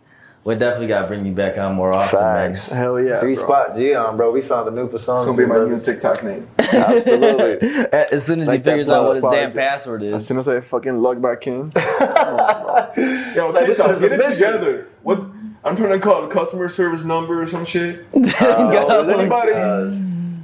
We 0.44 0.56
definitely 0.56 0.88
gotta 0.88 1.06
bring 1.08 1.24
you 1.24 1.34
back 1.34 1.60
on 1.60 1.76
more 1.76 1.94
often, 1.94 2.18
Facts. 2.18 2.72
man. 2.72 2.80
Hell 2.80 3.00
yeah, 3.00 3.20
Three 3.20 3.36
bro. 3.36 3.44
spot 3.44 3.72
Gion, 3.74 4.18
bro. 4.18 4.32
We 4.32 4.42
found 4.42 4.68
a 4.68 4.72
new 4.72 4.88
persona. 4.88 5.20
It's 5.20 5.26
gonna 5.28 5.38
be 5.38 5.46
my 5.46 5.56
brother. 5.56 5.70
new 5.76 5.80
TikTok 5.80 6.24
name. 6.24 6.48
Absolutely. 6.60 7.70
as 7.94 8.26
soon 8.26 8.42
as 8.42 8.48
Like 8.48 8.62
he 8.62 8.64
figures 8.72 8.90
out 8.90 9.06
what 9.06 9.16
his 9.18 9.24
damn 9.26 9.52
password 9.54 10.02
is. 10.02 10.16
As 10.16 10.28
soon 10.28 10.40
as 10.40 10.48
I 10.48 10.60
fucking 10.62 10.98
log 11.00 11.22
back 11.22 11.46
in. 11.46 11.72
Yo, 11.76 13.52
Like, 13.52 13.68
this 13.68 13.78
TikTok, 13.78 13.92
is 13.92 14.00
get 14.00 14.12
it 14.14 14.32
together. 14.34 14.88
What? 15.04 15.22
I'm 15.64 15.76
trying 15.76 15.92
to 15.92 16.00
call 16.00 16.24
the 16.24 16.34
customer 16.34 16.70
service 16.70 17.04
number 17.04 17.40
or 17.40 17.46
some 17.46 17.64
shit. 17.66 18.00
Uh, 18.16 18.20
oh, 18.42 19.02
Is 19.04 19.10
anybody? 19.10 19.52
gosh. 19.52 19.94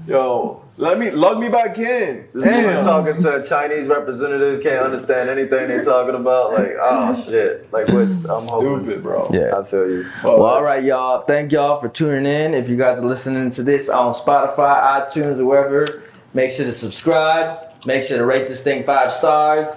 Yo, 0.07 0.63
let 0.77 0.99
me 0.99 1.09
log 1.09 1.39
me 1.39 1.49
back 1.49 1.77
in. 1.79 2.27
This 2.33 2.43
dude 2.43 2.43
Damn. 2.43 2.83
talking 2.85 3.21
to 3.21 3.35
a 3.37 3.43
Chinese 3.43 3.87
representative, 3.87 4.61
can't 4.61 4.85
understand 4.85 5.27
anything 5.29 5.67
they're 5.67 5.83
talking 5.83 6.13
about. 6.13 6.53
Like, 6.53 6.73
oh 6.79 7.23
shit. 7.27 7.71
Like, 7.73 7.87
what? 7.87 8.03
I'm 8.03 8.47
hoping. 8.47 8.85
Stupid, 8.85 9.03
bro. 9.03 9.29
Yeah. 9.33 9.57
I 9.57 9.63
feel 9.63 9.89
you. 9.89 10.07
Well, 10.23 10.43
uh, 10.43 10.49
all 10.49 10.63
right, 10.63 10.83
y'all. 10.83 11.23
Thank 11.23 11.51
y'all 11.51 11.81
for 11.81 11.89
tuning 11.89 12.31
in. 12.31 12.53
If 12.53 12.69
you 12.69 12.77
guys 12.77 12.99
are 12.99 13.05
listening 13.05 13.49
to 13.51 13.63
this 13.63 13.89
on 13.89 14.13
Spotify, 14.13 15.09
iTunes, 15.09 15.39
or 15.39 15.45
wherever, 15.45 16.03
make 16.35 16.51
sure 16.51 16.65
to 16.65 16.73
subscribe. 16.73 17.59
Make 17.85 18.03
sure 18.03 18.17
to 18.17 18.25
rate 18.25 18.47
this 18.47 18.61
thing 18.61 18.85
five 18.85 19.11
stars. 19.11 19.67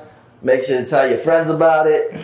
Make 0.43 0.64
sure 0.64 0.82
to 0.82 0.86
tell 0.86 1.09
your 1.09 1.18
friends 1.18 1.48
about 1.48 1.86
it. 1.86 2.14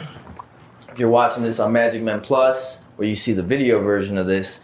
If 0.90 0.98
you're 0.98 1.10
watching 1.10 1.42
this 1.42 1.58
on 1.58 1.72
Magic 1.72 2.02
Man 2.02 2.20
Plus, 2.20 2.78
where 2.96 3.08
you 3.08 3.16
see 3.16 3.32
the 3.32 3.42
video 3.42 3.82
version 3.82 4.18
of 4.18 4.26
this, 4.26 4.60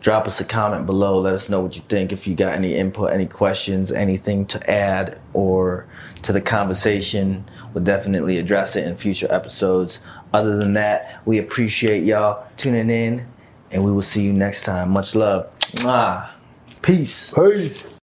drop 0.00 0.26
us 0.26 0.40
a 0.40 0.44
comment 0.44 0.86
below. 0.86 1.20
Let 1.20 1.34
us 1.34 1.48
know 1.48 1.60
what 1.60 1.76
you 1.76 1.82
think. 1.88 2.12
If 2.12 2.26
you 2.26 2.34
got 2.34 2.54
any 2.54 2.74
input, 2.74 3.12
any 3.12 3.26
questions, 3.26 3.90
anything 3.90 4.46
to 4.46 4.70
add 4.70 5.20
or 5.32 5.86
to 6.22 6.32
the 6.32 6.40
conversation, 6.40 7.44
we'll 7.72 7.84
definitely 7.84 8.38
address 8.38 8.76
it 8.76 8.86
in 8.86 8.96
future 8.96 9.28
episodes. 9.30 9.98
Other 10.32 10.56
than 10.56 10.74
that, 10.74 11.20
we 11.26 11.38
appreciate 11.38 12.04
y'all 12.04 12.46
tuning 12.56 12.90
in, 12.90 13.26
and 13.70 13.84
we 13.84 13.92
will 13.92 14.02
see 14.02 14.22
you 14.22 14.32
next 14.32 14.62
time. 14.62 14.90
Much 14.90 15.14
love. 15.14 15.50
Mwah. 15.76 16.28
Peace. 16.82 17.32
Peace. 17.34 17.95